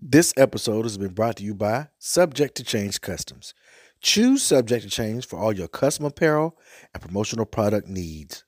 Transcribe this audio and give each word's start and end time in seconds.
This 0.00 0.32
episode 0.36 0.84
has 0.84 0.96
been 0.96 1.12
brought 1.12 1.38
to 1.38 1.42
you 1.42 1.54
by 1.54 1.88
Subject 1.98 2.56
to 2.56 2.62
Change 2.62 3.00
Customs. 3.00 3.52
Choose 4.00 4.44
Subject 4.44 4.84
to 4.84 4.90
Change 4.90 5.26
for 5.26 5.40
all 5.40 5.52
your 5.52 5.66
custom 5.66 6.06
apparel 6.06 6.56
and 6.94 7.02
promotional 7.02 7.44
product 7.44 7.88
needs. 7.88 8.44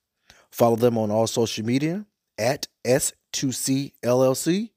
Follow 0.49 0.77
them 0.77 0.97
on 0.97 1.11
all 1.11 1.27
social 1.27 1.67
media 1.67 2.07
at 2.39 2.69
S2C 2.85 3.95
LLC 4.01 4.71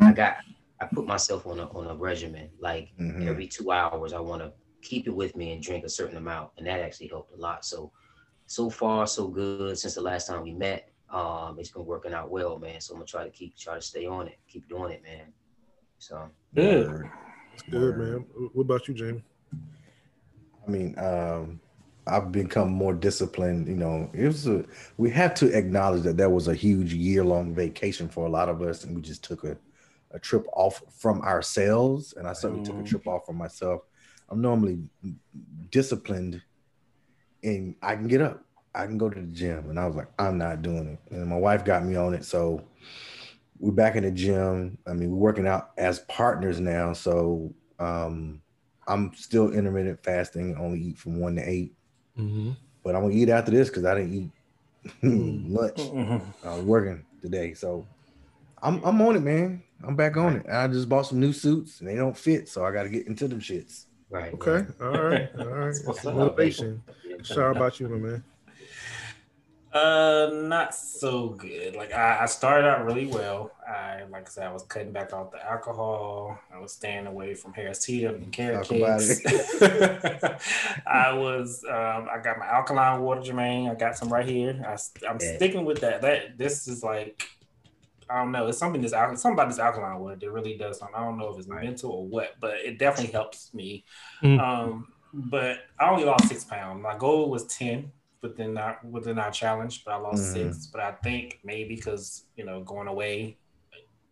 I 0.00 0.12
got 0.12 0.36
I 0.80 0.86
put 0.86 1.06
myself 1.06 1.46
on 1.46 1.60
a 1.60 1.68
on 1.70 1.86
a 1.88 1.94
regimen. 1.94 2.48
Like 2.58 2.88
Mhm. 2.98 3.26
every 3.28 3.46
two 3.46 3.72
hours, 3.72 4.14
I 4.14 4.20
want 4.20 4.40
to 4.42 4.52
keep 4.86 5.06
it 5.06 5.14
with 5.14 5.36
me 5.36 5.52
and 5.52 5.62
drink 5.62 5.84
a 5.84 5.88
certain 5.88 6.16
amount, 6.16 6.50
and 6.56 6.66
that 6.66 6.80
actually 6.80 7.08
helped 7.08 7.32
a 7.34 7.36
lot. 7.36 7.64
So 7.64 7.92
so 8.46 8.70
far 8.70 9.06
so 9.06 9.26
good 9.28 9.76
since 9.76 9.94
the 9.94 10.00
last 10.00 10.28
time 10.28 10.42
we 10.42 10.52
met. 10.54 10.88
Um, 11.12 11.56
it's 11.58 11.70
been 11.70 11.84
working 11.84 12.12
out 12.14 12.30
well, 12.30 12.58
man. 12.58 12.80
So 12.80 12.94
I'm 12.94 12.98
gonna 13.00 13.06
try 13.06 13.24
to 13.24 13.30
keep 13.30 13.56
try 13.56 13.74
to 13.74 13.82
stay 13.82 14.06
on 14.06 14.28
it, 14.28 14.38
keep 14.48 14.68
doing 14.68 14.92
it, 14.92 15.02
man. 15.02 15.32
So 15.98 16.30
Good. 16.54 16.88
Word. 16.88 17.10
Good 17.70 17.96
man. 17.96 18.24
What 18.54 18.62
about 18.62 18.88
you, 18.88 18.94
Jamie? 18.94 19.24
I 20.66 20.70
mean, 20.70 20.98
um, 20.98 21.60
I've 22.06 22.30
become 22.32 22.70
more 22.70 22.94
disciplined. 22.94 23.66
You 23.68 23.76
know, 23.76 24.10
it 24.12 24.26
was 24.26 24.46
a, 24.46 24.64
we 24.96 25.10
have 25.10 25.34
to 25.34 25.56
acknowledge 25.56 26.02
that 26.02 26.16
there 26.16 26.30
was 26.30 26.48
a 26.48 26.54
huge 26.54 26.92
year 26.92 27.24
long 27.24 27.54
vacation 27.54 28.08
for 28.08 28.26
a 28.26 28.30
lot 28.30 28.48
of 28.48 28.62
us, 28.62 28.84
and 28.84 28.94
we 28.94 29.02
just 29.02 29.24
took 29.24 29.44
a, 29.44 29.56
a 30.12 30.18
trip 30.18 30.46
off 30.52 30.82
from 30.98 31.20
ourselves. 31.22 32.14
And 32.16 32.26
I 32.26 32.32
certainly 32.32 32.64
took 32.64 32.78
a 32.78 32.82
Mhm. 32.82 32.86
trip 32.86 33.06
off 33.06 33.26
from 33.26 33.36
myself. 33.36 33.82
I'm 34.28 34.40
normally 34.40 34.78
disciplined, 35.70 36.42
and 37.42 37.74
I 37.82 37.94
can 37.94 38.08
get 38.08 38.20
up, 38.20 38.44
I 38.74 38.86
can 38.86 38.98
go 38.98 39.08
to 39.08 39.20
the 39.20 39.26
gym, 39.26 39.70
and 39.70 39.78
I 39.78 39.86
was 39.86 39.96
like, 39.96 40.08
I'm 40.18 40.38
not 40.38 40.62
doing 40.62 40.88
it. 40.88 41.12
And 41.12 41.26
my 41.26 41.36
wife 41.36 41.64
got 41.64 41.84
me 41.84 41.96
on 41.96 42.14
it, 42.14 42.24
so 42.24 42.62
we're 43.58 43.72
back 43.72 43.96
in 43.96 44.02
the 44.02 44.10
gym. 44.10 44.78
I 44.86 44.92
mean, 44.92 45.10
we're 45.10 45.16
working 45.16 45.46
out 45.46 45.70
as 45.76 46.00
partners 46.00 46.60
now, 46.60 46.92
so 46.92 47.52
um, 47.78 48.42
I'm 48.86 49.14
still 49.14 49.52
intermittent 49.52 50.02
fasting, 50.02 50.56
only 50.56 50.80
eat 50.80 50.98
from 50.98 51.20
one 51.20 51.36
to 51.36 51.48
eight. 51.48 51.74
Mm-hmm. 52.18 52.52
But 52.82 52.94
I'm 52.94 53.02
gonna 53.02 53.14
eat 53.14 53.28
after 53.28 53.50
this 53.50 53.68
because 53.68 53.84
I 53.84 53.94
didn't 53.94 54.14
eat 54.14 54.30
Mm-hmm. 55.02 56.46
I 56.48 56.54
was 56.54 56.64
working 56.64 57.04
today, 57.20 57.54
so 57.54 57.86
I'm 58.62 58.82
I'm 58.84 59.00
on 59.02 59.16
it, 59.16 59.20
man. 59.20 59.62
I'm 59.86 59.96
back 59.96 60.16
on 60.16 60.36
it. 60.36 60.46
I 60.50 60.68
just 60.68 60.88
bought 60.88 61.06
some 61.06 61.20
new 61.20 61.32
suits 61.32 61.80
and 61.80 61.88
they 61.88 61.96
don't 61.96 62.16
fit, 62.16 62.48
so 62.48 62.64
I 62.64 62.72
got 62.72 62.84
to 62.84 62.88
get 62.88 63.06
into 63.06 63.28
them 63.28 63.40
shits. 63.40 63.86
Right. 64.10 64.32
Okay. 64.34 64.66
All 64.80 64.90
right. 64.90 65.28
All 65.38 65.46
right. 65.46 65.74
What's 65.84 66.04
up. 66.06 66.14
Motivation. 66.14 66.82
Sorry 67.22 67.56
about 67.56 67.80
you, 67.80 67.88
my 67.88 67.96
man. 67.96 68.24
Uh, 69.72 70.30
not 70.32 70.74
so 70.74 71.30
good. 71.30 71.76
Like 71.76 71.92
I, 71.92 72.20
I 72.22 72.26
started 72.26 72.66
out 72.66 72.86
really 72.86 73.06
well. 73.06 73.52
I, 73.68 74.04
like 74.10 74.26
I 74.26 74.30
said, 74.30 74.46
I 74.46 74.52
was 74.52 74.62
cutting 74.62 74.90
back 74.90 75.12
off 75.12 75.32
the 75.32 75.44
alcohol. 75.44 76.38
I 76.54 76.58
was 76.58 76.72
staying 76.72 77.06
away 77.06 77.34
from 77.34 77.52
Harris 77.52 77.84
Teeter 77.84 78.14
and 78.14 78.32
carrot 78.32 78.66
Talk 78.66 78.68
cakes. 78.68 79.20
I 80.86 81.12
was, 81.12 81.62
um, 81.68 82.08
I 82.10 82.18
got 82.24 82.38
my 82.38 82.46
alkaline 82.46 83.02
water, 83.02 83.20
Jermaine. 83.20 83.70
I 83.70 83.74
got 83.74 83.98
some 83.98 84.10
right 84.10 84.26
here. 84.26 84.64
I, 84.66 84.78
am 85.10 85.18
Yeah. 85.20 85.36
sticking 85.36 85.66
with 85.66 85.80
that. 85.80 86.00
That 86.00 86.38
this 86.38 86.68
is 86.68 86.82
like, 86.82 87.28
I 88.08 88.18
don't 88.18 88.32
know. 88.32 88.46
It's 88.46 88.58
something 88.58 88.80
that's 88.80 88.92
al- 88.92 89.16
something 89.16 89.38
about 89.38 89.48
this 89.50 89.58
alkaline 89.58 89.98
water 89.98 90.16
that 90.16 90.30
really 90.30 90.56
does 90.56 90.78
something. 90.78 90.94
I 90.96 91.04
don't 91.04 91.18
know 91.18 91.28
if 91.32 91.38
it's 91.38 91.48
mental 91.48 91.90
or 91.90 92.06
what, 92.06 92.34
but 92.40 92.54
it 92.56 92.78
definitely 92.78 93.12
helps 93.12 93.52
me. 93.54 93.84
Mm. 94.22 94.40
Um, 94.40 94.88
but 95.12 95.58
I 95.80 95.90
only 95.90 96.04
lost 96.04 96.28
six 96.28 96.44
pounds. 96.44 96.82
My 96.82 96.96
goal 96.96 97.30
was 97.30 97.44
ten 97.46 97.90
within 98.22 98.56
our 98.58 98.78
within 98.88 99.18
our 99.18 99.30
challenge, 99.30 99.84
but 99.84 99.92
I 99.94 99.96
lost 99.96 100.22
Mhm. 100.22 100.32
six. 100.32 100.66
But 100.66 100.80
I 100.82 100.92
think 100.92 101.40
maybe 101.44 101.74
because 101.76 102.26
you 102.36 102.44
know 102.44 102.62
going 102.62 102.88
away 102.88 103.38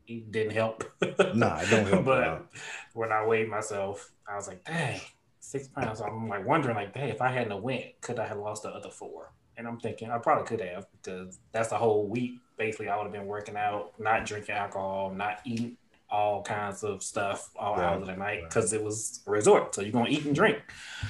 it 0.06 0.30
didn't 0.30 0.52
help. 0.52 0.84
Nah, 1.34 1.60
it 1.60 1.70
don't 1.70 1.86
help 1.86 2.04
but 2.04 2.22
out. 2.24 2.46
when 2.92 3.10
I 3.12 3.24
weighed 3.26 3.48
myself, 3.48 4.10
I 4.28 4.36
was 4.36 4.48
like, 4.48 4.62
dang, 4.64 5.00
six 5.40 5.68
pounds. 5.68 6.00
I'm 6.00 6.28
like 6.28 6.46
wondering, 6.46 6.76
like, 6.76 6.92
dang, 6.92 7.08
if 7.08 7.22
I 7.22 7.30
hadn't 7.30 7.62
went, 7.62 7.84
could 8.02 8.18
I 8.18 8.26
have 8.26 8.38
lost 8.38 8.64
the 8.64 8.68
other 8.70 8.90
four? 8.90 9.32
And 9.56 9.66
I'm 9.66 9.78
thinking 9.80 10.10
I 10.10 10.18
probably 10.18 10.44
could 10.46 10.60
have 10.60 10.86
because 10.92 11.38
that's 11.52 11.72
a 11.72 11.78
whole 11.78 12.06
week. 12.08 12.34
Basically, 12.56 12.88
I 12.88 12.96
would 12.96 13.04
have 13.04 13.12
been 13.12 13.26
working 13.26 13.56
out, 13.56 13.92
not 13.98 14.26
drinking 14.26 14.54
alcohol, 14.54 15.12
not 15.14 15.40
eating 15.44 15.76
all 16.10 16.42
kinds 16.42 16.84
of 16.84 17.02
stuff 17.02 17.50
all 17.56 17.74
Right, 17.76 17.84
hours 17.86 18.02
of 18.02 18.06
the 18.06 18.14
night 18.16 18.42
because 18.44 18.72
it 18.72 18.80
was 18.82 19.20
a 19.26 19.30
resort. 19.30 19.74
So 19.74 19.82
you're 19.82 19.90
gonna 19.90 20.10
eat 20.10 20.24
and 20.24 20.34
drink. 20.34 20.58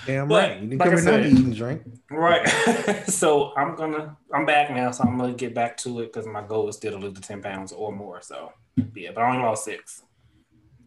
Damn 0.06 0.28
But, 0.28 0.48
right. 0.50 0.60
You 0.62 0.68
didn't 0.68 0.80
like 0.80 0.88
come 0.90 0.98
I 0.98 1.00
in 1.00 1.06
here 1.06 1.16
to 1.18 1.24
said- 1.24 1.38
eat 1.38 1.44
and 1.44 1.56
drink. 1.56 1.82
Right. 2.10 2.48
so 3.08 3.52
I'm 3.56 3.74
gonna 3.76 4.16
I'm 4.32 4.46
back 4.46 4.70
now, 4.70 4.90
so 4.92 5.04
I'm 5.04 5.18
gonna 5.18 5.34
get 5.34 5.54
back 5.54 5.76
to 5.78 6.00
it 6.00 6.12
because 6.12 6.26
my 6.26 6.42
goal 6.42 6.68
is 6.68 6.76
still 6.76 6.92
to 6.92 6.98
lose 6.98 7.12
the 7.14 7.20
ten 7.20 7.42
pounds 7.42 7.72
or 7.72 7.92
more. 7.92 8.22
So 8.22 8.52
yeah, 8.94 9.10
but 9.14 9.22
I 9.22 9.30
only 9.32 9.42
lost 9.42 9.64
six. 9.66 10.02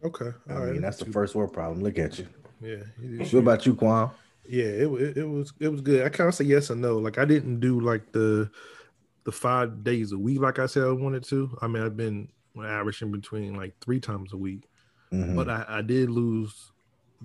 Okay. 0.04 0.30
I 0.50 0.54
All 0.54 0.60
mean, 0.62 0.70
right. 0.72 0.82
that's 0.82 0.98
the 0.98 1.06
first 1.12 1.36
world 1.36 1.54
problem. 1.54 1.84
Look 1.84 2.00
at 2.00 2.18
you. 2.18 2.28
Yeah. 2.62 2.78
you- 3.00 3.20
What 3.20 3.34
about 3.36 3.66
you, 3.68 3.76
Quan? 3.76 4.10
Yeah, 4.50 4.64
it, 4.66 4.88
it 4.88 5.18
it 5.18 5.28
was 5.30 5.54
it 5.60 5.68
was 5.68 5.82
good. 5.82 6.04
I 6.06 6.10
kind 6.10 6.28
of 6.30 6.34
say 6.34 6.46
yes 6.46 6.70
and 6.72 6.82
no. 6.82 6.98
Like 6.98 7.18
I 7.20 7.26
didn't 7.26 7.60
do 7.60 7.80
like 7.82 8.14
the 8.14 8.50
the 9.28 9.32
five 9.34 9.84
days 9.84 10.14
a 10.14 10.18
week 10.18 10.40
like 10.40 10.58
I 10.58 10.68
said 10.68 10.84
I 10.84 10.92
wanted 10.94 11.22
to. 11.26 11.56
I 11.62 11.68
mean, 11.68 11.84
I've 11.84 11.98
been 11.98 12.30
averaging 12.64 13.12
between 13.12 13.56
like 13.56 13.74
three 13.82 14.00
times 14.00 14.32
a 14.32 14.38
week, 14.38 14.64
Mhm. 15.12 15.36
but 15.36 15.50
I, 15.50 15.66
I 15.68 15.82
did 15.82 16.10
lose 16.10 16.72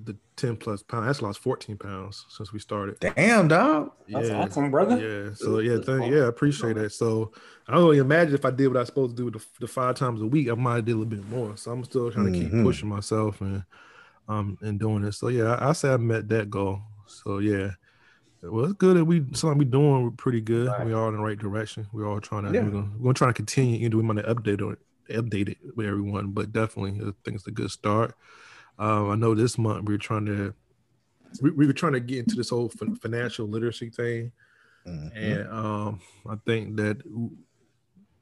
the 0.04 0.16
ten 0.34 0.56
plus 0.56 0.82
pounds. 0.82 1.06
That's 1.06 1.22
lost 1.22 1.38
fourteen 1.38 1.76
pounds 1.78 2.26
since 2.28 2.52
we 2.52 2.58
started. 2.58 2.96
Damn, 2.98 3.46
dog. 3.46 3.92
That's 4.08 4.28
yeah, 4.30 4.34
awesome, 4.34 4.72
brother. 4.72 4.96
yeah. 4.98 5.34
So 5.34 5.60
yeah, 5.60 5.78
thank, 5.80 6.10
yeah, 6.12 6.22
I 6.24 6.26
appreciate 6.26 6.74
that. 6.74 6.90
So 6.90 7.30
I 7.68 7.72
don't 7.72 7.84
really 7.84 7.98
imagine 7.98 8.34
if 8.34 8.44
I 8.44 8.50
did 8.50 8.66
what 8.66 8.78
I 8.78 8.80
was 8.80 8.88
supposed 8.88 9.16
to 9.16 9.22
do 9.22 9.30
the, 9.38 9.44
the 9.60 9.68
five 9.68 9.94
times 9.94 10.20
a 10.22 10.26
week, 10.26 10.50
I 10.50 10.54
might 10.54 10.74
have 10.76 10.84
did 10.84 10.92
a 10.96 10.96
little 10.96 11.08
bit 11.08 11.28
more. 11.28 11.56
So 11.56 11.70
I'm 11.70 11.84
still 11.84 12.10
trying 12.10 12.32
to 12.32 12.36
keep 12.36 12.50
Mhm. 12.50 12.64
pushing 12.64 12.88
myself 12.88 13.40
and 13.40 13.62
um 14.28 14.58
and 14.60 14.80
doing 14.80 15.04
it. 15.04 15.12
So 15.12 15.28
yeah, 15.28 15.54
I, 15.54 15.68
I 15.68 15.72
say 15.72 15.92
I 15.92 15.98
met 15.98 16.28
that 16.30 16.50
goal. 16.50 16.80
So 17.06 17.38
yeah. 17.38 17.70
Well, 18.42 18.64
it's 18.64 18.74
good 18.74 18.96
that 18.96 19.04
we 19.04 19.24
something 19.34 19.58
we 19.58 19.64
doing 19.64 20.02
We're 20.04 20.10
pretty 20.10 20.40
good. 20.40 20.66
Right. 20.68 20.86
We 20.86 20.92
are 20.92 21.08
in 21.08 21.14
the 21.16 21.22
right 21.22 21.38
direction. 21.38 21.86
We're 21.92 22.08
all 22.08 22.20
trying 22.20 22.44
to 22.44 22.52
Yeah. 22.52 22.62
we're, 22.64 22.70
gonna, 22.70 22.90
we're 22.96 23.02
gonna 23.04 23.14
try 23.14 23.26
to 23.28 23.32
continue. 23.32 23.78
You 23.78 23.88
know, 23.88 23.96
we 23.98 24.02
might 24.02 24.24
update 24.24 24.60
it, 24.72 24.78
update 25.10 25.48
it 25.48 25.58
with 25.76 25.86
everyone, 25.86 26.32
but 26.32 26.52
definitely 26.52 27.00
I 27.00 27.12
think 27.24 27.36
it's 27.36 27.46
a 27.46 27.52
good 27.52 27.70
start. 27.70 28.14
Um, 28.78 29.10
I 29.10 29.14
know 29.14 29.34
this 29.34 29.58
month 29.58 29.86
we're 29.88 29.98
trying 29.98 30.26
to 30.26 30.54
we, 31.40 31.50
we 31.52 31.66
were 31.66 31.72
trying 31.72 31.92
to 31.92 32.00
get 32.00 32.18
into 32.18 32.34
this 32.34 32.50
whole 32.50 32.68
fin- 32.68 32.96
financial 32.96 33.46
literacy 33.46 33.90
thing, 33.90 34.32
Mhm. 34.86 35.10
and 35.14 35.48
um, 35.48 36.00
I 36.28 36.34
think 36.44 36.76
that 36.76 36.98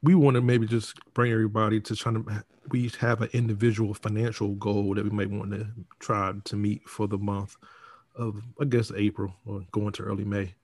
we 0.03 0.15
want 0.15 0.35
to 0.35 0.41
maybe 0.43 0.67
just 0.67 0.99
bring 1.15 1.33
everybody 1.33 1.81
to 1.81 1.97
trying 1.97 2.23
to 2.25 2.45
we 2.71 2.91
have 3.01 3.23
an 3.23 3.31
individual 3.33 3.95
financial 3.95 4.55
goal 4.57 4.95
that 4.95 5.05
we 5.05 5.11
may 5.11 5.27
want 5.27 5.51
to 5.53 5.67
try 5.99 6.33
to 6.45 6.57
meet 6.57 6.87
for 6.89 7.09
the 7.09 7.19
month 7.19 7.57
of 8.17 8.43
I 8.61 8.65
guess 8.65 8.91
April 8.97 9.35
or 9.47 9.63
going 9.73 9.93
to 9.93 10.03
early 10.03 10.25
May. 10.25 10.55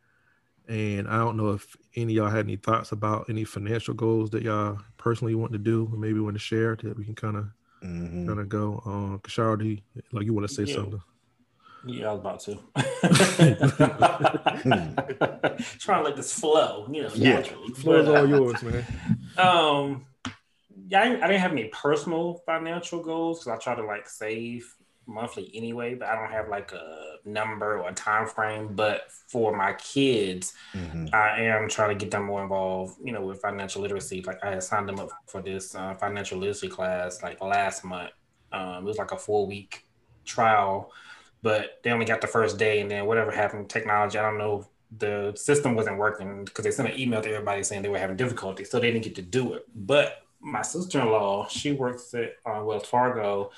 And 0.69 1.07
I 1.09 1.19
don't 1.19 1.37
know 1.37 1.51
if 1.53 1.77
any 1.95 2.15
of 2.15 2.17
y'all 2.17 2.29
had 2.31 2.47
any 2.47 2.57
thoughts 2.57 2.91
about 2.93 3.31
any 3.31 3.45
financial 3.45 3.95
goals 3.95 4.31
that 4.31 4.43
y'all 4.43 4.81
personally 4.97 5.35
want 5.37 5.53
to 5.53 5.59
do, 5.59 5.89
or 5.93 5.97
maybe 5.97 6.19
want 6.19 6.35
to 6.35 6.41
share 6.41 6.75
that 6.77 6.97
we 6.97 7.05
can 7.05 7.15
kind 7.15 7.37
of 7.37 7.47
Mhm. 7.83 8.27
kind 8.27 8.41
of 8.41 8.49
go. 8.49 8.83
Um, 8.85 9.21
Kashara, 9.21 9.65
you, 9.65 9.79
like 10.13 10.25
you 10.27 10.35
want 10.35 10.49
to 10.49 10.53
say 10.53 10.65
Yeah. 10.65 10.75
something? 10.75 11.01
Yeah, 11.85 12.11
I 12.11 12.15
was 12.15 12.21
about 12.21 12.41
to. 12.41 12.59
Trying 15.79 16.03
to 16.03 16.09
let 16.09 16.17
this 16.17 16.33
flow, 16.33 16.89
you 16.91 17.03
know, 17.03 17.11
Yeah. 17.15 17.37
naturally. 17.37 17.73
Floor 17.75 17.99
is 17.99 18.09
all 18.09 18.29
yours, 18.29 18.63
man. 18.63 18.87
Um, 19.39 20.07
yeah, 20.89 21.03
I, 21.03 21.05
I 21.05 21.09
didn't 21.29 21.41
have 21.41 21.53
any 21.53 21.69
personal 21.69 22.41
financial 22.47 23.03
goals 23.03 23.41
because 23.45 23.61
I 23.61 23.63
try 23.63 23.75
to 23.75 23.85
like 23.87 24.09
save 24.09 24.75
monthly 25.07 25.51
anyway, 25.55 25.95
but 25.95 26.09
I 26.09 26.17
don't 26.17 26.31
have 26.33 26.49
like 26.49 26.73
a 26.73 27.17
number 27.25 27.79
or 27.79 27.89
a 27.89 27.93
time 27.95 28.27
frame. 28.27 28.75
But 28.75 29.11
for 29.29 29.57
my 29.57 29.73
kids, 29.75 30.55
Mhm. 30.75 31.15
I 31.15 31.43
am 31.43 31.69
trying 31.69 31.97
to 31.97 32.05
get 32.05 32.11
them 32.11 32.25
more 32.25 32.43
involved, 32.43 32.99
you 33.03 33.13
know, 33.13 33.23
with 33.25 33.41
financial 33.41 33.83
literacy. 33.83 34.23
Like 34.23 34.43
I 34.45 34.51
had 34.51 34.63
signed 34.63 34.89
them 34.89 34.99
up 34.99 35.11
for 35.27 35.41
this 35.41 35.75
uh, 35.75 35.95
financial 35.95 36.39
literacy 36.39 36.69
class 36.69 37.23
like 37.23 37.41
last 37.41 37.85
month. 37.85 38.11
Um, 38.53 38.85
it 38.85 38.85
was 38.85 38.99
like 38.99 39.13
a 39.13 39.17
four 39.19 39.47
week 39.47 39.85
trial, 40.25 40.93
but 41.43 41.81
they 41.83 41.91
only 41.91 42.07
got 42.07 42.21
the 42.21 42.27
first 42.27 42.59
day, 42.59 42.81
and 42.81 42.91
then 42.91 43.07
whatever 43.07 43.31
happened, 43.31 43.69
technology, 43.71 44.19
I 44.19 44.23
don't 44.23 44.39
know. 44.39 44.67
The 44.99 45.33
system 45.37 45.75
wasn't 45.75 45.99
working 45.99 46.45
because 46.45 46.65
they 46.65 46.71
sent 46.71 46.89
an 46.89 46.99
email 46.99 47.21
to 47.21 47.29
everybody 47.29 47.63
saying 47.65 47.83
they 47.83 47.89
were 47.89 47.99
having 47.99 48.17
difficulty, 48.17 48.65
so 48.65 48.79
they 48.79 48.91
didn't 48.93 49.05
get 49.05 49.17
to 49.17 49.23
do 49.23 49.55
it. 49.55 49.65
But 49.75 50.23
my 50.41 50.63
sister 50.63 51.01
in 51.01 51.07
law, 51.11 51.49
she 51.49 51.73
works 51.73 52.15
at 52.15 52.37
uh, 52.47 52.63
Wells 52.65 52.87
Fargo, 52.87 53.51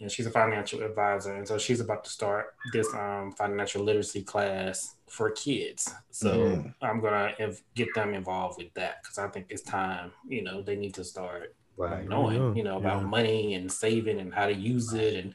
and 0.00 0.10
she's 0.10 0.26
a 0.26 0.30
financial 0.30 0.82
advisor, 0.82 1.34
and 1.34 1.46
so 1.46 1.58
she's 1.58 1.80
about 1.80 2.04
to 2.04 2.10
start 2.10 2.54
this 2.72 2.92
um, 2.94 3.32
financial 3.32 3.82
literacy 3.82 4.22
class 4.22 4.94
for 5.08 5.30
kids. 5.30 5.92
So 6.10 6.30
Mhm. 6.38 6.74
I'm 6.82 7.00
gonna 7.00 7.32
inv- 7.40 7.62
get 7.74 7.88
them 7.94 8.14
involved 8.14 8.58
with 8.58 8.72
that 8.74 9.02
because 9.02 9.18
I 9.18 9.28
think 9.28 9.46
it's 9.50 9.62
time. 9.62 10.12
You 10.28 10.42
know, 10.42 10.62
they 10.62 10.76
need 10.76 10.94
to 10.94 11.04
start 11.04 11.54
Right. 11.76 12.08
knowing, 12.08 12.42
Yeah, 12.42 12.54
you 12.54 12.62
know, 12.64 12.76
about 12.78 13.02
yeah. 13.02 13.06
money 13.08 13.54
and 13.54 13.70
saving 13.72 14.18
and 14.20 14.32
how 14.34 14.46
to 14.46 14.54
use 14.54 14.92
it 14.94 15.14
and 15.14 15.34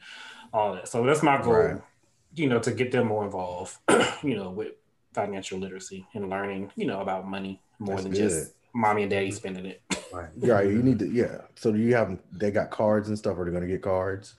all 0.52 0.74
that. 0.74 0.88
So 0.88 1.04
that's 1.04 1.22
my 1.22 1.40
goal. 1.42 1.52
Right. 1.54 1.80
You 2.34 2.48
know, 2.48 2.58
to 2.60 2.70
get 2.72 2.90
them 2.92 3.06
more 3.08 3.24
involved. 3.24 3.76
you 4.22 4.36
know, 4.36 4.50
with 4.50 4.72
financial 5.14 5.58
literacy 5.58 6.06
and 6.14 6.28
learning. 6.30 6.70
You 6.76 6.86
know, 6.86 7.00
about 7.00 7.26
money 7.28 7.60
more 7.78 7.96
That's 7.96 8.02
than 8.04 8.12
good. 8.12 8.18
just 8.18 8.54
mommy 8.74 9.02
and 9.02 9.10
daddy 9.10 9.30
spending 9.30 9.66
it. 9.66 9.82
Right. 10.12 10.28
Yeah, 10.36 10.60
you 10.62 10.82
need 10.82 10.98
to. 11.00 11.08
Yeah. 11.10 11.42
So 11.56 11.72
do 11.72 11.78
you 11.78 11.94
have? 11.94 12.16
They 12.32 12.50
got 12.50 12.70
cards 12.70 13.08
and 13.08 13.18
stuff. 13.18 13.36
Are 13.38 13.44
they 13.44 13.50
going 13.50 13.62
to 13.62 13.68
get 13.68 13.82
cards? 13.82 14.34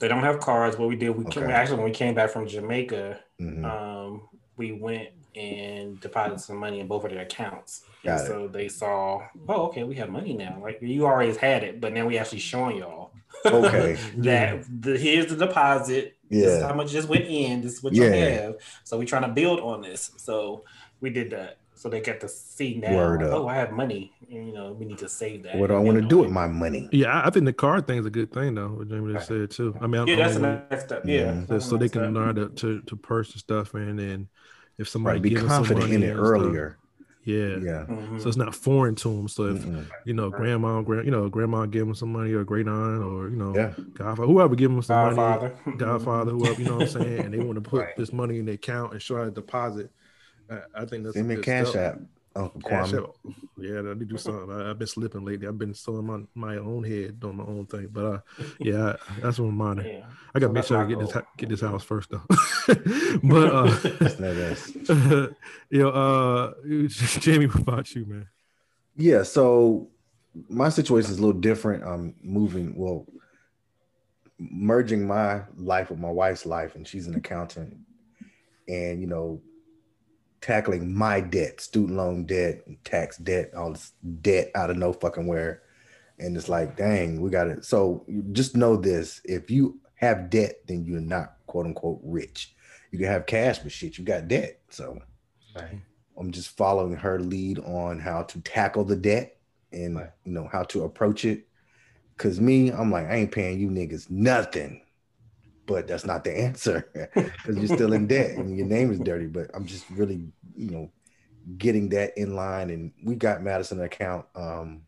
They 0.00 0.08
don't 0.08 0.22
have 0.22 0.40
cards. 0.40 0.76
What 0.78 0.88
we 0.88 0.96
did, 0.96 1.10
we 1.10 1.24
came, 1.26 1.44
Okay. 1.44 1.52
actually 1.52 1.76
when 1.78 1.86
we 1.86 1.92
came 1.92 2.14
back 2.14 2.30
from 2.30 2.46
Jamaica, 2.46 3.20
Mhm. 3.40 3.64
um, 3.64 4.28
we 4.56 4.72
went 4.72 5.08
and 5.36 6.00
deposited 6.00 6.40
some 6.40 6.56
money 6.56 6.80
in 6.80 6.86
both 6.86 7.04
of 7.04 7.10
their 7.10 7.22
accounts. 7.22 7.84
Got 8.04 8.12
and 8.12 8.20
it. 8.20 8.26
so 8.26 8.48
they 8.48 8.68
saw, 8.68 9.20
oh, 9.48 9.66
okay, 9.66 9.82
we 9.84 9.94
have 9.96 10.08
money 10.10 10.34
now. 10.34 10.58
Like 10.62 10.78
you 10.80 11.06
always 11.06 11.36
had 11.36 11.64
it, 11.64 11.80
but 11.80 11.92
now 11.92 12.06
we 12.06 12.18
actually 12.18 12.38
showing 12.40 12.76
y'all 12.78 13.10
Okay. 13.44 13.96
that 14.18 14.64
the, 14.80 14.96
here's 14.96 15.26
the 15.26 15.36
deposit. 15.36 16.16
This 16.30 16.44
is 16.52 16.60
Yeah. 16.60 16.68
how 16.68 16.74
much 16.74 16.90
just 16.90 17.08
went 17.08 17.24
in. 17.26 17.62
This 17.62 17.74
is 17.74 17.82
what 17.82 17.92
Yeah. 17.94 18.04
you 18.04 18.12
have. 18.40 18.54
So 18.84 18.96
we're 18.98 19.04
trying 19.06 19.22
to 19.22 19.28
build 19.28 19.60
on 19.60 19.82
this. 19.82 20.12
So 20.18 20.64
we 21.00 21.10
did 21.10 21.30
that. 21.30 21.58
So 21.84 21.90
they 21.90 22.00
get 22.00 22.18
to 22.22 22.28
see 22.30 22.76
now. 22.76 22.96
Word 22.96 23.20
like, 23.20 23.30
up. 23.30 23.36
oh, 23.40 23.46
I 23.46 23.56
have 23.56 23.70
money. 23.72 24.10
And, 24.30 24.46
you 24.48 24.54
know, 24.54 24.72
we 24.72 24.86
need 24.86 24.96
to 24.98 25.08
save 25.08 25.42
that. 25.42 25.58
What 25.58 25.66
do 25.66 25.74
I 25.74 25.78
want 25.80 26.00
to 26.00 26.08
do 26.08 26.16
with 26.16 26.30
my 26.30 26.46
money? 26.46 26.88
Yeah, 26.92 27.08
I, 27.20 27.26
I 27.26 27.30
think 27.30 27.44
the 27.44 27.52
card 27.52 27.86
thing 27.86 27.98
is 27.98 28.06
a 28.06 28.10
good 28.10 28.32
thing 28.32 28.54
though. 28.54 28.68
What 28.68 28.88
Jamie 28.88 29.12
just 29.12 29.28
said 29.28 29.50
too. 29.50 29.76
I 29.82 29.86
mean, 29.86 30.00
I- 30.00 30.04
Yeah, 30.06 30.14
I 30.14 30.16
that's 30.16 30.34
the 30.36 30.40
mean, 30.40 30.62
next 30.70 30.84
step. 30.84 31.02
Yeah. 31.04 31.42
That's 31.46 31.66
so 31.68 31.76
they 31.76 31.90
can 31.90 32.00
step. 32.04 32.14
learn 32.14 32.34
to, 32.36 32.48
to 32.48 32.80
to 32.80 32.96
purchase 32.96 33.42
stuff 33.42 33.74
and 33.74 33.98
then 33.98 34.28
if 34.78 34.88
somebody 34.88 35.16
Right. 35.16 35.22
Be 35.24 35.28
gives 35.28 35.42
some 35.42 35.50
confident 35.50 35.84
in 35.84 35.90
money 36.00 36.06
it 36.06 36.08
and 36.16 36.18
stuff, 36.26 36.26
earlier. 36.26 36.78
yeah. 37.24 37.56
Yeah. 37.58 37.84
Mhm. 37.86 38.18
So 38.22 38.28
it's 38.28 38.38
not 38.38 38.54
foreign 38.54 38.94
to 38.94 39.08
them. 39.10 39.28
So 39.28 39.42
if 39.48 39.62
Mm-mm. 39.62 39.86
you 40.06 40.14
know 40.14 40.30
grandma, 40.30 40.80
grand, 40.80 41.04
you 41.04 41.10
know 41.10 41.28
grandma 41.28 41.66
give 41.66 41.84
them 41.84 41.94
some 41.94 42.12
money 42.12 42.32
or 42.32 42.44
great 42.44 42.66
aunt 42.66 43.02
or 43.04 43.28
you 43.28 43.36
know 43.36 43.54
Yeah. 43.54 43.74
godfather, 43.92 44.26
whoever 44.26 44.54
give 44.56 44.70
them 44.70 44.80
some 44.80 44.96
money, 44.96 45.16
Godfather. 45.16 45.76
godfather, 45.76 46.30
whoever 46.30 46.62
you 46.62 46.66
know 46.66 46.76
what 46.76 46.82
I'm 46.96 47.02
saying, 47.02 47.20
and 47.26 47.34
they 47.34 47.40
want 47.40 47.62
to 47.62 47.70
put 47.70 47.80
Right. 47.82 47.96
this 47.98 48.10
money 48.10 48.38
in 48.38 48.46
their 48.46 48.54
account 48.54 48.92
and 48.94 49.02
show 49.02 49.18
how 49.18 49.24
to 49.24 49.30
deposit. 49.30 49.90
I, 50.50 50.82
I 50.82 50.84
think 50.84 51.04
that's 51.04 51.14
Send 51.16 51.28
me 51.28 51.36
good 51.36 51.44
cash 51.44 51.68
stuff. 51.70 51.94
app, 51.94 52.00
Uncle 52.36 52.60
Cash 52.62 52.90
Kwame. 52.92 53.04
App. 53.04 53.34
Yeah, 53.58 53.78
I 53.78 53.82
need 53.94 54.00
to 54.00 54.04
do 54.06 54.16
something. 54.18 54.50
I, 54.50 54.70
I've 54.70 54.78
been 54.78 54.88
slipping 54.88 55.24
lately. 55.24 55.46
I've 55.46 55.58
been 55.58 55.74
sewing 55.74 56.06
my, 56.06 56.20
my 56.34 56.56
own 56.58 56.82
head, 56.84 57.20
doing 57.20 57.36
my 57.36 57.44
own 57.44 57.66
thing. 57.66 57.88
But 57.92 58.04
uh, 58.04 58.18
yeah, 58.58 58.96
I, 59.08 59.20
that's 59.20 59.38
what 59.38 59.48
I'm 59.48 59.60
on. 59.60 59.78
Yeah. 59.84 60.04
I 60.34 60.40
got 60.40 60.48
to 60.48 60.48
So 60.48 60.52
make 60.52 60.64
sure 60.64 60.78
I 60.78 60.84
get 60.86 60.98
this 60.98 61.12
goal. 61.12 61.22
hou- 61.22 61.28
get 61.38 61.48
this 61.48 61.60
house 61.60 61.84
first 61.84 62.10
though. 62.10 62.22
but 63.22 63.54
uh, 63.54 63.64
No, 64.18 64.34
that's- 64.34 64.74
you 65.70 65.82
know, 65.82 65.88
uh, 65.90 66.54
Jamie, 66.88 67.46
what 67.46 67.60
about 67.60 67.94
you, 67.94 68.04
man? 68.06 68.28
Yeah, 68.96 69.22
so 69.22 69.88
my 70.48 70.68
situation 70.68 71.10
is 71.12 71.18
a 71.18 71.22
little 71.24 71.40
different. 71.40 71.84
I'm 71.84 72.14
moving, 72.22 72.74
well, 72.76 73.06
merging 74.38 75.06
my 75.06 75.42
life 75.56 75.90
with 75.90 75.98
my 75.98 76.10
wife's 76.10 76.44
life, 76.46 76.74
and 76.74 76.86
she's 76.86 77.06
an 77.06 77.14
accountant, 77.14 77.76
and 78.68 79.00
you 79.00 79.06
know, 79.06 79.40
tackling 80.44 80.94
my 80.94 81.20
debt, 81.20 81.58
student 81.58 81.96
loan 81.96 82.26
debt, 82.26 82.60
tax 82.84 83.16
debt, 83.16 83.54
all 83.56 83.72
this 83.72 83.92
debt 84.20 84.50
out 84.54 84.68
of 84.68 84.76
no 84.76 84.92
fucking 84.92 85.26
where. 85.26 85.62
And 86.18 86.36
it's 86.36 86.50
like, 86.50 86.76
dang, 86.76 87.20
we 87.22 87.30
got 87.30 87.48
it. 87.48 87.64
So 87.64 88.04
just 88.32 88.54
know 88.54 88.76
this: 88.76 89.22
if 89.24 89.50
you 89.50 89.80
have 89.94 90.28
debt, 90.28 90.56
then 90.66 90.84
you're 90.84 91.00
not 91.00 91.36
quote 91.46 91.64
unquote 91.64 92.00
rich. 92.04 92.54
You 92.90 92.98
can 92.98 93.08
have 93.08 93.24
cash, 93.26 93.58
but 93.58 93.72
shit, 93.72 93.96
you 93.96 94.04
got 94.04 94.28
debt. 94.28 94.60
So 94.68 94.98
Right. 95.56 95.80
I'm 96.18 96.30
just 96.30 96.56
following 96.56 96.96
her 96.96 97.18
lead 97.18 97.58
on 97.60 97.98
how 97.98 98.24
to 98.24 98.40
tackle 98.42 98.84
the 98.84 98.96
debt 98.96 99.38
and 99.72 99.96
Right. 99.96 100.10
you 100.24 100.32
know 100.32 100.48
how 100.52 100.64
to 100.64 100.84
approach 100.84 101.24
it. 101.24 101.48
Cause 102.18 102.38
me, 102.38 102.70
I'm 102.70 102.92
like, 102.92 103.06
I 103.06 103.16
ain't 103.16 103.32
paying 103.32 103.58
you 103.58 103.70
niggas 103.70 104.10
nothing. 104.10 104.83
But 105.66 105.86
that's 105.86 106.04
not 106.04 106.24
the 106.24 106.36
answer. 106.38 106.88
Because 107.14 107.56
you're 107.56 107.76
still 107.76 107.92
in 107.92 108.06
debt 108.06 108.36
and 108.36 108.56
your 108.56 108.66
name 108.66 108.90
is 108.90 108.98
dirty. 108.98 109.26
But 109.26 109.50
I'm 109.54 109.66
just 109.66 109.88
really, 109.90 110.26
you 110.56 110.70
know, 110.70 110.90
getting 111.58 111.88
that 111.90 112.16
in 112.16 112.34
line. 112.34 112.70
And 112.70 112.92
we 113.02 113.14
got 113.14 113.42
Madison 113.42 113.78
an 113.78 113.84
account. 113.84 114.26
Um, 114.34 114.82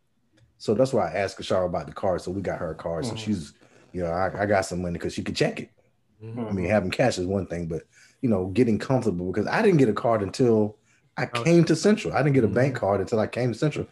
so 0.59 0.75
that's 0.75 0.93
why 0.93 1.11
I 1.11 1.15
asked 1.15 1.39
Kashara 1.39 1.67
about 1.67 1.87
the 1.87 1.93
card. 1.93 2.21
So 2.23 2.31
we 2.31 2.41
got 2.43 2.59
her 2.59 2.71
a 2.71 2.75
card. 2.75 3.05
So 3.07 3.13
Mhm. 3.15 3.19
she's, 3.19 3.53
you 3.93 4.03
know, 4.03 4.11
I, 4.11 4.43
I 4.43 4.47
got 4.47 4.65
some 4.67 4.81
money 4.83 4.95
because 4.95 5.13
she 5.15 5.23
could 5.23 5.37
check 5.37 5.61
it. 5.61 5.71
Mm-hmm. 6.23 6.47
I 6.47 6.53
mean, 6.53 6.67
having 6.67 6.91
cash 6.91 7.19
is 7.19 7.27
one 7.27 7.47
thing, 7.47 7.67
but 7.67 7.83
you 8.23 8.31
know, 8.31 8.47
getting 8.47 8.79
comfortable 8.79 9.31
because 9.31 9.47
I 9.47 9.61
didn't 9.63 9.77
get 9.79 9.89
a 9.91 9.93
card 9.93 10.23
until 10.23 10.79
I 11.19 11.27
came 11.27 11.65
to 11.65 11.77
Central. 11.77 12.15
I 12.15 12.23
didn't 12.23 12.35
get 12.35 12.45
a 12.45 12.49
bank 12.49 12.75
card 12.75 13.01
until 13.01 13.21
I 13.21 13.27
came 13.27 13.53
to 13.53 13.59
Central. 13.59 13.87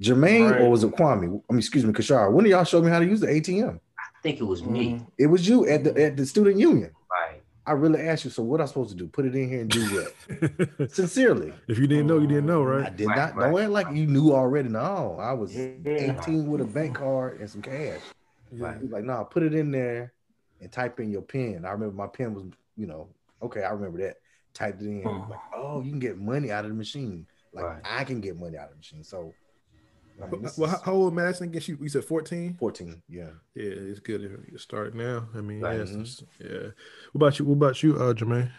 Jermaine 0.00 0.50
Right. 0.50 0.60
or 0.60 0.70
was 0.70 0.82
it 0.84 0.90
Kwame? 0.92 1.40
I 1.48 1.52
mean, 1.52 1.58
excuse 1.58 1.84
me, 1.84 1.92
Kashara. 1.92 2.32
When 2.32 2.44
did 2.44 2.50
y'all 2.50 2.64
show 2.64 2.82
me 2.82 2.90
how 2.90 2.98
to 2.98 3.06
use 3.06 3.20
the 3.20 3.28
ATM? 3.28 3.80
I 4.18 4.20
think 4.22 4.40
it 4.40 4.44
was 4.44 4.64
me. 4.64 4.94
Mhm. 4.94 5.06
It 5.16 5.26
was 5.28 5.46
you 5.48 5.66
at 5.68 5.84
the 5.84 6.02
at 6.04 6.16
the 6.16 6.26
student 6.26 6.58
union. 6.58 6.90
Right. 7.10 7.40
I 7.66 7.72
really 7.72 8.00
asked 8.00 8.24
you, 8.24 8.30
so 8.30 8.42
what 8.42 8.60
I 8.60 8.64
supposed 8.64 8.90
to 8.90 8.96
do? 8.96 9.06
Put 9.06 9.26
it 9.26 9.36
in 9.36 9.48
here 9.48 9.60
and 9.60 9.70
do 9.70 9.82
what? 9.94 10.90
Sincerely. 10.90 11.52
if 11.68 11.78
you 11.78 11.86
didn't 11.86 12.06
know, 12.06 12.18
you 12.18 12.26
didn't 12.26 12.46
know, 12.46 12.62
right? 12.62 12.86
I 12.86 12.90
did 12.90 13.06
Right, 13.08 13.16
not 13.16 13.36
right. 13.36 13.50
don't 13.52 13.60
act 13.62 13.70
like 13.70 13.94
you 13.94 14.06
knew 14.06 14.32
already. 14.32 14.70
No, 14.70 15.16
I 15.20 15.32
was 15.34 15.54
Yeah. 15.54 15.72
18 15.84 16.46
with 16.50 16.62
a 16.62 16.64
bank 16.64 16.96
card 16.96 17.40
and 17.40 17.48
some 17.48 17.62
cash. 17.62 18.00
Right. 18.52 18.76
He 18.78 18.82
was 18.84 18.90
like, 18.92 19.04
nah, 19.04 19.22
put 19.24 19.42
it 19.42 19.54
in 19.54 19.70
there 19.70 20.12
and 20.60 20.72
type 20.72 20.98
in 20.98 21.10
your 21.10 21.20
pin. 21.22 21.64
I 21.66 21.70
remember 21.70 21.94
my 21.94 22.06
pin 22.06 22.34
was, 22.34 22.44
you 22.76 22.86
know, 22.86 23.08
okay, 23.42 23.62
I 23.62 23.70
remember 23.70 23.98
that. 23.98 24.16
Typed 24.54 24.80
it 24.82 24.86
in. 24.88 25.02
Hmm. 25.02 25.30
Like, 25.30 25.40
oh, 25.54 25.82
you 25.82 25.90
can 25.90 26.00
get 26.00 26.18
money 26.18 26.50
out 26.50 26.64
of 26.64 26.70
the 26.70 26.76
machine. 26.76 27.26
Like 27.52 27.64
Right. 27.64 27.82
I 27.84 28.02
can 28.04 28.20
get 28.20 28.36
money 28.38 28.56
out 28.56 28.64
of 28.64 28.70
the 28.72 28.76
machine. 28.78 29.04
So 29.04 29.32
I 30.22 30.26
mean, 30.26 30.42
Well, 30.42 30.50
is 30.70 30.76
how, 30.76 30.80
how 30.84 30.92
old 30.92 31.14
Madison 31.14 31.48
again? 31.48 31.60
She, 31.60 31.76
you 31.80 31.88
said 31.88 32.04
14? 32.04 32.54
14. 32.58 33.02
Yeah. 33.08 33.22
Yeah, 33.54 33.64
it's 33.64 34.00
good 34.00 34.22
if 34.24 34.32
you 34.50 34.58
start 34.58 34.94
now. 34.94 35.28
I 35.34 35.40
mean, 35.40 35.60
Right. 35.60 35.76
yeah, 35.76 35.82
it's- 35.82 36.22
yeah. 36.40 36.68
What 37.12 37.14
about 37.14 37.38
you? 37.38 37.44
What 37.44 37.54
about 37.54 37.82
you, 37.82 37.96
uh, 37.96 38.12
Jermaine? 38.14 38.50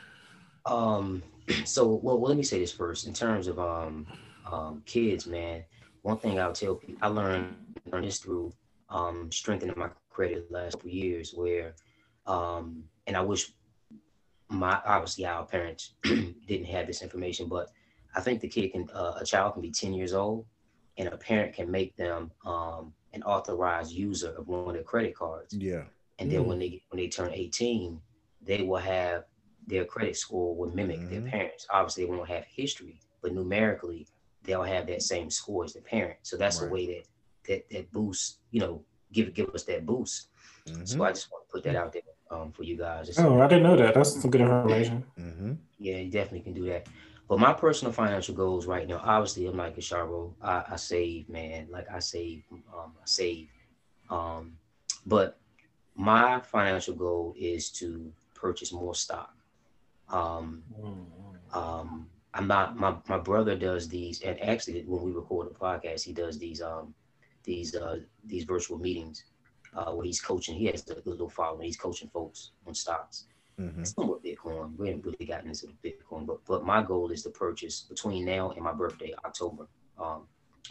Um, 0.66 1.24
so 1.66 1.88
well, 1.88 2.20
well, 2.20 2.30
let 2.30 2.38
me 2.38 2.44
say 2.44 2.60
this 2.60 2.72
first. 2.72 3.08
In 3.08 3.14
terms 3.14 3.48
of 3.48 3.60
um, 3.60 4.08
um, 4.52 4.84
kids, 4.86 5.26
man, 5.28 5.64
one 6.02 6.18
thing 6.18 6.40
I'll 6.40 6.54
tell 6.54 6.76
people, 6.76 6.98
I 7.02 7.08
learned, 7.08 7.56
learned 7.92 8.06
this 8.08 8.20
through 8.20 8.54
um, 8.90 9.32
strengthening 9.32 9.78
my 9.78 9.90
credit 10.10 10.50
the 10.50 10.58
last 10.58 10.74
couple 10.74 10.90
years, 10.90 11.34
where, 11.34 11.76
um, 12.26 12.84
and 13.08 13.16
I 13.18 13.22
wish 13.22 13.52
my 14.50 14.80
obviously 14.86 15.26
our 15.26 15.46
parents 15.46 15.94
didn't 16.04 16.66
have 16.66 16.88
this 16.88 17.02
information, 17.02 17.48
but 17.48 17.70
I 18.16 18.22
think 18.22 18.42
the 18.42 18.48
kid 18.48 18.72
can, 18.72 18.90
uh, 18.94 19.14
a 19.20 19.26
child 19.26 19.54
can 19.54 19.62
be 19.62 19.72
ten 19.72 19.94
years 19.94 20.14
old, 20.14 20.46
and 21.00 21.08
a 21.08 21.18
parent 21.18 21.56
can 21.56 21.72
make 21.72 21.96
them 21.96 22.32
um, 22.46 22.94
an 23.14 23.24
authorized 23.24 23.92
user 23.92 24.36
of 24.38 24.48
one 24.48 24.68
of 24.68 24.74
their 24.74 24.84
credit 24.84 25.16
cards 25.16 25.56
Yeah. 25.58 25.86
and 26.20 26.30
then 26.32 26.42
Mm. 26.44 26.48
when 26.48 26.60
they 26.60 26.84
when 26.90 26.98
they 27.02 27.08
turn 27.08 27.32
18 27.34 28.00
they 28.42 28.62
will 28.62 28.78
have 28.96 29.26
their 29.68 29.86
credit 29.86 30.16
score 30.16 30.56
will 30.56 30.72
mimic 30.74 31.00
their 31.10 31.22
Mhm. 31.22 31.30
parents. 31.30 31.68
Obviously, 31.70 32.06
they 32.06 32.10
won't 32.12 32.28
have 32.30 32.46
history, 32.46 33.00
but 33.22 33.34
numerically, 33.34 34.08
they'll 34.44 34.64
have 34.64 34.88
that 34.88 35.02
same 35.04 35.30
score 35.30 35.64
as 35.66 35.74
the 35.74 35.82
parent. 35.82 36.18
So 36.24 36.38
that's 36.38 36.60
Right. 36.62 36.68
a 36.70 36.74
way 36.74 36.86
that 36.94 37.06
that 37.48 37.70
that 37.72 37.92
boosts, 37.92 38.40
you 38.52 38.60
know, 38.62 38.84
give 39.12 39.34
give 39.34 39.50
us 39.58 39.64
that 39.66 39.86
boost. 39.86 40.30
Mhm, 40.68 40.88
So 40.88 41.04
I 41.04 41.12
just 41.12 41.30
want 41.32 41.46
to 41.48 41.52
put 41.52 41.64
that 41.66 41.76
out 41.76 41.92
there 41.94 42.02
um, 42.32 42.52
for 42.52 42.64
you 42.64 42.78
guys. 42.78 43.10
It's- 43.10 43.24
Oh, 43.26 43.40
I 43.42 43.48
didn't 43.48 43.64
know 43.64 43.76
that. 43.76 43.94
That's 43.96 44.14
some 44.22 44.30
good 44.32 44.42
information. 44.42 45.04
mhm. 45.18 45.58
yeah, 45.80 45.98
you 45.98 46.12
definitely 46.12 46.42
can 46.42 46.54
do 46.54 46.66
that. 46.66 46.88
But 47.30 47.40
my 47.40 47.54
personal 47.54 47.94
financial 47.94 48.34
goals 48.34 48.66
right 48.66 48.88
now, 48.88 49.00
obviously, 49.04 49.46
I'm 49.46 49.56
like 49.56 49.76
Kashara. 49.76 50.34
I, 50.42 50.64
I 50.72 50.76
save, 50.78 51.30
man. 51.30 51.68
Like 51.70 51.86
I 51.90 52.00
save, 52.00 52.44
um, 52.52 52.94
I 53.00 53.06
save. 53.06 53.50
Um, 54.10 54.58
but 55.06 55.40
my 55.96 56.40
financial 56.40 56.96
goal 56.96 57.36
is 57.38 57.70
to 57.74 58.12
purchase 58.34 58.74
more 58.74 58.96
stock. 58.96 59.36
Um, 60.10 60.64
um, 61.54 62.10
I'm 62.34 62.48
not. 62.48 62.76
My 62.76 62.96
my 63.08 63.20
brother 63.20 63.56
does 63.56 63.88
these, 63.88 64.22
and 64.22 64.42
actually, 64.42 64.84
when 64.88 65.04
we 65.04 65.12
record 65.12 65.48
a 65.48 65.52
podcast, 65.52 66.04
he 66.04 66.14
does 66.14 66.40
these 66.40 66.64
um 66.64 66.96
these 67.44 67.76
uh 67.76 67.98
these 68.26 68.44
virtual 68.44 68.80
meetings 68.80 69.26
uh 69.76 69.92
where 69.92 70.06
he's 70.06 70.20
coaching. 70.20 70.56
He 70.56 70.66
has 70.66 70.84
a 70.90 71.08
little 71.08 71.30
following. 71.30 71.68
He's 71.68 71.78
coaching 71.78 72.10
folks 72.12 72.52
on 72.66 72.74
stocks 72.74 73.26
Mhm. 73.60 73.86
somewhat 73.86 74.24
Bitcoin. 74.24 74.76
We 74.78 74.88
haven't 74.88 75.06
really 75.06 75.26
gotten 75.26 75.50
into 75.50 75.68
the 75.68 75.74
Bitcoin, 75.90 76.26
but 76.26 76.44
but 76.46 76.64
my 76.66 76.82
goal 76.82 77.12
is 77.12 77.24
to 77.24 77.30
purchase 77.30 77.82
between 77.82 78.26
now 78.26 78.52
and 78.52 78.64
my 78.64 78.74
birthday, 78.74 79.14
October, 79.26 79.68
um, 79.98 80.28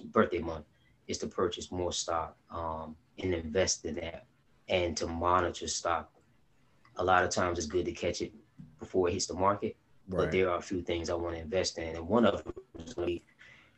birthday 0.06 0.38
month, 0.38 0.64
is 1.06 1.18
to 1.18 1.26
purchase 1.26 1.70
more 1.70 1.92
stock 1.92 2.36
um, 2.50 2.96
and 3.18 3.34
invest 3.34 3.84
in 3.84 3.96
that, 3.96 4.26
and 4.68 4.96
to 4.96 5.06
monitor 5.06 5.68
stock. 5.68 6.10
A 6.96 7.04
lot 7.04 7.24
of 7.24 7.30
times, 7.30 7.58
it's 7.58 7.66
good 7.66 7.84
to 7.84 7.92
catch 7.92 8.22
it 8.22 8.32
before 8.78 9.08
it 9.08 9.12
hits 9.12 9.26
the 9.26 9.34
market. 9.34 9.76
But 10.08 10.32
there 10.32 10.50
are 10.50 10.56
a 10.58 10.62
few 10.62 10.80
things 10.82 11.10
I 11.10 11.14
want 11.14 11.34
to 11.36 11.42
invest 11.42 11.76
in, 11.78 11.94
and 11.96 12.08
one 12.08 12.24
of 12.24 12.42
them 12.42 12.54
is 12.78 12.94
going 12.94 13.06
to 13.08 13.12
be 13.14 13.24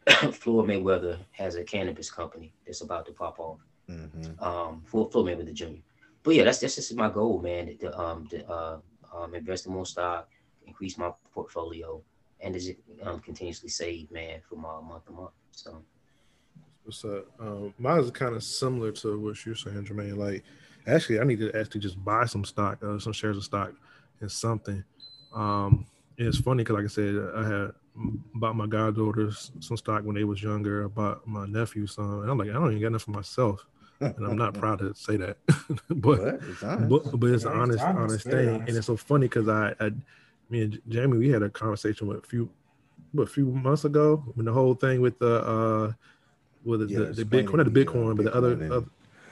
Floyd 0.32 0.68
Mayweather 0.68 1.18
has 1.32 1.56
a 1.56 1.64
cannabis 1.64 2.10
company 2.10 2.54
that's 2.64 2.80
about 2.82 3.06
to 3.06 3.12
pop 3.12 3.38
off 3.40 3.58
Mhm. 3.88 4.40
um 4.40 4.82
for 4.86 5.10
Floyd 5.10 5.26
Mayweather 5.26 5.52
Jr. 5.52 5.80
But 6.22 6.34
yeah, 6.36 6.44
that's 6.44 6.60
that's 6.60 6.76
just 6.76 6.94
my 6.94 7.10
goal, 7.10 7.40
man. 7.40 7.76
To 7.78 7.98
um 7.98 8.26
to 8.28 8.48
uh 8.48 8.80
um 9.14 9.34
invest 9.34 9.66
in 9.66 9.72
more 9.72 9.86
stock, 9.86 10.28
increase 10.66 10.98
my 10.98 11.12
portfolio, 11.34 12.02
and 12.40 12.54
just 12.54 12.72
um 13.02 13.20
continuously 13.20 13.68
save, 13.68 14.10
man, 14.10 14.40
from 14.48 14.64
uh, 14.64 14.80
month 14.80 15.06
to 15.06 15.12
month. 15.12 15.30
So 15.52 15.82
What's 16.84 17.04
up? 17.04 17.26
Um, 17.38 17.74
mine 17.78 18.00
is 18.00 18.10
kind 18.10 18.34
of 18.34 18.42
similar 18.42 18.90
to 18.92 19.20
what 19.20 19.44
you're 19.44 19.54
saying, 19.54 19.84
Jermaine. 19.84 20.16
Like, 20.16 20.42
actually, 20.86 21.20
I 21.20 21.24
need 21.24 21.38
to 21.40 21.54
actually 21.56 21.82
just 21.82 22.02
buy 22.02 22.24
some 22.24 22.44
stock, 22.44 22.82
uh, 22.82 22.98
some 22.98 23.12
shares 23.12 23.36
of 23.36 23.44
stock, 23.44 23.72
in 24.20 24.28
something. 24.28 24.82
Um, 25.34 25.86
and 26.18 26.28
it's 26.28 26.38
funny 26.38 26.64
because, 26.64 26.74
like 26.74 26.84
I 26.84 26.88
said, 26.88 27.14
I 27.36 27.48
had 27.48 27.70
bought 28.34 28.56
my 28.56 28.66
goddaughters 28.66 29.52
some 29.60 29.76
stock 29.76 30.04
when 30.04 30.16
they 30.16 30.24
was 30.24 30.42
younger. 30.42 30.84
I 30.84 30.88
bought 30.88 31.26
my 31.26 31.46
nephew 31.46 31.86
some, 31.86 32.22
and 32.22 32.30
I'm 32.30 32.38
like, 32.38 32.50
I 32.50 32.54
don't 32.54 32.70
even 32.70 32.80
got 32.80 32.88
enough 32.88 33.02
for 33.02 33.12
myself, 33.12 33.64
and 34.00 34.26
I'm 34.26 34.37
not 34.37 34.54
proud 34.54 34.78
to 34.80 34.95
say 34.95 35.16
that, 35.19 35.37
but 35.88 36.19
But 36.19 36.40
it's 36.49 36.62
honest. 36.62 36.88
but, 36.88 37.21
but 37.21 37.30
it's 37.30 37.45
an 37.45 37.52
honest, 37.52 37.85
honest, 37.85 37.99
honest 37.99 38.25
thing, 38.25 38.49
honest. 38.49 38.69
and 38.69 38.76
it's 38.78 38.87
so 38.87 38.97
funny 38.97 39.26
because 39.28 39.49
I, 39.49 39.75
I, 39.80 39.90
me 40.49 40.62
and 40.62 40.80
Jamie, 40.88 41.19
we 41.19 41.28
had 41.28 41.42
a 41.42 41.50
conversation 41.50 42.07
with 42.07 42.19
a 42.25 42.26
few, 42.26 42.49
what, 43.12 43.25
a 43.25 43.26
few 43.26 43.47
months 43.47 43.85
ago 43.85 44.25
when 44.35 44.47
the 44.47 44.52
whole 44.52 44.75
thing 44.75 45.00
with 45.00 45.19
the, 45.19 45.45
uh, 45.47 45.92
with 46.64 46.80
the, 46.80 46.87
Yeah, 46.87 46.99
the, 47.11 47.25
the 47.25 47.25
Bitcoin, 47.25 47.57
not 47.57 47.64
the 47.64 47.71
the, 47.71 47.83
uh, 47.83 47.85
Bitcoin, 47.85 48.16
but 48.16 48.25
the 48.25 48.35
other, 48.35 48.52
other, 48.73 48.87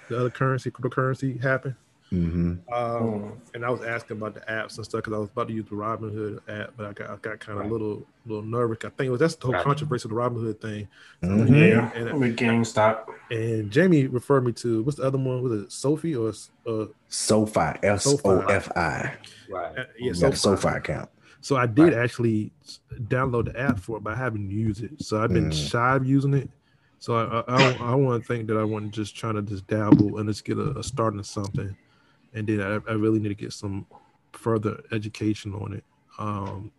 the 0.09 0.19
other 0.21 0.31
currency, 0.31 0.71
cryptocurrency 0.71 1.41
happened. 1.43 1.75
Mhm. 2.12 2.59
Um, 2.73 3.03
Mm. 3.03 3.33
and 3.55 3.65
I 3.65 3.71
was 3.71 3.83
asking 3.83 4.17
about 4.17 4.35
the 4.35 4.41
apps 4.41 4.77
and 4.77 4.85
stuff 4.85 5.00
because 5.03 5.12
I 5.12 5.19
was 5.19 5.29
about 5.29 5.49
to 5.49 5.55
use 5.55 5.67
the 5.67 5.75
Robinhood 5.77 6.41
app, 6.49 6.73
but 6.77 6.87
I 6.87 6.93
got, 6.95 7.11
I 7.11 7.17
got 7.17 7.41
kind 7.41 7.59
of 7.59 7.65
Right. 7.65 7.69
a 7.69 7.73
little, 7.73 8.07
little 8.27 8.43
nervous. 8.45 8.79
I 8.85 8.88
think 8.91 9.09
it 9.09 9.11
was 9.11 9.21
that's 9.21 9.35
the 9.35 9.47
whole 9.47 9.55
Right. 9.55 9.65
controversy 9.65 10.07
of 10.09 10.11
the 10.11 10.17
Robinhood 10.17 10.61
thing. 10.61 10.88
Mhm. 11.23 11.69
Yeah, 11.69 11.91
And- 11.95 12.19
with 12.19 12.37
GameStop. 12.37 13.07
And 13.31 13.71
Jamie 13.71 14.07
referred 14.07 14.45
me 14.47 14.53
to 14.53 14.83
what's 14.85 14.97
the 14.97 15.05
other 15.05 15.19
one? 15.19 15.43
Was 15.43 15.53
it 15.65 15.73
Sophie 15.73 16.17
or 16.17 16.33
uh, 16.67 16.87
SoFi, 17.09 17.79
S 17.83 18.07
O 18.25 18.41
F 18.49 18.71
I. 18.77 19.15
right, 19.50 19.79
uh, 19.79 19.85
yeah, 19.99 20.12
a 20.12 20.15
SoFi. 20.15 20.37
SoFi 20.37 20.69
account. 20.69 21.11
So 21.41 21.57
I 21.57 21.67
did 21.67 21.85
Right. 21.85 21.95
actually 21.95 22.53
download 23.05 23.47
the 23.53 23.61
app 23.61 23.79
for 23.79 23.99
it, 23.99 24.03
but 24.05 24.15
I 24.15 24.17
haven't 24.17 24.50
used 24.50 24.83
it. 24.83 25.03
So 25.03 25.21
I've 25.23 25.33
been 25.33 25.50
Mhm. 25.50 25.71
shy 25.71 25.97
of 25.97 26.07
using 26.07 26.35
it. 26.35 26.49
So 27.00 27.15
I, 27.15 27.45
I, 27.47 27.77
I, 27.93 27.95
want 27.95 28.21
to 28.21 28.27
think 28.27 28.49
that 28.49 28.57
I 28.57 28.65
want 28.65 28.87
to 28.87 28.91
just 28.91 29.15
trying 29.17 29.35
to 29.37 29.43
just 29.43 29.69
dabble 29.69 30.19
and 30.19 30.29
just 30.29 30.45
get 30.45 30.59
a, 30.59 30.77
a 30.79 30.83
start 30.83 31.15
in 31.15 31.23
something, 31.23 31.77
and 32.35 32.47
then 32.47 32.61
I, 32.61 32.75
I 32.90 32.94
really 32.94 33.18
need 33.18 33.28
to 33.30 33.35
get 33.35 33.52
some 33.52 33.87
further 34.32 34.80
education 34.92 35.54
on 35.54 35.73
it. 35.75 35.85
Um, 36.18 36.73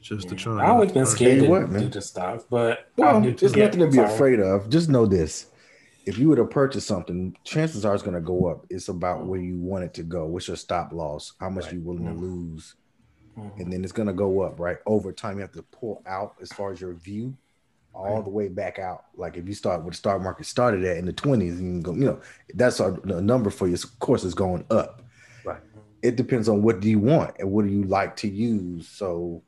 just 0.00 0.28
to 0.30 0.34
try. 0.34 0.64
I 0.64 0.70
always 0.70 0.90
been 0.92 1.06
scared 1.06 1.30
Tell 1.30 1.36
you 1.38 1.42
to 1.44 1.48
what, 1.50 1.70
man. 1.70 1.82
do 1.82 1.88
this 1.88 2.08
stuff, 2.08 2.44
but 2.50 2.88
Well, 2.96 3.16
I 3.18 3.20
do 3.22 3.28
it's 3.28 3.40
too. 3.52 3.60
nothing 3.60 3.80
to 3.80 3.86
be 3.86 3.92
Sorry. 3.94 4.12
afraid 4.12 4.40
of. 4.40 4.68
Just 4.68 4.88
know 4.88 5.06
this. 5.06 5.46
If 6.04 6.18
you 6.18 6.28
were 6.28 6.36
to 6.36 6.44
purchase 6.44 6.84
something, 6.84 7.36
chances 7.44 7.84
are 7.84 7.94
it's 7.94 8.02
going 8.02 8.16
to 8.16 8.20
go 8.20 8.46
up. 8.46 8.66
It's 8.68 8.88
about 8.88 9.24
where 9.26 9.38
you 9.40 9.56
want 9.58 9.84
it 9.84 9.94
to 9.94 10.02
go. 10.02 10.26
What's 10.26 10.48
your 10.48 10.56
stop 10.56 10.92
loss? 10.92 11.34
How 11.38 11.48
much 11.50 11.66
Right. 11.66 11.74
you 11.74 11.80
willing 11.82 12.06
to 12.06 12.10
Mhm. 12.10 12.20
lose? 12.20 12.74
Mhm. 13.38 13.60
And 13.60 13.72
then 13.72 13.84
it's 13.84 13.92
going 13.92 14.08
to 14.08 14.12
go 14.12 14.40
up, 14.40 14.58
right? 14.58 14.78
Over 14.84 15.12
time, 15.12 15.36
you 15.36 15.42
have 15.42 15.52
to 15.52 15.62
pull 15.62 16.02
out 16.04 16.34
as 16.42 16.52
far 16.52 16.72
as 16.72 16.80
your 16.80 16.94
view 16.94 17.36
all 17.94 18.14
Right. 18.16 18.24
the 18.24 18.30
way 18.30 18.48
back 18.48 18.78
out. 18.78 19.04
Like 19.16 19.36
if 19.36 19.46
you 19.46 19.54
start 19.54 19.82
with 19.84 19.94
the 19.94 19.98
stock 19.98 20.20
market 20.22 20.46
started 20.46 20.84
at 20.84 20.96
in 20.96 21.04
the 21.06 21.12
20s, 21.12 21.60
you 21.60 21.80
go, 21.82 21.92
you 21.92 22.04
know, 22.04 22.20
that's 22.54 22.80
our 22.80 22.92
the 22.92 23.20
number 23.20 23.50
for 23.50 23.68
you. 23.68 23.74
Of 23.74 23.98
course, 23.98 24.24
is 24.24 24.34
going 24.34 24.64
up. 24.70 25.02
Right. 25.44 25.60
It 26.02 26.16
depends 26.16 26.48
on 26.48 26.62
what 26.62 26.80
do 26.80 26.88
you 26.88 26.98
want 26.98 27.36
and 27.38 27.50
what 27.52 27.64
do 27.66 27.70
you 27.72 27.84
like 27.84 28.16
to 28.16 28.28
use. 28.28 28.88
So, 28.88 29.42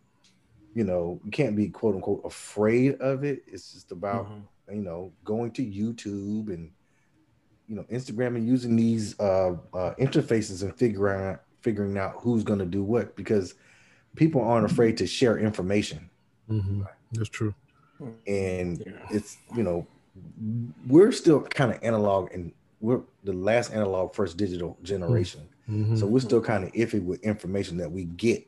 you 0.74 0.84
know, 0.84 1.20
you 1.24 1.30
can't 1.30 1.56
be 1.56 1.68
quote 1.68 1.94
unquote 1.94 2.22
afraid 2.24 2.96
of 3.00 3.24
it. 3.24 3.42
It's 3.46 3.72
just 3.72 3.92
about 3.92 4.26
Mhm. 4.28 4.42
you 4.76 4.82
know 4.82 5.12
going 5.24 5.50
to 5.52 5.62
YouTube 5.64 6.48
and 6.52 6.70
you 7.66 7.76
know 7.76 7.84
Instagram 7.90 8.36
and 8.36 8.46
using 8.46 8.76
these 8.76 9.18
uh, 9.20 9.56
uh, 9.72 9.94
interfaces 9.98 10.62
and 10.62 10.74
figuring 10.76 11.20
out 11.24 11.40
figuring 11.62 11.96
out 11.96 12.14
who's 12.18 12.44
going 12.44 12.58
to 12.58 12.66
do 12.66 12.82
what 12.84 13.16
because 13.16 13.54
people 14.16 14.42
aren't 14.42 14.70
afraid 14.70 14.98
to 14.98 15.06
share 15.06 15.38
information 15.38 16.10
Mhm. 16.50 16.86
That's 17.12 17.30
true. 17.30 17.54
And 18.26 18.82
Yeah. 18.84 18.92
it's 19.10 19.36
you 19.54 19.62
know 19.62 19.86
we're 20.86 21.12
still 21.12 21.42
kind 21.42 21.72
of 21.72 21.78
analog 21.82 22.32
and 22.32 22.52
we're 22.80 23.00
the 23.24 23.32
last 23.32 23.72
analog 23.72 24.14
first 24.14 24.36
digital 24.36 24.76
generation 24.82 25.48
Mhm. 25.68 25.98
so 25.98 26.06
we're 26.06 26.20
still 26.20 26.40
kind 26.40 26.64
of 26.64 26.72
iffy 26.72 27.02
with 27.02 27.20
information 27.22 27.76
that 27.78 27.90
we 27.90 28.04
get 28.04 28.46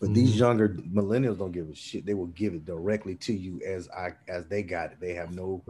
but 0.00 0.12
these 0.12 0.34
Mhm. 0.34 0.38
younger 0.38 0.68
millennials 0.92 1.38
don't 1.38 1.52
give 1.52 1.68
a 1.68 1.74
shit 1.74 2.04
they 2.06 2.14
will 2.14 2.26
give 2.28 2.54
it 2.54 2.64
directly 2.64 3.14
to 3.16 3.32
you 3.32 3.60
as 3.64 3.88
i 3.90 4.12
as 4.28 4.46
they 4.46 4.62
got 4.62 4.92
it 4.92 4.98
they 5.00 5.14
have 5.14 5.32
no 5.32 5.62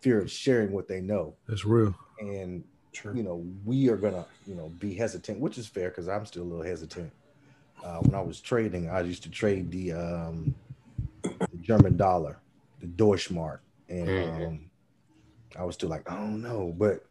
fear 0.00 0.20
of 0.20 0.30
sharing 0.30 0.72
what 0.72 0.88
they 0.88 1.00
know 1.00 1.34
That's 1.46 1.64
real. 1.64 1.94
and 2.20 2.64
True. 2.92 3.14
you 3.14 3.22
know 3.22 3.44
we 3.64 3.88
are 3.88 3.96
gonna 3.96 4.26
you 4.46 4.54
know 4.54 4.68
be 4.78 4.92
hesitant 4.94 5.40
which 5.40 5.56
is 5.58 5.66
fair 5.66 5.88
because 5.88 6.08
i'm 6.08 6.26
still 6.26 6.42
a 6.42 6.44
little 6.50 6.64
hesitant 6.64 7.10
uh, 7.84 7.98
when 8.00 8.14
i 8.14 8.20
was 8.20 8.40
trading 8.40 8.90
i 8.90 9.00
used 9.00 9.22
to 9.22 9.30
trade 9.30 9.70
the 9.70 9.92
um 9.92 10.54
the 11.50 11.56
german 11.58 11.96
dollar 11.96 12.38
the 12.82 12.88
deutschmark 12.88 13.60
and 13.88 14.08
Mhm. 14.08 14.46
um 14.46 14.70
i 15.56 15.64
was 15.64 15.74
still 15.76 15.88
like 15.88 16.10
I 16.10 16.16
don't 16.16 16.42
know, 16.42 16.74
but 16.76 17.04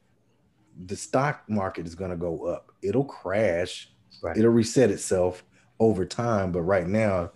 the 0.85 0.95
stock 0.95 1.43
market 1.49 1.87
is 1.87 1.95
gonna 1.95 2.17
go 2.17 2.45
up 2.45 2.71
it'll 2.83 3.05
crash 3.05 3.89
Right. 4.21 4.37
it'll 4.37 4.51
reset 4.51 4.91
itself 4.91 5.43
over 5.79 6.05
time 6.05 6.51
but 6.51 6.61
right 6.61 6.87
now 6.87 7.31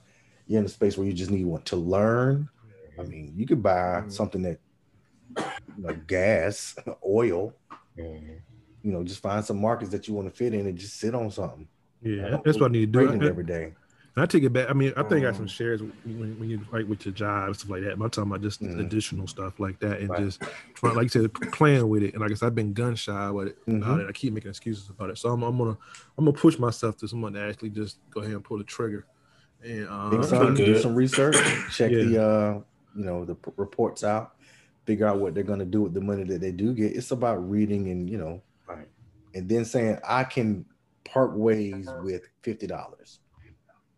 you're 0.46 0.60
in 0.60 0.66
a 0.66 0.70
space 0.70 0.98
where 0.98 1.08
you 1.08 1.14
just 1.14 1.32
need 1.32 1.46
one 1.46 1.64
to 1.64 1.76
learn 1.78 2.48
i 3.00 3.04
mean 3.04 3.34
you 3.36 3.46
could 3.48 3.64
buy 3.64 4.04
Mhm. 4.06 4.12
something 4.12 4.44
that 4.44 4.60
you 5.76 5.84
know 5.84 5.94
gas 6.08 6.76
oil 7.06 7.54
Mhm. 7.98 8.42
you 8.84 8.92
know, 8.92 9.04
just 9.04 9.20
find 9.22 9.44
some 9.44 9.60
markets 9.60 9.90
that 9.90 10.08
you 10.08 10.14
want 10.14 10.28
to 10.30 10.36
fit 10.36 10.54
in 10.54 10.68
and 10.68 10.78
just 10.78 11.00
sit 11.00 11.16
on 11.16 11.32
something. 11.32 11.68
Yeah, 12.02 12.38
that's 12.46 12.60
what 12.60 12.70
I 12.70 12.74
need 12.74 12.94
to 12.94 13.18
do. 13.18 13.28
every 13.28 13.44
day. 13.44 13.74
And 14.16 14.24
I 14.24 14.26
take 14.28 14.44
it 14.44 14.54
back. 14.54 14.70
I 14.70 14.74
mean, 14.74 14.94
I 14.96 15.04
think 15.04 15.14
I 15.26 15.30
got 15.30 15.34
some 15.36 15.44
Um, 15.44 15.48
shares 15.50 15.82
when, 15.82 16.40
when 16.40 16.50
you 16.50 16.62
like 16.72 16.88
with 16.88 17.06
your 17.06 17.14
job 17.14 17.48
and 17.48 17.56
stuff 17.56 17.70
like 17.70 17.84
that. 17.84 18.00
But 18.00 18.06
I'm 18.06 18.12
talking 18.12 18.32
about 18.32 18.42
just 18.42 18.62
Mhm. 18.62 18.80
additional 18.80 19.28
stuff 19.28 19.60
like 19.60 19.78
that 19.80 20.00
and 20.00 20.10
Right. 20.10 20.22
just 20.22 20.42
trying, 20.74 20.96
like 20.96 21.04
you 21.04 21.10
said, 21.10 21.34
playing 21.34 21.90
with 21.90 22.02
it. 22.02 22.14
And 22.14 22.22
like 22.22 22.32
I 22.32 22.36
said, 22.36 22.48
I've 22.48 22.56
been 22.56 22.72
gun 22.72 22.96
shy 22.96 23.30
with 23.32 23.50
it. 23.50 23.58
about 23.68 24.00
Mhm. 24.00 24.04
it. 24.06 24.10
I 24.10 24.12
keep 24.14 24.34
making 24.34 24.50
excuses 24.52 24.90
about 24.90 25.10
it. 25.10 25.18
So 25.18 25.30
I'm, 25.34 25.44
I'm 25.44 25.58
gonna 25.58 25.78
I'm 26.18 26.24
gonna 26.26 26.38
push 26.38 26.58
myself 26.58 26.96
to 26.98 27.08
someone 27.10 27.34
to 27.34 27.42
actually 27.42 27.72
just 27.72 28.00
go 28.10 28.22
ahead 28.22 28.34
and 28.34 28.44
pull 28.44 28.58
the 28.58 28.64
trigger. 28.64 29.06
And 29.62 29.88
that's 30.14 30.30
son, 30.30 30.54
do 30.54 30.78
some 30.80 30.96
research, 30.96 31.36
check 31.72 31.92
Yeah. 31.92 32.04
the 32.04 32.24
uh, 32.24 32.62
you 32.96 33.04
know, 33.04 33.26
the 33.26 33.36
p- 33.36 33.52
reports 33.58 34.06
out, 34.06 34.36
figure 34.86 35.08
out 35.08 35.20
what 35.20 35.34
they're 35.34 35.44
gonna 35.44 35.66
do 35.66 35.82
with 35.82 35.94
the 35.94 36.00
money 36.00 36.24
that 36.24 36.40
they 36.40 36.52
do 36.54 36.74
get. 36.74 36.96
It's 36.96 37.12
about 37.12 37.50
reading 37.50 37.90
and 37.90 38.10
you 38.10 38.18
know, 38.18 38.42
Right. 38.66 38.88
and 39.34 39.50
then 39.50 39.66
saying 39.66 39.98
I 40.08 40.24
can 40.24 40.64
part 41.04 41.36
ways 41.36 41.90
with 42.04 42.30
fifty 42.44 42.66
dollars 42.68 43.20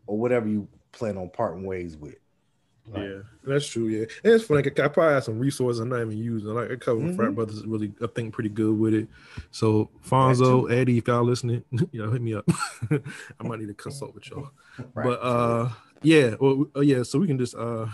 or 0.08 0.18
whatever 0.18 0.48
you 0.48 0.68
plan 0.92 1.18
on 1.18 1.30
parting 1.30 1.64
ways 1.66 1.96
with. 1.98 2.16
Right. 2.90 3.04
Yeah, 3.10 3.18
that's 3.44 3.68
true. 3.68 3.88
Yeah, 3.88 4.06
and 4.24 4.34
it's 4.34 4.46
funny. 4.46 4.64
'cause 4.64 4.80
I 4.84 4.88
probably 4.88 5.14
have 5.16 5.24
some 5.26 5.38
resources 5.40 5.82
I'm 5.82 5.90
not 5.90 6.00
even 6.02 6.18
using. 6.18 6.48
Like 6.50 6.70
a 6.70 6.78
couple 6.78 7.04
of 7.10 7.16
frat 7.18 7.36
brothers 7.36 7.58
is 7.58 7.66
really, 7.66 7.92
I 8.02 8.08
think, 8.08 8.34
pretty 8.34 8.50
good 8.50 8.80
with 8.80 8.94
it. 8.94 9.10
So 9.52 9.90
Fonzo, 10.08 10.72
Eddie, 10.72 11.00
if 11.00 11.08
y'all 11.08 11.24
listening, 11.26 11.66
you 11.92 12.02
know, 12.02 12.10
hit 12.12 12.22
me 12.22 12.34
up. 12.34 12.50
I 12.90 13.44
might 13.44 13.60
need 13.60 13.68
to 13.68 13.74
consult 13.74 14.16
with 14.16 14.30
y'all. 14.30 14.52
Right. 14.94 15.04
But 15.06 15.20
uh, 15.22 15.70
yeah, 16.02 16.36
well, 16.40 16.66
uh, 16.76 16.80
yeah. 16.82 17.04
So 17.04 17.20
we 17.20 17.28
can 17.28 17.38
just 17.38 17.56
uh, 17.56 17.88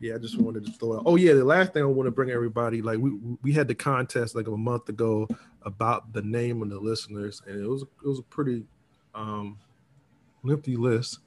yeah. 0.00 0.14
I 0.16 0.18
just 0.18 0.36
wanted 0.40 0.64
to 0.66 0.72
throw 0.72 0.96
out. 0.96 1.02
Oh 1.06 1.14
yeah, 1.16 1.34
the 1.34 1.44
last 1.44 1.72
thing 1.72 1.82
I 1.82 1.86
want 1.86 2.06
to 2.08 2.10
bring 2.10 2.30
everybody 2.30 2.82
like 2.82 2.98
we 2.98 3.10
we 3.42 3.52
had 3.52 3.68
the 3.68 3.74
contest 3.76 4.34
like 4.34 4.48
a 4.48 4.56
month 4.56 4.88
ago 4.88 5.28
about 5.62 6.12
the 6.14 6.22
name 6.22 6.62
of 6.62 6.70
the 6.70 6.80
listeners, 6.80 7.42
and 7.46 7.62
it 7.62 7.68
was 7.68 7.82
it 7.82 8.08
was 8.08 8.18
a 8.18 8.22
pretty 8.22 8.64
um 9.14 9.58
lengthy 10.42 10.76
list 10.76 11.18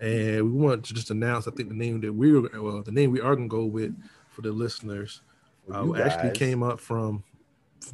and 0.00 0.42
we 0.42 0.50
want 0.66 0.84
to 0.84 0.94
just 0.94 1.10
announce 1.10 1.46
I 1.48 1.50
think 1.52 1.68
the 1.68 1.74
name 1.74 2.00
that 2.02 2.12
we're 2.12 2.40
well 2.60 2.82
the 2.82 2.92
name 2.92 3.10
we 3.10 3.20
are 3.20 3.34
gonna 3.36 3.48
go 3.48 3.64
with 3.64 3.94
for 4.30 4.42
the 4.42 4.52
listeners 4.52 5.20
uh, 5.72 5.82
You 5.84 5.96
actually 5.96 6.32
came 6.32 6.62
up 6.62 6.80
from 6.80 7.22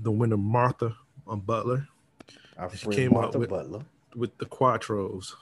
the 0.01 0.11
winner 0.11 0.37
Martha 0.37 0.95
on 1.27 1.41
Butler 1.41 1.89
Our 2.59 2.71
she 2.71 2.77
friend 2.79 2.95
came 2.97 3.15
up 3.15 3.23
Martha 3.23 3.39
with- 3.39 3.51
Butler. 3.51 3.81
with 4.17 4.37
the 4.39 4.47
Quattros. 4.47 5.33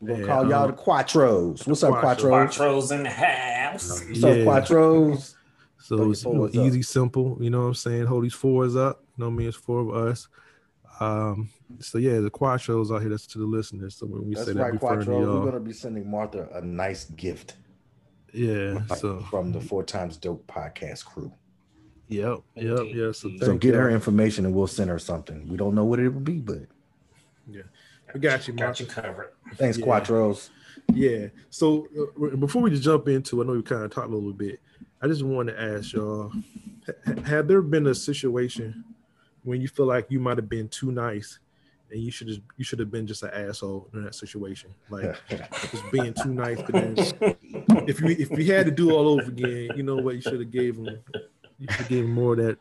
We're 0.00 0.08
gonna 0.14 0.20
Yeah, 0.20 0.26
call 0.26 0.48
y'all 0.48 0.64
um, 0.64 0.70
the 0.70 0.76
Quattros. 0.76 1.66
What's 1.66 1.82
up, 1.82 1.92
Quattros. 1.94 2.16
Quattros? 2.18 2.56
Quattros 2.58 2.92
in 2.96 3.02
the 3.04 3.10
house. 3.10 4.02
What's 4.08 4.24
up, 4.24 4.36
Yeah. 4.36 4.44
Quattros? 4.44 5.34
So 5.78 6.10
it's 6.10 6.24
you 6.24 6.32
know, 6.32 6.38
fours 6.38 6.56
up. 6.56 6.64
easy, 6.66 6.82
simple. 6.82 7.36
You 7.40 7.50
know 7.50 7.60
what 7.60 7.66
I'm 7.68 7.74
saying? 7.74 8.06
Hold 8.06 8.24
these 8.24 8.34
fours 8.34 8.76
up. 8.76 9.02
You 9.16 9.22
know 9.24 9.28
what 9.28 9.34
I 9.34 9.36
mean? 9.36 9.48
It's 9.48 9.56
four 9.56 9.80
of 9.80 9.90
us. 10.08 10.28
Um, 11.00 11.48
so 11.78 11.98
yeah, 11.98 12.18
the 12.20 12.30
Quattros 12.30 12.94
out 12.94 13.00
here. 13.00 13.10
That's 13.10 13.26
to 13.28 13.38
the 13.38 13.44
listeners. 13.46 13.96
So 13.96 14.06
when 14.06 14.28
we 14.28 14.34
That's 14.34 14.46
say 14.48 14.52
that, 14.52 14.62
right, 14.62 14.72
referring 14.74 15.00
to 15.00 15.04
Quattro. 15.06 15.40
We're 15.40 15.46
gonna 15.50 15.60
be 15.60 15.72
sending 15.72 16.10
Martha 16.10 16.48
a 16.52 16.60
nice 16.60 17.06
gift 17.06 17.56
Yeah. 18.32 18.84
So 18.96 19.20
from 19.30 19.50
the 19.52 19.60
Four 19.60 19.82
Times 19.82 20.16
Dope 20.18 20.46
podcast 20.46 21.04
crew. 21.06 21.32
yep, 22.08 22.38
yep, 22.54 22.78
Indeed. 22.80 22.96
yeah. 22.96 23.12
So, 23.12 23.30
So 23.38 23.46
So 23.46 23.56
get 23.56 23.74
her 23.74 23.86
y'all. 23.86 23.94
information 23.94 24.44
and 24.44 24.54
we'll 24.54 24.66
send 24.66 24.90
her 24.90 24.98
something. 24.98 25.48
We 25.48 25.56
don't 25.56 25.74
know 25.74 25.84
what 25.84 26.00
it 26.00 26.10
will 26.10 26.20
be, 26.20 26.38
but 26.38 26.62
yeah, 27.50 27.62
We 28.12 28.20
got 28.20 28.46
you, 28.46 28.54
Got 28.54 28.64
Martha. 28.66 28.82
you 28.82 28.88
covered. 28.90 29.30
thanks, 29.54 29.78
Yeah. 29.78 29.86
Quattros. 29.86 30.50
Yeah. 30.92 31.28
So 31.50 31.86
uh, 32.22 32.36
before 32.36 32.60
we 32.62 32.70
just 32.70 32.82
jump 32.82 33.08
into, 33.08 33.42
I 33.42 33.46
know 33.46 33.52
we 33.52 33.62
kind 33.62 33.84
of 33.84 33.90
talked 33.90 34.08
a 34.10 34.14
little 34.14 34.32
bit. 34.32 34.60
I 35.02 35.06
just 35.06 35.22
want 35.22 35.48
to 35.48 35.58
ask 35.60 35.92
y'all: 35.94 36.30
ha- 36.86 37.22
Have 37.24 37.48
there 37.48 37.62
been 37.62 37.86
a 37.86 37.94
situation 37.94 38.84
when 39.42 39.60
you 39.60 39.68
feel 39.68 39.86
like 39.86 40.06
you 40.10 40.20
might 40.20 40.36
have 40.38 40.48
been 40.48 40.68
too 40.68 40.92
nice, 40.92 41.38
and 41.90 42.00
you 42.00 42.10
should 42.10 42.28
just 42.28 42.40
you 42.56 42.64
should 42.64 42.78
have 42.78 42.90
been 42.90 43.06
just 43.06 43.22
an 43.22 43.30
asshole 43.30 43.88
in 43.92 44.04
that 44.04 44.14
situation, 44.14 44.74
like 44.88 45.16
just 45.28 45.90
being 45.90 46.14
too 46.14 46.32
nice? 46.32 46.60
But 46.62 46.72
then, 46.72 46.94
if 47.86 48.00
you 48.00 48.08
if 48.08 48.30
you 48.30 48.52
had 48.52 48.66
to 48.66 48.72
do 48.72 48.90
it 48.90 48.92
all 48.94 49.08
over 49.08 49.22
again, 49.22 49.70
you 49.76 49.82
know 49.82 49.96
what? 49.96 50.14
You 50.16 50.20
should 50.20 50.40
have 50.40 50.50
gave 50.50 50.76
them. 50.76 50.98
You 51.58 51.66
should 51.70 51.88
give 51.88 52.02
them 52.04 52.12
more 52.12 52.32
of 52.32 52.38
that 52.38 52.58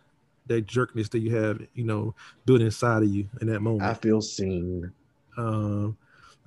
that 0.47 0.65
jerkness 0.65 1.09
that 1.09 1.19
you 1.19 1.35
have, 1.35 1.61
you 1.75 1.85
know, 1.85 2.13
built 2.45 2.61
inside 2.61 3.03
of 3.03 3.09
you 3.09 3.29
in 3.39 3.47
that 3.47 3.61
moment. 3.61 3.83
I 3.83 3.93
feel 3.93 4.21
seen. 4.21 4.91
Um, 5.37 5.97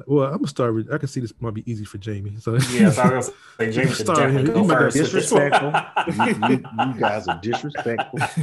well, 0.06 0.26
I'm 0.26 0.36
gonna 0.38 0.48
start 0.48 0.74
with. 0.74 0.92
I 0.92 0.98
can 0.98 1.08
see 1.08 1.20
this 1.20 1.32
might 1.40 1.54
be 1.54 1.70
easy 1.70 1.84
for 1.84 1.98
Jamie. 1.98 2.36
So 2.40 2.54
Yeah, 2.70 2.90
so 2.90 3.02
I 3.02 3.14
was 3.16 3.28
gonna 3.28 3.32
say 3.58 3.70
Jamie 3.82 3.94
should 3.94 4.06
definitely 4.06 4.42
you 4.42 4.52
go 4.54 4.64
might 4.64 4.78
first. 4.78 4.96
have 4.96 5.04
with 5.04 5.12
this 5.12 5.32
one. 5.32 5.50
Disrespectful. 5.50 6.48
you, 6.48 6.56
you- 6.56 6.92
you 6.94 7.00
guys 7.00 7.28
are 7.28 7.38
disrespectful. 7.40 8.18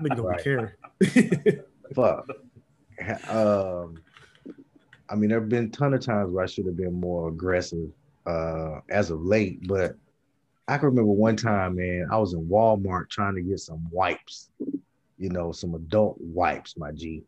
nigga 0.00 0.16
don't 0.16 0.20
Right. 0.26 0.38
be 0.38 0.42
caring. 0.44 1.62
Fuck. 1.94 2.28
Um, 3.28 3.98
I 5.08 5.14
mean, 5.14 5.30
there 5.30 5.40
have 5.40 5.48
been 5.48 5.66
a 5.66 5.68
ton 5.68 5.94
of 5.94 6.00
times 6.00 6.32
where 6.32 6.44
I 6.44 6.46
should 6.46 6.66
have 6.66 6.76
been 6.76 6.94
more 6.94 7.28
aggressive 7.28 7.90
uh, 8.26 8.80
as 8.88 9.10
of 9.10 9.22
late, 9.22 9.66
but 9.66 9.96
I 10.68 10.78
can 10.78 10.86
remember 10.86 11.10
one 11.12 11.36
time, 11.36 11.76
man, 11.76 12.06
I 12.10 12.16
was 12.18 12.32
in 12.34 12.46
Walmart 12.46 13.10
trying 13.10 13.34
to 13.34 13.42
get 13.42 13.58
some 13.58 13.86
wipes, 13.90 14.50
you 15.18 15.28
know, 15.28 15.52
some 15.52 15.74
adult 15.74 16.16
wipes, 16.20 16.76
my 16.76 16.92
G. 16.92 17.22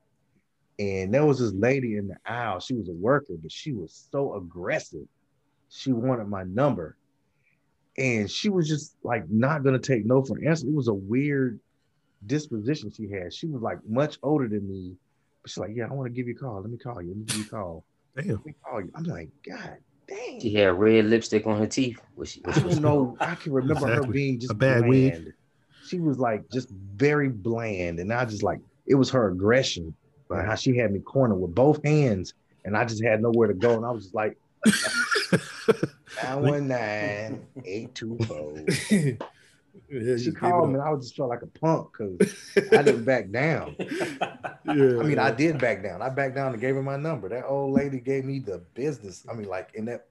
And 0.79 1.15
there 1.15 1.25
was 1.25 1.39
this 1.39 1.53
lady 1.53 1.97
in 1.97 2.09
the 2.09 2.17
aisle. 2.27 2.59
She 2.61 2.75
was 2.75 2.89
a 2.89 2.93
worker, 2.93 3.35
but 3.41 3.53
she 3.53 3.73
was 3.73 4.09
so 4.11 4.35
aggressive. 4.35 5.07
She 5.69 5.93
wanted 5.93 6.29
my 6.29 6.43
number. 6.45 6.97
And 7.97 8.29
she 8.29 8.49
was 8.49 8.69
just 8.69 8.97
like 9.05 9.29
not 9.31 9.63
gonna 9.63 9.79
take 9.79 10.05
no 10.05 10.23
for 10.25 10.37
an 10.37 10.47
answer. 10.49 10.67
It 10.67 10.75
was 10.75 10.89
a 10.89 10.95
weird 10.95 11.61
disposition 12.27 12.91
she 12.91 13.09
had. 13.09 13.33
She 13.33 13.47
was 13.47 13.63
like 13.63 13.79
much 13.89 14.19
older 14.23 14.49
than 14.49 14.69
me. 14.69 14.95
But 15.43 15.51
she's 15.51 15.59
like, 15.59 15.71
Yeah, 15.75 15.87
I 15.89 15.93
want 15.93 16.07
to 16.07 16.13
give 16.17 16.27
you 16.27 16.35
a 16.35 16.39
call. 16.39 16.61
Let 16.61 16.71
me 16.71 16.79
call 16.79 17.01
you. 17.01 17.09
Let 17.09 17.17
me 17.19 17.25
give 17.25 17.37
you 17.39 17.45
a 17.45 17.49
call. 17.49 17.85
Damn. 18.17 18.29
Let 18.29 18.47
me 18.47 18.55
call 18.65 18.81
you. 18.81 18.91
I'm 18.97 19.05
like, 19.05 19.31
God 19.49 19.77
dang. 20.09 20.41
She 20.41 20.53
had 20.55 20.77
red 20.79 21.05
lipstick 21.07 21.47
on 21.47 21.59
her 21.59 21.67
teeth. 21.69 22.01
Was 22.17 22.31
she, 22.33 22.43
I 22.45 22.49
was 22.49 22.57
she 22.57 22.63
don't 22.65 22.83
know. 22.83 23.17
I 23.21 23.37
can 23.37 23.53
remember 23.53 23.87
her 23.87 24.03
being 24.03 24.41
just 24.41 24.53
A 24.53 24.57
bad 24.57 24.87
wig. 24.89 25.13
bland. 25.13 25.33
She 25.87 26.01
was 26.01 26.19
like 26.19 26.51
just 26.51 26.71
very 26.71 27.29
bland, 27.29 28.01
and 28.01 28.13
I 28.13 28.25
just 28.25 28.43
like 28.43 28.59
it 28.87 28.95
was 28.97 29.11
her 29.11 29.29
aggression, 29.29 29.95
like 30.29 30.45
how 30.45 30.55
she 30.55 30.77
had 30.77 30.93
me 30.93 31.01
cornered 31.01 31.37
with 31.37 31.55
both 31.55 31.83
hands, 31.85 32.35
and 32.65 32.77
I 32.77 32.85
just 32.85 33.03
had 33.03 33.23
nowhere 33.23 33.49
to 33.49 33.55
go, 33.55 33.75
and 33.77 33.85
I 33.85 33.91
was 33.91 34.05
just 34.05 34.15
like, 34.15 34.37
nine 36.23 36.43
one 36.43 36.69
nine 36.69 37.47
eight 37.65 37.95
two 37.95 38.19
four. 38.27 38.57
Yeah, 39.91 40.17
She 40.17 40.33
called 40.33 40.69
me, 40.71 40.75
and 40.75 40.83
I 40.83 40.91
was 40.91 41.05
just 41.05 41.17
felt 41.17 41.29
like 41.29 41.43
a 41.43 41.47
punk 41.47 41.91
because 41.93 42.35
I 42.73 42.83
didn't 42.83 43.05
back 43.05 43.31
down. 43.31 43.77
Yeah. 44.67 44.99
I 44.99 45.03
mean, 45.03 45.19
I 45.19 45.31
did 45.31 45.59
back 45.59 45.83
down. 45.83 46.01
I 46.01 46.09
backed 46.09 46.35
down 46.35 46.53
and 46.53 46.61
gave 46.61 46.75
her 46.75 46.83
my 46.83 46.97
number. 46.97 47.29
That 47.29 47.45
old 47.45 47.75
lady 47.75 48.01
gave 48.01 48.25
me 48.25 48.39
the 48.39 48.63
business. 48.73 49.27
I 49.31 49.35
mean, 49.35 49.47
like 49.47 49.73
in 49.75 49.85
that 49.85 50.07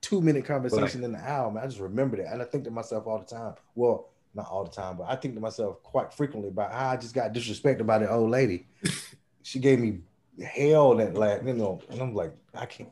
two 0.00 0.22
minute 0.22 0.46
conversation 0.46 1.04
in 1.04 1.12
the 1.12 1.18
hour, 1.18 1.50
man, 1.52 1.62
I 1.62 1.66
just 1.66 1.80
remember 1.80 2.16
that. 2.16 2.32
And 2.32 2.40
I 2.40 2.46
think 2.46 2.64
to 2.64 2.70
myself 2.70 3.06
all 3.06 3.18
the 3.18 3.26
time. 3.26 3.56
Well, 3.74 4.08
not 4.34 4.48
all 4.48 4.64
the 4.64 4.70
time, 4.70 4.96
but 4.96 5.06
I 5.06 5.16
think 5.16 5.34
to 5.34 5.40
myself 5.40 5.82
quite 5.82 6.14
frequently 6.14 6.48
about 6.48 6.72
how 6.72 6.88
I 6.88 6.96
just 6.96 7.14
got 7.14 7.34
disrespected 7.34 7.84
by 7.84 7.98
the 7.98 8.10
old 8.10 8.30
lady. 8.30 8.66
She 9.42 9.58
gave 9.58 9.78
me 9.80 10.00
hell 10.44 10.94
that 10.96 11.14
last, 11.14 11.44
you 11.44 11.54
know, 11.54 11.80
and 11.90 12.00
I'm 12.00 12.14
like, 12.14 12.34
I 12.54 12.66
can't. 12.66 12.90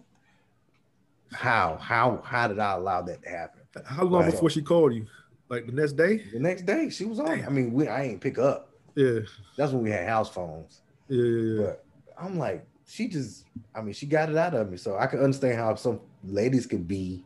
How? 1.33 1.77
How 1.81 2.23
how 2.25 2.49
did 2.49 2.59
I 2.59 2.73
allow 2.73 3.03
that 3.03 3.23
to 3.23 3.29
happen? 3.29 3.61
How 3.85 4.05
long 4.05 4.23
Right. 4.23 4.31
before 4.33 4.51
she 4.51 4.63
called 4.63 4.95
you? 4.95 5.07
Like 5.49 5.67
the 5.67 5.73
next 5.73 5.93
day? 5.93 6.25
The 6.33 6.39
next 6.41 6.63
day 6.67 6.91
she 6.91 7.05
was 7.05 7.21
on. 7.21 7.45
I 7.45 7.49
mean, 7.49 7.73
we 7.73 7.87
I 7.89 8.05
ain't 8.05 8.21
pick 8.21 8.39
up. 8.39 8.71
Yeah. 8.95 9.21
That's 9.57 9.73
when 9.73 9.83
we 9.83 9.91
had 9.91 10.09
house 10.09 10.29
phones. 10.31 10.81
Yeah, 11.09 11.23
yeah, 11.25 11.53
yeah. 11.61 11.67
But 11.67 11.85
I'm 12.19 12.39
like, 12.39 12.67
she 12.87 13.09
just, 13.09 13.45
I 13.75 13.81
mean, 13.81 13.93
she 13.95 14.07
got 14.07 14.29
it 14.31 14.37
out 14.37 14.55
of 14.55 14.71
me. 14.71 14.77
So 14.77 14.97
I 14.99 15.07
can 15.07 15.21
understand 15.21 15.57
how 15.57 15.75
some 15.77 16.01
ladies 16.25 16.67
could 16.67 16.89
be. 16.89 17.25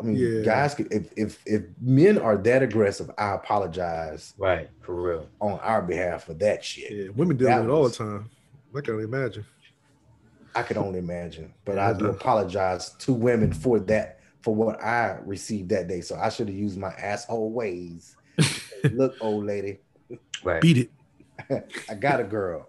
I 0.00 0.02
mean, 0.02 0.16
Yeah. 0.16 0.42
guys 0.42 0.78
if 0.78 1.12
if 1.16 1.42
if 1.46 1.66
men 1.80 2.18
are 2.18 2.36
that 2.38 2.62
aggressive, 2.62 3.10
I 3.18 3.34
apologize 3.34 4.34
right 4.38 4.70
for 4.80 4.94
real. 4.94 5.26
on 5.40 5.58
our 5.60 5.82
behalf 5.82 6.24
for 6.24 6.34
that 6.34 6.64
shit. 6.64 6.90
Yeah, 6.90 7.08
women 7.14 7.36
deal 7.36 7.48
That 7.48 7.60
with 7.60 7.68
it 7.68 7.72
all 7.72 7.88
the 7.88 7.94
time. 7.94 8.30
I 8.74 8.80
can 8.80 8.94
only 8.94 9.04
imagine. 9.04 9.44
I 10.54 10.62
could 10.62 10.76
only 10.78 10.98
imagine. 10.98 11.52
But 11.64 11.78
I 11.78 11.92
do 11.92 12.06
uh-huh. 12.06 12.14
apologize 12.14 12.90
to 13.00 13.12
women 13.12 13.52
for 13.52 13.78
that, 13.80 14.20
for 14.40 14.54
what 14.54 14.82
I 14.82 15.18
received 15.24 15.68
that 15.70 15.86
day. 15.86 16.00
So 16.00 16.16
I 16.16 16.28
should 16.28 16.48
have 16.48 16.56
used 16.56 16.78
my 16.78 16.90
asshole 16.90 17.52
ways. 17.52 18.16
Look, 18.92 19.14
old 19.20 19.44
lady, 19.46 19.78
Right. 20.42 20.60
Beat 20.62 20.90
it. 21.48 21.70
I 21.90 21.94
got 21.94 22.20
a 22.20 22.24
girl. 22.24 22.68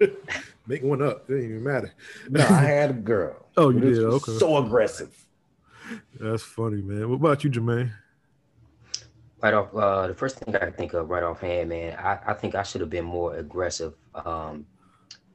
Make 0.66 0.82
one 0.82 1.02
up. 1.02 1.28
It 1.28 1.34
didn't 1.34 1.50
even 1.50 1.62
matter. 1.64 1.92
No, 2.28 2.42
I 2.44 2.62
had 2.62 2.90
a 2.90 2.94
girl. 2.94 3.46
Oh, 3.56 3.70
you 3.70 3.80
But 3.80 3.86
did? 3.86 3.98
Okay. 3.98 4.38
So 4.38 4.56
aggressive. 4.56 5.26
That's 6.18 6.42
funny, 6.42 6.82
man. 6.82 7.08
What 7.08 7.16
about 7.16 7.44
you, 7.44 7.50
Jermaine? 7.50 7.92
Right 9.42 9.54
off, 9.54 9.74
uh, 9.74 10.06
the 10.06 10.14
first 10.14 10.38
thing 10.38 10.54
I 10.54 10.70
think 10.70 10.92
of 10.92 11.08
right 11.08 11.22
offhand, 11.22 11.70
man, 11.70 11.96
I, 11.98 12.18
I 12.26 12.34
think 12.34 12.54
I 12.54 12.62
should 12.62 12.82
have 12.82 12.90
been 12.90 13.06
more 13.06 13.36
aggressive 13.36 13.94
um, 14.14 14.66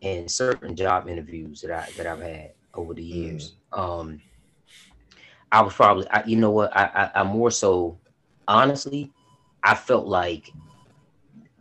in 0.01 0.29
certain 0.29 0.75
job 0.75 1.09
interviews 1.09 1.61
that 1.61 1.71
I 1.71 1.89
that 1.97 2.05
I've 2.05 2.21
had 2.21 2.51
over 2.75 2.93
the 2.93 3.03
years. 3.03 3.55
Um, 3.73 4.21
I 5.51 5.61
was 5.61 5.73
probably, 5.73 6.07
I, 6.09 6.23
you 6.25 6.37
know 6.37 6.51
what, 6.51 6.75
I, 6.77 7.11
I 7.15 7.21
I 7.21 7.23
more 7.23 7.49
so, 7.49 7.97
honestly, 8.47 9.11
I 9.63 9.73
felt 9.73 10.05
like, 10.05 10.51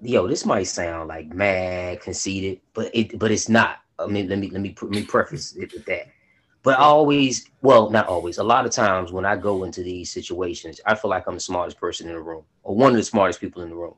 yo, 0.03 0.27
this 0.29 0.45
might 0.45 0.65
sound 0.65 1.09
like 1.09 1.33
mad, 1.33 2.03
conceited, 2.03 2.61
but 2.75 2.91
it 2.95 3.19
but 3.19 3.31
it's 3.31 3.49
not. 3.49 3.79
I 3.99 4.07
mean, 4.07 4.29
let 4.29 4.39
me 4.39 4.51
let 4.51 4.61
me 4.61 4.75
let 4.83 4.91
me 4.91 5.05
preface 5.05 5.57
it 5.57 5.73
with 5.73 5.87
that. 5.87 6.09
But 6.65 6.79
I 6.79 6.83
always, 6.83 7.47
well, 7.61 7.91
not 7.91 8.09
always, 8.09 8.39
a 8.39 8.43
lot 8.43 8.65
of 8.65 8.73
times 8.73 9.13
when 9.13 9.27
I 9.27 9.37
go 9.37 9.65
into 9.65 9.83
these 9.83 10.11
situations, 10.11 10.81
I 10.87 10.95
feel 10.95 11.11
like 11.11 11.29
I'm 11.29 11.35
the 11.35 11.41
smartest 11.41 11.79
person 11.79 12.09
in 12.09 12.15
the 12.15 12.21
room 12.23 12.45
or 12.63 12.75
one 12.75 12.91
of 12.93 12.97
the 12.97 13.05
smartest 13.05 13.39
people 13.41 13.63
in 13.63 13.69
the 13.69 13.77
room. 13.77 13.95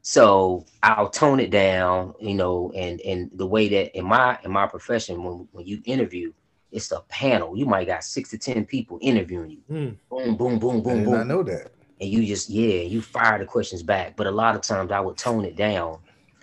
So 0.00 0.64
I'll 0.84 1.10
tone 1.10 1.40
it 1.40 1.50
down, 1.50 2.14
you 2.20 2.34
know, 2.34 2.70
and 2.76 3.00
and 3.00 3.30
the 3.34 3.46
way 3.46 3.68
that 3.70 3.96
in 3.98 4.04
my 4.04 4.38
in 4.44 4.52
my 4.52 4.66
profession, 4.66 5.24
when 5.24 5.48
when 5.52 5.66
you 5.66 5.82
interview, 5.84 6.32
it's 6.70 6.92
a 6.92 7.00
panel. 7.08 7.56
You 7.56 7.66
might 7.66 7.86
got 7.86 8.04
six 8.04 8.30
to 8.30 8.38
ten 8.38 8.66
people 8.66 8.98
interviewing 9.00 9.50
you. 9.50 9.62
Mm. 9.70 9.96
Boom, 10.10 10.36
boom, 10.36 10.58
boom, 10.58 10.82
boom, 10.82 10.98
did 10.98 11.04
boom 11.06 11.14
I 11.14 11.24
know 11.24 11.42
that. 11.42 11.72
and 12.00 12.08
you 12.10 12.24
just 12.24 12.50
yeah 12.50 12.82
you 12.82 13.00
fire 13.02 13.38
the 13.38 13.46
questions 13.46 13.82
back 13.82 14.14
but 14.16 14.26
a 14.26 14.30
lot 14.30 14.54
of 14.54 14.60
times 14.60 14.92
i 14.92 15.00
would 15.00 15.16
tone 15.16 15.44
it 15.44 15.56
down 15.56 15.98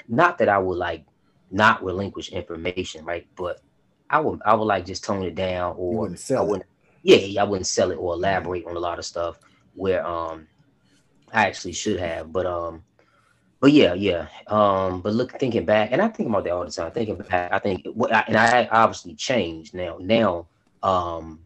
not 0.07 0.37
that 0.37 0.49
i 0.49 0.57
would 0.57 0.77
like 0.77 1.05
not 1.51 1.83
relinquish 1.83 2.29
information 2.29 3.05
right 3.05 3.27
but 3.35 3.61
i 4.11 4.19
would 4.19 4.39
i 4.45 4.53
would 4.53 4.65
like 4.65 4.85
just 4.85 5.03
tone 5.03 5.23
it 5.23 5.35
down 5.35 5.75
You 5.75 5.81
or 5.83 5.97
wouldn't 6.01 6.19
sell 6.19 6.43
it. 6.43 6.49
wouldn't, 6.49 6.69
yeah 7.01 7.41
i 7.41 7.45
wouldn't 7.45 7.67
sell 7.67 7.91
it 7.91 7.95
or 7.95 8.13
elaborate 8.13 8.65
on 8.67 8.75
a 8.75 8.79
lot 8.79 8.99
of 8.99 9.05
stuff 9.05 9.39
where 9.73 10.05
um 10.05 10.47
I 11.33 11.47
actually 11.47 11.73
should 11.73 11.99
have. 11.99 12.31
But 12.31 12.45
um 12.45 12.83
but 13.59 13.71
yeah, 13.71 13.93
yeah. 13.93 14.27
Um, 14.47 15.01
but 15.01 15.13
look, 15.13 15.39
thinking 15.39 15.65
back, 15.65 15.89
and 15.91 16.01
I 16.01 16.07
think 16.07 16.27
about 16.27 16.45
that 16.45 16.53
all 16.53 16.65
the 16.65 16.71
time. 16.71 16.91
Thinking 16.91 17.17
back, 17.17 17.53
I 17.53 17.59
think, 17.59 17.85
what 17.93 18.11
I, 18.11 18.23
and 18.27 18.35
I 18.35 18.67
obviously 18.71 19.13
changed 19.13 19.75
now. 19.75 19.99
Now, 20.01 20.47
um, 20.81 21.41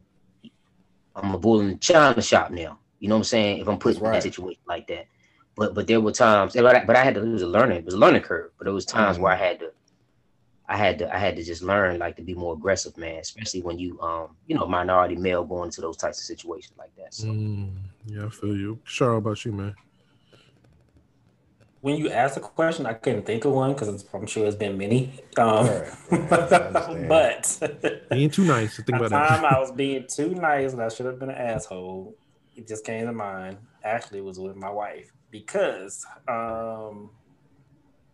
I'm 1.13 1.35
a 1.35 1.37
bull 1.37 1.59
in 1.59 1.67
the 1.71 1.75
china 1.75 2.21
shop 2.21 2.51
now. 2.51 2.79
You 2.99 3.09
know 3.09 3.15
what 3.15 3.19
I'm 3.19 3.23
saying? 3.25 3.57
If 3.57 3.67
I'm 3.67 3.77
put 3.77 3.97
in 3.97 4.01
right. 4.01 4.13
that 4.13 4.23
situation 4.23 4.61
like 4.65 4.87
that, 4.87 5.07
but 5.57 5.73
but 5.73 5.87
there 5.87 5.99
were 5.99 6.13
times, 6.13 6.53
but 6.53 6.65
I, 6.73 6.85
but 6.85 6.95
I 6.95 7.03
had 7.03 7.15
to. 7.15 7.21
It 7.21 7.27
was 7.27 7.41
a 7.41 7.47
learning. 7.47 7.79
It 7.79 7.85
was 7.85 7.95
a 7.95 7.99
learning 7.99 8.21
curve. 8.21 8.51
But 8.57 8.63
there 8.63 8.73
was 8.73 8.85
times 8.85 9.19
where 9.19 9.33
I 9.33 9.35
had 9.35 9.59
to. 9.59 9.73
I 10.67 10.77
had 10.77 10.99
to. 10.99 11.13
I 11.13 11.17
had 11.19 11.35
to 11.35 11.43
just 11.43 11.61
learn 11.61 11.99
like 11.99 12.15
to 12.15 12.23
be 12.23 12.33
more 12.33 12.53
aggressive, 12.53 12.97
man. 12.97 13.19
Especially 13.19 13.61
when 13.61 13.77
you 13.77 13.99
um 14.01 14.35
you 14.47 14.55
know 14.55 14.65
minority 14.65 15.15
male 15.15 15.43
going 15.43 15.65
into 15.65 15.81
those 15.81 15.97
types 15.97 16.19
of 16.19 16.25
situations 16.25 16.77
like 16.77 16.95
that. 16.97 17.13
So 17.13 17.27
Mm, 17.27 17.71
yeah, 18.07 18.25
I 18.25 18.29
feel 18.29 18.55
you. 18.55 18.79
Sure, 18.83 19.11
how 19.11 19.17
about 19.17 19.43
you, 19.45 19.51
man? 19.51 19.75
When 21.81 21.97
you 21.97 22.09
asked 22.09 22.33
the 22.33 22.41
question, 22.41 22.87
I 22.87 22.93
couldn't 22.93 23.27
think 23.27 23.45
of 23.45 23.51
one 23.51 23.73
because 23.73 24.07
I'm 24.11 24.25
sure 24.25 24.47
it's 24.47 24.55
been 24.55 24.75
many. 24.75 25.19
Um, 25.37 25.67
Right, 25.67 25.91
right, 26.09 27.07
but 27.07 28.09
being 28.09 28.31
too 28.31 28.45
nice 28.45 28.75
to 28.77 28.81
think 28.81 28.97
the 28.97 29.05
about 29.05 29.09
time 29.11 29.41
that. 29.43 29.53
I 29.53 29.59
was 29.59 29.71
being 29.75 30.07
too 30.07 30.33
nice 30.33 30.73
and 30.73 30.81
I 30.81 30.89
should 30.89 31.05
have 31.05 31.19
been 31.19 31.29
an 31.29 31.35
asshole, 31.37 32.15
it 32.55 32.67
just 32.67 32.85
came 32.85 33.05
to 33.05 33.13
mind. 33.13 33.57
Actually, 33.83 34.17
it 34.19 34.23
was 34.25 34.39
with 34.39 34.55
my 34.55 34.71
wife 34.71 35.11
because 35.29 36.03
um, 36.27 37.11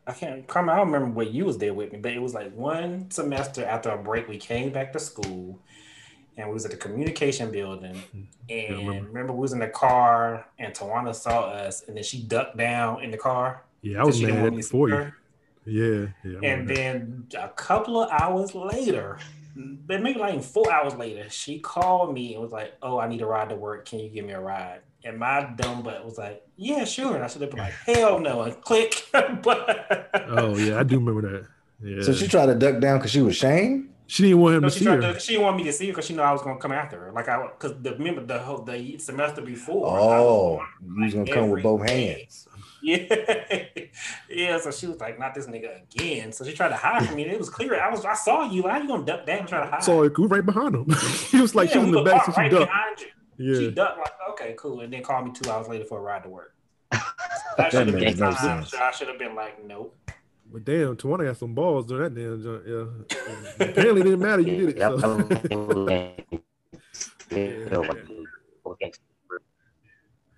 I 0.07 0.13
can't. 0.13 0.47
Carmen, 0.47 0.73
I 0.73 0.77
don't 0.77 0.91
remember 0.91 1.15
what 1.15 1.31
you 1.31 1.45
was 1.45 1.57
there 1.57 1.73
with 1.73 1.91
me, 1.91 1.99
but 1.99 2.11
it 2.11 2.21
was 2.21 2.33
like 2.33 2.53
one 2.55 3.11
semester 3.11 3.63
after 3.65 3.89
a 3.89 3.97
break, 3.97 4.27
we 4.27 4.37
came 4.37 4.71
back 4.71 4.93
to 4.93 4.99
school. 4.99 5.59
And 6.37 6.47
we 6.47 6.53
was 6.53 6.63
at 6.63 6.71
the 6.71 6.77
communication 6.77 7.51
building, 7.51 7.93
mm-hmm. 7.93 8.21
and 8.49 8.87
remember. 8.87 9.07
remember. 9.09 9.33
we 9.33 9.39
was 9.39 9.51
in 9.51 9.59
the 9.59 9.67
car, 9.67 10.45
and 10.57 10.73
Tawana 10.73 11.13
saw 11.13 11.41
us, 11.41 11.83
and 11.85 11.95
then 11.95 12.05
she 12.05 12.23
ducked 12.23 12.55
down 12.55 13.03
in 13.03 13.11
the 13.11 13.17
car. 13.17 13.63
Yeah, 13.81 14.01
I 14.01 14.05
was 14.05 14.21
mad 14.21 14.41
want 14.41 14.53
me 14.53 14.59
it 14.59 14.61
to 14.61 14.63
see 14.63 14.71
for 14.71 14.89
you. 14.89 15.11
Yeah, 15.65 16.07
yeah. 16.23 16.37
I 16.41 16.45
And 16.45 16.69
remember 16.69 16.73
then 16.73 17.27
a 17.37 17.49
couple 17.49 18.01
of 18.01 18.09
hours 18.11 18.55
later, 18.55 19.19
but 19.55 20.01
maybe 20.01 20.19
like 20.19 20.41
four 20.41 20.71
hours 20.71 20.95
later, 20.95 21.29
she 21.29 21.59
called 21.59 22.13
me 22.13 22.33
and 22.33 22.41
was 22.41 22.51
like, 22.51 22.75
"Oh, 22.81 22.97
I 22.97 23.07
need 23.07 23.21
a 23.21 23.25
ride 23.25 23.49
to 23.49 23.55
work. 23.55 23.85
Can 23.85 23.99
you 23.99 24.09
give 24.09 24.25
me 24.25 24.31
a 24.31 24.39
ride?" 24.39 24.79
And 25.03 25.17
my 25.17 25.49
dumb 25.55 25.81
butt 25.81 26.05
was 26.05 26.17
like, 26.17 26.43
"Yeah, 26.57 26.83
sure." 26.85 27.15
And 27.15 27.23
I 27.23 27.27
should 27.27 27.41
have 27.41 27.49
been 27.51 27.59
like, 27.59 27.73
"Hell 27.85 28.19
no!" 28.19 28.41
and 28.43 28.61
click. 28.61 29.07
but 29.11 30.09
Oh 30.29 30.55
yeah, 30.57 30.79
I 30.79 30.83
do 30.83 30.99
remember 30.99 31.21
that. 31.39 31.47
Yeah. 31.83 32.03
So 32.03 32.13
she 32.13 32.27
tried 32.27 32.45
to 32.47 32.55
duck 32.55 32.79
down 32.79 32.99
because 32.99 33.11
she 33.11 33.21
was 33.21 33.35
shamed. 33.35 33.89
She 34.07 34.23
didn't 34.23 34.39
want 34.41 34.55
him 34.55 34.61
no, 34.63 34.67
to 34.69 34.73
she 34.73 34.79
see 34.83 34.85
her. 34.91 35.01
to, 35.13 35.19
she 35.19 35.31
didn't 35.33 35.45
want 35.45 35.55
me 35.57 35.63
to 35.63 35.71
see 35.73 35.87
her 35.87 35.93
because 35.93 36.05
she 36.05 36.13
knew 36.13 36.21
I 36.21 36.33
was 36.33 36.41
gonna 36.41 36.59
come 36.59 36.73
after 36.73 36.99
her. 36.99 37.11
Like 37.13 37.29
I, 37.29 37.47
because 37.47 37.81
the 37.81 37.93
remember 37.93 38.25
the 38.25 38.39
whole 38.39 38.61
the 38.61 38.97
semester 38.99 39.41
before. 39.41 39.87
I 39.89 39.99
was 39.99 40.03
Oh, 40.21 40.59
on 40.59 40.95
you 40.97 41.03
was 41.05 41.13
gonna 41.13 41.33
come 41.33 41.49
with 41.49 41.63
both 41.63 41.85
day. 41.87 42.13
hands. 42.19 42.47
Yeah, 42.83 43.65
yeah. 44.27 44.59
So 44.59 44.71
she 44.71 44.87
was 44.87 44.99
like, 44.99 45.19
"Not 45.19 45.35
this 45.35 45.45
nigga 45.45 45.83
again." 45.83 46.31
So 46.31 46.43
she 46.43 46.53
tried 46.53 46.69
to 46.69 46.75
hide 46.75 47.05
from 47.05 47.15
me. 47.15 47.27
It 47.27 47.37
was 47.37 47.47
clear. 47.47 47.79
I 47.79 47.91
was, 47.91 48.03
I 48.03 48.15
saw 48.15 48.49
you. 48.49 48.67
How 48.67 48.79
you 48.79 48.87
gonna 48.87 49.05
duck 49.05 49.23
down 49.27 49.39
and 49.39 49.47
try 49.47 49.63
to 49.63 49.69
hide? 49.69 49.83
So 49.83 49.99
like, 49.99 50.17
we 50.17 50.25
right 50.25 50.43
behind 50.43 50.73
him. 50.73 50.85
he 51.29 51.39
was 51.39 51.53
like, 51.53 51.69
Yeah, 51.69 51.73
she 51.73 51.77
was 51.79 51.87
in 51.89 51.91
the 51.93 52.01
back, 52.01 52.25
so 52.25 52.31
she 52.31 52.39
right 52.41 52.49
ducked. 52.51 53.05
Behind 53.41 53.61
you. 53.61 53.69
She 53.69 53.71
ducked 53.75 53.97
like, 53.99 54.13
okay, 54.31 54.55
cool, 54.57 54.81
and 54.81 54.91
then 54.93 55.03
called 55.03 55.25
me 55.25 55.31
two 55.33 55.49
hours 55.49 55.67
later 55.67 55.85
for 55.85 55.99
a 55.99 56.01
ride 56.01 56.23
to 56.23 56.29
work. 56.29 56.55
That 57.57 57.69
That 57.69 57.71
should 57.71 57.87
have 57.89 57.99
been 57.99 58.17
no 58.17 58.31
time. 58.31 58.63
sense. 58.63 58.73
I 58.75 58.91
should 58.91 59.09
have 59.09 59.19
been 59.19 59.35
like, 59.35 59.63
nope. 59.65 59.97
But 60.53 60.63
damn, 60.63 60.95
Tawana 60.95 61.25
got 61.25 61.35
some 61.37 61.53
balls 61.53 61.85
doing 61.85 62.01
that 62.01 62.15
damn 62.15 62.41
joint. 62.41 62.63
Yeah. 62.65 63.65
Apparently 63.67 64.01
it 64.01 64.03
didn't 64.05 64.19
matter. 64.19 64.41
You 64.41 64.67
did 64.67 64.69
it. 64.69 64.77
Yep, 64.77 64.99
So. 64.99 65.27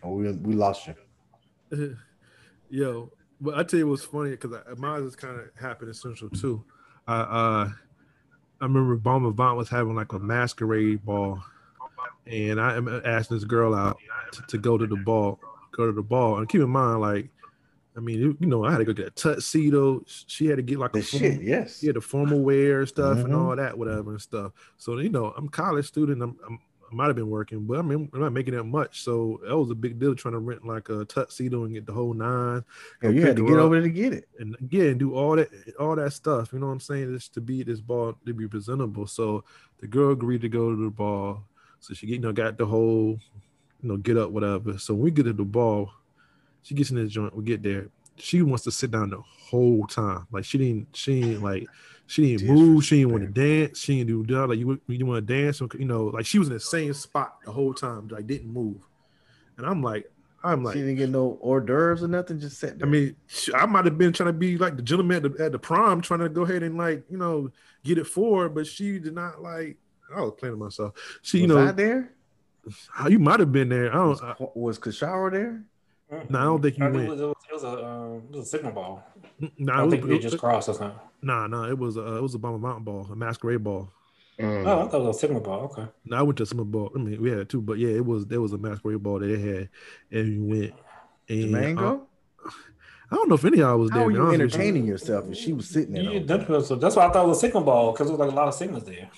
Oh, 0.03 0.09
we, 0.15 0.31
we 0.31 0.53
lost 0.55 0.87
you. 1.71 1.97
Yo, 2.69 3.11
but 3.39 3.57
I 3.57 3.63
tell 3.63 3.79
you 3.79 3.87
what's 3.87 4.03
funny 4.03 4.31
because 4.31 4.51
mine 4.77 5.03
just 5.05 5.17
kind 5.17 5.39
of 5.39 5.45
happened 5.59 5.89
in 5.89 5.93
Central 5.93 6.29
too. 6.31 6.63
I 7.07 7.19
uh, 7.21 7.69
I 8.61 8.65
remember 8.65 8.95
Bomber 8.95 9.31
Vaughn 9.31 9.57
was 9.57 9.69
having 9.69 9.95
like 9.95 10.13
a 10.13 10.19
masquerade 10.19 11.03
ball, 11.05 11.43
and 12.27 12.59
I 12.59 12.75
am 12.75 12.87
asking 13.05 13.37
this 13.37 13.43
girl 13.43 13.73
out 13.75 13.97
to, 14.33 14.41
to 14.47 14.57
go 14.57 14.77
to 14.77 14.87
the 14.87 14.95
ball, 14.97 15.39
go 15.71 15.85
to 15.85 15.91
the 15.91 16.01
ball, 16.03 16.37
and 16.37 16.47
keep 16.49 16.61
in 16.61 16.69
mind 16.69 17.01
like, 17.01 17.29
I 17.95 17.99
mean, 17.99 18.19
you, 18.19 18.37
you 18.39 18.47
know, 18.47 18.65
I 18.65 18.71
had 18.71 18.79
to 18.79 18.85
go 18.85 18.93
get 18.93 19.07
a 19.07 19.11
tuxedo. 19.11 20.03
She 20.07 20.47
had 20.47 20.55
to 20.57 20.63
get 20.63 20.79
like 20.79 20.93
The 20.93 20.99
a 20.99 21.03
shit, 21.03 21.21
formal- 21.21 21.43
yes. 21.43 21.83
yeah, 21.83 21.91
the 21.91 22.01
formal 22.01 22.39
wear 22.41 22.79
and 22.79 22.87
stuff 22.87 23.19
and 23.19 23.27
Mhm. 23.33 23.37
all 23.37 23.55
that, 23.55 23.77
whatever 23.77 24.11
and 24.11 24.21
stuff. 24.21 24.51
So 24.77 24.97
you 24.97 25.09
know, 25.09 25.33
I'm 25.37 25.45
a 25.45 25.49
college 25.49 25.85
student. 25.87 26.21
I'm, 26.23 26.37
I'm 26.47 26.59
I 26.91 26.95
might 26.95 27.07
have 27.07 27.15
been 27.15 27.29
working, 27.31 27.65
but 27.65 27.79
I 27.79 27.81
mean, 27.81 28.07
I'm 28.13 28.19
not 28.19 28.33
making 28.33 28.53
that 28.53 28.65
much. 28.65 29.01
So 29.01 29.39
that 29.47 29.57
was 29.57 29.71
a 29.71 29.75
big 29.75 29.97
deal 29.97 30.13
trying 30.13 30.33
to 30.33 30.39
rent 30.39 30.63
like 30.63 30.89
a 30.89 31.03
tuxedo 31.05 31.63
and 31.63 31.73
get 31.73 31.87
the 31.87 31.91
whole 31.93 32.13
nine 32.13 32.63
Yeah, 33.01 33.09
you 33.09 33.21
had 33.25 33.35
to 33.37 33.47
get 33.47 33.57
over 33.57 33.73
there 33.75 33.81
to 33.81 33.89
get 33.89 34.13
it. 34.13 34.27
and 34.39 34.55
again 34.59 34.99
do 34.99 35.15
all 35.15 35.35
that 35.35 35.49
all 35.79 35.95
that 35.95 36.13
stuff. 36.13 36.53
You 36.53 36.59
know 36.59 36.67
what 36.67 36.73
I'm 36.73 36.79
saying? 36.79 37.11
Just 37.11 37.33
to 37.33 37.41
be 37.41 37.63
this 37.63 37.81
ball 37.81 38.15
to 38.27 38.33
be 38.35 38.47
presentable. 38.47 39.07
So 39.07 39.43
the 39.79 39.87
girl 39.87 40.11
agreed 40.11 40.41
to 40.41 40.49
go 40.49 40.69
to 40.75 40.83
the 40.83 40.91
ball. 40.91 41.45
So 41.83 41.93
she 41.93 42.07
you 42.07 42.19
know 42.19 42.31
got 42.31 42.57
the 42.57 42.65
whole 42.65 43.19
you 43.81 43.89
know 43.89 43.97
get 43.97 44.17
up 44.17 44.31
whatever. 44.31 44.77
So 44.77 44.93
when 44.93 45.03
we 45.03 45.11
get 45.11 45.23
to 45.23 45.33
the 45.33 45.43
ball, 45.43 45.91
she 46.61 46.75
gets 46.75 46.91
in 46.91 46.95
the 46.95 47.07
joint. 47.07 47.35
We 47.35 47.43
get 47.43 47.61
there. 47.61 47.89
She 48.15 48.41
wants 48.41 48.63
to 48.63 48.71
sit 48.71 48.91
down 48.91 49.09
the 49.09 49.21
whole 49.21 49.85
time. 49.87 50.25
Like 50.31 50.45
she 50.45 50.57
didn't 50.57 50.87
she 50.93 51.21
ain't 51.21 51.43
like 51.43 51.67
she 52.07 52.37
didn't 52.37 52.47
move. 52.47 52.85
She 52.85 52.99
didn't 52.99 53.11
want 53.11 53.23
to 53.23 53.29
dance. 53.29 53.79
She 53.79 53.97
didn't 53.97 54.25
do 54.25 54.33
that. 54.33 54.47
Like 54.47 54.59
you 54.59 54.79
you 54.87 55.05
want 55.05 55.27
to 55.27 55.33
dance. 55.33 55.59
You 55.59 55.85
know 55.85 56.05
like 56.05 56.25
she 56.25 56.39
was 56.39 56.47
in 56.47 56.53
the 56.53 56.59
same 56.61 56.93
spot 56.93 57.39
the 57.43 57.51
whole 57.51 57.73
time. 57.73 58.07
Like 58.07 58.27
didn't 58.27 58.51
move. 58.51 58.77
And 59.57 59.65
I'm 59.65 59.83
like 59.83 60.09
I'm 60.41 60.63
like 60.63 60.75
she 60.75 60.79
didn't 60.79 60.95
get 60.95 61.09
no 61.09 61.37
hors 61.41 61.61
d'oeuvres 61.61 62.01
or 62.03 62.07
nothing. 62.07 62.39
Just 62.39 62.59
sat 62.59 62.79
There. 62.79 62.87
I 62.87 62.91
mean, 62.91 63.15
I 63.55 63.65
might 63.65 63.83
have 63.85 63.97
been 63.97 64.13
trying 64.13 64.27
to 64.27 64.33
be 64.33 64.57
like 64.57 64.75
the 64.77 64.81
gentleman 64.81 65.25
at 65.25 65.35
the, 65.37 65.43
at 65.43 65.51
the 65.51 65.59
prom, 65.59 66.01
trying 66.01 66.21
to 66.21 66.29
go 66.29 66.43
ahead 66.43 66.63
and 66.63 66.77
like 66.77 67.03
you 67.09 67.17
know 67.17 67.51
get 67.83 67.97
it 67.97 68.07
for 68.07 68.43
her, 68.43 68.49
but 68.49 68.67
she 68.67 68.99
did 68.99 69.13
not 69.13 69.41
like. 69.41 69.77
I 70.15 70.21
was 70.21 70.33
playing 70.37 70.55
to 70.55 70.59
myself. 70.63 70.93
She, 71.21 71.39
you 71.39 71.47
was 71.47 71.55
know, 71.55 71.67
I 71.67 71.71
there? 71.71 72.11
how 72.91 73.07
you 73.09 73.19
might 73.19 73.39
have 73.39 73.51
been 73.51 73.69
there. 73.69 73.93
I 73.93 74.05
Was, 74.05 74.19
don't. 74.21 74.29
I, 74.29 74.35
was 74.55 74.79
Kashara 74.79 75.31
there? 75.31 75.63
No, 76.29 76.39
I 76.39 76.43
don't 76.43 76.61
think 76.61 76.77
you 76.77 76.85
Uh, 76.85 76.89
it 76.89 76.93
went. 76.93 77.09
was, 77.09 77.19
it 77.21 77.25
was, 77.25 77.35
it 77.49 77.53
was 77.53 77.63
a 77.63 77.85
um, 77.85 78.21
it 78.31 78.35
was 78.37 78.45
a 78.47 78.49
Sigma 78.49 78.71
ball. 78.71 79.03
nah, 79.57 79.73
I 79.73 79.75
it 79.75 79.77
don't 79.79 79.85
was, 79.85 79.93
think 79.93 80.05
we 80.05 80.15
it, 80.15 80.21
just 80.21 80.37
crossed 80.37 80.69
or 80.69 80.73
something. 80.75 80.99
nah, 81.21 81.47
nah. 81.47 81.67
It 81.69 81.77
was 81.77 81.97
uh, 81.97 82.15
it 82.17 82.21
was 82.21 82.35
a 82.35 82.37
Obama 82.37 82.59
Mountain 82.59 82.83
ball, 82.83 83.07
a 83.11 83.15
masquerade 83.15 83.63
ball. 83.63 83.89
Mm. 84.39 84.65
Oh, 84.65 84.85
I 84.85 84.89
thought 84.89 85.01
it 85.01 85.05
was 85.05 85.15
a 85.17 85.19
Sigma 85.19 85.39
ball. 85.39 85.61
Okay. 85.65 85.85
No, 86.05 86.17
I 86.17 86.21
went 86.21 86.37
to 86.37 86.45
some 86.45 86.63
ball. 86.71 86.91
I 86.95 86.99
mean, 86.99 87.21
we 87.21 87.31
had 87.31 87.49
two, 87.49 87.61
but 87.61 87.77
yeah, 87.79 87.89
it 87.89 88.05
was 88.05 88.25
there 88.27 88.41
was 88.41 88.53
a 88.53 88.57
masquerade 88.57 89.01
ball 89.01 89.19
that 89.19 89.27
they 89.27 89.39
had, 89.39 89.69
and 90.11 90.47
we 90.47 90.59
went. 90.59 90.73
And, 91.29 91.51
Mango? 91.51 92.07
uh, 92.45 92.49
I 93.11 93.15
don't 93.15 93.29
know 93.29 93.35
if 93.35 93.45
any 93.45 93.53
of 93.57 93.59
y'all 93.59 93.77
was 93.77 93.91
there. 93.91 93.99
How 94.01 94.05
were 94.05 94.11
to 94.11 94.17
be 94.17 94.23
you 94.25 94.33
entertaining 94.33 94.85
yourself 94.85 95.25
and 95.25 95.37
she 95.37 95.53
was 95.53 95.69
sitting 95.69 95.93
there? 95.93 96.03
the 96.03 96.13
Yeah, 96.13 96.19
that's, 96.25 96.49
what- 96.49 96.65
so 96.65 96.75
that's 96.75 96.95
why 96.95 97.05
I 97.05 97.11
thought 97.11 97.25
it 97.25 97.27
was 97.27 97.37
a 97.37 97.41
Sigma 97.41 97.61
ball 97.61 97.91
because 97.91 98.07
it 98.09 98.11
was 98.11 98.19
like 98.19 98.31
a 98.31 98.35
lot 98.35 98.47
of 98.47 98.55
Sigmas 98.55 98.85
there. 98.85 99.09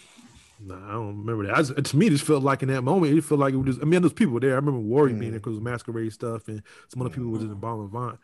Nah, 0.67 0.87
I 0.89 0.91
don't 0.93 1.19
remember 1.19 1.45
that. 1.45 1.55
I 1.55 1.61
just, 1.61 1.83
to 1.91 1.97
me, 1.97 2.07
it 2.07 2.09
just 2.11 2.23
felt 2.25 2.43
like 2.43 2.63
in 2.63 2.69
that 2.69 2.81
moment, 2.81 3.15
it 3.15 3.23
felt 3.23 3.39
like 3.39 3.53
it 3.53 3.57
was 3.57 3.67
just, 3.75 3.81
I 3.81 3.85
mean, 3.85 4.01
there's 4.01 4.13
people 4.13 4.33
were 4.33 4.39
there. 4.39 4.53
I 4.53 4.55
remember 4.55 4.79
Worry 4.79 5.09
being 5.13 5.21
Mm. 5.29 5.31
there 5.31 5.39
because 5.39 5.51
it 5.51 5.59
was 5.59 5.61
masquerade 5.63 6.11
stuff, 6.13 6.47
and 6.47 6.63
some 6.87 7.01
other 7.01 7.11
people 7.13 7.29
was 7.29 7.43
in 7.43 7.49
the 7.49 7.55
bomb 7.55 7.81
Avant. 7.81 8.17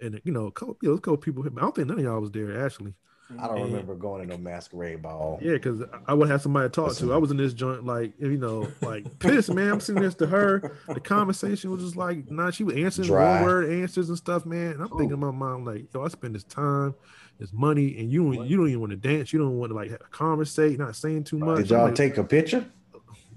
And, 0.00 0.20
you 0.24 0.30
know, 0.32 0.46
a 0.46 0.52
couple, 0.52 0.76
you 0.80 0.90
know, 0.90 0.94
a 0.94 1.00
couple 1.00 1.16
people. 1.16 1.44
I 1.44 1.60
don't 1.60 1.74
think 1.74 1.88
none 1.88 1.98
of 1.98 2.04
y'all 2.04 2.20
was 2.20 2.30
there, 2.30 2.64
actually. 2.64 2.94
I 3.38 3.46
don't 3.48 3.58
And- 3.58 3.66
remember 3.72 3.94
going 3.96 4.22
to 4.22 4.28
no 4.36 4.40
masquerade 4.40 5.02
ball. 5.02 5.38
Yeah, 5.42 5.54
because 5.54 5.82
I 6.06 6.14
would 6.14 6.30
have 6.30 6.40
somebody 6.40 6.66
to 6.68 6.70
talk 6.70 6.94
to. 6.94 7.12
I 7.12 7.16
was 7.18 7.30
in 7.32 7.36
this 7.36 7.52
joint, 7.52 7.84
like, 7.84 8.12
you 8.18 8.38
know, 8.38 8.68
like 8.80 9.18
pissed, 9.18 9.52
man. 9.52 9.70
I'm 9.72 9.80
sitting 9.80 10.00
next 10.02 10.14
to 10.20 10.26
her. 10.28 10.72
The 10.86 11.00
conversation 11.00 11.70
was 11.70 11.82
just 11.82 11.96
like, 11.96 12.30
nah, 12.30 12.50
she 12.52 12.64
was 12.64 12.76
answering 12.76 13.10
one 13.10 13.42
word 13.42 13.70
answers 13.70 14.08
and 14.08 14.16
stuff, 14.16 14.46
man. 14.46 14.72
And 14.72 14.82
I'm 14.82 14.88
thinking 14.88 15.10
in 15.10 15.18
my 15.20 15.30
mind, 15.32 15.66
like, 15.66 15.92
yo, 15.92 16.04
I 16.04 16.08
spend 16.08 16.36
this 16.36 16.44
time, 16.44 16.94
this 17.38 17.52
money, 17.52 17.98
and 17.98 18.10
you 18.10 18.24
don't, 18.24 18.46
you 18.46 18.56
don't 18.56 18.68
even 18.68 18.80
want 18.80 18.90
to 18.90 18.96
dance. 18.96 19.32
You 19.32 19.38
don't 19.38 19.58
want 19.58 19.70
to 19.70 19.76
like 19.76 19.92
conversate, 20.10 20.78
not 20.78 20.96
saying 20.96 21.24
too 21.24 21.38
much. 21.38 21.58
Did 21.58 21.70
y'all 21.70 21.84
like, 21.86 21.94
take 21.94 22.18
a 22.18 22.24
picture? 22.24 22.64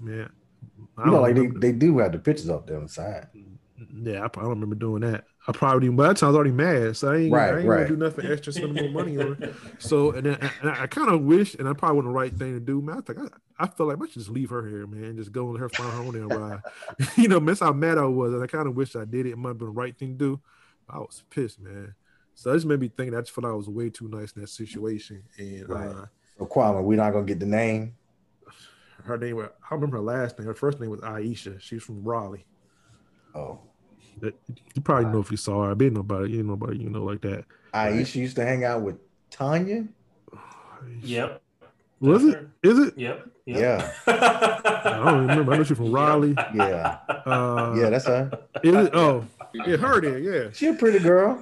man? 0.00 0.30
I 0.96 1.04
You 1.04 1.10
know, 1.10 1.12
don't 1.12 1.22
like 1.22 1.34
they, 1.34 1.42
remember. 1.42 1.60
they 1.60 1.72
do 1.72 1.98
have 1.98 2.12
the 2.12 2.18
pictures 2.18 2.48
up 2.48 2.66
there 2.66 2.76
on 2.76 2.84
the 2.84 2.88
side. 2.88 3.28
Yeah, 3.94 4.24
I, 4.24 4.28
probably 4.28 4.50
don't 4.50 4.60
remember 4.60 4.76
doing 4.76 5.02
that. 5.02 5.24
I 5.48 5.52
probably 5.52 5.80
didn't. 5.86 5.96
By 5.96 6.08
that 6.08 6.16
time, 6.16 6.28
I 6.28 6.30
was 6.30 6.36
already 6.36 6.52
mad, 6.52 6.96
so 6.96 7.10
I 7.12 7.16
ain't, 7.16 7.32
Right, 7.32 7.52
I 7.54 7.58
ain't 7.58 7.66
right. 7.66 7.76
gonna 7.78 7.88
do 7.88 7.96
nothing 7.96 8.30
extra, 8.30 8.52
spend 8.52 8.74
more 8.74 8.88
money 8.90 9.18
on 9.18 9.36
it. 9.42 9.54
So, 9.78 10.12
and 10.12 10.24
then 10.26 10.38
and 10.60 10.70
I, 10.70 10.84
I 10.84 10.86
kind 10.86 11.10
of 11.10 11.22
wish, 11.22 11.54
and 11.54 11.68
I 11.68 11.72
probably 11.72 11.96
wasn't 11.96 12.12
the 12.12 12.18
right 12.18 12.32
thing 12.32 12.54
to 12.54 12.60
do, 12.60 12.80
man. 12.80 12.98
I 12.98 13.00
think 13.00 13.18
I, 13.18 13.64
I 13.64 13.66
felt 13.66 13.88
like 13.88 13.98
I 14.00 14.04
should 14.06 14.14
just 14.14 14.30
leave 14.30 14.50
her 14.50 14.66
here, 14.68 14.86
man, 14.86 15.16
just 15.16 15.32
go 15.32 15.50
and 15.50 15.58
her 15.58 15.68
find 15.68 15.92
her 15.92 15.98
own 15.98 16.14
damn 16.14 16.28
ride. 16.28 16.60
you 17.16 17.28
know, 17.28 17.40
man, 17.40 17.46
that's 17.46 17.60
how 17.60 17.72
mad 17.72 17.98
I 17.98 18.04
was, 18.04 18.32
and 18.34 18.42
I 18.42 18.46
kind 18.46 18.68
of 18.68 18.76
wish 18.76 18.94
I 18.94 19.04
did 19.04 19.26
it. 19.26 19.30
It 19.32 19.38
might 19.38 19.50
have 19.50 19.58
been 19.58 19.68
the 19.68 19.72
right 19.72 19.96
thing 19.98 20.12
to 20.12 20.18
do. 20.18 20.40
I 20.88 20.98
was 20.98 21.24
pissed, 21.30 21.58
man. 21.60 21.94
So 22.34 22.50
that 22.50 22.56
just 22.56 22.66
made 22.66 22.80
me 22.80 22.88
think. 22.88 23.14
I 23.14 23.20
just 23.20 23.32
felt 23.32 23.44
I 23.44 23.52
was 23.52 23.68
way 23.68 23.90
too 23.90 24.08
nice 24.08 24.32
in 24.32 24.40
that 24.42 24.48
situation, 24.48 25.22
and 25.38 25.68
Right. 25.68 25.88
uh, 25.88 26.06
So 26.38 26.46
Kwame, 26.46 26.82
we're 26.82 26.96
not 26.96 27.12
gonna 27.12 27.26
get 27.26 27.38
the 27.40 27.46
name. 27.46 27.94
her 29.04 29.18
name. 29.18 29.36
was- 29.36 29.46
I 29.46 29.70
don't 29.70 29.80
remember 29.80 29.96
her 29.96 30.02
last 30.02 30.38
name. 30.38 30.46
Her 30.46 30.54
first 30.54 30.78
name 30.80 30.90
was 30.90 31.00
Aisha. 31.00 31.60
She's 31.60 31.82
from 31.82 32.02
Raleigh. 32.04 32.46
Oh, 33.34 33.58
That, 34.20 34.34
you 34.74 34.82
probably 34.82 35.10
know 35.10 35.18
if 35.20 35.30
you 35.30 35.36
saw 35.36 35.64
her. 35.64 35.70
I 35.72 35.74
didn't 35.74 35.94
know 35.94 36.00
about 36.00 36.24
it. 36.24 36.30
You 36.30 36.36
didn't 36.36 36.46
know 36.48 36.52
about 36.52 36.70
it, 36.70 36.80
you 36.80 36.88
know, 36.90 37.02
like 37.02 37.20
that. 37.22 37.44
Aisha 37.74 38.16
used 38.16 38.36
to 38.36 38.44
hang 38.44 38.62
out 38.64 38.82
with 38.82 38.96
Tanya. 39.30 39.88
Yep. 41.00 41.42
Was 42.00 42.22
That's 42.24 42.34
it? 42.34 42.40
her. 42.40 42.50
Is 42.62 42.78
it? 42.78 42.98
Yep. 42.98 43.28
Yeah, 43.44 43.90
I 44.06 45.02
don't 45.04 45.26
remember. 45.26 45.52
I 45.52 45.56
know 45.58 45.64
she's 45.64 45.76
from 45.76 45.92
Raleigh. 45.92 46.34
yeah. 46.54 46.98
Uh, 47.26 47.74
yeah, 47.76 47.90
that's 47.90 48.06
her. 48.06 48.30
it 48.62 48.74
is- 48.74 48.90
oh, 48.92 49.24
yeah, 49.66 49.76
her 49.76 50.00
there, 50.00 50.18
yeah. 50.18 50.50
She 50.52 50.68
a 50.68 50.74
pretty 50.74 50.98
girl. 51.00 51.38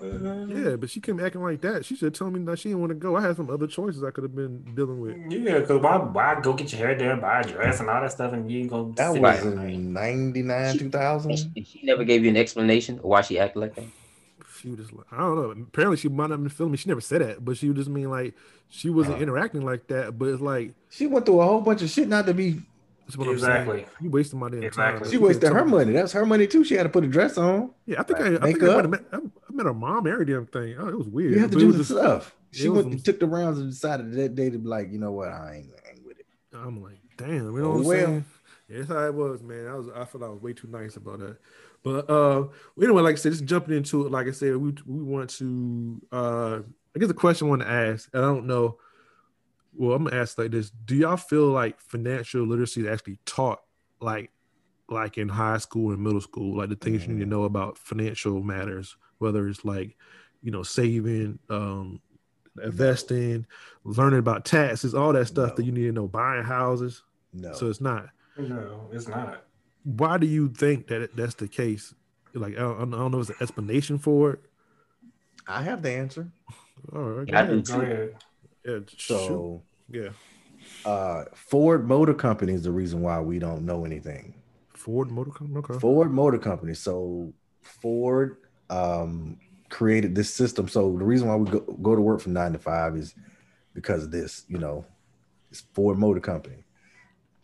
Yeah, 0.49 0.77
but 0.77 0.91
she 0.91 1.01
came 1.01 1.21
acting 1.21 1.43
like 1.43 1.61
that. 1.61 1.85
She 1.85 1.95
should 1.95 2.15
tell 2.15 2.31
me 2.31 2.43
that 2.45 2.59
she 2.59 2.71
didn't 2.71 2.81
want 2.81 2.91
to 2.91 2.95
go. 2.97 3.17
I 3.17 3.21
had 3.23 3.37
some 3.37 3.51
other 3.51 3.67
choices 3.67 4.03
I 4.03 4.11
could 4.11 4.25
have 4.25 4.35
been 4.35 4.63
dealing 4.75 5.01
with. 5.01 5.17
Yeah, 5.31 5.59
because 5.61 5.81
why, 5.81 5.97
why 5.99 6.41
go 6.41 6.55
get 6.55 6.73
your 6.73 6.87
hair 6.87 6.97
done, 6.97 7.21
buy 7.21 7.41
a 7.41 7.45
dress 7.45 7.81
and 7.81 7.89
all 7.91 8.01
that 8.01 8.11
stuff, 8.13 8.33
and 8.33 8.51
you 8.51 8.67
go 8.69 8.93
That 8.97 9.11
was 9.13 9.43
there, 9.43 9.69
in 9.69 9.93
99, 9.93 10.79
2000. 10.79 11.37
She, 11.37 11.63
she 11.65 11.81
never 11.85 12.03
gave 12.05 12.25
you 12.25 12.31
an 12.31 12.37
explanation 12.37 12.99
why 13.03 13.21
she 13.21 13.39
acted 13.39 13.61
like 13.61 13.75
that. 13.77 13.85
She 14.61 14.69
was 14.69 14.79
just 14.79 14.93
like, 14.93 15.07
I 15.13 15.19
don't 15.19 15.37
know. 15.37 15.51
Apparently, 15.65 15.97
she 15.97 16.09
might 16.09 16.25
not 16.25 16.31
have 16.33 16.41
been 16.41 16.49
feeling 16.51 16.73
me. 16.73 16.79
She 16.79 16.89
never 16.89 17.01
said 17.01 17.21
that, 17.23 17.45
but 17.45 17.57
she 17.57 17.69
would 17.69 17.77
just 17.77 17.89
mean 17.89 18.11
like 18.11 18.35
she 18.69 18.91
wasn't 18.91 19.15
Uh-huh. 19.15 19.23
interacting 19.23 19.65
like 19.65 19.87
that. 19.89 20.19
But 20.19 20.29
it's 20.29 20.43
like, 20.43 20.75
She 20.91 21.07
went 21.07 21.27
through 21.27 21.41
a 21.41 21.45
whole 21.47 21.61
bunch 21.61 21.83
of 21.83 21.89
shit 21.91 22.09
not 22.09 22.27
to 22.27 22.35
be. 22.35 22.61
that's 23.07 23.17
what 23.17 23.27
I'm 23.29 23.35
Exactly. 23.35 23.77
saying. 23.79 23.87
You 24.01 24.11
wasted 24.11 24.39
my 24.39 24.49
damn 24.51 24.63
Exactly. 24.63 25.01
time. 25.03 25.11
She 25.11 25.19
wasted 25.19 25.53
her 25.53 25.59
told 25.61 25.71
money. 25.71 25.93
That's 25.93 26.13
her 26.13 26.25
money 26.27 26.47
too. 26.47 26.63
She 26.65 26.75
had 26.75 26.85
to 26.85 26.89
put 26.89 27.03
a 27.05 27.09
dress 27.09 27.37
on. 27.39 27.71
Yeah, 27.87 28.01
I 28.01 28.03
think 28.05 28.19
Right. 28.21 28.33
I, 28.33 28.37
I 28.37 28.39
think 28.53 28.63
I, 28.63 28.67
Makeup. 28.67 28.75
might 28.77 28.83
have 28.83 28.91
met, 28.91 29.05
I, 29.13 29.17
I 29.17 29.53
met 29.53 29.67
her 29.67 29.75
mom, 29.75 30.07
every 30.07 30.25
damn 30.27 30.47
thing. 30.47 30.77
Oh, 30.79 30.89
it 30.89 30.97
was 30.97 31.09
weird. 31.09 31.33
You 31.33 31.39
have 31.41 31.51
to 31.51 31.57
But 31.57 31.61
do 31.61 31.73
the 31.73 31.79
just- 31.79 31.91
stuff. 31.91 32.35
She 32.53 32.69
went, 32.69 32.93
some- 32.93 33.01
took 33.01 33.21
the 33.21 33.27
rounds 33.27 33.59
and 33.61 33.71
decided 33.71 34.13
that 34.13 34.35
day 34.35 34.51
to 34.51 34.59
be 34.59 34.67
like, 34.69 34.91
you 34.93 34.99
know 34.99 35.13
what, 35.13 35.29
I 35.29 35.57
ain't, 35.63 35.71
I 35.87 35.91
ain't 35.91 36.05
with 36.07 36.19
it. 36.19 36.27
I'm 36.53 36.83
like, 36.83 36.99
damn, 37.17 37.29
you 37.55 37.59
know 37.61 37.65
Oh, 37.65 37.71
what 37.71 37.77
I'm 37.79 37.85
well. 37.85 38.07
saying? 38.07 38.25
Yeah, 38.69 38.77
that's 38.79 38.89
how 38.91 39.07
it 39.07 39.15
was, 39.15 39.43
man. 39.43 39.67
I 39.69 39.75
was, 39.75 39.89
I 39.89 40.05
felt 40.05 40.23
I 40.25 40.29
was 40.29 40.41
way 40.43 40.53
too 40.53 40.69
nice 40.69 40.97
about 40.97 41.19
that. 41.21 41.37
But 41.83 42.11
uh, 42.11 42.49
anyway, 42.81 43.03
like 43.03 43.15
I 43.15 43.17
said, 43.17 43.33
just 43.33 43.45
jumping 43.45 43.77
into 43.77 44.07
it. 44.07 44.13
Like 44.13 44.27
I 44.27 44.33
said, 44.33 44.57
we 44.57 44.75
we 44.87 45.03
want 45.03 45.31
to. 45.31 46.01
Uh, 46.13 46.59
I 46.95 46.99
guess 46.99 47.09
the 47.09 47.15
question 47.15 47.47
I 47.47 47.51
want 47.51 47.63
to 47.63 47.71
ask. 47.71 48.09
I 48.15 48.21
don't 48.21 48.47
know. 48.47 48.79
Well, 49.75 49.97
I'm 49.97 50.05
gonna 50.05 50.17
ask 50.17 50.37
like 50.37 50.51
this: 50.51 50.71
Do 50.71 50.95
y'all 50.95 51.17
feel 51.17 51.47
like 51.47 51.81
financial 51.81 52.47
literacy 52.47 52.83
is 52.83 52.87
actually 52.87 53.19
taught, 53.25 53.63
like, 54.01 54.31
like 54.89 55.17
in 55.17 55.29
high 55.29 55.59
school 55.59 55.93
and 55.93 56.03
middle 56.03 56.21
school, 56.21 56.59
like 56.59 56.69
the 56.69 56.77
things 56.77 57.07
you 57.07 57.15
need 57.15 57.21
to 57.21 57.27
know 57.27 57.45
about 57.45 57.79
financial 57.79 58.43
matters, 58.43 58.97
whether 59.19 59.49
it's 59.49 59.65
like, 59.65 59.97
you 60.43 60.51
know, 60.51 60.63
saving, 60.63 61.39
um, 61.49 62.01
investing, 62.63 63.47
learning 63.85 64.19
about 64.19 64.45
taxes, 64.45 64.95
all 64.95 65.13
that 65.13 65.27
stuff 65.27 65.57
that 65.57 65.65
you 65.65 65.73
need 65.73 65.87
to 65.87 65.93
know, 65.93 66.09
buying 66.09 66.45
houses. 66.45 67.05
No. 67.33 67.53
So 67.55 67.69
it's 67.69 67.81
not. 67.81 68.09
no, 68.37 68.89
it's 68.93 69.09
not. 69.09 69.45
Why 69.85 70.19
do 70.19 70.27
you 70.27 70.49
think 70.49 70.89
that 70.89 71.17
that's 71.17 71.35
the 71.35 71.49
case? 71.49 71.95
Like 72.35 72.55
I 72.55 72.61
don't, 72.61 72.95
I 72.95 72.99
don't 72.99 73.11
know 73.11 73.21
if 73.21 73.27
there's 73.27 73.31
an 73.31 73.37
explanation 73.41 73.99
for 73.99 74.33
it. 74.33 74.41
I 75.47 75.63
have 75.63 75.83
the 75.83 75.91
answer. 75.91 76.31
All 76.95 77.03
right, 77.03 77.29
Yeah, 77.29 77.41
I 77.41 77.47
go 77.47 77.61
do 77.63 77.81
ahead. 77.81 78.15
Go. 78.65 78.73
Yeah, 78.73 78.79
So 78.99 79.63
yeah, 79.91 80.11
uh 80.85 81.25
Ford 81.35 81.89
Motor 81.89 82.15
Company 82.15 82.53
is 82.53 82.63
the 82.63 82.71
reason 82.71 83.01
why 83.03 83.21
we 83.21 83.39
don't 83.39 83.65
know 83.65 83.85
anything. 83.85 84.35
Ford 84.75 85.11
Motor 85.11 85.31
Company. 85.31 85.59
Okay. 85.59 85.79
Ford 85.79 86.13
Motor 86.13 86.39
Company. 86.39 86.75
So 86.75 87.33
Ford 87.63 88.37
um 88.69 89.39
created 89.71 90.15
this 90.15 90.33
system. 90.33 90.69
So 90.69 90.97
the 90.97 91.05
reason 91.05 91.29
why 91.29 91.37
we 91.37 91.51
go, 91.51 91.61
go 91.61 91.95
to 91.95 92.01
work 92.01 92.21
from 92.21 92.33
nine 92.33 92.53
to 92.53 92.59
five 92.59 92.97
is 92.97 93.15
because 93.75 94.05
of 94.05 94.11
this, 94.11 94.45
you 94.49 94.59
know, 94.59 94.85
it's 95.51 95.61
Ford 95.75 95.99
Motor 95.99 96.21
Company. 96.21 96.65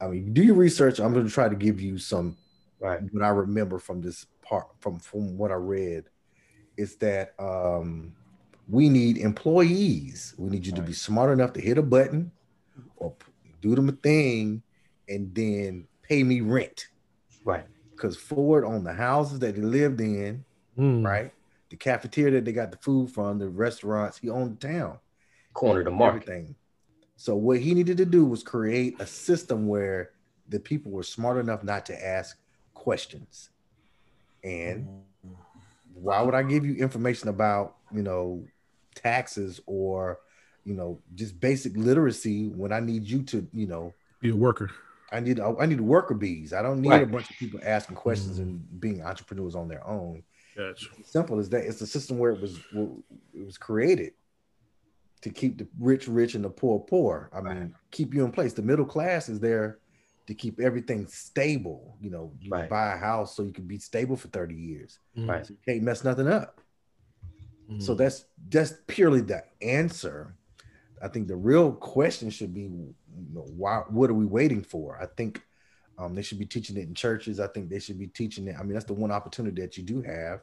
I 0.00 0.08
mean, 0.08 0.32
do 0.32 0.42
your 0.42 0.54
research. 0.54 0.98
I'm 0.98 1.12
gonna 1.14 1.28
try 1.28 1.48
to 1.48 1.54
give 1.56 1.80
you 1.80 1.98
some 1.98 2.36
Right. 2.80 3.00
what 3.12 3.22
I 3.22 3.28
remember 3.30 3.78
from 3.78 4.00
this 4.02 4.26
part 4.42 4.66
from 4.80 4.98
from 4.98 5.38
what 5.38 5.50
I 5.50 5.54
read 5.54 6.04
is 6.76 6.96
that 6.96 7.34
um 7.38 8.14
we 8.68 8.88
need 8.88 9.16
employees. 9.16 10.34
We 10.36 10.50
need 10.50 10.66
you 10.66 10.72
to 10.72 10.82
be 10.82 10.92
smart 10.92 11.30
enough 11.32 11.52
to 11.54 11.60
hit 11.60 11.78
a 11.78 11.82
button 11.82 12.32
or 12.96 13.14
do 13.62 13.74
them 13.74 13.88
a 13.88 13.92
thing 13.92 14.62
and 15.08 15.34
then 15.34 15.86
pay 16.02 16.22
me 16.24 16.40
rent. 16.40 16.88
Right. 17.44 17.64
Because 17.92 18.16
Ford 18.16 18.64
on 18.64 18.84
the 18.84 18.92
houses 18.92 19.38
that 19.38 19.54
he 19.54 19.62
lived 19.62 20.00
in, 20.00 20.44
Mm. 20.76 21.06
right? 21.06 21.32
The 21.70 21.76
cafeteria 21.76 22.32
that 22.32 22.44
they 22.44 22.52
got 22.52 22.70
the 22.72 22.76
food 22.78 23.10
from, 23.10 23.38
the 23.38 23.48
restaurants, 23.48 24.18
he 24.18 24.28
owned 24.28 24.58
the 24.60 24.68
town 24.68 24.98
Corner 25.54 25.82
the 25.84 25.90
market. 25.90 26.28
everything. 26.28 26.54
So 27.16 27.34
what 27.34 27.58
he 27.60 27.74
needed 27.74 27.96
to 27.96 28.04
do 28.04 28.24
was 28.26 28.42
create 28.42 29.00
a 29.00 29.06
system 29.06 29.66
where 29.66 30.10
the 30.48 30.60
people 30.60 30.92
were 30.92 31.02
smart 31.02 31.38
enough 31.38 31.64
not 31.64 31.86
to 31.86 32.06
ask 32.06 32.38
questions. 32.74 33.50
And 34.44 34.86
why 35.94 36.20
would 36.20 36.34
I 36.34 36.42
give 36.42 36.64
you 36.64 36.74
information 36.76 37.28
about, 37.28 37.76
you 37.92 38.02
know, 38.02 38.44
taxes 38.94 39.60
or, 39.66 40.20
you 40.64 40.74
know, 40.74 41.00
just 41.14 41.40
basic 41.40 41.76
literacy 41.76 42.48
when 42.48 42.72
I 42.72 42.80
need 42.80 43.04
you 43.04 43.22
to, 43.24 43.46
you 43.52 43.66
know, 43.66 43.92
Be 44.20 44.30
a 44.30 44.36
worker. 44.36 44.70
I 45.10 45.20
need 45.20 45.40
I 45.40 45.66
need 45.66 45.80
worker 45.80 46.14
bees. 46.14 46.52
I 46.52 46.62
don't 46.62 46.80
need 46.80 46.90
Right. 46.90 47.02
a 47.02 47.06
bunch 47.06 47.30
of 47.30 47.36
people 47.36 47.60
asking 47.62 47.96
questions 47.96 48.38
and 48.38 48.62
being 48.80 49.02
entrepreneurs 49.02 49.54
on 49.54 49.68
their 49.68 49.86
own. 49.86 50.22
Gotcha. 50.56 50.86
Simple 51.04 51.38
as 51.38 51.48
that. 51.50 51.64
It's 51.64 51.78
the 51.78 51.86
system 51.86 52.18
where 52.18 52.32
it 52.32 52.40
was 52.40 52.58
it 53.34 53.44
was 53.44 53.56
created 53.56 54.12
to 55.22 55.30
keep 55.30 55.58
the 55.58 55.66
rich 55.78 56.08
rich 56.08 56.34
and 56.34 56.44
the 56.44 56.50
poor 56.50 56.78
poor. 56.80 57.30
I 57.32 57.40
mean, 57.40 57.74
keep 57.90 58.14
you 58.14 58.24
in 58.24 58.32
place. 58.32 58.52
The 58.52 58.62
middle 58.62 58.84
class 58.84 59.28
is 59.28 59.40
there 59.40 59.78
to 60.26 60.34
keep 60.34 60.60
everything 60.60 61.06
stable. 61.06 61.96
You 62.00 62.10
know, 62.10 62.32
you 62.40 62.50
Right. 62.50 62.68
buy 62.68 62.94
a 62.94 62.96
house 62.96 63.36
so 63.36 63.42
you 63.42 63.52
can 63.52 63.66
be 63.66 63.78
stable 63.78 64.16
for 64.16 64.28
30 64.28 64.54
years. 64.54 64.98
Right. 65.16 65.46
So 65.46 65.52
you 65.54 65.58
can't 65.64 65.82
mess 65.82 66.04
nothing 66.04 66.28
up. 66.28 66.60
Mm. 67.70 67.82
So 67.82 67.94
that's 67.94 68.26
that's 68.48 68.74
purely 68.86 69.20
the 69.20 69.42
answer. 69.62 70.34
I 71.02 71.08
think 71.08 71.28
the 71.28 71.36
real 71.36 71.72
question 71.72 72.30
should 72.30 72.54
be, 72.54 72.62
you 72.62 72.94
know, 73.32 73.42
why? 73.56 73.82
What 73.88 74.10
are 74.10 74.14
we 74.14 74.26
waiting 74.26 74.62
for? 74.62 74.98
I 75.00 75.06
think 75.16 75.42
um, 75.98 76.14
they 76.14 76.22
should 76.22 76.38
be 76.38 76.46
teaching 76.46 76.76
it 76.76 76.86
in 76.88 76.94
churches. 76.94 77.40
I 77.40 77.46
think 77.48 77.68
they 77.68 77.78
should 77.78 77.98
be 77.98 78.06
teaching 78.06 78.46
it. 78.48 78.56
I 78.58 78.62
mean, 78.62 78.74
that's 78.74 78.84
the 78.84 78.94
one 78.94 79.10
opportunity 79.10 79.60
that 79.62 79.76
you 79.76 79.82
do 79.82 80.02
have. 80.02 80.40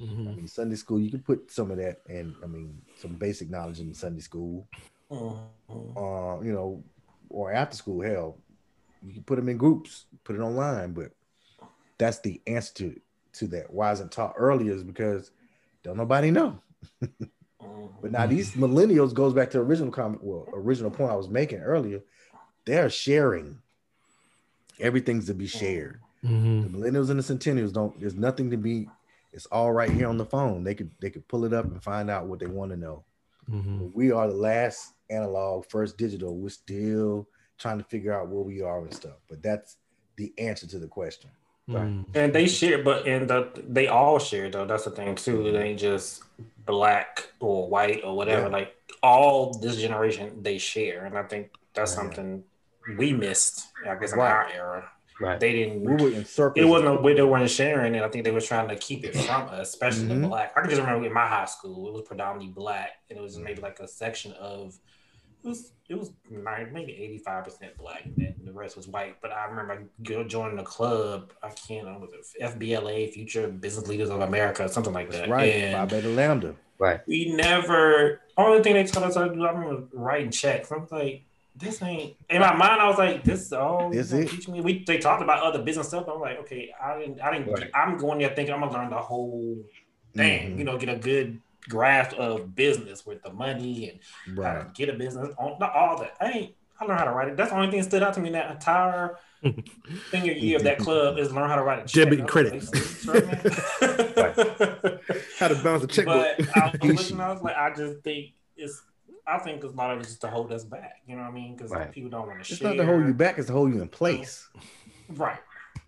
I 0.00 0.04
Mhm. 0.04 0.36
mean, 0.36 0.48
Sunday 0.48 0.76
school, 0.76 1.00
you 1.00 1.10
can 1.10 1.20
put 1.20 1.50
some 1.50 1.70
of 1.70 1.76
that, 1.76 2.02
and 2.08 2.34
I 2.42 2.46
mean, 2.46 2.80
some 2.96 3.14
basic 3.14 3.50
knowledge 3.50 3.80
in 3.80 3.94
Sunday 3.94 4.20
school. 4.20 4.66
Mhm. 5.10 5.48
Uh, 5.68 6.40
you 6.42 6.52
know, 6.52 6.82
or 7.28 7.52
after 7.52 7.76
school, 7.76 8.02
hell, 8.02 8.38
you 9.02 9.12
can 9.14 9.22
put 9.24 9.36
them 9.36 9.48
in 9.48 9.56
groups, 9.56 10.06
put 10.24 10.36
it 10.36 10.40
online. 10.40 10.92
But 10.92 11.12
that's 11.98 12.20
the 12.20 12.40
answer 12.46 12.72
to 12.74 13.00
to 13.34 13.46
that. 13.48 13.72
Why 13.72 13.92
isn't 13.92 14.12
taught 14.12 14.34
earlier? 14.36 14.72
Is 14.72 14.82
because 14.84 15.30
don't 15.82 15.96
nobody 15.96 16.30
know. 16.30 16.60
Mhm. 17.60 18.00
But 18.00 18.10
now 18.12 18.26
these 18.26 18.54
millennials 18.54 19.14
goes 19.14 19.32
back 19.32 19.50
to 19.50 19.58
the 19.58 19.64
original 19.64 19.92
comment, 19.92 20.22
well, 20.22 20.48
original 20.52 20.90
point 20.90 21.10
I 21.12 21.16
was 21.16 21.28
making 21.28 21.60
earlier. 21.60 22.02
They're 22.64 22.90
sharing. 22.90 23.62
Everything's 24.80 25.26
to 25.26 25.34
be 25.34 25.46
shared. 25.46 26.00
Mhm. 26.24 26.62
The 26.62 26.78
millennials 26.78 27.10
and 27.10 27.18
the 27.18 27.22
centennials 27.22 27.72
don't. 27.72 27.98
There's 28.00 28.14
nothing 28.14 28.50
to 28.50 28.56
be. 28.56 28.88
It's 29.32 29.46
all 29.46 29.72
right 29.72 29.90
here 29.90 30.08
on 30.08 30.18
the 30.18 30.26
phone. 30.26 30.62
They 30.62 30.74
could 30.74 30.90
they 31.00 31.10
could 31.10 31.26
pull 31.28 31.44
it 31.44 31.52
up 31.52 31.64
and 31.64 31.82
find 31.82 32.10
out 32.10 32.26
what 32.26 32.38
they 32.38 32.46
want 32.46 32.70
to 32.72 32.76
know. 32.76 33.04
Mhm. 33.50 33.92
We 33.94 34.12
are 34.12 34.28
the 34.28 34.34
last 34.34 34.92
analog, 35.10 35.64
first 35.66 35.96
digital. 35.96 36.36
We're 36.36 36.50
still 36.50 37.28
trying 37.58 37.78
to 37.78 37.84
figure 37.84 38.12
out 38.12 38.28
where 38.28 38.42
we 38.42 38.60
are 38.62 38.80
and 38.80 38.92
stuff. 38.92 39.16
But 39.28 39.42
that's 39.42 39.76
the 40.16 40.32
answer 40.38 40.66
to 40.68 40.78
the 40.78 40.86
question. 40.88 41.30
Mhm. 41.68 42.04
And 42.14 42.32
they 42.34 42.46
share, 42.46 42.82
but 42.82 43.06
and 43.06 43.28
the, 43.28 43.48
they 43.68 43.86
all 43.88 44.18
share 44.18 44.50
though. 44.50 44.66
That's 44.66 44.84
the 44.84 44.90
thing 44.90 45.14
too. 45.14 45.46
It 45.46 45.54
ain't 45.58 45.80
just 45.80 46.22
black 46.66 47.28
or 47.40 47.68
white 47.68 48.04
or 48.04 48.14
whatever. 48.16 48.42
Yeah. 48.46 48.52
Like 48.52 48.74
all 49.02 49.54
this 49.58 49.76
generation, 49.76 50.42
they 50.42 50.58
share, 50.58 51.06
and 51.06 51.16
I 51.16 51.22
think 51.22 51.50
that's 51.74 51.92
Yeah. 51.92 51.96
something 52.02 52.44
we 52.98 53.12
missed. 53.12 53.68
I 53.86 53.94
guess 53.94 54.12
in 54.12 54.18
Right. 54.18 54.30
our 54.30 54.48
era, 54.50 54.90
Right. 55.22 55.40
they 55.40 55.52
didn't. 55.52 55.82
We 55.82 55.94
were 56.02 56.10
in 56.10 56.24
circles. 56.24 56.64
it 56.64 56.68
wasn't 56.68 56.90
a 56.98 57.00
way 57.00 57.14
they 57.14 57.22
weren't 57.22 57.48
sharing, 57.50 57.94
and 57.94 58.04
I 58.04 58.08
think 58.08 58.24
they 58.24 58.30
were 58.30 58.40
trying 58.40 58.68
to 58.68 58.76
keep 58.76 59.04
it 59.04 59.14
from 59.16 59.48
us, 59.48 59.68
especially 59.70 60.04
Mhm. 60.06 60.22
the 60.22 60.28
black. 60.28 60.52
I 60.56 60.60
can 60.60 60.70
just 60.70 60.82
remember 60.82 61.06
in 61.06 61.12
my 61.12 61.26
high 61.26 61.44
school, 61.46 61.88
it 61.88 61.92
was 61.92 62.02
predominantly 62.02 62.52
black, 62.52 62.90
and 63.08 63.18
it 63.18 63.22
was 63.22 63.38
maybe 63.38 63.60
like 63.60 63.78
a 63.80 63.88
section 63.88 64.32
of 64.32 64.74
it 65.44 65.48
was 65.48 65.72
it 65.88 65.98
was 65.98 66.12
maybe 66.30 66.92
eighty 66.92 67.18
five 67.18 67.44
percent 67.44 67.76
black, 67.76 68.04
and 68.04 68.34
the 68.44 68.52
rest 68.52 68.76
was 68.76 68.86
white. 68.88 69.16
But 69.20 69.32
I 69.32 69.46
remember 69.46 69.88
joining 70.26 70.56
the 70.56 70.62
club. 70.62 71.32
I 71.42 71.50
can't 71.50 71.84
remember 71.84 72.06
was 72.06 72.32
it 72.38 72.42
FBLA, 72.42 73.12
Future 73.12 73.48
Business 73.48 73.88
Leaders 73.88 74.08
of 74.10 74.20
America, 74.20 74.68
something 74.68 74.92
like 74.92 75.10
That's 75.10 75.22
that. 75.26 75.28
right. 75.30 75.52
And 75.52 75.90
Phi 75.90 75.96
Beta 75.96 76.08
Lambda. 76.08 76.54
Right. 76.78 77.00
we 77.06 77.32
never. 77.34 78.20
Only 78.36 78.62
thing 78.62 78.74
they 78.74 78.84
told 78.84 79.06
us 79.06 79.14
how 79.16 79.28
to 79.28 79.34
do, 79.34 79.44
I 79.44 79.50
remember 79.52 79.84
writing 79.92 80.30
checks. 80.30 80.70
I'm 80.72 80.86
like, 80.90 81.24
this 81.56 81.82
ain't. 81.82 82.16
In 82.30 82.40
my 82.40 82.54
mind, 82.54 82.80
I 82.80 82.88
was 82.88 82.98
like, 82.98 83.24
this 83.24 83.42
is 83.42 83.52
all. 83.52 83.90
This 83.90 84.12
you 84.12 84.20
it? 84.20 84.28
Teach 84.30 84.48
me. 84.48 84.60
We 84.60 84.84
they 84.84 84.98
talked 84.98 85.22
about 85.22 85.42
other 85.42 85.62
business 85.62 85.88
stuff. 85.88 86.06
I'm 86.08 86.20
like, 86.20 86.38
okay, 86.40 86.70
I 86.82 86.98
didn't. 86.98 87.20
I 87.20 87.32
didn't. 87.32 87.52
Right. 87.52 87.70
I'm 87.74 87.96
going 87.98 88.18
there 88.18 88.34
thinking 88.34 88.54
I'm 88.54 88.60
gonna 88.60 88.72
learn 88.72 88.90
the 88.90 88.96
whole 88.98 89.58
thing. 90.16 90.54
Mhm. 90.54 90.58
You 90.58 90.64
know, 90.64 90.78
get 90.78 90.88
a 90.88 90.96
good 90.96 91.40
grasp 91.68 92.16
of 92.18 92.54
business 92.56 93.06
with 93.06 93.22
the 93.22 93.32
money 93.32 93.90
and 94.26 94.36
how 94.36 94.42
Right. 94.42 94.60
to 94.66 94.72
get 94.74 94.88
a 94.94 94.98
business. 94.98 95.28
On 95.38 95.62
all 95.62 95.98
that. 95.98 96.16
I 96.20 96.30
ain't. 96.30 96.54
I 96.80 96.84
learned 96.84 96.98
how 96.98 97.04
to 97.06 97.12
write 97.12 97.28
it. 97.28 97.36
That's 97.36 97.50
the 97.50 97.56
only 97.56 97.70
thing 97.70 97.78
that 97.80 97.86
stood 97.86 98.02
out 98.02 98.14
to 98.14 98.20
me 98.20 98.26
in 98.28 98.32
that 98.32 98.50
entire 98.50 99.16
senior 100.10 100.32
year 100.32 100.56
of 100.56 100.64
that 100.64 100.78
club 100.78 101.16
is 101.18 101.32
learn 101.32 101.48
how 101.48 101.54
to 101.54 101.62
write 101.62 101.78
a 101.78 101.84
check. 101.86 102.04
Debit 102.06 102.20
and 102.20 102.28
credit. 102.28 102.54
like, 103.06 104.16
right. 104.16 105.00
How 105.38 105.48
to 105.48 105.54
balance 105.62 105.84
a 105.84 105.86
checkbook. 105.86 106.38
But 106.38 106.56
I 106.56 106.70
was 106.72 106.82
listening, 106.82 107.20
I 107.20 107.32
was 107.32 107.42
like, 107.42 107.56
I 107.56 107.72
just 107.74 108.02
think 108.02 108.32
it's. 108.56 108.82
I 109.26 109.38
think 109.38 109.62
a 109.62 109.68
lot 109.68 109.90
of 109.92 110.00
it's 110.00 110.08
just 110.08 110.20
to 110.22 110.28
hold 110.28 110.52
us 110.52 110.64
back. 110.64 111.00
You 111.06 111.14
know 111.16 111.22
what 111.22 111.28
I 111.30 111.32
mean? 111.34 111.54
Because 111.56 111.70
Right. 111.70 111.90
people 111.92 112.10
don't 112.10 112.26
want 112.26 112.38
to 112.40 112.44
share. 112.44 112.54
It's 112.54 112.60
share. 112.62 112.74
not 112.74 112.82
to 112.82 112.86
hold 112.86 113.06
you 113.06 113.14
back, 113.14 113.38
it's 113.38 113.46
to 113.46 113.52
hold 113.52 113.72
you 113.72 113.80
in 113.80 113.88
place. 113.88 114.48
Right. 115.08 115.38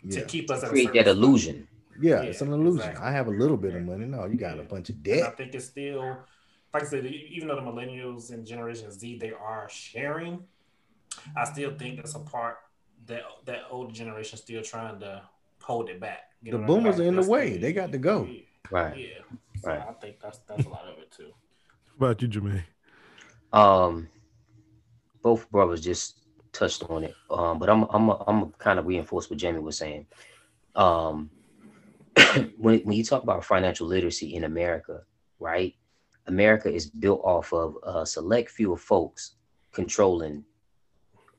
Yeah. 0.02 0.20
to 0.20 0.26
keep 0.26 0.50
us 0.50 0.62
at 0.62 0.68
a 0.68 0.70
create 0.70 0.92
that 0.92 1.08
illusion. 1.08 1.66
Yeah, 2.00 2.22
Yeah, 2.22 2.28
it's 2.28 2.40
an 2.42 2.52
illusion. 2.52 2.80
exactly. 2.80 3.04
I 3.04 3.10
have 3.12 3.26
a 3.28 3.30
little 3.30 3.56
bit 3.56 3.74
of 3.74 3.82
money. 3.82 4.04
No, 4.06 4.26
you 4.26 4.36
got 4.36 4.58
a 4.58 4.62
bunch 4.62 4.90
of 4.90 4.96
And 4.96 5.06
I 5.08 5.16
debt. 5.16 5.36
think 5.36 5.54
it's 5.54 5.64
still, 5.66 6.18
like 6.74 6.82
I 6.82 6.86
said, 6.86 7.06
even 7.06 7.48
though 7.48 7.54
the 7.56 7.62
millennials 7.62 8.30
and 8.32 8.46
Generation 8.46 8.90
Z 8.90 9.18
they 9.18 9.32
are 9.32 9.68
sharing, 9.70 10.44
I 11.36 11.44
still 11.44 11.74
think 11.76 11.96
that's 11.96 12.14
a 12.14 12.18
part 12.20 12.58
that 13.06 13.22
that 13.46 13.62
older 13.70 13.92
generation 13.92 14.36
still 14.38 14.62
trying 14.62 14.98
to 15.00 15.22
hold 15.62 15.88
it 15.88 16.00
back. 16.00 16.30
You 16.42 16.52
The 16.52 16.58
know 16.58 16.64
what 16.64 16.70
I 16.70 16.74
mean? 16.74 16.82
boomers 16.84 17.00
are 17.00 17.04
in 17.04 17.14
the 17.14 17.20
That's 17.22 17.28
way. 17.28 17.56
They 17.56 17.72
got 17.72 17.92
to 17.92 17.98
go. 17.98 18.24
Yeah, 18.24 18.40
Right. 18.70 18.96
yeah. 18.98 19.06
So 19.62 19.68
Right. 19.70 19.80
I 19.88 19.92
think 19.94 20.20
that's 20.20 20.38
that's 20.38 20.66
a 20.66 20.68
lot 20.68 20.84
of 20.86 20.98
it 20.98 21.10
too. 21.10 21.32
What 21.96 22.08
about 22.08 22.22
you, 22.22 22.28
Jermaine? 22.28 22.64
Um, 23.54 24.08
both 25.22 25.50
brothers 25.50 25.80
just 25.80 26.20
touched 26.52 26.84
on 26.90 27.04
it. 27.04 27.14
Um, 27.30 27.58
but 27.58 27.70
I'm 27.70 27.84
I'm 27.90 28.10
I'm 28.26 28.52
kind 28.52 28.78
of 28.78 28.86
reinforce 28.86 29.30
what 29.30 29.38
Jamie 29.38 29.60
was 29.60 29.78
saying. 29.78 30.06
Um, 30.74 31.30
when 32.58 32.80
when 32.80 32.96
you 32.96 33.04
talk 33.04 33.22
about 33.22 33.44
financial 33.44 33.86
literacy 33.86 34.34
in 34.34 34.44
America, 34.44 35.02
right? 35.38 35.74
America 36.26 36.72
is 36.72 36.90
built 36.90 37.20
off 37.24 37.52
of 37.52 37.76
a 37.84 38.06
select 38.06 38.50
few 38.50 38.72
of 38.72 38.80
folks 38.80 39.36
controlling 39.72 40.44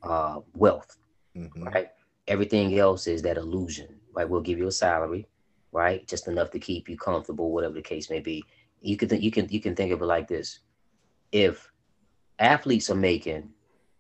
uh, 0.04 0.40
wealth, 0.56 0.98
Mhm. 1.36 1.66
right? 1.74 1.90
Everything 2.28 2.78
else 2.80 3.08
is 3.08 3.22
that 3.24 3.38
illusion, 3.38 4.00
right? 4.14 4.30
We'll 4.30 4.42
give 4.42 4.60
you 4.60 4.68
a 4.68 4.72
salary, 4.72 5.28
right? 5.72 6.08
Just 6.08 6.28
enough 6.28 6.52
to 6.52 6.60
keep 6.60 6.90
you 6.90 6.98
comfortable, 6.98 7.52
whatever 7.52 7.74
the 7.76 7.82
case 7.82 8.10
may 8.10 8.20
be. 8.20 8.44
You 8.82 8.98
can 8.98 9.10
th- 9.10 9.22
you 9.22 9.32
can 9.32 9.50
you 9.50 9.60
can 9.60 9.76
think 9.76 9.92
of 9.92 10.02
it 10.02 10.06
like 10.06 10.28
this: 10.28 10.60
if 11.32 11.72
athletes 12.40 12.90
are 12.90 12.96
making 12.96 13.50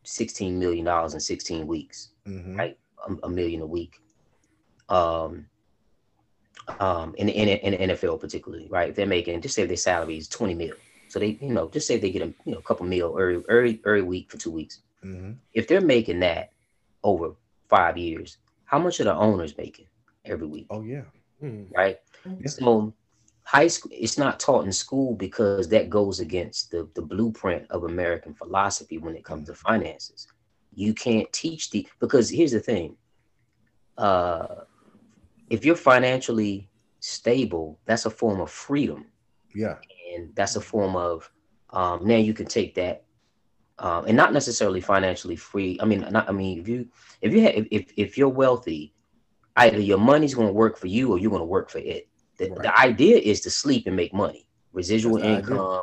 sixteen 0.03 0.59
million 0.59 0.85
dollars 0.85 1.13
in 1.13 1.19
sixteen 1.19 1.67
weeks, 1.67 2.09
Mhm. 2.27 2.57
right? 2.57 2.77
A, 3.07 3.15
a 3.27 3.29
million 3.29 3.61
a 3.61 3.65
week. 3.65 3.99
Um, 4.89 5.47
um, 6.79 7.13
in, 7.17 7.29
in 7.29 7.47
in 7.49 7.87
the 7.89 7.93
NFL 7.93 8.19
particularly, 8.19 8.67
right? 8.69 8.89
If 8.89 8.95
they're 8.95 9.05
making 9.05 9.41
just 9.41 9.55
say 9.55 9.65
their 9.65 9.77
salary 9.77 10.17
is 10.17 10.27
twenty 10.27 10.53
mil, 10.55 10.73
so 11.09 11.19
they 11.19 11.37
you 11.41 11.53
know 11.53 11.69
just 11.69 11.87
say 11.87 11.97
they 11.97 12.11
get 12.11 12.21
a 12.23 12.33
you 12.45 12.53
know 12.53 12.61
couple 12.61 12.85
mil 12.85 13.17
every 13.19 13.43
every 13.49 13.81
every 13.85 14.01
week 14.01 14.29
for 14.31 14.37
two 14.37 14.51
weeks. 14.51 14.81
Mhm. 15.03 15.37
If 15.53 15.67
they're 15.67 15.81
making 15.81 16.19
that 16.21 16.51
over 17.03 17.35
five 17.69 17.97
years, 17.97 18.37
how 18.65 18.79
much 18.79 18.99
are 18.99 19.03
the 19.05 19.13
owners 19.15 19.55
making 19.57 19.85
every 20.25 20.47
week, 20.47 20.65
Oh 20.71 20.81
yeah. 20.81 21.03
right? 21.41 21.99
Yeah. 22.25 22.47
So 22.47 22.93
high 23.45 23.67
school 23.67 23.91
it's 23.93 24.17
not 24.17 24.39
taught 24.39 24.65
in 24.65 24.71
school 24.71 25.15
because 25.15 25.69
that 25.69 25.89
goes 25.89 26.19
against 26.19 26.71
the, 26.71 26.89
the 26.95 27.01
blueprint 27.01 27.65
of 27.69 27.83
American 27.83 28.33
philosophy 28.33 28.97
when 28.97 29.15
it 29.15 29.23
comes 29.23 29.47
to 29.47 29.53
finances. 29.53 30.27
You 30.73 30.93
can't 30.93 31.31
teach 31.31 31.69
the 31.69 31.87
because 31.99 32.29
here's 32.29 32.51
the 32.51 32.59
thing. 32.59 32.97
Uh 33.97 34.65
if 35.49 35.63
you're 35.63 35.75
financially 35.75 36.67
stable, 36.99 37.79
that's 37.85 38.07
a 38.07 38.09
form 38.09 38.41
of 38.41 38.49
freedom. 38.49 39.05
Yeah. 39.53 39.75
And 40.15 40.35
that's 40.35 40.55
a 40.55 40.61
form 40.61 40.95
of 40.95 41.31
um 41.69 42.05
now 42.05 42.17
you 42.17 42.33
can 42.33 42.47
take 42.47 42.73
that 42.75 43.03
um 43.77 44.05
and 44.07 44.17
not 44.17 44.33
necessarily 44.33 44.81
financially 44.81 45.35
free. 45.35 45.77
I 45.79 45.85
mean 45.85 46.01
not 46.09 46.27
I 46.27 46.31
mean 46.31 46.59
if 46.61 46.67
you 46.67 46.87
if 47.21 47.31
you 47.31 47.41
have 47.41 47.67
if 47.69 47.93
if, 47.95 48.17
you're 48.17 48.27
wealthy, 48.27 48.95
either 49.55 49.79
your 49.79 49.99
money's 49.99 50.33
gonna 50.33 50.51
work 50.51 50.77
for 50.77 50.87
you 50.87 51.11
or 51.11 51.19
you're 51.19 51.31
gonna 51.31 51.45
work 51.45 51.69
for 51.69 51.77
it. 51.77 52.09
The, 52.37 52.51
Right. 52.51 52.61
the 52.61 52.79
idea 52.79 53.17
is 53.17 53.41
to 53.41 53.49
sleep 53.51 53.87
and 53.87 53.95
make 53.95 54.13
money, 54.13 54.47
residual 54.73 55.17
That's 55.17 55.25
income, 55.25 55.81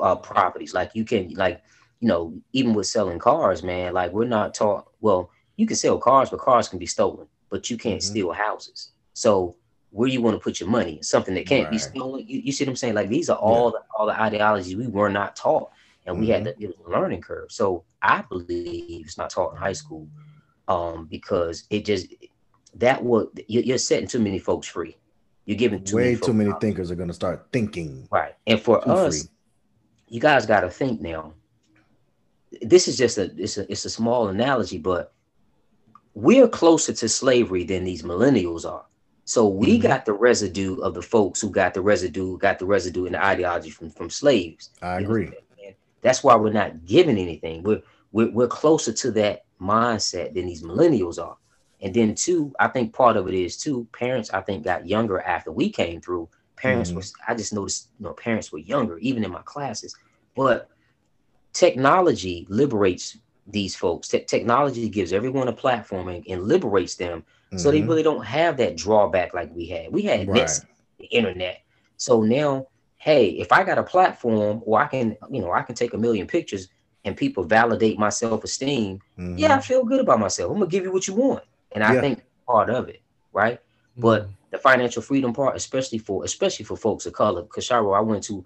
uh, 0.00 0.16
properties. 0.16 0.74
Like 0.74 0.90
you 0.94 1.04
can, 1.04 1.30
like 1.34 1.62
you 2.00 2.08
know, 2.08 2.34
even 2.52 2.74
with 2.74 2.86
selling 2.86 3.18
cars, 3.18 3.62
man. 3.62 3.92
Like 3.94 4.12
we're 4.12 4.24
not 4.26 4.54
taught. 4.54 4.86
Well, 5.00 5.30
you 5.56 5.66
can 5.66 5.76
sell 5.76 5.98
cars, 5.98 6.30
but 6.30 6.40
cars 6.40 6.68
can 6.68 6.78
be 6.78 6.86
stolen. 6.86 7.26
But 7.50 7.70
you 7.70 7.76
can't 7.76 8.02
Mhm. 8.02 8.02
steal 8.02 8.32
houses. 8.32 8.92
So 9.14 9.56
where 9.90 10.08
do 10.08 10.12
you 10.14 10.22
want 10.22 10.36
to 10.36 10.40
put 10.42 10.60
your 10.60 10.68
money? 10.68 11.00
Something 11.02 11.34
that 11.34 11.46
can't 11.46 11.70
be 11.70 11.78
stolen. 11.78 12.24
You, 12.26 12.40
you 12.44 12.52
see 12.52 12.64
what 12.64 12.70
I'm 12.70 12.76
saying? 12.76 12.94
Like 12.94 13.08
these 13.08 13.28
are 13.30 13.38
all 13.38 13.70
the, 13.72 13.80
all 13.96 14.06
the 14.06 14.20
ideologies 14.20 14.76
we 14.76 14.86
were 14.88 15.10
not 15.10 15.36
taught, 15.36 15.70
and 16.06 16.18
we 16.18 16.28
had 16.28 16.44
Mm-hmm. 16.44 16.44
to. 16.44 16.54
It 16.58 16.68
was 16.68 16.76
a 16.86 16.90
learning 16.90 17.22
curve. 17.22 17.50
So 17.50 17.84
I 18.02 18.22
believe 18.28 18.66
it's 18.76 19.16
not 19.18 19.30
taught 19.30 19.52
in 19.52 19.58
high 19.58 19.72
school, 19.72 20.08
um, 20.68 21.06
because 21.10 21.64
it 21.70 21.84
just 21.84 22.08
that 22.74 23.02
would 23.04 23.28
you're 23.48 23.78
setting 23.78 24.08
too 24.08 24.20
many 24.20 24.38
folks 24.38 24.66
free. 24.68 24.96
You're 25.48 25.56
giving 25.56 25.82
too 25.82 25.96
Way 25.96 26.04
many 26.04 26.16
too 26.18 26.34
many 26.34 26.52
thinkers 26.60 26.90
are 26.90 26.94
gonna 26.94 27.14
start 27.14 27.46
thinking 27.54 28.06
Right. 28.10 28.34
And 28.46 28.60
for 28.60 28.86
us, 28.86 29.22
free. 29.22 29.30
you 30.08 30.20
guys 30.20 30.44
got 30.44 30.60
to 30.60 30.68
think 30.68 31.00
now. 31.00 31.32
This 32.60 32.86
is 32.86 32.98
just 32.98 33.16
a 33.16 33.32
it's 33.34 33.56
a 33.56 33.70
it's 33.72 33.86
a 33.86 33.90
small 33.90 34.28
analogy, 34.28 34.76
but 34.76 35.14
we're 36.12 36.48
closer 36.48 36.92
to 36.92 37.08
slavery 37.08 37.64
than 37.64 37.84
these 37.84 38.02
millennials 38.02 38.70
are. 38.70 38.84
So 39.24 39.48
we 39.48 39.78
Mhm. 39.78 39.82
got 39.82 40.04
the 40.04 40.12
residue 40.12 40.76
of 40.80 40.92
the 40.92 41.00
folks 41.00 41.40
who 41.40 41.48
got 41.48 41.72
the 41.72 41.80
residue, 41.80 42.36
got 42.36 42.58
the 42.58 42.66
residue 42.66 43.06
in 43.06 43.12
the 43.12 43.24
ideology 43.24 43.70
from 43.70 43.88
from 43.88 44.10
slaves. 44.10 44.68
I 44.82 45.00
agree. 45.00 45.30
That's 46.02 46.22
why 46.22 46.36
we're 46.36 46.52
not 46.52 46.84
giving 46.84 47.16
anything. 47.16 47.62
We're, 47.62 47.80
we're 48.12 48.30
we're 48.32 48.48
closer 48.48 48.92
to 48.92 49.10
that 49.12 49.46
mindset 49.58 50.34
than 50.34 50.44
these 50.44 50.62
millennials 50.62 51.18
are. 51.18 51.38
And 51.80 51.94
then 51.94 52.14
two, 52.14 52.52
I 52.58 52.68
think 52.68 52.92
part 52.92 53.16
of 53.16 53.28
it 53.28 53.34
is 53.34 53.56
too. 53.56 53.86
Parents, 53.92 54.30
I 54.32 54.40
think, 54.40 54.64
got 54.64 54.86
younger 54.88 55.20
after 55.20 55.52
we 55.52 55.70
came 55.70 56.00
through. 56.00 56.28
Parents 56.56 56.90
Mhm. 56.90 56.96
were. 56.96 57.02
I 57.28 57.34
just 57.34 57.52
noticed, 57.52 57.88
you 57.98 58.04
know, 58.06 58.14
parents 58.14 58.50
were 58.50 58.58
younger, 58.58 58.98
even 58.98 59.24
in 59.24 59.30
my 59.30 59.42
classes. 59.42 59.94
But 60.34 60.68
technology 61.52 62.46
liberates 62.48 63.16
these 63.46 63.74
folks. 63.74 64.08
Te- 64.08 64.24
technology 64.24 64.88
gives 64.88 65.12
everyone 65.12 65.48
a 65.48 65.52
platform 65.52 66.08
and, 66.08 66.24
and 66.28 66.42
liberates 66.44 66.96
them, 66.96 67.24
so 67.56 67.70
they 67.70 67.80
Mhm. 67.80 67.88
really 67.88 68.02
don't 68.02 68.24
have 68.24 68.56
that 68.58 68.76
drawback 68.76 69.32
like 69.34 69.54
we 69.54 69.66
had. 69.66 69.92
We 69.92 70.02
had 70.02 70.28
Right. 70.28 70.40
nets, 70.40 70.60
the 70.98 71.06
internet. 71.06 71.60
So 71.96 72.22
now, 72.22 72.66
hey, 72.98 73.30
if 73.30 73.52
I 73.52 73.64
got 73.64 73.78
a 73.78 73.82
platform 73.82 74.62
or 74.66 74.80
I 74.80 74.86
can, 74.86 75.16
you 75.30 75.40
know, 75.40 75.52
I 75.52 75.62
can 75.62 75.74
take 75.74 75.94
a 75.94 75.98
million 75.98 76.26
pictures 76.26 76.68
and 77.04 77.16
people 77.16 77.44
validate 77.44 77.98
my 77.98 78.08
self-esteem, 78.10 79.00
Mhm. 79.18 79.38
yeah, 79.38 79.56
I 79.56 79.60
feel 79.60 79.84
good 79.84 80.00
about 80.00 80.20
myself. 80.20 80.50
I'm 80.50 80.58
gonna 80.58 80.70
give 80.70 80.84
you 80.84 80.92
what 80.92 81.06
you 81.08 81.14
want. 81.14 81.44
And 81.72 81.84
I 81.84 81.94
Yeah. 81.94 82.00
think 82.00 82.22
part 82.46 82.70
of 82.70 82.88
it, 82.88 83.02
right? 83.32 83.60
But 83.96 84.30
the 84.50 84.58
financial 84.58 85.02
freedom 85.02 85.32
part, 85.32 85.56
especially 85.56 85.98
for 85.98 86.24
especially 86.24 86.64
for 86.64 86.76
folks 86.76 87.06
of 87.06 87.12
color, 87.12 87.42
because 87.42 87.70
I 87.70 87.80
went 87.80 88.24
to 88.24 88.44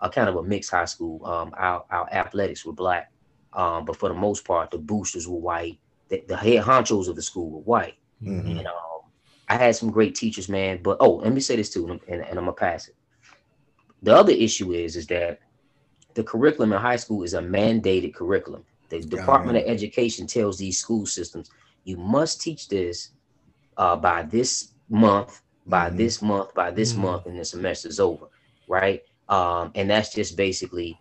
a 0.00 0.10
kind 0.10 0.28
of 0.28 0.36
a 0.36 0.42
mixed 0.42 0.70
high 0.70 0.84
school. 0.86 1.24
Um, 1.24 1.52
our, 1.56 1.84
our 1.90 2.08
athletics 2.12 2.64
were 2.64 2.72
black, 2.72 3.10
um, 3.52 3.84
but 3.84 3.96
for 3.96 4.08
the 4.08 4.14
most 4.14 4.44
part, 4.46 4.70
the 4.70 4.78
boosters 4.78 5.28
were 5.28 5.38
white. 5.38 5.78
The, 6.08 6.24
the 6.26 6.36
head 6.36 6.62
honchos 6.64 7.08
of 7.08 7.16
the 7.16 7.22
school 7.22 7.50
were 7.50 7.60
white. 7.60 7.94
Mhm. 8.22 8.58
And 8.58 8.66
um, 8.66 9.10
I 9.48 9.56
had 9.56 9.76
some 9.76 9.90
great 9.90 10.14
teachers, 10.14 10.48
man. 10.48 10.80
But 10.82 10.98
oh, 11.00 11.16
let 11.16 11.32
me 11.32 11.40
say 11.40 11.56
this 11.56 11.72
too, 11.72 11.88
and, 11.88 12.00
and, 12.08 12.22
and 12.22 12.38
I'm 12.38 12.44
gonna 12.46 12.52
pass 12.52 12.88
it. 12.88 12.96
The 14.02 14.14
other 14.14 14.32
issue 14.32 14.72
is 14.72 14.96
is 14.96 15.06
that 15.08 15.40
the 16.14 16.22
curriculum 16.24 16.72
in 16.72 16.80
high 16.80 16.96
school 16.96 17.22
is 17.22 17.34
a 17.34 17.40
mandated 17.40 18.14
curriculum. 18.14 18.64
The 18.90 19.00
Department 19.00 19.58
of 19.58 19.64
Education 19.66 20.26
tells 20.26 20.58
these 20.58 20.78
school 20.78 21.06
systems 21.06 21.50
you 21.84 21.96
must 21.96 22.40
teach 22.40 22.68
this 22.68 23.10
uh, 23.76 23.96
by 23.96 24.22
this 24.22 24.72
month, 24.88 25.42
by 25.66 25.90
Mhm. 25.90 25.96
this 25.96 26.22
month, 26.22 26.54
by 26.54 26.70
this 26.70 26.92
Mhm. 26.92 26.98
month, 26.98 27.26
and 27.26 27.38
the 27.38 27.44
semester's 27.44 27.98
over, 27.98 28.26
right? 28.68 29.02
Um, 29.28 29.72
and 29.74 29.90
that's 29.90 30.14
just 30.14 30.36
basically, 30.36 30.98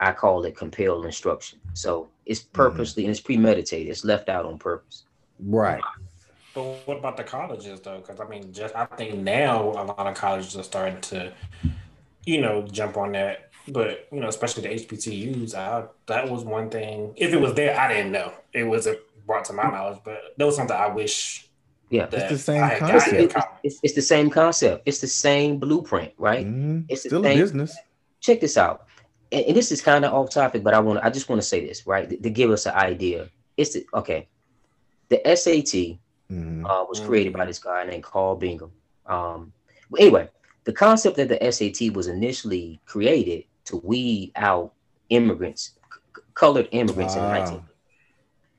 I 0.00 0.12
call 0.12 0.44
it 0.44 0.56
compelled 0.56 1.04
instruction. 1.04 1.60
So 1.74 2.08
it's 2.24 2.40
purposely 2.40 3.04
and 3.04 3.10
it's 3.10 3.20
premeditated. 3.20 3.90
It's 3.90 4.04
left 4.04 4.28
out 4.28 4.46
on 4.46 4.58
purpose. 4.58 5.04
Right. 5.38 5.82
But 6.54 6.86
what 6.86 6.98
about 6.98 7.16
the 7.16 7.24
colleges 7.24 7.80
though? 7.80 7.98
Because 7.98 8.20
I 8.20 8.26
mean, 8.28 8.52
just 8.52 8.74
I 8.76 8.86
think 8.86 9.16
now 9.18 9.70
a 9.70 9.84
lot 9.84 10.06
of 10.06 10.14
colleges 10.14 10.56
are 10.56 10.62
starting 10.62 11.00
to, 11.02 11.32
you 12.24 12.40
know, 12.40 12.62
jump 12.62 12.96
on 12.96 13.12
that. 13.12 13.50
But 13.68 14.08
you 14.12 14.20
know, 14.20 14.28
especially 14.28 14.62
the 14.62 14.74
HBCUs, 14.74 15.54
I, 15.54 15.84
that 16.06 16.30
was 16.30 16.44
one 16.44 16.70
thing. 16.70 17.12
If 17.16 17.32
it 17.32 17.40
was 17.40 17.54
there, 17.54 17.78
I 17.78 17.88
didn't 17.92 18.12
know 18.12 18.32
it 18.52 18.64
wasn't 18.64 18.98
brought 19.26 19.44
to 19.46 19.52
my 19.52 19.64
knowledge. 19.64 19.98
But 20.04 20.20
that 20.36 20.44
was 20.44 20.56
something 20.56 20.76
I 20.76 20.88
wish. 20.88 21.48
Yeah. 21.90 22.06
that 22.06 22.28
the 22.30 22.38
same 22.38 22.68
concept. 22.78 23.12
It's, 23.20 23.34
it's, 23.62 23.80
it's 23.82 23.94
the 23.94 24.02
same 24.02 24.30
concept. 24.30 24.82
It's 24.86 25.00
the 25.00 25.06
same 25.06 25.58
blueprint, 25.58 26.12
right? 26.18 26.44
Mhm. 26.46 26.86
It's 26.88 27.02
the 27.04 27.10
Still 27.10 27.20
a 27.24 27.28
same- 27.28 27.38
business. 27.38 27.76
check 28.20 28.40
this 28.40 28.56
out. 28.56 28.86
And, 29.30 29.44
and 29.46 29.56
this 29.56 29.70
is 29.70 29.80
kind 29.80 30.04
of 30.04 30.12
off 30.12 30.30
topic, 30.30 30.64
but 30.64 30.74
I 30.74 30.80
want 30.80 30.98
to 30.98 31.04
I 31.06 31.10
just 31.10 31.28
want 31.28 31.40
to 31.40 31.46
say 31.46 31.64
this, 31.64 31.86
right? 31.86 32.08
To, 32.08 32.16
to 32.16 32.30
give 32.30 32.50
us 32.50 32.66
an 32.66 32.74
idea. 32.74 33.28
It's 33.56 33.74
the 33.74 33.86
okay. 33.94 34.28
The 35.08 35.20
SAT 35.36 35.98
Mhm. 36.32 36.64
uh, 36.64 36.86
was 36.88 37.00
created 37.00 37.32
by 37.34 37.44
this 37.44 37.58
guy 37.58 37.84
named 37.84 38.02
Carl 38.02 38.34
Brigham. 38.36 38.72
Um, 39.06 39.52
but 39.90 40.00
anyway, 40.00 40.30
the 40.64 40.72
concept 40.72 41.16
that 41.18 41.28
the 41.28 41.38
SAT 41.52 41.90
was 41.94 42.06
initially 42.08 42.80
created 42.86 43.44
to 43.66 43.76
weed 43.84 44.32
out 44.36 44.72
immigrants, 45.10 45.72
c- 46.16 46.22
colored 46.32 46.66
immigrants 46.72 47.14
in 47.14 47.20
the 47.20 47.28
Ah. 47.28 47.32
19th. 47.34 47.62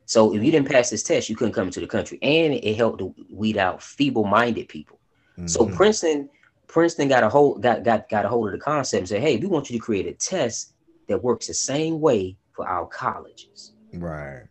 So 0.06 0.36
if 0.36 0.44
you 0.44 0.52
didn't 0.52 0.70
pass 0.70 0.90
this 0.90 1.04
test, 1.04 1.30
you 1.30 1.36
couldn't 1.36 1.54
come 1.54 1.68
into 1.68 1.80
the 1.80 1.88
country, 1.88 2.20
and 2.22 2.54
it 2.54 2.76
helped 2.76 3.00
to 3.00 3.14
weed 3.30 3.58
out 3.58 3.82
feeble-minded 3.82 4.68
people. 4.68 5.00
So 5.46 5.66
Mhm. 5.66 5.76
Princeton, 5.76 6.30
Princeton 6.68 7.08
got 7.08 7.24
a 7.24 7.30
hold 7.30 7.62
got 7.62 7.84
got 7.84 8.10
got 8.10 8.26
a 8.26 8.30
hold 8.30 8.48
of 8.48 8.54
the 8.54 8.60
concept 8.60 9.00
and 9.00 9.10
said, 9.10 9.22
"Hey, 9.22 9.38
we 9.38 9.48
want 9.48 9.70
you 9.70 9.78
to 9.78 9.84
create 9.84 10.08
a 10.08 10.14
test 10.14 10.74
that 11.08 11.24
works 11.24 11.48
the 11.48 11.54
same 11.54 12.00
way 12.00 12.38
for 12.52 12.68
our 12.68 12.88
colleges. 12.88 13.74
right. 13.94 14.48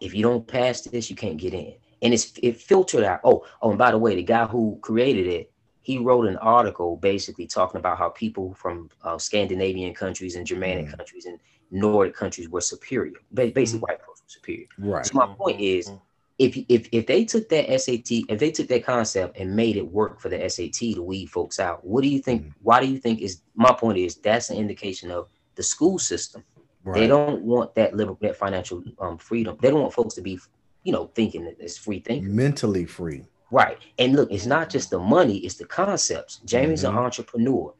If 0.00 0.14
you 0.14 0.22
don't 0.22 0.46
pass 0.46 0.82
this, 0.82 1.10
you 1.10 1.16
can't 1.16 1.36
get 1.38 1.54
in." 1.54 1.74
and 2.02 2.14
it's 2.14 2.32
it 2.42 2.56
filtered 2.56 3.04
out. 3.04 3.20
Oh, 3.24 3.44
oh, 3.62 3.70
and 3.70 3.78
by 3.78 3.90
the 3.90 3.98
way, 3.98 4.14
the 4.14 4.22
guy 4.22 4.46
who 4.46 4.78
created 4.80 5.26
it, 5.26 5.52
he 5.90 5.98
wrote 5.98 6.26
an 6.32 6.36
article 6.58 6.96
basically 6.96 7.46
talking 7.46 7.78
about 7.82 7.98
how 7.98 8.08
people 8.10 8.46
from 8.54 8.88
uh, 9.02 9.18
Scandinavian 9.18 9.92
countries 10.02 10.36
and 10.36 10.46
Germanic 10.46 10.86
Mm. 10.86 10.96
countries 10.96 11.24
and 11.26 11.38
Nordic 11.72 12.14
countries 12.14 12.48
were 12.48 12.60
superior. 12.60 13.18
Ba- 13.32 13.52
Basically, 13.60 13.80
white 13.80 14.00
folks 14.06 14.20
were 14.24 14.28
superior. 14.38 14.66
Right. 14.78 15.04
So 15.06 15.14
my 15.14 15.26
point 15.42 15.60
is, 15.60 15.90
if 16.38 16.52
if 16.68 16.88
if 16.98 17.06
they 17.06 17.22
took 17.32 17.48
that 17.54 17.66
SAT, 17.82 18.10
if 18.32 18.38
they 18.42 18.50
took 18.50 18.68
that 18.68 18.84
concept 18.84 19.36
and 19.38 19.54
made 19.62 19.76
it 19.76 19.86
work 20.00 20.20
for 20.22 20.28
the 20.32 20.38
SAT 20.48 20.80
to 20.96 21.02
weed 21.10 21.26
folks 21.26 21.58
out, 21.66 21.78
what 21.84 22.00
do 22.04 22.08
you 22.08 22.20
think? 22.26 22.38
Mhm. 22.42 22.52
Why 22.62 22.78
do 22.82 22.86
you 22.86 22.98
think 23.04 23.20
is 23.20 23.42
my 23.66 23.72
point 23.82 23.98
is 23.98 24.12
that's 24.28 24.48
an 24.50 24.56
indication 24.64 25.10
of 25.10 25.22
the 25.56 25.62
school 25.74 25.98
system. 25.98 26.40
Right. 26.84 27.00
They 27.00 27.06
don't 27.08 27.42
want 27.42 27.74
that 27.74 27.94
liberal 27.94 28.16
that 28.22 28.36
financial 28.36 28.82
um, 29.04 29.18
freedom. 29.18 29.56
They 29.60 29.70
don't 29.70 29.82
want 29.82 29.92
folks 30.00 30.14
to 30.14 30.22
be, 30.22 30.38
you 30.86 30.92
know, 30.94 31.04
thinking 31.18 31.44
that 31.46 31.56
it's 31.60 31.76
free 31.76 32.00
thinking. 32.00 32.34
mentally 32.34 32.86
free. 32.86 33.22
Right. 33.50 33.78
And 33.98 34.14
look, 34.14 34.30
it's 34.30 34.46
not 34.46 34.70
just 34.70 34.90
the 34.90 34.98
money, 34.98 35.38
it's 35.38 35.56
the 35.56 35.66
concepts. 35.66 36.40
Jamie's 36.44 36.84
an 36.84 36.92
Mhm. 36.94 36.98
entrepreneur. 36.98 37.74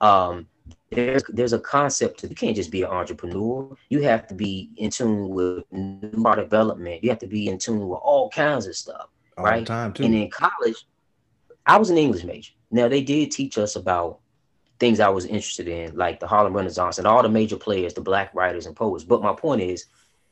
Um, 0.00 0.46
there's 0.90 1.22
there's 1.28 1.52
a 1.52 1.58
concept 1.58 2.20
to 2.20 2.28
you 2.28 2.34
can't 2.34 2.54
just 2.56 2.70
be 2.70 2.82
an 2.82 2.90
entrepreneur. 2.90 3.76
You 3.90 4.02
have 4.02 4.26
to 4.28 4.34
be 4.34 4.70
in 4.76 4.90
tune 4.90 5.28
with 5.28 5.64
new 5.72 6.34
development. 6.36 7.02
You 7.02 7.10
have 7.10 7.18
to 7.20 7.26
be 7.26 7.48
in 7.48 7.58
tune 7.58 7.88
with 7.88 7.98
all 8.02 8.30
kinds 8.30 8.66
of 8.66 8.76
stuff. 8.76 9.08
All 9.36 9.44
the 9.44 9.50
Right. 9.50 9.66
time 9.66 9.92
too. 9.92 10.04
And 10.04 10.14
in 10.14 10.30
college, 10.30 10.86
I 11.66 11.78
was 11.78 11.90
an 11.90 11.98
English 11.98 12.24
major. 12.24 12.52
Now 12.70 12.88
they 12.88 13.02
did 13.02 13.30
teach 13.30 13.58
us 13.58 13.76
about 13.76 14.20
things 14.78 15.00
I 15.00 15.08
was 15.08 15.24
interested 15.24 15.66
in, 15.68 15.96
like 15.96 16.20
the 16.20 16.26
Harlem 16.26 16.54
Renaissance 16.54 16.98
and 16.98 17.06
all 17.06 17.22
the 17.22 17.28
major 17.28 17.56
players, 17.56 17.94
the 17.94 18.00
black 18.00 18.32
writers 18.34 18.66
and 18.66 18.76
poets. 18.76 19.04
But 19.04 19.22
my 19.22 19.34
point 19.34 19.60
is, 19.60 19.86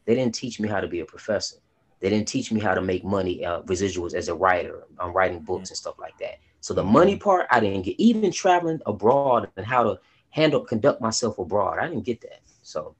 they 0.04 0.14
didn't 0.14 0.34
teach 0.34 0.60
me 0.60 0.68
how 0.68 0.80
to 0.80 0.86
be 0.86 1.00
a 1.00 1.04
professor. 1.04 1.56
They 2.00 2.10
didn't 2.10 2.28
teach 2.28 2.52
me 2.52 2.60
how 2.60 2.74
to 2.74 2.82
make 2.82 3.04
money, 3.04 3.44
uh, 3.44 3.62
residuals 3.62 4.14
as 4.14 4.28
a 4.28 4.34
writer. 4.34 4.84
I'm 4.98 5.12
writing 5.12 5.40
books 5.40 5.70
and 5.70 5.76
stuff 5.76 5.98
like 5.98 6.16
that. 6.18 6.38
So 6.60 6.74
the 6.74 6.84
money 6.84 7.16
part, 7.16 7.46
I 7.50 7.60
didn't 7.60 7.82
get. 7.82 7.98
Even 7.98 8.30
traveling 8.30 8.80
abroad 8.86 9.48
and 9.56 9.64
how 9.64 9.82
to 9.84 10.00
handle, 10.30 10.60
conduct 10.60 11.00
myself 11.00 11.38
abroad, 11.38 11.78
I 11.78 11.88
didn't 11.88 12.04
get 12.04 12.20
that. 12.22 12.40
So 12.62 12.94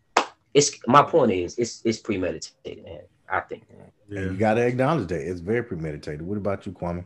it's 0.55 0.71
my 0.87 1.03
point 1.03 1.33
is, 1.33 1.59
it's 1.59 1.83
it's 1.85 1.99
premeditated, 1.99 2.85
man. 2.85 3.01
I 3.29 3.41
think. 3.41 3.67
Yeah. 4.09 4.21
You 4.21 4.37
got 4.37 4.55
to 4.55 4.67
acknowledge 4.67 5.09
that 5.09 5.21
it's 5.21 5.41
very 5.41 5.63
premeditated. 5.63 6.23
What 6.23 6.39
about 6.39 6.65
you, 6.65 6.73
Kwame? 6.73 7.05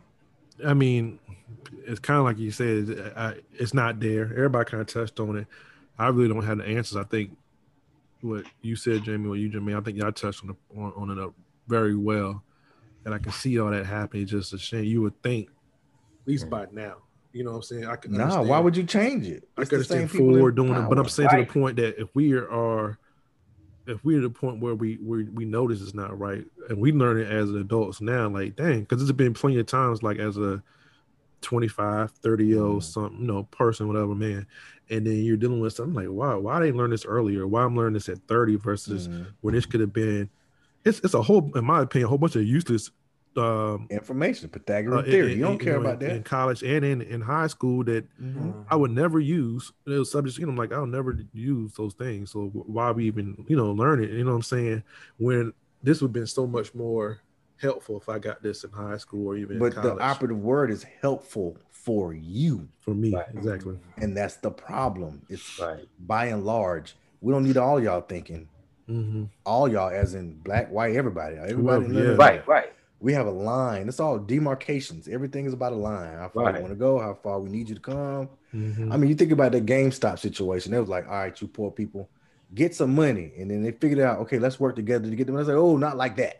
I 0.64 0.74
mean, 0.74 1.18
it's 1.86 1.98
kind 1.98 2.18
of 2.18 2.24
like 2.24 2.38
you 2.38 2.50
said, 2.50 3.12
I, 3.16 3.36
it's 3.54 3.72
not 3.72 3.98
there. 3.98 4.24
Everybody 4.24 4.70
kind 4.70 4.80
of 4.82 4.86
touched 4.86 5.18
on 5.18 5.36
it. 5.36 5.46
I 5.98 6.08
really 6.08 6.28
don't 6.28 6.44
have 6.44 6.58
the 6.58 6.66
answers. 6.66 6.96
I 6.96 7.04
think 7.04 7.36
what 8.20 8.44
you 8.60 8.76
said, 8.76 9.04
Jamie, 9.04 9.28
what 9.28 9.38
you, 9.38 9.48
Jamie, 9.48 9.74
I 9.74 9.80
think 9.80 9.96
y'all 9.96 10.12
touched 10.12 10.42
on, 10.44 10.48
the, 10.48 10.78
on, 10.80 10.92
on 10.94 11.10
it 11.10 11.22
up 11.22 11.32
very 11.70 11.96
well. 11.96 12.44
And 13.06 13.14
I 13.14 13.18
can 13.18 13.32
see 13.32 13.58
all 13.58 13.70
that 13.70 13.86
happening. 13.86 14.26
Just 14.26 14.52
a 14.52 14.58
shame. 14.58 14.84
You 14.84 15.00
would 15.02 15.22
think, 15.22 15.48
at 15.48 16.26
least 16.26 16.50
by 16.50 16.66
now, 16.70 16.96
you 17.32 17.44
know 17.44 17.52
what 17.52 17.56
I'm 17.58 17.62
saying? 17.62 17.86
I 17.86 17.96
can 17.96 18.12
Nah, 18.12 18.24
understand. 18.24 18.48
why 18.48 18.58
would 18.58 18.76
you 18.76 18.84
change 18.84 19.26
it? 19.26 19.44
I 19.56 19.62
It's 19.62 19.70
can 19.70 19.78
the 19.78 19.84
same 19.84 19.98
understand 20.00 20.26
people 20.26 20.46
in 20.48 20.54
doing 20.54 20.76
it, 20.76 20.88
but 20.88 20.98
I'm 20.98 21.04
power. 21.04 21.08
saying 21.08 21.30
to 21.30 21.36
the 21.36 21.44
point 21.46 21.76
that 21.76 21.98
if 21.98 22.08
we 22.14 22.34
are, 22.34 22.98
if 23.86 24.04
we're 24.04 24.18
at 24.18 24.22
the 24.22 24.30
point 24.30 24.60
where 24.60 24.74
we 24.74 24.98
we 24.98 25.24
we 25.24 25.44
know 25.46 25.66
this 25.66 25.80
is 25.80 25.94
not 25.94 26.18
right, 26.18 26.44
and 26.68 26.78
we 26.78 26.92
learn 26.92 27.18
it 27.18 27.30
as 27.30 27.50
adults 27.50 28.00
now, 28.02 28.28
like 28.28 28.56
dang, 28.56 28.80
because 28.80 29.00
it's 29.00 29.12
been 29.12 29.32
plenty 29.32 29.58
of 29.58 29.66
times, 29.66 30.02
like 30.02 30.18
as 30.18 30.36
a 30.36 30.62
25, 31.40 32.10
30 32.10 32.46
year 32.46 32.62
old 32.62 32.82
Mhm. 32.82 32.92
some 32.92 33.16
you 33.18 33.26
know 33.26 33.44
person, 33.44 33.88
whatever 33.88 34.14
man, 34.14 34.46
and 34.90 35.06
then 35.06 35.24
you're 35.24 35.38
dealing 35.38 35.60
with 35.60 35.72
something 35.72 35.94
like, 35.94 36.10
wow, 36.10 36.38
why 36.38 36.56
I 36.58 36.60
didn't 36.60 36.76
learn 36.76 36.90
this 36.90 37.06
earlier? 37.06 37.46
Why 37.46 37.62
I'm 37.64 37.74
learning 37.76 37.94
this 37.94 38.08
at 38.10 38.18
30 38.28 38.56
versus 38.56 39.08
Mhm. 39.08 39.26
when 39.40 39.54
this 39.54 39.64
could 39.66 39.80
have 39.80 39.92
been. 39.94 40.28
It's 40.84 41.00
it's 41.00 41.14
a 41.14 41.22
whole, 41.22 41.50
in 41.56 41.64
my 41.64 41.82
opinion, 41.82 42.06
a 42.06 42.08
whole 42.08 42.18
bunch 42.18 42.36
of 42.36 42.44
useless 42.44 42.90
um 43.36 43.86
information, 43.90 44.48
uh, 44.48 44.52
Pythagorean 44.58 45.04
in- 45.04 45.10
theory. 45.10 45.32
in- 45.32 45.38
You 45.38 45.44
don't 45.44 45.52
in- 45.54 45.58
care 45.60 45.74
know, 45.80 45.88
about 45.90 46.02
in, 46.02 46.10
in 46.16 46.22
college 46.24 46.62
and 46.64 46.84
in, 46.84 47.00
in 47.02 47.20
high 47.20 47.46
school 47.46 47.84
that 47.84 48.04
Mhm. 48.20 48.64
I 48.68 48.74
would 48.76 48.90
never 48.90 49.20
use 49.20 49.72
those 49.84 50.10
subjects. 50.10 50.36
You 50.38 50.46
know, 50.46 50.52
I'm 50.52 50.58
like, 50.58 50.72
I'll 50.72 50.84
never 50.86 51.16
use 51.32 51.74
those 51.74 51.94
things. 51.94 52.32
So 52.32 52.46
why 52.48 52.90
we 52.90 53.06
even, 53.06 53.44
you 53.46 53.56
know, 53.56 53.70
learn 53.70 54.02
it? 54.02 54.10
You 54.10 54.24
know 54.24 54.30
what 54.30 54.36
I'm 54.36 54.42
saying? 54.42 54.82
When 55.18 55.52
this 55.82 56.00
would 56.00 56.08
have 56.08 56.12
been 56.12 56.26
so 56.26 56.44
much 56.46 56.74
more 56.74 57.20
helpful 57.58 57.98
if 57.98 58.08
I 58.08 58.18
got 58.18 58.42
this 58.42 58.64
in 58.64 58.70
high 58.70 58.96
school 58.96 59.28
or 59.28 59.36
even 59.36 59.54
in 59.56 59.58
But 59.60 59.74
college. 59.74 59.98
the 59.98 60.02
operative 60.02 60.38
word 60.38 60.70
is 60.72 60.82
helpful 60.82 61.56
for 61.70 62.12
you, 62.12 62.68
for 62.80 62.94
me, 62.94 63.14
Right. 63.14 63.26
exactly. 63.32 63.78
and 63.98 64.16
that's 64.16 64.36
the 64.38 64.50
problem. 64.50 65.22
It's 65.28 65.58
Right. 65.60 65.86
by 66.00 66.26
and 66.26 66.44
large, 66.44 66.96
we 67.20 67.32
don't 67.32 67.44
need 67.44 67.56
all 67.58 67.78
y'all 67.80 68.00
thinking. 68.00 68.48
Hmm 68.86 69.24
All 69.44 69.68
y'all, 69.68 69.90
as 69.90 70.14
in 70.14 70.38
black, 70.40 70.70
white, 70.70 70.94
everybody. 70.96 71.36
Everybody, 71.36 71.86
Whoever, 71.86 71.92
yeah. 71.92 72.16
Right. 72.16 72.46
Right. 72.46 72.72
We 73.00 73.14
have 73.14 73.26
a 73.26 73.30
line. 73.30 73.88
It's 73.88 74.00
all 74.00 74.18
demarcations. 74.18 75.08
Everything 75.08 75.46
is 75.46 75.54
about 75.54 75.72
a 75.72 75.76
line. 75.76 76.18
How 76.18 76.28
far 76.28 76.44
Right. 76.44 76.56
you 76.56 76.60
want 76.60 76.72
to 76.72 76.78
go, 76.78 76.98
how 77.00 77.14
far 77.14 77.40
we 77.40 77.48
need 77.48 77.68
you 77.68 77.74
to 77.74 77.80
come. 77.80 78.28
hmm 78.52 78.92
I 78.92 78.96
mean, 78.96 79.08
you 79.08 79.14
think 79.16 79.32
about 79.32 79.52
the 79.52 79.60
GameStop 79.60 80.18
situation. 80.18 80.74
It 80.74 80.80
was 80.80 80.88
like, 80.88 81.06
all 81.06 81.12
right, 81.12 81.40
you 81.40 81.48
poor 81.48 81.70
people, 81.70 82.10
get 82.54 82.74
some 82.74 82.94
money. 82.94 83.32
And 83.38 83.50
then 83.50 83.62
they 83.62 83.72
figured 83.72 84.00
out, 84.00 84.18
okay, 84.20 84.38
let's 84.38 84.60
work 84.60 84.76
together 84.76 85.08
to 85.08 85.16
get 85.16 85.26
them. 85.26 85.36
I 85.36 85.40
was 85.40 85.48
like, 85.48 85.56
oh, 85.56 85.76
not 85.76 85.96
like 85.96 86.16
that. 86.16 86.36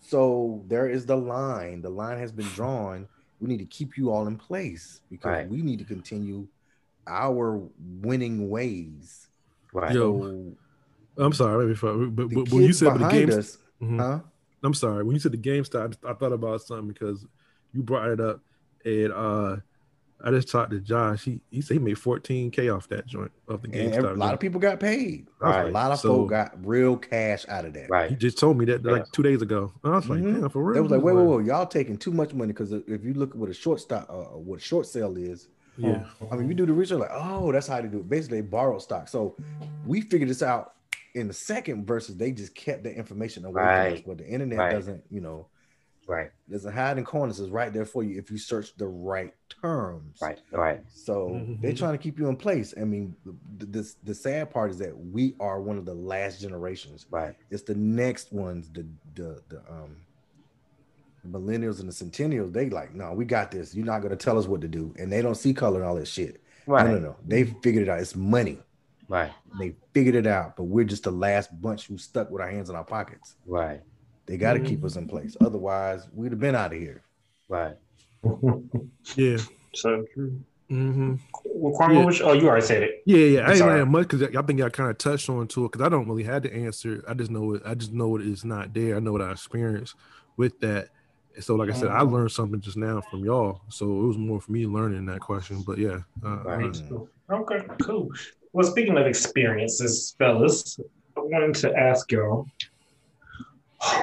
So 0.00 0.64
there 0.66 0.88
is 0.88 1.06
the 1.06 1.16
line. 1.16 1.80
The 1.82 1.90
line 1.90 2.18
has 2.18 2.32
been 2.32 2.46
drawn. 2.48 3.08
We 3.40 3.48
need 3.48 3.58
to 3.58 3.66
keep 3.66 3.96
you 3.96 4.10
all 4.10 4.26
in 4.26 4.36
place 4.36 5.00
because 5.10 5.30
Right. 5.32 5.48
we 5.48 5.62
need 5.62 5.78
to 5.78 5.84
continue 5.84 6.48
our 7.06 7.62
winning 7.78 8.48
ways. 8.50 9.28
Right. 9.72 9.94
Yo, 9.94 10.22
So 10.22 10.56
I'm 11.16 11.32
sorry, 11.32 11.68
before, 11.68 11.94
but, 12.06 12.28
but 12.30 12.50
when 12.50 12.62
you 12.64 12.72
said 12.72 12.94
the 12.94 12.98
behind 12.98 13.12
games, 13.30 13.36
us, 13.36 13.58
Mhm. 13.82 13.98
huh? 13.98 14.20
I'm 14.62 14.74
sorry, 14.74 15.04
when 15.04 15.14
you 15.14 15.20
said 15.20 15.32
the 15.32 15.38
GameStop, 15.38 15.96
I 16.06 16.14
thought 16.14 16.32
about 16.32 16.62
something 16.62 16.88
because 16.88 17.26
you 17.72 17.82
brought 17.82 18.08
it 18.08 18.20
up, 18.20 18.40
and 18.84 19.12
uh, 19.12 19.56
I 20.24 20.30
just 20.30 20.48
talked 20.48 20.70
to 20.70 20.80
Josh. 20.80 21.22
He 21.24 21.40
he 21.50 21.60
said 21.60 21.74
he 21.74 21.78
made 21.82 21.96
14k 21.98 22.74
off 22.74 22.88
that 22.88 23.06
joint 23.06 23.30
of 23.46 23.60
the 23.62 23.68
And 23.68 23.92
GameStop. 23.92 23.96
every- 23.96 24.10
a 24.10 24.14
lot 24.14 24.26
joint. 24.26 24.34
of 24.34 24.40
people 24.40 24.60
got 24.60 24.80
paid. 24.80 25.26
Right. 25.38 25.66
A 25.68 25.70
lot 25.70 25.92
of 25.92 25.98
So- 26.00 26.08
folk 26.16 26.30
got 26.30 26.66
real 26.66 26.96
cash 26.96 27.44
out 27.48 27.66
of 27.66 27.74
that. 27.74 27.90
Right. 27.90 28.08
He 28.10 28.16
just 28.16 28.38
told 28.38 28.56
me 28.56 28.64
that 28.66 28.84
like 28.84 29.02
Yeah. 29.02 29.04
two 29.12 29.22
days 29.22 29.42
ago. 29.42 29.72
And 29.84 29.92
I 29.92 29.96
was 29.96 30.08
like, 30.08 30.20
Mhm. 30.20 30.40
damn, 30.40 30.48
for 30.50 30.62
real. 30.64 30.74
They 30.74 30.80
was 30.80 30.90
like, 30.92 31.02
wait, 31.02 31.14
wait, 31.14 31.26
wait, 31.26 31.46
y'all 31.46 31.66
taking 31.66 31.98
too 31.98 32.12
much 32.12 32.32
money 32.32 32.52
because 32.54 32.72
if 32.72 33.04
you 33.04 33.12
look 33.12 33.30
at 33.30 33.36
what 33.36 33.50
a 33.50 33.54
short 33.54 33.80
stock, 33.80 34.06
uh, 34.08 34.38
what 34.38 34.56
a 34.60 34.62
short 34.62 34.86
sale 34.86 35.14
is, 35.18 35.48
Yeah. 35.76 36.04
I 36.30 36.36
mean, 36.36 36.48
you 36.48 36.54
do 36.54 36.64
the 36.66 36.72
research, 36.72 37.00
like, 37.00 37.10
oh, 37.12 37.50
that's 37.52 37.66
how 37.66 37.82
they 37.82 37.88
do 37.88 37.98
it. 37.98 38.08
Basically, 38.08 38.40
they 38.40 38.46
borrowed 38.46 38.80
stock. 38.80 39.08
So 39.08 39.36
we 39.84 40.00
figured 40.00 40.30
this 40.30 40.42
out 40.42 40.72
in 41.14 41.28
the 41.28 41.34
second 41.34 41.86
versus 41.86 42.16
they 42.16 42.32
just 42.32 42.54
kept 42.54 42.82
the 42.82 42.92
information 42.94 43.44
away 43.44 43.62
from 43.62 43.92
us. 43.94 44.00
But 44.06 44.18
the 44.18 44.26
internet 44.26 44.58
Right. 44.58 44.70
doesn't, 44.72 45.04
you 45.10 45.20
know, 45.20 45.46
Right. 46.06 46.30
There's 46.48 46.66
a 46.66 46.70
hiding 46.70 46.98
in 46.98 47.04
corners. 47.06 47.40
It's 47.40 47.48
right 47.48 47.72
there 47.72 47.86
for 47.86 48.02
you 48.02 48.18
if 48.18 48.30
you 48.30 48.36
search 48.36 48.76
the 48.76 48.86
right 48.86 49.32
terms. 49.48 50.18
Right. 50.20 50.38
Right. 50.52 50.82
So 50.92 51.40
they're 51.62 51.72
Mhm. 51.72 51.78
trying 51.78 51.92
to 51.92 51.98
keep 51.98 52.18
you 52.18 52.28
in 52.28 52.36
place. 52.36 52.74
I 52.78 52.84
mean, 52.84 53.16
the, 53.56 53.64
the, 53.64 53.94
the 54.04 54.14
sad 54.14 54.50
part 54.50 54.70
is 54.70 54.76
that 54.80 54.94
we 54.94 55.34
are 55.40 55.62
one 55.62 55.78
of 55.78 55.86
the 55.86 55.94
last 55.94 56.42
generations. 56.42 57.06
Right. 57.10 57.34
It's 57.48 57.62
the 57.62 57.74
next 57.74 58.34
ones, 58.34 58.68
the 58.70 58.84
the 59.14 59.40
the 59.48 59.60
um 59.70 59.96
millennials 61.26 61.80
and 61.80 61.88
the 61.88 61.92
centennials. 61.94 62.52
They 62.52 62.68
like, 62.68 62.94
no, 62.94 63.14
we 63.14 63.24
got 63.24 63.50
this. 63.50 63.74
You're 63.74 63.86
not 63.86 64.02
gonna 64.02 64.14
tell 64.16 64.38
us 64.38 64.46
what 64.46 64.60
to 64.60 64.68
do, 64.68 64.94
and 64.98 65.10
they 65.10 65.22
don't 65.22 65.36
see 65.36 65.54
color 65.54 65.80
and 65.80 65.88
all 65.88 65.94
that 65.96 66.06
shit. 66.08 66.42
Right. 66.66 66.84
No, 66.86 66.92
no, 66.96 66.98
no. 66.98 67.16
They 67.26 67.44
figured 67.44 67.84
it 67.84 67.88
out. 67.88 68.00
It's 68.00 68.14
money. 68.14 68.58
Right. 69.08 69.32
They 69.58 69.74
figured 69.92 70.14
it 70.14 70.26
out, 70.26 70.56
but 70.56 70.64
we're 70.64 70.84
just 70.84 71.04
the 71.04 71.10
last 71.10 71.50
bunch 71.60 71.86
who 71.86 71.98
stuck 71.98 72.30
with 72.30 72.40
our 72.42 72.50
hands 72.50 72.70
in 72.70 72.76
our 72.76 72.84
pockets. 72.84 73.36
Right. 73.46 73.80
They 74.26 74.36
got 74.38 74.54
to 74.54 74.60
keep 74.60 74.82
us 74.84 74.96
in 74.96 75.06
place. 75.06 75.36
Otherwise, 75.40 76.08
we'd 76.14 76.32
have 76.32 76.40
been 76.40 76.54
out 76.54 76.72
of 76.72 76.78
here. 76.78 77.02
Right. 77.48 77.76
Yeah. 79.16 79.36
so 79.74 80.04
true. 80.14 80.40
Mm-hmm. 80.70 81.16
Well, 81.44 81.74
Kwame, 81.78 81.94
Yeah. 81.98 82.04
which, 82.06 82.22
oh, 82.22 82.32
you 82.32 82.48
already 82.48 82.64
said 82.64 82.82
it. 82.82 83.02
Yeah, 83.04 83.18
yeah. 83.18 83.40
I 83.40 83.48
ain't 83.50 83.58
Sorry. 83.58 83.68
really 83.70 83.78
have 83.80 83.88
much 83.88 84.08
because 84.08 84.22
I 84.34 84.42
think 84.42 84.58
y'all 84.58 84.70
kind 84.70 84.88
of 84.90 84.96
touched 84.96 85.28
on 85.28 85.46
to 85.48 85.66
it 85.66 85.72
because 85.72 85.84
I 85.84 85.90
don't 85.90 86.08
really 86.08 86.22
have 86.24 86.42
the 86.42 86.54
answer. 86.54 87.04
I 87.06 87.12
just 87.14 87.30
know 87.30 87.52
it. 87.54 87.62
I 87.66 87.74
just 87.74 87.92
know 87.92 88.16
it 88.16 88.26
is 88.26 88.44
not 88.44 88.72
there. 88.72 88.96
I 88.96 89.00
know 89.00 89.12
what 89.12 89.20
I 89.20 89.30
experienced 89.32 89.94
with 90.38 90.58
that. 90.60 90.88
And 91.34 91.44
So, 91.44 91.54
like 91.56 91.68
I 91.68 91.74
said, 91.74 91.88
I 91.90 92.00
learned 92.00 92.32
something 92.32 92.60
just 92.62 92.76
now 92.78 93.02
from 93.02 93.24
y'all. 93.24 93.60
So 93.68 93.84
it 93.84 94.06
was 94.06 94.16
more 94.16 94.40
for 94.40 94.52
me 94.52 94.66
learning 94.66 95.04
that 95.06 95.20
question. 95.20 95.62
But 95.66 95.76
yeah, 95.78 95.98
uh, 96.24 96.42
Right. 96.44 96.82
Okay, 97.30 97.60
cool. 97.82 98.08
Well, 98.54 98.64
speaking 98.64 98.96
of 98.96 99.04
experiences, 99.08 100.14
fellas, 100.16 100.78
I 101.16 101.20
wanted 101.20 101.56
to 101.56 101.76
ask 101.76 102.12
y'all, 102.12 102.46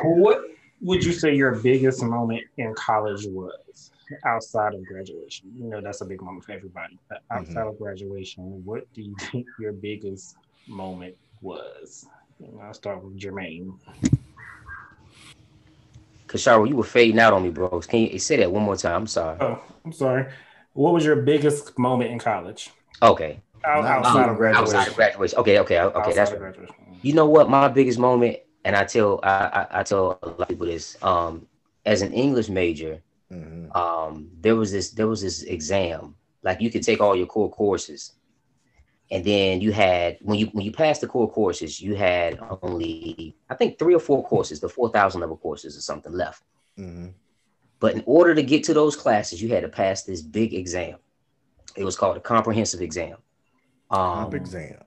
what 0.03 0.41
would 0.81 1.05
you 1.05 1.13
say 1.13 1.33
your 1.33 1.55
biggest 1.55 2.03
moment 2.03 2.43
in 2.57 2.73
college 2.73 3.25
was 3.27 3.91
outside 4.25 4.73
of 4.73 4.85
graduation? 4.85 5.53
You 5.57 5.69
know, 5.69 5.79
that's 5.79 6.01
a 6.01 6.05
big 6.05 6.21
moment 6.21 6.43
for 6.43 6.51
everybody. 6.51 6.99
But 7.07 7.19
mm-hmm. 7.19 7.37
outside 7.37 7.65
of 7.65 7.77
graduation, 7.77 8.61
what 8.65 8.93
do 8.93 9.03
you 9.03 9.15
think 9.31 9.47
your 9.57 9.71
biggest 9.71 10.35
moment 10.67 11.15
was? 11.41 12.05
Know, 12.41 12.59
I'll 12.61 12.73
start 12.73 13.01
with 13.05 13.17
Jermaine. 13.17 13.79
Kashara, 16.27 16.67
you 16.67 16.75
were 16.75 16.83
fading 16.83 17.19
out 17.19 17.31
on 17.31 17.43
me, 17.43 17.51
bro. 17.51 17.79
Can 17.79 18.01
you 18.01 18.19
say 18.19 18.35
that 18.35 18.51
one 18.51 18.63
more 18.63 18.75
time? 18.75 19.03
I'm 19.03 19.07
sorry. 19.07 19.37
Oh, 19.39 19.61
I'm 19.85 19.93
sorry. 19.93 20.25
What 20.73 20.93
was 20.93 21.05
your 21.05 21.15
biggest 21.15 21.79
moment 21.79 22.11
in 22.11 22.19
college? 22.19 22.69
Okay. 23.01 23.39
Out, 23.63 23.83
Not 23.83 23.91
outside 24.05 24.23
out 24.23 24.29
of. 24.29 24.41
Outside 24.55 24.87
of 24.87 24.95
graduation. 24.95 25.37
Okay. 25.39 25.59
Okay. 25.59 25.79
Okay. 25.79 25.97
Outside 25.99 26.15
That's 26.15 26.31
of 26.31 26.41
right. 26.41 26.53
graduation. 26.53 26.75
You 27.01 27.13
know 27.13 27.27
what? 27.27 27.49
My 27.49 27.67
biggest 27.67 27.99
moment, 27.99 28.37
and 28.65 28.75
I 28.75 28.83
tell 28.85 29.19
I, 29.23 29.29
I, 29.29 29.79
I 29.79 29.83
tell 29.83 30.19
a 30.21 30.27
lot 30.29 30.41
of 30.41 30.47
people 30.47 30.67
this. 30.67 30.97
Um, 31.03 31.47
as 31.85 32.01
an 32.01 32.13
English 32.13 32.49
major, 32.49 33.01
Mhm. 33.31 33.75
um, 33.75 34.29
there 34.41 34.55
was 34.55 34.71
this 34.71 34.91
there 34.91 35.07
was 35.07 35.21
this 35.21 35.43
exam. 35.43 36.15
Like 36.43 36.59
you 36.61 36.69
could 36.71 36.83
take 36.83 37.01
all 37.01 37.15
your 37.15 37.27
core 37.27 37.49
courses, 37.51 38.13
and 39.11 39.23
then 39.23 39.61
you 39.61 39.71
had 39.71 40.17
when 40.21 40.37
you 40.39 40.47
when 40.47 40.65
you 40.65 40.71
passed 40.71 41.01
the 41.01 41.07
core 41.07 41.31
courses, 41.31 41.79
you 41.81 41.95
had 41.95 42.39
only 42.61 43.35
I 43.49 43.55
think 43.55 43.77
three 43.79 43.95
or 43.95 43.99
four 43.99 44.23
courses, 44.23 44.59
the 44.59 44.69
four 44.69 44.89
thousand 44.89 45.21
level 45.21 45.37
courses 45.37 45.77
or 45.77 45.81
something 45.81 46.11
left. 46.13 46.43
Mhm. 46.77 47.13
But 47.79 47.95
in 47.95 48.03
order 48.05 48.35
to 48.35 48.43
get 48.43 48.63
to 48.65 48.73
those 48.73 48.95
classes, 48.95 49.41
you 49.41 49.49
had 49.49 49.61
to 49.63 49.69
pass 49.69 50.03
this 50.03 50.21
big 50.21 50.53
exam. 50.53 50.97
It 51.75 51.83
was 51.83 51.95
called 51.95 52.17
a 52.17 52.19
comprehensive 52.19 52.81
exam. 52.81 53.17
Um, 53.91 53.97
Comp 54.23 54.33
exam. 54.35 54.77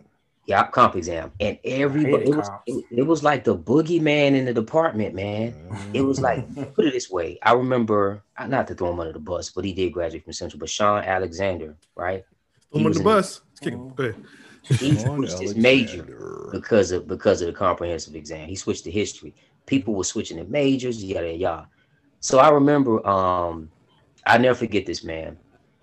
yeah, 0.47 0.67
comp 0.69 0.97
exam, 0.97 1.33
and 1.41 1.59
everybody 1.65 2.25
it 2.25 2.35
was 2.35 2.51
it, 2.67 2.85
it 2.91 3.03
was 3.03 3.23
like 3.23 3.45
the 3.45 3.57
boogeyman 3.57 4.35
in 4.35 4.45
the 4.47 4.55
department, 4.55 5.15
man. 5.15 5.55
It 5.93 6.03
was 6.03 6.21
like 6.21 6.47
put 6.75 6.87
it 6.87 6.93
this 6.93 7.11
way. 7.11 7.39
I 7.43 7.53
remember 7.53 8.23
uh, 8.39 8.47
not 8.47 8.67
to 8.69 8.75
throw 8.75 8.93
him 8.93 9.01
under 9.01 9.13
the 9.13 9.19
bus, 9.21 9.51
but 9.51 9.65
he 9.65 9.73
did 9.75 9.93
graduate 9.93 10.25
from 10.25 10.33
Central. 10.33 10.61
But 10.61 10.71
Sean 10.71 11.03
Alexander, 11.05 11.77
right? 11.97 12.25
I'm 12.75 12.81
He 12.81 12.87
on 12.87 12.89
was 12.89 12.99
the 12.99 13.05
bus. 13.05 13.41
Let's 13.51 13.61
kick 13.61 13.75
him. 13.75 13.83
Go 13.95 14.05
ahead. 14.05 14.17
He 14.63 14.97
switched 14.97 15.39
his 15.39 15.55
major 15.57 16.07
because 16.51 16.93
of 16.93 17.07
because 17.07 17.43
of 17.43 17.47
the 17.49 17.53
comprehensive 17.53 18.15
exam. 18.15 18.49
He 18.49 18.57
switched 18.57 18.85
to 18.85 18.91
history. 18.91 19.35
People 19.67 19.95
were 19.95 20.05
switching 20.05 20.39
to 20.39 20.45
majors, 20.45 21.03
yada 21.05 21.33
yada. 21.35 21.69
So 22.21 22.39
I 22.39 22.51
remember, 22.51 23.07
um, 23.07 23.71
I 24.27 24.39
never 24.39 24.55
forget 24.55 24.87
this 24.87 25.05
man. 25.05 25.39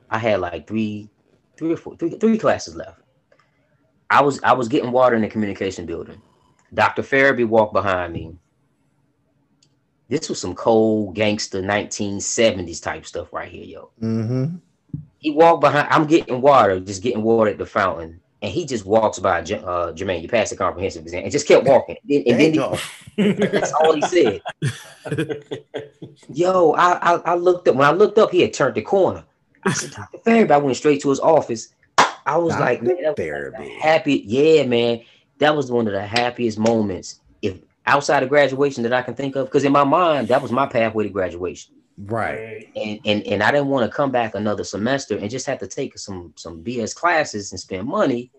I 0.10 0.18
had 0.18 0.40
like 0.40 0.68
three, 0.68 1.10
three 1.58 1.74
or 1.74 1.78
four, 1.78 1.96
three, 1.98 2.12
three 2.12 2.38
classes 2.38 2.76
left. 2.76 3.01
I 4.12 4.22
was 4.22 4.40
I 4.44 4.52
was 4.54 4.68
getting 4.68 4.92
water 4.92 5.16
in 5.16 5.22
the 5.22 5.30
communication 5.30 5.86
building. 5.86 6.22
Dr. 6.74 7.02
Farabee 7.02 7.48
walked 7.48 7.74
behind 7.74 8.14
me. 8.14 8.36
This 10.10 10.28
was 10.28 10.40
some 10.40 10.54
cold 10.54 11.16
gangster 11.16 11.62
1970s 11.62 12.84
type 12.84 13.06
stuff 13.06 13.32
right 13.32 13.50
here, 13.50 13.64
yo. 13.64 13.90
Mhm. 14.02 14.60
He 15.20 15.32
walked 15.32 15.62
behind. 15.62 15.88
I'm 15.90 16.06
getting 16.08 16.42
water, 16.42 16.80
just 16.82 17.02
getting 17.02 17.24
water 17.24 17.52
at 17.52 17.58
the 17.58 17.66
fountain, 17.66 18.20
and 18.42 18.52
he 18.52 18.66
just 18.66 18.86
walks 18.86 19.20
by. 19.20 19.40
Uh, 19.40 19.94
Jermaine, 19.94 20.22
you 20.22 20.28
passed 20.28 20.50
the 20.52 20.58
comprehensive 20.58 21.04
exam, 21.04 21.24
and 21.24 21.32
just 21.32 21.48
kept 21.48 21.66
walking. 21.66 21.96
And 22.10 22.28
and 22.28 22.40
then 22.40 22.54
he- 23.16 23.34
that's 23.48 23.72
all 23.74 23.94
he 23.96 24.02
said. 24.02 24.42
Yo, 26.34 26.74
I, 26.74 27.14
I 27.14 27.14
I 27.32 27.36
looked 27.36 27.68
up 27.70 27.76
when 27.76 27.88
I 27.88 27.92
looked 27.92 28.18
up, 28.18 28.32
he 28.32 28.42
had 28.42 28.54
turned 28.54 28.76
the 28.76 28.82
corner. 28.82 29.24
I 29.64 29.74
said, 29.74 29.92
Dr. 29.92 30.18
Farabee. 30.26 30.52
I 30.52 30.58
went 30.58 30.76
straight 30.76 31.02
to 31.04 31.10
his 31.10 31.20
office. 31.20 31.70
I 32.26 32.38
was 32.38 32.58
like, 32.58 32.82
man, 32.82 32.98
that 33.02 33.08
was 33.10 33.16
the 33.18 33.24
Farabee. 33.24 33.78
happy. 33.80 34.24
Yeah, 34.26 34.64
man, 34.66 35.02
that 35.40 35.56
was 35.56 35.72
one 35.72 35.88
of 35.88 35.94
the 35.94 36.06
happiest 36.06 36.58
moments. 36.60 37.20
If 37.42 37.58
outside 37.86 38.24
of 38.24 38.30
graduation 38.30 38.84
that 38.84 38.94
I 38.94 39.02
can 39.02 39.16
think 39.16 39.36
of, 39.36 39.48
because 39.48 39.64
in 39.64 39.72
my 39.72 39.84
mind 39.84 40.28
that 40.30 40.42
was 40.42 40.52
my 40.52 40.66
pathway 40.68 41.04
to 41.06 41.10
graduation 41.10 41.74
Right. 41.98 42.68
and 42.76 43.00
and 43.06 43.24
and 43.28 43.44
I 43.44 43.52
didn't 43.52 43.68
want 43.68 43.90
to 43.90 43.96
come 43.96 44.12
back 44.12 44.34
another 44.36 44.64
semester 44.64 45.18
and 45.18 45.30
just 45.30 45.46
have 45.48 45.60
to 45.60 45.68
take 45.68 45.98
some 45.98 46.34
some 46.36 46.64
BS 46.64 46.96
classes 46.96 47.52
and 47.52 47.60
spend 47.60 47.88
money, 47.88 48.32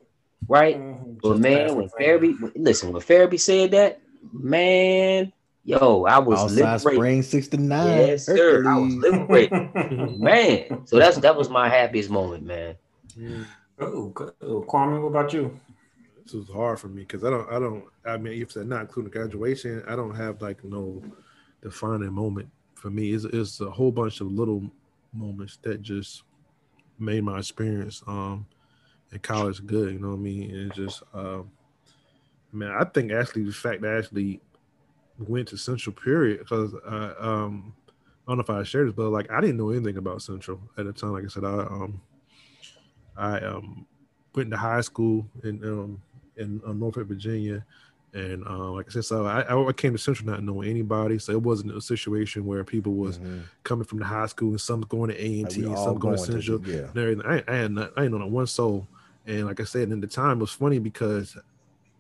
right? 0.49 0.79
Mhm. 0.79 1.21
But 1.23 1.29
Just 1.31 1.43
man, 1.43 1.67
pass 1.67 1.77
when 1.77 1.87
the 1.87 2.05
Farabee, 2.05 2.53
listen, 2.57 2.93
when 2.93 3.03
Farabee 3.03 3.39
said 3.41 3.71
that, 3.73 4.01
man, 4.33 5.33
yo, 5.65 6.05
I 6.05 6.19
was 6.19 6.41
Outside 6.41 6.55
liberated. 6.57 6.81
Spring 6.81 7.23
69. 7.23 7.87
Yes, 7.99 8.27
sir. 8.27 8.65
I 8.67 8.79
was 8.79 8.95
liberated, 8.95 9.53
man. 10.21 10.87
So 10.87 10.99
that's 10.99 11.19
that 11.19 11.37
was 11.37 11.49
my 11.51 11.69
happiest 11.69 12.11
moment, 12.11 12.45
man. 12.45 12.77
Oh. 13.81 14.13
Oh, 14.43 14.65
Kwame, 14.69 15.01
what 15.01 15.09
about 15.09 15.33
you? 15.33 15.59
This 16.23 16.35
was 16.35 16.49
hard 16.49 16.79
for 16.79 16.89
me 16.89 17.03
because 17.03 17.25
I 17.25 17.31
don't, 17.31 17.51
I 17.51 17.59
don't, 17.59 17.85
I 18.07 18.17
mean, 18.17 18.41
if 18.41 18.57
it's 18.57 18.57
not 18.57 18.83
including 18.83 19.11
graduation, 19.11 19.83
I 19.89 19.97
don't 19.97 20.15
have 20.15 20.41
like 20.41 20.63
no 20.63 21.03
defining 21.63 22.13
moment 22.13 22.49
for 22.75 22.91
me. 22.91 23.13
It's, 23.13 23.25
it's 23.25 23.61
a 23.61 23.71
whole 23.71 23.91
bunch 23.91 24.21
of 24.21 24.29
little 24.29 24.71
moments 25.13 25.59
that 25.63 25.83
just 25.83 26.23
made 26.99 27.25
my 27.25 27.39
experience 27.39 28.03
um 28.07 28.47
in 29.13 29.19
college 29.19 29.65
good. 29.67 29.93
You 29.93 29.99
know 29.99 30.11
what 30.11 30.15
I 30.15 30.19
mean? 30.19 30.55
And 30.55 30.75
just, 30.75 31.03
um, 31.13 31.51
man, 32.53 32.71
I 32.71 32.85
think 32.85 33.13
actually 33.13 33.45
the 33.45 33.53
fact 33.53 33.83
that 33.83 33.93
I 33.93 33.99
actually 33.99 34.41
went 35.19 35.49
to 35.49 35.57
Central 35.57 35.95
period 35.95 36.41
because 36.41 36.75
I, 36.87 37.13
um, 37.19 37.75
I 38.27 38.31
don't 38.31 38.39
know 38.39 38.43
if 38.43 38.51
I 38.51 38.63
shared 38.63 38.89
this, 38.89 38.95
but 38.95 39.11
like 39.11 39.31
I 39.31 39.41
didn't 39.41 39.57
know 39.57 39.71
anything 39.71 39.97
about 39.97 40.23
Central 40.23 40.61
at 40.79 40.87
the 40.87 40.93
time. 40.93 41.13
Like 41.13 41.25
I 41.25 41.29
said, 41.29 41.45
I 41.45 41.49
um, 41.49 42.01
I 43.17 43.39
um 43.41 43.87
went 44.35 44.51
to 44.51 44.57
high 44.57 44.81
school 44.81 45.27
in 45.45 45.63
um 45.65 46.03
in 46.37 46.61
uh, 46.67 46.73
Norfolk, 46.73 47.07
Virginia, 47.09 47.65
and 48.15 48.45
uh, 48.47 48.71
like 48.73 48.87
I 48.89 48.91
said, 48.91 49.05
so 49.05 49.27
I, 49.27 49.41
I 49.69 49.73
came 49.73 49.93
to 49.93 49.99
Central 49.99 50.29
not 50.31 50.43
knowing 50.43 50.69
anybody, 50.71 51.19
so 51.19 51.33
it 51.33 51.43
wasn't 51.43 51.77
a 51.77 51.81
situation 51.81 52.47
where 52.47 52.65
people 52.65 52.95
was 52.95 53.19
Mhm. 53.19 53.43
coming 53.65 53.85
from 53.85 53.99
the 53.99 54.05
high 54.07 54.27
school 54.27 54.51
and 54.51 54.61
some 54.61 54.81
going 54.83 55.11
to 55.11 55.23
A 55.23 55.41
and 55.41 55.51
T 55.51 55.61
we 55.61 55.67
and 55.67 55.77
all 55.77 55.85
some 55.85 55.99
going 55.99 56.17
to 56.17 56.27
going 56.27 56.41
to- 56.41 56.43
Central 56.43 56.71
yeah. 56.75 56.89
and 56.89 56.97
everything. 56.97 57.27
I, 57.27 57.45
I 57.47 57.55
had 57.57 57.73
not, 57.73 57.93
I 57.97 58.05
ain't 58.05 58.13
know 58.13 58.19
not 58.19 58.31
one 58.31 58.47
soul, 58.47 58.87
and 59.27 59.47
like 59.47 59.61
I 59.61 59.65
said, 59.65 59.91
in 59.91 60.01
the 60.01 60.07
time 60.07 60.39
it 60.39 60.41
was 60.41 60.53
funny 60.53 60.79
because 60.79 61.37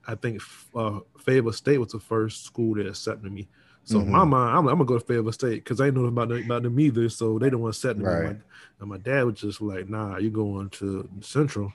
I 0.08 0.14
think 0.14 0.40
uh, 0.74 1.00
Fayetteville 1.18 1.52
State 1.52 1.78
was 1.78 1.92
the 1.92 2.00
first 2.00 2.44
school 2.44 2.74
that 2.76 2.86
accepted 2.86 3.30
me. 3.30 3.46
So 3.85 4.01
in 4.01 4.11
my 4.11 4.20
mm-hmm. 4.20 4.30
mind, 4.30 4.59
I'm, 4.59 4.68
I'm 4.68 4.78
gonna 4.78 4.85
go 4.85 4.99
to 4.99 5.05
Fayetteville 5.05 5.33
State 5.33 5.64
because 5.64 5.80
I 5.80 5.87
ain't 5.87 5.97
know 5.97 6.05
about 6.05 6.28
them, 6.28 6.45
about 6.45 6.62
them 6.62 6.78
either. 6.78 7.09
So 7.09 7.39
they 7.39 7.51
don't 7.51 7.61
want 7.61 7.74
to 7.74 7.80
set 7.80 7.99
me. 7.99 8.05
Right. 8.05 8.26
Like, 8.28 8.41
and 8.80 8.89
my 8.89 8.99
dad 8.99 9.24
was 9.24 9.41
just 9.41 9.61
like, 9.61 9.89
"Nah, 9.89 10.18
you're 10.18 10.30
going 10.30 10.70
to 10.70 11.09
Central." 11.20 11.72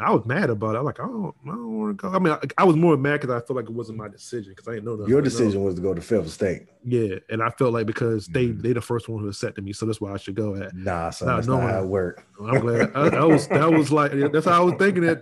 And 0.00 0.08
I 0.08 0.12
was 0.12 0.24
mad 0.24 0.48
about 0.48 0.74
it. 0.74 0.78
I 0.78 0.80
was 0.80 0.86
like, 0.86 1.00
"I 1.00 1.02
don't, 1.06 1.34
I 1.44 1.48
don't 1.50 1.78
want 1.78 1.98
to 1.98 2.02
go." 2.02 2.08
I 2.16 2.18
mean, 2.18 2.32
I, 2.32 2.38
I 2.56 2.64
was 2.64 2.74
more 2.74 2.96
mad 2.96 3.20
because 3.20 3.28
I 3.36 3.44
felt 3.46 3.56
like 3.56 3.66
it 3.66 3.72
wasn't 3.74 3.98
my 3.98 4.08
decision 4.08 4.52
because 4.52 4.66
I 4.66 4.72
didn't 4.72 4.86
know 4.86 4.96
that. 4.96 5.06
Your 5.08 5.18
I 5.18 5.22
didn't 5.24 5.34
know. 5.34 5.38
decision 5.44 5.62
was 5.62 5.74
to 5.74 5.82
go 5.82 5.92
to 5.92 6.00
Fayetteville 6.00 6.30
State. 6.30 6.68
Yeah, 6.82 7.16
and 7.28 7.42
I 7.42 7.50
felt 7.50 7.74
like 7.74 7.84
because 7.86 8.26
they 8.28 8.46
Mhm. 8.46 8.62
they 8.62 8.72
the 8.72 8.80
first 8.80 9.10
one 9.10 9.20
who 9.22 9.28
accepted 9.28 9.62
me, 9.62 9.74
so 9.74 9.84
that's 9.84 10.00
why 10.00 10.12
I 10.12 10.16
should 10.16 10.36
go 10.36 10.54
at. 10.56 10.74
Nah, 10.74 11.10
son, 11.10 11.28
Nah, 11.28 11.34
that's 11.36 11.46
no 11.48 11.56
not 11.58 11.64
one- 11.64 11.72
how 11.74 11.82
it 11.82 11.86
worked. 11.86 12.22
I'm 12.40 12.60
glad 12.60 12.92
I, 12.94 13.08
I 13.18 13.24
was 13.24 13.46
that 13.48 13.70
was 13.70 13.92
like 13.92 14.12
that's 14.32 14.46
how 14.46 14.62
I 14.62 14.64
was 14.64 14.74
thinking 14.78 15.04
at 15.04 15.20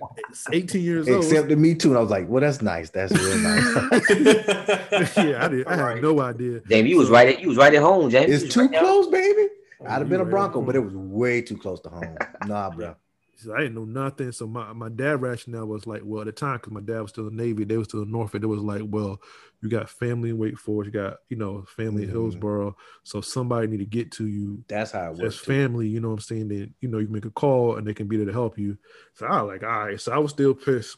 18 0.53 0.81
years 0.81 1.09
old. 1.09 1.25
Accepted 1.25 1.59
me 1.59 1.75
too, 1.75 1.89
and 1.89 1.99
I 1.99 2.01
was 2.01 2.11
like, 2.11 2.29
"Well, 2.29 2.41
that's 2.41 2.63
nice. 2.63 2.91
That's 2.91 3.13
real 3.13 3.37
nice." 3.39 3.75
yeah, 5.17 5.45
I 5.45 5.49
did. 5.49 5.67
I 5.67 5.77
had 5.95 6.03
no 6.03 6.21
idea. 6.21 6.61
Damn, 6.69 6.87
you 6.87 6.99
was 6.99 7.11
right 7.11 7.29
at 7.35 7.41
you 7.41 7.49
was 7.49 7.57
right 7.57 7.75
at 7.75 7.83
home, 7.83 8.11
James. 8.11 8.45
It's 8.45 8.55
too 8.55 8.61
right 8.61 8.71
down- 8.71 8.85
close, 8.85 9.09
baby. 9.09 9.49
I'd 9.85 9.99
have 9.99 10.09
been 10.09 10.21
a. 10.21 10.25
Bronco, 10.25 10.63
but 10.63 10.77
it 10.77 10.81
was 10.81 10.95
way 10.95 11.43
too 11.43 11.57
close 11.57 11.81
to 11.81 11.89
home. 11.89 12.17
Nah, 12.47 12.71
bro. 12.71 12.95
So 13.39 13.55
I 13.55 13.59
didn't 13.61 13.77
know 13.77 13.85
nothing. 13.85 14.33
So 14.33 14.49
my, 14.49 14.73
my 14.73 14.89
dad 14.89 15.23
rationale 15.23 15.67
was 15.67 15.87
like, 15.87 16.03
well, 16.05 16.23
at 16.23 16.27
the 16.27 16.33
time, 16.33 16.57
because 16.57 16.73
my 16.73 16.81
dad 16.81 17.03
was 17.03 17.11
still 17.11 17.29
in 17.29 17.37
the 17.37 17.43
Navy, 17.43 17.65
they 17.65 17.77
was 17.77 17.87
still 17.87 18.03
in 18.03 18.11
Norfolk. 18.11 18.43
It 18.43 18.47
was 18.47 18.63
like, 18.63 18.83
well, 18.85 19.21
you 19.63 19.69
got 19.69 19.89
family 19.89 20.31
in 20.31 20.39
Wake 20.39 20.59
Forest, 20.59 20.93
you 20.93 21.01
got, 21.01 21.19
you 21.29 21.37
know, 21.37 21.65
family 21.77 22.03
in 22.03 22.09
Mhm. 22.09 22.13
Hillsboro. 22.13 22.77
So 23.05 23.21
somebody 23.21 23.69
need 23.69 23.79
to 23.79 23.85
get 23.87 24.11
to 24.13 24.27
you 24.27 24.65
That's 24.69 24.91
how 24.91 25.13
it 25.13 25.19
works. 25.19 25.39
family, 25.39 25.87
you 25.87 26.01
know 26.01 26.09
what 26.09 26.15
I'm 26.15 26.21
saying? 26.21 26.49
That, 26.49 26.71
you 26.81 26.89
know, 26.89 26.99
you 26.99 27.09
make 27.09 27.27
a 27.27 27.31
call 27.31 27.77
and 27.77 27.87
they 27.87 27.95
can 27.95 28.09
be 28.09 28.17
there 28.17 28.27
to 28.27 28.33
help 28.33 28.59
you. 28.59 28.77
So 29.15 29.27
I 29.27 29.41
was 29.43 29.49
like, 29.53 29.63
all 29.63 29.87
right. 29.87 30.01
So 30.01 30.13
I 30.13 30.19
was 30.19 30.33
still 30.33 30.55
pissed. 30.55 30.97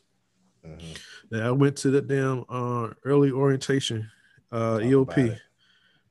Mhm. 0.67 0.99
Then 1.31 1.43
I 1.43 1.51
went 1.51 1.77
to 1.79 1.91
the 1.91 2.01
damn 2.01 2.45
uh, 2.49 2.89
early 3.05 3.31
orientation, 3.31 4.11
uh, 4.51 4.79
Talk 4.79 4.87
EOP. 4.87 5.39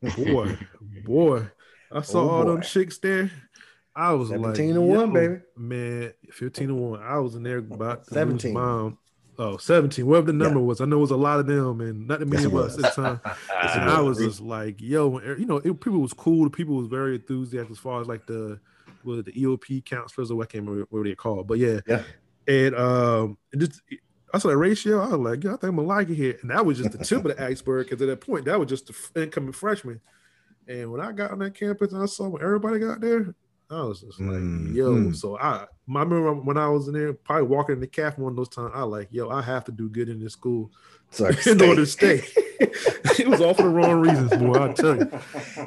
Boy, 0.01 0.57
boy, 1.03 1.47
I 1.91 2.01
saw 2.01 2.21
Oh, 2.21 2.29
all 2.29 2.45
them 2.45 2.61
chicks 2.61 2.99
there. 2.99 3.31
I 3.95 4.13
was 4.13 4.29
17 4.29 4.67
like, 4.67 4.75
to 4.75 4.81
one, 4.81 5.13
baby. 5.13 5.41
Man, 5.57 6.13
15 6.31 6.67
to 6.69 6.73
1. 6.75 7.01
I 7.01 7.17
was 7.19 7.35
in 7.35 7.43
there 7.43 7.57
about 7.57 8.05
to 8.05 8.13
17. 8.13 8.39
17. 8.39 8.53
Mom. 8.53 8.97
Oh, 9.37 9.55
17, 9.55 10.05
whatever 10.05 10.27
the 10.27 10.33
number 10.33 10.59
was. 10.59 10.81
I 10.81 10.85
know 10.85 10.97
it 10.97 10.99
was 10.99 11.11
a 11.11 11.15
lot 11.15 11.39
of 11.39 11.47
them 11.47 11.79
and 11.79 12.05
not 12.09 12.19
that 12.19 12.25
many 12.25 12.43
Yes, 12.43 12.51
of 12.51 12.55
us 12.57 12.77
at 12.77 12.81
the 12.81 12.89
time. 12.89 13.21
And 13.79 13.89
I 13.89 14.01
was. 14.01 14.17
was 14.17 14.27
just 14.27 14.41
like, 14.41 14.81
yo, 14.81 15.17
you 15.37 15.45
know, 15.45 15.57
it, 15.57 15.79
people 15.79 15.99
was 15.99 16.11
cool. 16.11 16.43
The 16.43 16.49
people 16.49 16.75
was 16.75 16.87
very 16.87 17.15
enthusiastic 17.15 17.71
as 17.71 17.77
far 17.77 18.01
as 18.01 18.07
like 18.07 18.25
the 18.25 18.59
was 19.05 19.19
it 19.19 19.25
the 19.25 19.31
EOP 19.31 19.85
counselors 19.85 20.29
or 20.29 20.35
what 20.35 20.49
I 20.49 20.51
can't 20.51 20.65
remember 20.65 20.87
what 20.89 21.05
they 21.05 21.15
called. 21.15 21.47
But 21.47 21.59
yeah. 21.59 21.79
Yeah. 21.87 22.03
And 22.49 22.75
um 22.75 23.37
it 23.53 23.59
just 23.59 23.81
I 24.33 24.39
saw 24.39 24.49
that 24.49 24.57
ratio. 24.57 25.01
I 25.01 25.15
was 25.15 25.19
like, 25.19 25.43
yeah, 25.43 25.51
I 25.51 25.53
think 25.53 25.69
I'm 25.69 25.75
gonna 25.77 25.87
like 25.87 26.09
it 26.09 26.15
here. 26.15 26.37
And 26.41 26.51
that 26.51 26.65
was 26.65 26.77
just 26.77 26.91
the 26.91 27.03
tip 27.03 27.23
of 27.23 27.35
the 27.37 27.43
iceberg 27.47 27.87
because 27.89 28.01
at 28.01 28.07
that 28.07 28.19
point, 28.21 28.45
that 28.45 28.59
was 28.59 28.67
just 28.67 28.87
the 29.13 29.23
incoming 29.23 29.53
freshman. 29.53 30.01
And 30.67 30.91
when 30.91 30.99
I 30.99 31.13
got 31.13 31.31
on 31.31 31.39
that 31.39 31.55
campus 31.55 31.93
and 31.93 32.03
I 32.03 32.07
saw 32.07 32.27
when 32.27 32.43
everybody 32.43 32.79
got 32.79 32.99
there, 32.99 33.33
I 33.71 33.81
was 33.83 34.01
just 34.01 34.19
like, 34.19 34.29
Mm, 34.29 34.75
yo. 34.75 34.91
mm. 34.91 35.15
So 35.15 35.37
I, 35.37 35.49
I 35.57 35.65
remember 35.87 36.33
when 36.33 36.57
I 36.57 36.67
was 36.69 36.87
in 36.87 36.93
there, 36.93 37.13
probably 37.13 37.47
walking 37.47 37.73
in 37.75 37.79
the 37.81 37.87
cafe 37.87 38.21
one 38.21 38.31
of 38.33 38.37
those 38.37 38.49
times, 38.49 38.71
I 38.73 38.81
like, 38.83 39.09
yo, 39.11 39.29
I 39.29 39.41
have 39.41 39.65
to 39.65 39.71
do 39.71 39.89
good 39.89 40.09
in 40.09 40.19
this 40.19 40.33
school 40.33 40.71
So 41.11 41.25
I 41.27 41.29
in 41.49 41.61
order 41.61 41.81
to 41.81 41.85
stay. 41.85 42.23
it 42.59 43.27
was 43.27 43.41
all 43.41 43.53
for 43.53 43.63
the 43.63 43.69
wrong 43.69 43.99
reasons, 43.99 44.33
boy. 44.35 44.63
I 44.63 44.73
tell 44.73 44.95
you. 44.97 45.11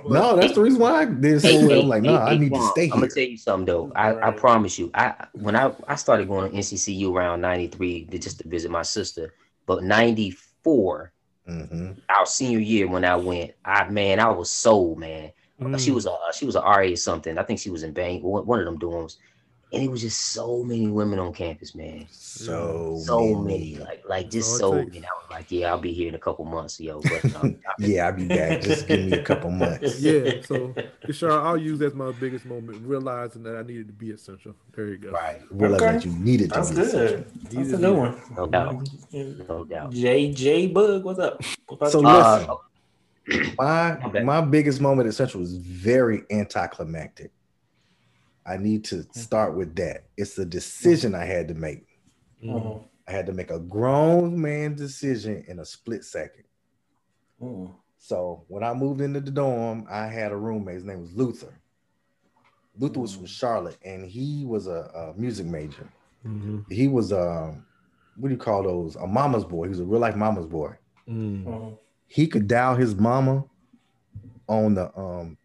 No, 0.08 0.34
that's 0.36 0.54
the 0.54 0.62
reason 0.62 0.80
why 0.80 1.02
I 1.02 1.04
did 1.04 1.40
so 1.40 1.64
well. 1.66 1.80
I'm 1.82 1.88
like, 1.88 2.02
no, 2.02 2.16
I 2.16 2.36
need 2.36 2.52
to 2.54 2.60
stay 2.60 2.84
I'm 2.84 3.00
gonna 3.00 3.08
tell 3.08 3.22
you 3.22 3.36
something 3.36 3.66
though. 3.66 3.92
I, 3.94 4.28
I 4.28 4.30
promise 4.32 4.78
you. 4.78 4.90
I 4.94 5.26
when 5.32 5.54
I, 5.54 5.72
I 5.86 5.94
started 5.94 6.28
going 6.28 6.50
to 6.50 6.56
NCCU 6.56 7.14
around 7.14 7.40
'93 7.40 8.06
to 8.06 8.18
just 8.18 8.40
to 8.40 8.48
visit 8.48 8.70
my 8.70 8.82
sister, 8.82 9.32
but 9.66 9.84
'94, 9.84 11.12
Mhm. 11.48 11.96
our 12.08 12.26
senior 12.26 12.58
year 12.58 12.88
when 12.88 13.04
I 13.04 13.16
went, 13.16 13.52
I 13.64 13.88
man, 13.88 14.18
I 14.20 14.28
was 14.30 14.50
sold, 14.50 14.98
man. 14.98 15.32
She 15.78 15.90
Mm. 15.90 15.94
was 15.94 16.06
a 16.06 16.16
she 16.34 16.46
was 16.46 16.56
a 16.56 16.60
RA 16.60 16.94
something. 16.96 17.38
I 17.38 17.42
think 17.44 17.60
she 17.60 17.70
was 17.70 17.82
in 17.82 17.92
bank, 17.92 18.22
one 18.24 18.46
one 18.46 18.58
of 18.60 18.66
them 18.66 18.78
dorms. 18.78 19.16
and 19.72 19.82
it 19.82 19.90
was 19.90 20.02
just 20.02 20.32
so 20.32 20.62
many 20.64 20.88
women 20.88 21.18
on 21.18 21.32
campus, 21.32 21.74
man. 21.74 22.06
So 22.10 22.94
So 22.98 23.34
many, 23.36 23.76
like 23.78 24.02
like 24.08 24.30
just 24.30 24.56
so 24.58 24.72
it 24.72 24.84
takes. 24.84 24.92
many. 24.94 25.06
I 25.06 25.10
was 25.20 25.30
like, 25.30 25.50
yeah, 25.50 25.70
I'll 25.70 25.78
be 25.80 25.92
here 25.92 26.08
in 26.08 26.14
a 26.14 26.18
couple 26.18 26.44
months, 26.44 26.78
yo. 26.80 27.00
But 27.02 27.24
um, 27.34 27.56
yeah, 27.78 28.06
I'll 28.06 28.12
be 28.12 28.24
back. 28.28 28.60
Just 28.62 28.86
give 28.86 29.00
me 29.00 29.14
a 29.14 29.22
couple 29.22 29.50
months. 29.62 29.98
Yeah, 30.00 30.40
so 30.42 30.74
Kashara, 31.06 31.42
I'll 31.44 31.56
use 31.56 31.78
that 31.80 31.86
as 31.86 31.94
my 31.94 32.12
biggest 32.12 32.44
moment, 32.44 32.78
realizing 32.86 33.42
that 33.44 33.56
I 33.56 33.62
needed 33.62 33.86
to 33.88 33.92
be 33.94 34.10
essential. 34.10 34.54
There 34.74 34.88
you 34.88 34.98
go. 34.98 35.12
Right. 35.12 35.40
Realize 35.50 35.80
Okay. 35.82 35.92
that 35.94 36.04
you 36.04 36.12
needed 36.12 36.50
to 36.50 36.54
That's 36.56 36.70
be 36.70 36.76
good. 36.76 36.86
essential. 36.86 37.24
That's 37.44 37.54
Easy 37.54 37.72
a 37.72 37.76
to 37.76 37.82
good 37.82 37.96
one. 37.96 38.22
no 38.36 38.46
doubt, 38.46 38.88
no 39.12 39.64
doubt. 39.64 39.92
JJ 39.92 40.72
Bug, 40.72 41.04
what's 41.04 41.18
up? 41.18 41.40
What 41.66 41.76
about 41.76 41.92
So 41.92 42.00
you? 42.00 42.06
listen, 42.08 42.50
Uh, 42.50 42.56
my 43.58 43.98
Okay. 44.04 44.22
my 44.22 44.40
biggest 44.40 44.80
moment 44.80 45.08
at 45.08 45.14
Central 45.14 45.40
was 45.40 45.56
very 45.56 46.22
anticlimactic. 46.30 47.32
I 48.44 48.56
need 48.56 48.84
to 48.86 49.04
start 49.12 49.56
with 49.56 49.76
that. 49.76 50.06
It's 50.16 50.36
a 50.38 50.44
decision 50.44 51.14
I 51.14 51.24
had 51.24 51.48
to 51.48 51.54
make. 51.54 51.86
Mhm. 52.42 52.84
I 53.06 53.12
had 53.12 53.26
to 53.26 53.32
make 53.32 53.50
a 53.50 53.58
grown 53.58 54.40
man 54.40 54.74
decision 54.74 55.44
in 55.46 55.60
a 55.60 55.64
split 55.64 56.04
second. 56.04 56.44
Mhm. 57.40 57.72
So 57.98 58.44
when 58.48 58.64
I 58.64 58.74
moved 58.74 59.00
into 59.00 59.20
the 59.20 59.30
dorm, 59.30 59.86
I 59.88 60.06
had 60.06 60.32
a 60.32 60.36
roommate. 60.36 60.74
His 60.74 60.84
name 60.84 61.00
was 61.00 61.12
Luther. 61.12 61.54
Luther 62.78 63.00
was 63.00 63.14
from 63.14 63.26
Charlotte, 63.26 63.78
and 63.84 64.04
he 64.04 64.44
was 64.44 64.66
a, 64.66 64.90
a 65.14 65.14
music 65.20 65.46
major. 65.46 65.88
Mhm. 66.24 66.64
He 66.70 66.88
was 66.88 67.12
um, 67.12 67.64
what 68.16 68.28
do 68.28 68.34
you 68.34 68.40
call 68.40 68.62
those? 68.64 68.96
A 68.96 69.06
mama's 69.06 69.44
boy. 69.44 69.64
He 69.64 69.70
was 69.70 69.80
a 69.80 69.84
real 69.84 70.00
life 70.00 70.16
mama's 70.16 70.46
boy. 70.46 70.74
Mm. 71.08 71.78
He 72.12 72.26
could 72.26 72.46
dial 72.46 72.74
his 72.76 72.94
mama 72.94 73.44
on 74.46 74.74
the 74.74 74.94
um 74.98 75.38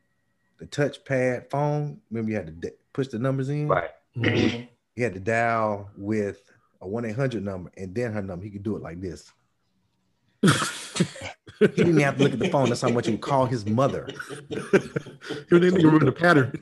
the 0.59 0.65
touchpad 0.65 1.49
phone. 1.49 2.01
Remember, 2.11 2.29
you 2.31 2.35
had 2.35 2.47
to 2.47 2.51
d- 2.53 2.75
push 2.91 3.07
the 3.07 3.19
numbers 3.19 3.47
in. 3.47 3.69
right. 3.69 3.91
Mhm. 4.17 4.67
He 4.95 5.01
had 5.01 5.13
to 5.13 5.21
dial 5.21 5.89
with 5.95 6.41
a 6.81 6.87
one 6.87 7.05
eight 7.05 7.15
hundred 7.15 7.45
number 7.45 7.71
and 7.77 7.95
then 7.95 8.11
her 8.11 8.21
number. 8.21 8.43
He 8.43 8.51
could 8.51 8.63
do 8.63 8.75
it 8.75 8.81
like 8.81 8.99
this. 8.99 9.31
He 11.59 11.67
didn't 11.69 11.97
have 12.01 12.17
to 12.17 12.23
look 12.23 12.33
at 12.33 12.39
the 12.39 12.49
phone. 12.49 12.69
That's 12.69 12.81
how 12.81 12.89
much 12.89 13.07
he 13.07 13.13
would 13.13 13.21
call 13.21 13.47
his 13.47 13.65
mother. 13.65 14.07
You 14.47 14.59
didn't 15.49 15.63
even 15.63 15.85
remember 15.87 16.05
the 16.05 16.11
pattern. 16.11 16.53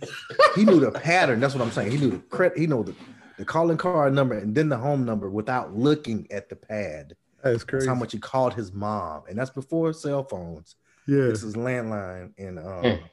He 0.56 0.64
knew 0.64 0.80
the 0.80 0.92
pattern. 0.92 1.42
That's 1.42 1.54
what 1.54 1.62
I'm 1.62 1.72
saying. 1.72 1.92
He 1.92 1.98
knew 1.98 2.12
the 2.12 2.18
credit. 2.20 2.58
He 2.58 2.66
knew 2.66 2.82
the, 2.82 2.96
the 3.38 3.44
calling 3.44 3.76
card 3.76 4.14
number 4.14 4.38
and 4.38 4.56
then 4.56 4.70
the 4.70 4.78
home 4.78 5.04
number 5.04 5.30
without 5.30 5.76
looking 5.76 6.28
at 6.32 6.48
the 6.48 6.56
pad. 6.56 7.18
That's 7.46 7.64
That's 7.64 7.70
crazy. 7.70 7.88
how 7.88 7.94
much 7.94 8.12
he 8.12 8.18
called 8.18 8.56
his 8.56 8.74
mom, 8.74 9.22
and 9.30 9.38
that's 9.38 9.52
before 9.52 9.94
cell 9.94 10.24
phones. 10.24 10.76
Yeah. 11.06 11.28
This 11.28 11.44
is 11.44 11.56
landline, 11.56 12.34
and 12.40 12.58
um, 12.58 12.66
Mm. 12.66 13.04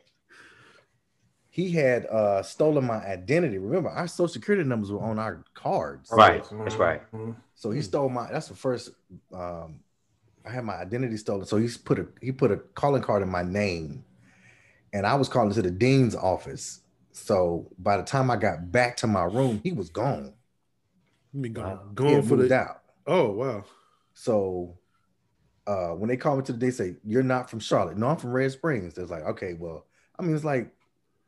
he 1.51 1.71
had 1.71 2.07
uh, 2.07 2.43
stolen 2.43 2.87
my 2.87 3.05
identity. 3.07 3.59
Remember, 3.59 3.91
our 3.91 4.09
social 4.09 4.29
security 4.33 4.67
numbers 4.67 4.91
were 4.91 5.03
on 5.03 5.19
our 5.19 5.45
cards. 5.53 6.11
Right. 6.11 6.43
That's 6.65 6.77
right. 6.77 7.03
Mhm. 7.13 7.37
So 7.55 7.71
he 7.73 7.83
stole 7.83 8.09
my. 8.09 8.33
That's 8.33 8.49
the 8.49 8.55
first. 8.55 8.91
Um, 9.35 9.81
I 10.47 10.51
had 10.51 10.65
my 10.65 10.77
identity 10.77 11.19
stolen. 11.19 11.45
So 11.45 11.59
he's 11.59 11.77
put 11.77 11.99
a 11.99 12.07
he 12.23 12.33
put 12.33 12.51
a 12.51 12.57
calling 12.57 13.03
card 13.03 13.21
in 13.23 13.29
my 13.29 13.43
name, 13.43 14.03
and 14.95 15.07
I 15.07 15.15
was 15.15 15.29
calling 15.29 15.53
to 15.53 15.61
the 15.61 15.71
dean's 15.71 16.17
office. 16.17 16.81
So 17.13 17.71
by 17.79 17.99
the 17.99 18.03
time 18.03 18.31
I 18.31 18.37
got 18.37 18.73
back 18.73 18.97
to 18.99 19.07
my 19.07 19.25
room, 19.25 19.61
he 19.63 19.73
was 19.73 19.91
gone. 19.91 20.33
You 21.35 21.41
mean 21.43 21.53
Wow. 21.53 21.81
going, 21.95 22.09
He 22.09 22.15
had 22.15 22.25
for 22.25 22.37
moved 22.37 22.49
the. 22.51 22.57
out. 22.57 22.83
Oh 23.07 23.31
wow. 23.33 23.65
So 24.15 24.79
uh, 25.67 25.91
when 25.91 26.09
they 26.09 26.17
call 26.17 26.37
me 26.37 26.43
to 26.45 26.53
the 26.53 26.59
day, 26.59 26.71
say 26.71 26.97
you're 27.05 27.23
not 27.23 27.49
from 27.49 27.61
Charlotte. 27.61 27.97
No, 27.97 28.09
I'm 28.09 28.17
from 28.17 28.33
Red 28.33 28.53
Springs. 28.53 28.95
They're 28.95 29.07
like, 29.07 29.25
okay, 29.25 29.55
well, 29.55 29.87
I 30.19 30.23
mean, 30.23 30.35
it's 30.35 30.45
like 30.45 30.73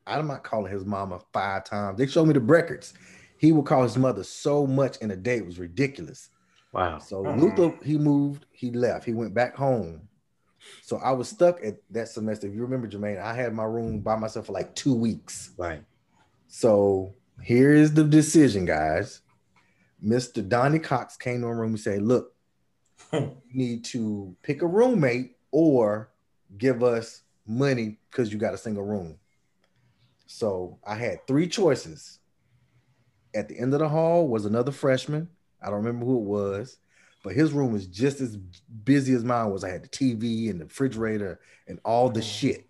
I'm 0.07 0.27
not 0.27 0.45
calling 0.45 0.73
his 0.73 0.85
mama 0.85 1.21
five 1.33 1.65
times. 1.65 1.99
They 1.99 2.07
showed 2.07 2.27
me 2.27 2.35
the 2.35 2.41
records. 2.41 2.95
He 3.39 3.53
would 3.53 3.67
call 3.67 3.83
his 3.83 3.97
mother 3.97 4.25
so 4.25 4.67
much 4.67 4.97
in 4.99 5.11
a 5.11 5.17
day, 5.17 5.37
it 5.37 5.47
was 5.47 5.59
ridiculous. 5.59 6.31
Wow. 6.73 6.99
So 6.99 7.25
Uh-uh. 7.25 7.37
Luther, 7.37 7.75
he 7.85 7.99
moved, 7.99 8.47
he 8.53 8.71
left, 8.71 9.05
he 9.05 9.13
went 9.13 9.35
back 9.35 9.55
home. 9.55 10.09
So 10.83 10.97
I 10.99 11.13
was 11.13 11.29
stuck 11.29 11.63
at 11.65 11.77
that 11.91 12.09
semester. 12.09 12.47
If 12.47 12.55
you 12.55 12.63
remember, 12.63 12.89
Jermaine, 12.89 13.21
I 13.21 13.35
had 13.35 13.55
my 13.55 13.65
room 13.65 14.01
by 14.01 14.17
myself 14.17 14.47
for 14.47 14.53
like 14.53 14.75
two 14.75 14.95
weeks. 14.95 15.51
Right. 15.59 15.83
So 16.49 17.15
here 17.43 17.73
is 17.73 17.95
the 17.95 18.05
decision, 18.05 18.65
guys. 18.65 19.21
Mr. 20.05 20.47
Donnie 20.47 20.79
Cox 20.79 21.17
came 21.17 21.41
to 21.41 21.47
my 21.47 21.53
room 21.53 21.73
and 21.73 21.81
said, 21.81 22.03
Look, 22.03 22.34
you 23.15 23.37
need 23.53 23.85
to 23.87 24.37
pick 24.43 24.63
a 24.63 24.67
roommate 24.67 25.37
or 25.51 26.11
give 26.59 26.83
us 26.83 27.23
money 27.47 27.99
because 28.11 28.33
you 28.33 28.39
got 28.39 28.55
a 28.55 28.59
single 28.59 28.85
room. 28.85 29.19
So 30.27 30.79
I 30.87 30.97
had 30.97 31.27
three 31.27 31.49
choices. 31.49 32.19
At 33.35 33.49
the 33.49 33.59
end 33.59 33.75
of 33.75 33.81
the 33.81 33.89
hall 33.89 34.29
was 34.29 34.45
another 34.45 34.73
freshman. 34.73 35.29
I 35.61 35.67
don't 35.67 35.85
remember 35.85 36.07
who 36.07 36.19
it 36.19 36.25
was, 36.25 36.77
but 37.23 37.35
his 37.35 37.53
room 37.53 37.73
was 37.73 37.87
just 37.87 38.21
as 38.21 38.37
busy 38.37 39.15
as 39.15 39.25
mine 39.25 39.51
was. 39.51 39.65
I 39.65 39.71
had 39.71 39.83
the 39.83 39.89
TV 39.89 40.51
and 40.51 40.61
the 40.61 40.65
refrigerator 40.65 41.41
and 41.67 41.81
all 41.85 42.11
the 42.11 42.21
mm-hmm. 42.21 42.29
shit. 42.29 42.67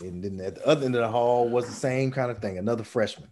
And 0.00 0.22
then 0.22 0.40
at 0.44 0.56
the 0.56 0.66
other 0.66 0.84
end 0.84 0.94
of 0.94 1.00
the 1.00 1.08
hall 1.08 1.48
was 1.48 1.66
the 1.66 1.72
same 1.72 2.10
kind 2.10 2.30
of 2.30 2.38
thing, 2.38 2.58
another 2.58 2.84
freshman. 2.84 3.28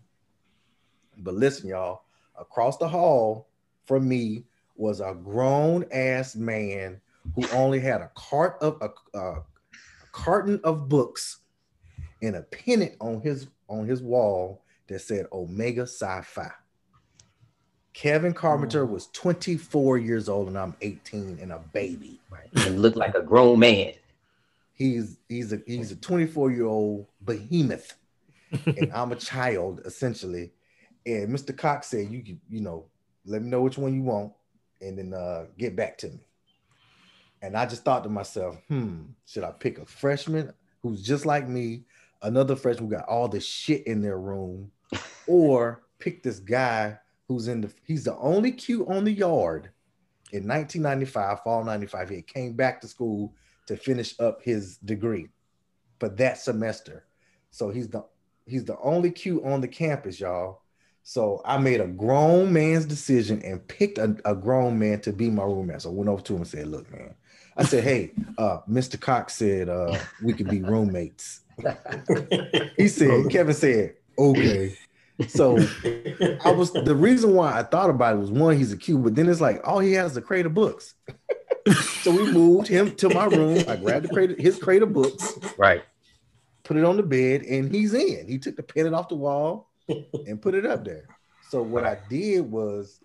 But 1.19 1.35
listen, 1.35 1.69
y'all, 1.69 2.03
across 2.39 2.79
the 2.79 2.89
hall 2.89 3.49
from 3.87 4.09
me 4.09 4.45
was 4.77 5.01
a 5.01 5.15
grown 5.15 5.85
ass 5.93 6.35
man 6.35 7.01
who 7.35 7.47
only 7.53 7.81
had 7.81 8.01
a 8.01 8.11
cart 8.15 8.57
of 8.61 8.79
a, 8.81 9.19
a, 9.19 9.33
a 9.39 9.43
carton 10.13 10.61
of 10.65 10.89
books 10.89 11.39
and 12.23 12.37
a 12.37 12.43
pennant 12.43 12.95
on 13.01 13.21
his 13.21 13.49
on 13.69 13.87
his 13.87 14.03
wall 14.03 14.63
that 14.89 15.01
said 15.01 15.27
Omega 15.33 15.87
Psi 15.87 16.23
Phi. 16.23 16.51
Kevin 17.93 18.35
Carpenter 18.35 18.87
mm. 18.87 18.91
was 18.91 19.07
24 19.09 19.99
years 19.99 20.29
old 20.29 20.49
and 20.49 20.59
I'm 20.59 20.75
18 20.81 21.39
and 21.41 21.53
a 21.53 21.61
baby. 21.73 22.21
Right. 22.29 22.49
He 22.65 22.71
looked 22.71 22.97
like 22.97 23.15
a 23.15 23.23
grown 23.23 23.61
man. 23.61 23.93
He's 24.73 25.19
he's 25.29 25.53
a 25.53 25.61
he's 25.67 25.93
a 25.93 25.97
24 25.97 26.51
year 26.51 26.67
old 26.67 27.07
behemoth, 27.25 27.95
and 28.67 28.91
I'm 28.93 29.13
a 29.13 29.17
child 29.17 29.81
essentially. 29.85 30.51
And 31.07 31.29
Mr. 31.29 31.57
Cox 31.57 31.87
said, 31.87 32.11
"You 32.11 32.23
can 32.23 32.41
you 32.51 32.61
know 32.61 32.87
let 33.25 33.43
me 33.43 33.49
know 33.49 33.63
which 33.63 33.79
one 33.79 33.95
you 33.95 34.03
want, 34.03 34.33
and 34.85 34.99
then 34.99 35.13
uh, 35.13 35.47
get 35.59 35.77
back 35.77 35.99
to 35.99 36.09
me." 36.09 36.27
And 37.43 37.57
I 37.57 37.67
just 37.67 37.85
thought 37.85 38.05
to 38.05 38.11
myself, 38.11 38.57
"Hmm, 38.69 39.03
should 39.27 39.45
I 39.45 39.53
pick 39.53 39.79
a 39.79 39.87
freshman 39.87 40.53
who's 40.83 41.03
just 41.03 41.27
like 41.27 41.49
me, 41.49 41.85
another 42.23 42.57
freshman 42.57 42.89
who 42.89 42.97
got 42.97 43.09
all 43.09 43.29
the 43.29 43.41
shit 43.41 43.87
in 43.87 44.03
their 44.03 44.19
room, 44.19 44.71
or 45.27 45.83
pick 45.99 46.23
this 46.23 46.39
guy 46.39 46.99
who's 47.29 47.49
in 47.49 47.61
the 47.63 47.73
he's 47.85 48.05
the 48.05 48.17
only 48.17 48.53
Q 48.53 48.87
on 48.89 49.05
the 49.05 49.13
yard." 49.13 49.71
In 50.33 50.49
1995, 50.49 51.43
fall 51.45 51.63
95, 51.63 52.09
he 52.09 52.23
came 52.23 52.55
back 52.55 52.81
to 52.81 52.89
school 52.89 53.35
to 53.67 53.77
finish 53.77 54.19
up 54.19 54.43
his 54.43 54.79
degree 54.79 55.29
for 56.01 56.09
that 56.09 56.39
semester. 56.39 57.05
So 57.51 57.71
he's 57.71 57.89
the 57.89 58.05
he's 58.47 58.65
the 58.65 58.79
only 58.81 59.11
Q 59.11 59.45
on 59.45 59.61
the 59.61 59.69
campus, 59.69 60.21
y'all. 60.21 60.63
So 61.07 61.43
I 61.45 61.59
made 61.59 61.83
a 61.83 61.87
grown 61.87 62.51
man's 62.51 62.87
decision 62.87 63.43
and 63.45 63.67
picked 63.69 63.99
a, 63.99 64.17
a 64.25 64.35
grown 64.35 64.79
man 64.79 65.01
to 65.03 65.13
be 65.13 65.29
my 65.29 65.45
roommate. 65.45 65.83
So 65.83 65.91
I 65.91 65.93
went 65.93 66.09
over 66.09 66.23
to 66.23 66.33
him 66.33 66.41
and 66.41 66.49
said, 66.49 66.67
"Look, 66.67 66.91
man," 66.91 67.15
I 67.59 67.65
said, 67.65 67.85
"Hey, 67.85 68.13
uh, 68.39 68.61
Mr. 68.69 68.99
Cox 68.99 69.35
said 69.35 69.69
uh, 69.69 69.99
we 70.23 70.33
could 70.33 70.49
be 70.49 70.63
roommates." 70.63 71.43
He 72.77 72.89
said, 72.89 73.31
"Kevin 73.31 73.55
said, 73.55 73.95
okay." 74.19 74.75
So 75.29 75.59
I 76.45 76.51
was 76.51 76.73
the 76.73 76.97
reason 76.97 77.35
why 77.35 77.57
I 77.57 77.63
thought 77.63 77.91
about 77.91 78.17
it 78.17 78.19
was 78.19 78.31
one, 78.31 78.57
he's 78.57 78.73
a 78.73 78.77
Q, 78.77 78.99
but 78.99 79.15
then 79.15 79.29
it's 79.29 79.41
like 79.41 79.61
all 79.63 79.79
he 79.79 79.93
has 79.93 80.13
is 80.13 80.17
a 80.17 80.23
crate 80.23 80.47
of 80.47 80.55
books. 80.55 80.95
so 82.03 82.11
we 82.11 82.33
moved 82.33 82.67
him 82.67 82.97
to 82.97 83.09
my 83.11 83.27
room. 83.27 83.63
I 83.69 83.77
grabbed 83.77 84.07
the 84.07 84.09
crate, 84.09 84.41
his 84.41 84.59
crate 84.59 84.83
of 84.83 84.93
books, 84.93 85.39
Right. 85.57 85.85
put 86.65 86.77
it 86.77 86.85
on 86.85 86.97
the 86.97 87.05
bed, 87.05 87.43
and 87.43 87.73
he's 87.73 87.95
in. 87.95 88.27
He 88.27 88.39
took 88.39 88.57
the 88.57 88.63
pennant 88.65 88.95
off 88.95 89.09
the 89.09 89.15
wall 89.15 89.71
and 90.27 90.41
put 90.41 90.55
it 90.55 90.67
up 90.67 90.85
there. 90.85 91.09
So 91.41 91.63
what 91.63 91.85
I 91.85 91.99
did 92.09 92.51
was 92.51 93.01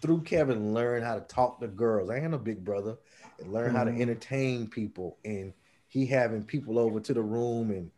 through 0.00 0.22
Kevin 0.22 0.72
learn 0.72 1.02
how 1.02 1.14
to 1.14 1.20
talk 1.22 1.60
to 1.60 1.68
girls. 1.68 2.10
I 2.10 2.20
had 2.20 2.32
a 2.32 2.38
big 2.38 2.64
brother 2.64 2.96
and 3.38 3.52
learn 3.52 3.74
how 3.74 3.84
to 3.84 3.90
Mhm. 3.90 4.00
entertain 4.00 4.68
people. 4.68 5.18
And 5.24 5.52
he 5.88 6.06
having 6.06 6.44
people 6.44 6.78
over 6.78 7.00
to 7.00 7.12
the 7.14 7.22
room. 7.22 7.70
And 7.70 7.90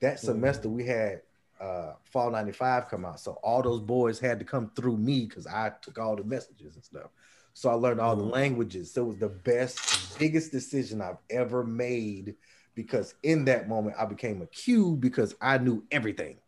that 0.00 0.18
semester 0.18 0.68
we 0.68 0.84
had 0.86 1.22
uh 1.60 1.94
fall 2.04 2.30
95 2.30 2.88
come 2.88 3.04
out. 3.04 3.20
So 3.20 3.32
all 3.42 3.62
those 3.62 3.80
boys 3.80 4.18
had 4.18 4.38
to 4.40 4.44
come 4.44 4.70
through 4.74 4.96
me 4.96 5.26
because 5.26 5.46
I 5.46 5.70
took 5.82 5.98
all 5.98 6.16
the 6.16 6.24
messages 6.24 6.74
and 6.74 6.84
stuff. 6.84 7.10
So 7.52 7.68
I 7.70 7.74
learned 7.74 8.00
all 8.00 8.16
the 8.16 8.24
languages. 8.24 8.92
So 8.92 9.04
it 9.04 9.08
was 9.08 9.18
the 9.18 9.28
best, 9.28 10.18
biggest 10.18 10.50
decision 10.50 11.00
I've 11.00 11.18
ever 11.30 11.64
made 11.64 12.34
because 12.74 13.14
in 13.22 13.44
that 13.44 13.68
moment 13.68 13.96
I 13.98 14.06
became 14.06 14.42
a 14.42 14.46
Q 14.46 14.96
because 14.96 15.36
I 15.40 15.58
knew 15.58 15.84
everything. 15.92 16.38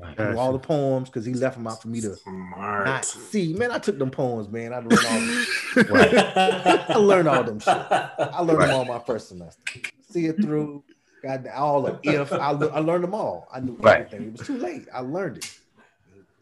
Right. 0.00 0.20
I 0.20 0.30
knew 0.32 0.38
all 0.38 0.52
the 0.52 0.58
poems 0.58 1.08
because 1.08 1.24
he 1.24 1.34
left 1.34 1.56
them 1.56 1.66
out 1.66 1.82
for 1.82 1.88
me 1.88 2.00
to 2.02 2.14
Smart. 2.16 2.86
not 2.86 3.04
see. 3.04 3.52
Man, 3.54 3.70
I 3.72 3.78
took 3.78 3.98
them 3.98 4.10
poems, 4.10 4.48
man. 4.48 4.72
I 4.72 4.78
learned 4.78 4.92
all 5.06 5.20
them. 5.20 5.46
Right. 5.90 6.14
I 6.90 6.96
learned 6.96 7.28
all 7.28 7.42
them 7.44 7.58
shit. 7.60 7.68
I 7.68 8.40
learned 8.42 8.58
Right. 8.58 8.66
them 8.68 8.76
all 8.76 8.84
my 8.84 8.98
first 9.00 9.28
semester. 9.28 9.62
See 10.10 10.26
it 10.26 10.36
through. 10.40 10.84
Got 11.22 11.48
all 11.48 11.82
the 11.82 11.98
if. 12.04 12.32
I, 12.32 12.52
le- 12.52 12.68
I 12.70 12.78
learned 12.78 13.04
them 13.04 13.14
all. 13.14 13.48
I 13.52 13.60
knew 13.60 13.76
Right. 13.80 14.00
everything. 14.06 14.28
It 14.28 14.32
was 14.38 14.46
too 14.46 14.56
late. 14.58 14.86
I 14.92 15.00
learned 15.00 15.38
it. 15.38 15.58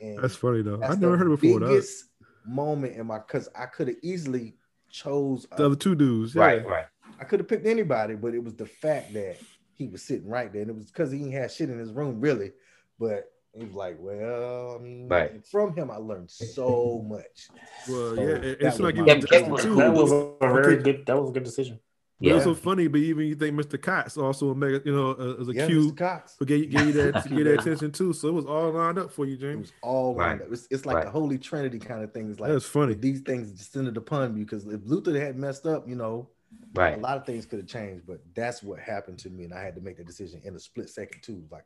And 0.00 0.18
That's 0.22 0.36
funny 0.36 0.60
though. 0.62 0.76
that's 0.76 0.96
I 0.96 0.98
never 0.98 1.16
heard 1.16 1.32
it 1.32 1.40
before. 1.40 1.60
That. 1.60 1.68
biggest 1.68 2.04
moment 2.46 2.94
in 2.96 3.06
my 3.06 3.18
because 3.18 3.48
I 3.58 3.64
could 3.66 3.88
have 3.88 3.96
easily 4.02 4.54
chose 4.90 5.46
The 5.56 5.64
other 5.66 5.76
two 5.76 5.94
dudes. 5.94 6.34
Yeah. 6.34 6.42
Right, 6.42 6.66
right. 6.66 6.84
I 7.18 7.24
could 7.24 7.40
have 7.40 7.48
picked 7.48 7.66
anybody, 7.66 8.14
but 8.14 8.34
it 8.34 8.44
was 8.44 8.54
the 8.54 8.66
fact 8.66 9.14
that 9.14 9.38
he 9.74 9.86
was 9.88 10.02
sitting 10.02 10.28
right 10.28 10.52
there, 10.52 10.60
and 10.62 10.70
it 10.70 10.76
was 10.76 10.86
because 10.90 11.10
he 11.10 11.30
had 11.32 11.50
shit 11.50 11.70
in 11.70 11.78
his 11.78 11.92
room 11.92 12.20
really. 12.20 12.52
But 12.98 13.30
he 13.56 13.64
was 13.64 13.74
like, 13.74 13.96
"Well, 13.98 14.76
I 14.78 14.82
mean, 14.82 15.08
Right. 15.08 15.46
from 15.46 15.74
him 15.74 15.90
I 15.90 15.96
learned 15.96 16.30
so 16.30 17.04
much." 17.08 17.50
Well, 17.88 18.14
So 18.16 18.22
yeah. 18.22 18.34
It, 18.36 18.44
it 18.44 18.62
that 18.62 18.80
like 18.80 18.94
was 18.96 19.06
he 19.06 19.14
was 19.14 19.24
Kevin 19.30 19.56
too. 19.56 19.74
cool. 19.74 19.76
That 19.76 19.94
was 19.94 20.12
a 20.12 20.36
very 20.40 20.76
Okay. 20.76 20.82
good. 20.82 21.06
That 21.06 21.20
was 21.20 21.30
a 21.30 21.32
good 21.32 21.44
decision. 21.44 21.80
But 22.20 22.30
it 22.30 22.34
was 22.34 22.44
so 22.44 22.54
funny, 22.54 22.88
but 22.88 23.00
even 23.00 23.26
you 23.26 23.34
think 23.34 23.54
Mr. 23.58 23.80
Cox 23.80 24.16
also 24.16 24.50
Omega, 24.50 24.80
you 24.84 24.94
know, 24.94 25.10
uh, 25.10 25.40
as 25.40 25.48
a 25.48 25.54
Yeah, 25.54 25.66
cue 25.66 25.90
Mr. 25.90 25.96
Cox. 25.96 26.34
for 26.38 26.44
gave, 26.46 26.70
gave 26.70 26.86
you 26.86 26.92
that 26.92 27.28
gave 27.28 27.44
that 27.44 27.54
attention 27.60 27.92
too. 27.92 28.12
So 28.12 28.28
it 28.28 28.32
was 28.32 28.46
all 28.46 28.70
lined 28.72 28.98
up 28.98 29.12
for 29.12 29.26
you, 29.26 29.36
James. 29.36 29.54
It 29.54 29.58
was 29.58 29.72
all 29.82 30.14
lined 30.14 30.40
Right. 30.40 30.46
up. 30.46 30.52
It's, 30.52 30.66
it's 30.70 30.86
like 30.86 30.96
Right. 30.96 31.04
the 31.04 31.10
Holy 31.10 31.38
Trinity 31.38 31.78
kind 31.78 32.02
of 32.02 32.12
thing. 32.12 32.30
It's 32.30 32.40
like 32.40 32.50
That's 32.50 32.64
funny. 32.64 32.94
these 32.94 33.20
things 33.20 33.52
descended 33.52 33.96
upon 33.96 34.34
me 34.34 34.44
because 34.44 34.64
if 34.66 34.80
Luther 34.84 35.18
had 35.20 35.36
messed 35.36 35.66
up, 35.66 35.88
you 35.88 35.94
know, 35.94 36.30
right, 36.74 36.96
a 36.96 37.00
lot 37.00 37.16
of 37.18 37.26
things 37.26 37.44
could 37.46 37.58
have 37.58 37.68
changed. 37.68 38.06
But 38.06 38.20
that's 38.34 38.62
what 38.62 38.78
happened 38.80 39.18
to 39.20 39.30
me, 39.30 39.44
and 39.44 39.52
I 39.54 39.62
had 39.62 39.74
to 39.74 39.80
make 39.82 39.98
the 39.98 40.04
decision 40.04 40.40
in 40.44 40.54
a 40.56 40.58
split 40.58 40.88
second 40.88 41.22
too. 41.22 41.44
Like, 41.50 41.64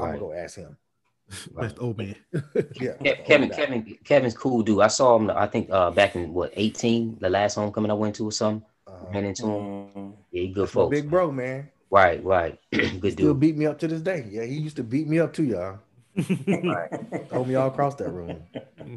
I'm 0.00 0.08
gonna 0.08 0.18
go 0.18 0.32
ask 0.32 0.56
him. 0.56 0.76
That's 1.56 1.78
old 1.78 1.98
man. 1.98 2.14
Yeah, 2.80 2.94
Kevin, 3.26 3.50
Kevin, 3.50 3.98
Kevin's 4.04 4.34
cool 4.34 4.62
dude. 4.62 4.80
I 4.80 4.88
saw 4.88 5.16
him. 5.16 5.30
I 5.30 5.46
think 5.46 5.68
uh 5.70 5.90
back 5.90 6.14
in 6.16 6.32
what 6.32 6.52
18, 6.56 7.18
the 7.20 7.28
last 7.30 7.54
homecoming 7.56 7.90
I 7.90 7.94
went 7.94 8.14
to 8.16 8.26
or 8.26 8.32
something. 8.32 8.64
Uh, 8.86 8.92
Ran 9.12 9.24
into 9.24 9.44
him. 9.46 9.52
Mm. 9.94 10.12
Yeah, 10.32 10.42
he 10.42 10.48
good 10.48 10.64
that's 10.66 10.74
my 10.74 10.82
folks. 10.82 10.96
big 11.00 11.10
bro, 11.10 11.30
man. 11.30 11.68
Right, 11.90 12.22
right. 12.24 12.58
good 12.72 13.00
dude. 13.00 13.12
Still 13.12 13.28
dude. 13.34 13.40
beat 13.40 13.56
me 13.56 13.66
up 13.66 13.78
to 13.80 13.88
this 13.88 14.00
day. 14.00 14.26
Yeah, 14.30 14.44
he 14.44 14.54
used 14.54 14.76
to 14.76 14.82
beat 14.82 15.06
me 15.08 15.18
up 15.20 15.32
too, 15.34 15.44
y'all. 15.44 15.78
Right. 16.16 16.88
Throw 17.28 17.44
me 17.44 17.54
all 17.54 17.68
across 17.68 17.94
that 17.96 18.10
room. 18.10 18.42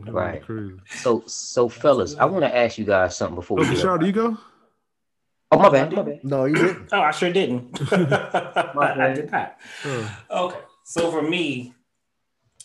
Right. 0.07 0.41
Crazy. 0.41 0.75
So, 0.89 1.23
so 1.27 1.69
fellas, 1.69 2.15
I 2.17 2.25
want 2.25 2.43
to 2.45 2.55
ask 2.55 2.77
you 2.77 2.85
guys 2.85 3.15
something 3.15 3.35
before 3.35 3.57
we 3.57 3.63
Okay, 3.63 3.73
get 3.73 3.81
Shaw, 3.81 3.95
up. 3.95 3.99
do 4.01 4.07
you 4.07 4.11
go? 4.13 4.37
Oh 5.51 5.59
my 5.59 5.69
bad, 5.69 5.91
my 5.93 6.01
bad. 6.01 6.23
No, 6.23 6.45
you 6.45 6.55
didn't. 6.55 6.89
Oh, 6.93 7.01
I 7.01 7.11
sure 7.11 7.31
didn't. 7.31 7.77
I 7.91 9.13
did 9.13 9.31
not. 9.31 9.57
Oh, 9.85 10.47
Okay, 10.47 10.57
so 10.83 11.11
for 11.11 11.21
me, 11.21 11.73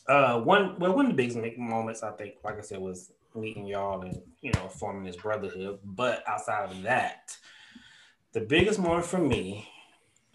uh, 0.08 0.40
one 0.40 0.78
well, 0.78 0.94
one 0.94 1.06
of 1.06 1.12
the 1.12 1.16
biggest 1.16 1.38
moments 1.58 2.02
I 2.02 2.12
think, 2.12 2.34
like 2.44 2.58
I 2.58 2.62
said, 2.62 2.80
was 2.80 3.12
meeting 3.34 3.66
y'all 3.66 4.02
and 4.02 4.20
you 4.40 4.52
know 4.52 4.68
forming 4.68 5.04
this 5.04 5.16
brotherhood. 5.16 5.78
But 5.84 6.22
outside 6.26 6.70
of 6.70 6.82
that, 6.82 7.36
the 8.32 8.40
biggest 8.40 8.78
moment 8.78 9.06
for 9.06 9.18
me, 9.18 9.68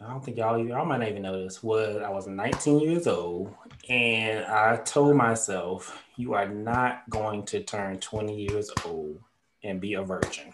I 0.02 0.10
don't 0.10 0.24
think 0.24 0.38
y'all 0.38 0.58
y'all 0.66 0.86
might 0.86 1.00
not 1.00 1.10
even 1.10 1.22
know 1.22 1.44
this, 1.44 1.64
was 1.64 1.98
I 1.98 2.10
was 2.10 2.28
19 2.28 2.80
years 2.80 3.08
old 3.08 3.54
and 3.90 4.46
I 4.46 4.78
told 4.78 5.16
myself, 5.16 6.04
you 6.16 6.34
are 6.34 6.48
not 6.48 7.10
going 7.10 7.46
to 7.48 7.64
turn 7.64 8.00
20 8.00 8.36
years 8.36 8.70
old 8.86 9.20
and 9.64 9.82
be 9.82 9.94
a 9.96 10.04
virgin. 10.04 10.54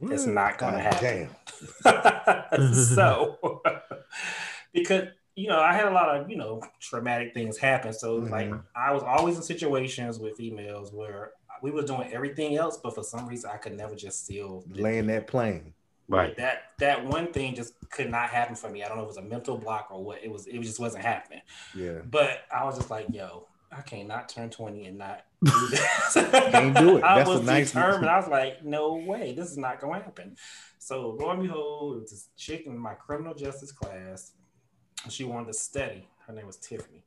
It's 0.00 0.26
not 0.26 0.58
going 0.58 0.74
to 0.74 0.80
happen. 0.80 1.28
so 2.74 3.62
because 4.72 5.08
you 5.34 5.48
know 5.48 5.58
i 5.60 5.72
had 5.72 5.86
a 5.86 5.90
lot 5.90 6.08
of 6.14 6.28
you 6.30 6.36
know 6.36 6.60
traumatic 6.80 7.32
things 7.34 7.56
happen. 7.58 7.92
So 7.92 8.20
it's 8.20 8.30
like 8.30 8.48
mm-hmm. 8.48 8.60
i 8.76 8.92
was 8.92 9.02
always 9.02 9.36
in 9.36 9.42
situations 9.42 10.18
with 10.18 10.36
females 10.36 10.92
where 10.92 11.32
we 11.62 11.70
were 11.70 11.82
doing 11.82 12.12
everything 12.12 12.56
else 12.56 12.76
but 12.82 12.94
for 12.94 13.04
some 13.04 13.26
reason 13.26 13.50
i 13.52 13.56
could 13.56 13.76
never 13.76 13.94
just 13.94 14.26
seal 14.26 14.64
the- 14.66 14.82
Laying 14.82 15.06
that 15.08 15.26
plane. 15.26 15.74
Right. 16.08 16.36
that 16.36 16.64
that 16.78 17.06
one 17.06 17.32
thing 17.32 17.54
just 17.54 17.72
could 17.90 18.10
not 18.10 18.28
happen 18.28 18.54
for 18.54 18.68
me. 18.68 18.82
I 18.82 18.88
don't 18.88 18.98
know 18.98 19.04
if 19.04 19.06
it 19.06 19.16
was 19.16 19.16
a 19.18 19.22
mental 19.22 19.56
block 19.56 19.88
or 19.90 20.04
what. 20.04 20.22
It 20.22 20.30
was 20.30 20.46
it 20.46 20.60
just 20.60 20.80
wasn't 20.80 21.04
happening. 21.04 21.40
Yeah. 21.74 22.00
but 22.04 22.40
i 22.54 22.64
was 22.64 22.76
just 22.76 22.90
like 22.90 23.06
yo 23.10 23.46
i 23.70 23.80
can't 23.80 24.08
not 24.08 24.28
turn 24.28 24.50
20 24.50 24.84
and 24.86 24.98
not 24.98 25.24
do 25.44 25.68
this. 25.70 26.14
Can't 26.14 26.76
do 26.76 26.98
it. 26.98 27.04
i 27.04 27.16
That's 27.16 27.30
a 27.30 27.32
was 27.32 27.42
nice- 27.42 27.72
determined. 27.72 28.10
I 28.10 28.18
was 28.18 28.28
like 28.28 28.62
no 28.62 28.94
way. 28.94 29.32
This 29.32 29.50
is 29.50 29.56
not 29.56 29.80
going 29.80 30.00
to 30.00 30.04
happen. 30.04 30.36
So 30.78 31.16
lo 31.18 31.30
and 31.30 31.40
behold, 31.42 31.96
it 31.96 32.00
was 32.02 32.10
this 32.10 32.28
chick 32.36 32.66
in 32.66 32.76
my 32.76 32.94
criminal 32.94 33.34
justice 33.34 33.72
class. 33.72 34.32
She 35.10 35.24
wanted 35.24 35.48
to 35.48 35.54
study. 35.54 36.06
Her 36.26 36.32
name 36.32 36.46
was 36.46 36.56
Tiffany, 36.56 37.02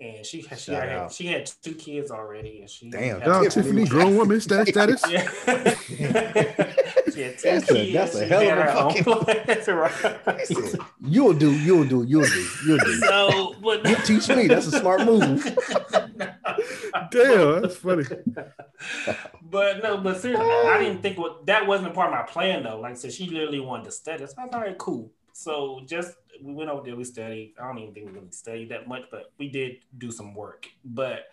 and 0.00 0.24
she 0.24 0.40
had 0.42 0.58
she 0.58 0.72
Shout 0.72 0.82
had, 0.88 0.92
out. 0.98 1.12
she 1.12 1.26
had 1.26 1.46
two 1.62 1.74
kids 1.74 2.10
already, 2.10 2.60
and 2.62 2.70
she 2.70 2.88
Damn, 2.90 3.20
had- 3.20 3.24
Shout 3.24 3.28
out 3.28 3.42
Tiffany. 3.52 3.84
Tiffany, 3.84 3.86
grown 3.88 4.16
woman, 4.16 4.40
status, 4.48 4.68
status. 4.70 5.02
Yeah. 5.10 5.74
she 7.12 7.22
had 7.22 7.38
two 7.38 7.48
That's 7.50 7.70
a- 7.70 7.92
that's 7.92 8.14
a 8.16 8.26
hell 8.26 8.42
of 8.42 8.48
a 8.58 8.62
her 8.62 8.72
fucking- 8.72 9.04
place, 9.04 9.68
right? 10.26 10.46
Said, 10.46 10.80
You'll 11.04 11.34
do, 11.34 11.50
you'll 11.52 11.84
do, 11.84 12.02
you'll 12.04 12.24
do, 12.24 12.46
you'll 12.66 12.78
do. 12.78 12.94
so, 13.00 13.54
but 13.62 13.86
You 13.88 13.96
teach 14.04 14.28
me. 14.28 14.46
That's 14.48 14.66
a 14.66 14.80
smart 14.80 15.04
move. 15.04 15.44
Damn, 17.10 17.62
that's 17.62 17.76
funny. 17.76 18.04
But 19.42 19.82
no, 19.82 19.98
but 19.98 20.20
seriously, 20.20 20.44
I 20.46 20.78
didn't 20.82 21.02
think 21.02 21.18
what 21.18 21.46
that 21.46 21.66
wasn't 21.66 21.90
a 21.90 21.94
part 21.94 22.08
of 22.08 22.14
my 22.14 22.22
plan 22.22 22.64
though. 22.64 22.80
Like 22.80 22.92
I 22.92 22.94
said, 22.96 23.12
she 23.12 23.28
literally 23.30 23.60
wanted 23.60 23.84
to 23.84 23.92
study. 23.92 24.26
So 24.26 24.34
I 24.38 24.44
was 24.46 24.54
all 24.54 24.60
right, 24.60 24.76
cool. 24.78 25.10
So 25.36 25.80
just 25.86 26.14
we 26.42 26.54
went 26.54 26.70
over 26.70 26.82
there, 26.82 26.96
we 26.96 27.04
studied. 27.04 27.52
I 27.60 27.66
don't 27.66 27.78
even 27.78 27.92
think 27.92 28.06
we 28.06 28.12
really 28.12 28.30
studied 28.30 28.70
that 28.70 28.88
much, 28.88 29.02
but 29.10 29.32
we 29.38 29.48
did 29.50 29.76
do 29.98 30.10
some 30.10 30.34
work. 30.34 30.66
But 30.82 31.26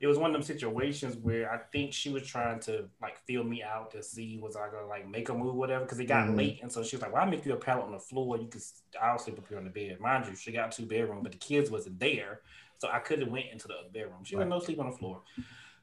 it 0.00 0.06
was 0.06 0.18
one 0.18 0.30
of 0.30 0.34
them 0.34 0.42
situations 0.42 1.16
where 1.16 1.50
I 1.50 1.56
think 1.72 1.94
she 1.94 2.10
was 2.10 2.26
trying 2.26 2.60
to 2.60 2.90
like 3.00 3.18
feel 3.26 3.42
me 3.42 3.62
out 3.62 3.90
to 3.92 4.02
see 4.02 4.38
was 4.38 4.54
I 4.54 4.68
gonna 4.70 4.86
like 4.86 5.08
make 5.08 5.30
a 5.30 5.34
move, 5.34 5.54
whatever, 5.54 5.86
because 5.86 5.98
it 5.98 6.04
got 6.04 6.28
Mhm. 6.28 6.36
late. 6.36 6.58
And 6.60 6.70
so 6.70 6.82
she 6.84 6.96
was 6.96 7.02
like, 7.02 7.10
Well, 7.14 7.22
I'll 7.22 7.30
make 7.30 7.46
you 7.46 7.54
a 7.54 7.56
pallet 7.56 7.86
on 7.86 7.92
the 7.92 7.98
floor. 7.98 8.36
You 8.36 8.48
can 8.48 8.60
I'll 9.00 9.18
sleep 9.18 9.38
up 9.38 9.48
here 9.48 9.56
on 9.56 9.64
the 9.64 9.70
bed. 9.70 9.98
Mind 9.98 10.26
you, 10.26 10.36
she 10.36 10.52
got 10.52 10.70
two 10.70 10.84
bedroom, 10.84 11.22
but 11.22 11.32
the 11.32 11.38
kids 11.38 11.70
wasn't 11.70 11.98
there. 11.98 12.42
So 12.76 12.88
I 12.92 12.98
could 12.98 13.20
have 13.20 13.30
went 13.30 13.46
into 13.50 13.66
the 13.66 13.74
other 13.74 13.88
bedroom. 13.90 14.24
She 14.24 14.36
was 14.36 14.42
Right. 14.42 14.50
no 14.50 14.58
sleep 14.60 14.78
on 14.78 14.90
the 14.90 14.96
floor. 14.96 15.22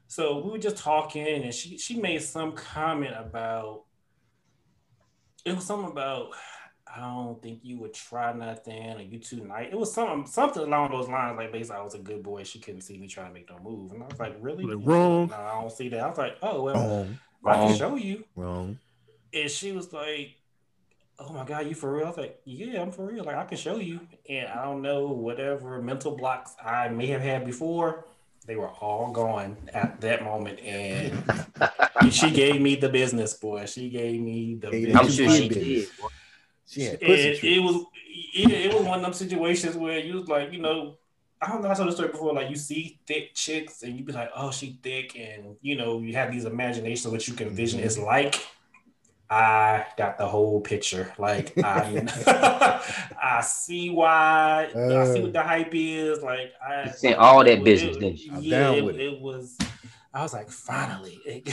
So 0.07 0.37
we 0.37 0.51
were 0.51 0.59
just 0.59 0.77
talking, 0.77 1.25
and 1.27 1.51
she 1.51 1.79
she 1.79 1.99
made 1.99 2.21
some 2.21 2.51
comment 2.51 3.15
about 3.17 3.85
it 5.43 5.55
was 5.55 5.65
something 5.65 5.91
about 5.91 6.29
I 6.95 6.99
don't 7.01 7.41
think 7.41 7.59
you 7.63 7.77
would 7.79 7.93
try 7.93 8.31
nothing 8.31 8.93
or 8.93 9.01
you 9.01 9.19
too 9.19 9.45
nice. 9.45 9.67
It 9.71 9.77
was 9.77 9.93
something 9.93 10.25
something 10.25 10.63
along 10.63 10.91
those 10.91 11.09
lines, 11.09 11.37
like 11.37 11.51
basically 11.51 11.79
I 11.79 11.83
was 11.83 11.93
a 11.95 11.99
good 11.99 12.23
boy. 12.23 12.43
She 12.43 12.59
couldn't 12.59 12.81
see 12.81 12.97
me 12.97 13.07
trying 13.07 13.27
to 13.27 13.33
make 13.33 13.49
no 13.49 13.59
move, 13.59 13.91
and 13.91 14.01
I 14.01 14.07
was 14.07 14.19
like, 14.19 14.35
really? 14.39 14.63
Like, 14.63 14.87
wrong. 14.87 15.27
No, 15.27 15.35
I 15.35 15.61
don't 15.61 15.71
see 15.71 15.89
that. 15.89 15.99
I 15.99 16.07
was 16.07 16.17
like, 16.17 16.37
oh 16.41 16.63
well, 16.63 17.07
Wrong, 17.41 17.63
I 17.63 17.67
can 17.67 17.77
show 17.77 17.95
you. 17.95 18.23
wrong. 18.35 18.79
And 19.33 19.51
she 19.51 19.71
was 19.71 19.91
like, 19.91 20.35
Oh 21.17 21.31
my 21.31 21.45
God, 21.45 21.67
you 21.67 21.75
for 21.75 21.93
real? 21.93 22.05
I 22.05 22.09
was 22.09 22.17
like, 22.17 22.41
Yeah, 22.45 22.81
I'm 22.81 22.91
for 22.91 23.05
real. 23.05 23.23
Like, 23.23 23.35
I 23.35 23.45
can 23.45 23.57
show 23.57 23.77
you. 23.77 23.99
And 24.29 24.47
I 24.47 24.63
don't 24.63 24.81
know, 24.81 25.07
whatever 25.07 25.81
mental 25.81 26.15
blocks 26.15 26.55
I 26.63 26.89
may 26.89 27.07
have 27.07 27.21
had 27.21 27.45
before, 27.45 28.05
they 28.45 28.55
were 28.55 28.69
all 28.69 29.11
gone 29.11 29.57
at 29.73 30.01
that 30.01 30.23
moment. 30.23 30.59
And 30.59 31.23
she 32.11 32.31
gave 32.31 32.61
me 32.61 32.75
the 32.75 32.89
business, 32.89 33.33
boy. 33.33 33.65
She 33.65 33.89
gave 33.89 34.19
me 34.21 34.55
the 34.55 34.71
business. 34.71 34.95
I'm 34.95 35.09
sure 35.09 35.29
she 35.29 35.49
did. 35.49 35.87
She 36.67 36.83
had 36.83 36.93
And 36.93 37.01
pussy 37.01 37.55
it 37.55 37.59
was 37.63 37.85
it, 38.33 38.51
it 38.51 38.73
was 38.73 38.83
one 38.83 38.99
of 38.99 39.03
them 39.03 39.13
situations 39.13 39.75
where 39.75 39.99
you 39.99 40.15
was 40.15 40.27
like, 40.27 40.51
you 40.51 40.59
know, 40.59 40.97
I 41.41 41.49
don't 41.49 41.61
know. 41.61 41.69
I 41.69 41.73
told 41.73 41.89
the 41.89 41.91
story 41.93 42.09
before. 42.09 42.33
Like 42.33 42.49
you 42.49 42.55
see 42.55 42.99
thick 43.05 43.33
chicks, 43.33 43.83
and 43.83 43.97
you 43.97 44.03
be 44.03 44.13
like, 44.13 44.31
"Oh, 44.35 44.51
she 44.51 44.79
thick," 44.81 45.17
and 45.17 45.57
you 45.61 45.75
know, 45.75 45.99
you 45.99 46.13
have 46.13 46.31
these 46.31 46.45
imaginations 46.45 47.11
what 47.11 47.27
you 47.27 47.33
can 47.33 47.47
envision 47.47 47.81
it's 47.81 47.97
like. 47.97 48.41
I 49.29 49.85
got 49.97 50.17
the 50.17 50.27
whole 50.27 50.61
picture. 50.61 51.11
Like 51.17 51.57
I, 51.57 52.05
I 53.21 53.41
see 53.41 53.89
why. 53.89 54.65
I 54.73 55.05
see 55.13 55.21
what 55.21 55.29
uh. 55.29 55.31
the 55.31 55.43
hype 55.43 55.73
is. 55.73 56.21
Like 56.21 56.53
I 56.65 56.85
You 56.85 56.93
seen 56.93 57.13
all 57.15 57.43
that 57.43 57.63
business, 57.63 57.97
it- 57.97 57.99
didn't 57.99 58.19
you? 58.19 58.31
Yeah, 58.39 58.71
it, 58.71 58.83
it. 58.83 58.99
it 58.99 59.19
was. 59.19 59.57
I 60.15 60.23
was 60.23 60.33
like, 60.33 60.49
finally. 60.49 61.19
Yo, 61.25 61.43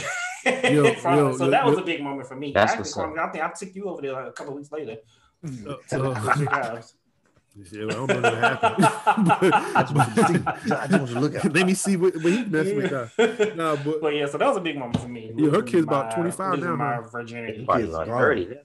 Finally. 0.45 0.75
yo, 0.75 0.93
so 1.37 1.45
yo, 1.45 1.51
that 1.51 1.65
was 1.65 1.77
a 1.77 1.81
big 1.81 2.01
moment 2.01 2.29
for 2.29 2.35
me. 2.37 2.53
That's 2.53 2.73
I, 2.73 2.77
what's 2.77 2.97
actually, 2.97 3.19
I 3.19 3.29
think 3.29 3.43
I 3.43 3.51
took 3.51 3.75
you 3.75 3.89
over 3.89 4.01
there 4.01 4.13
like 4.13 4.27
a 4.27 4.31
couple 4.31 4.55
weeks 4.55 4.71
later. 4.71 4.97
Uh, 5.45 5.71
uh, 5.71 5.77
yeah, 5.91 5.97
I 5.99 6.81
don't 7.87 8.07
know 8.07 8.21
what 8.21 8.33
happened. 8.33 8.85
I 9.75 9.81
just 9.83 9.95
want 9.95 10.15
to 10.15 10.27
see. 10.27 10.71
I 10.71 10.87
just 10.87 10.91
want 10.91 11.07
to 11.09 11.19
look 11.19 11.35
at. 11.35 11.53
Let 11.53 11.67
me 11.67 11.73
see 11.73 11.97
what, 11.97 12.15
what 12.15 12.31
he 12.31 12.45
messing 12.45 12.77
with. 12.77 12.89
That. 12.89 13.57
Nah, 13.57 13.75
but 13.75 13.99
But 13.99 14.15
yeah, 14.15 14.27
so 14.27 14.37
that 14.37 14.47
was 14.47 14.55
a 14.55 14.61
big 14.61 14.77
moment 14.77 15.01
for 15.01 15.09
me. 15.09 15.33
Yeah, 15.35 15.47
her 15.47 15.57
losing 15.57 15.65
kid's 15.65 15.83
about 15.83 16.15
25 16.15 16.53
losing 16.53 16.69
now, 16.69 16.75
My 16.77 17.01
man. 17.01 17.09
virginity. 17.09 17.65
Probably 17.65 17.83
Kids 17.83 17.93
like 17.93 18.07
grown. 18.07 18.21
30. 18.21 18.45
them 18.45 18.57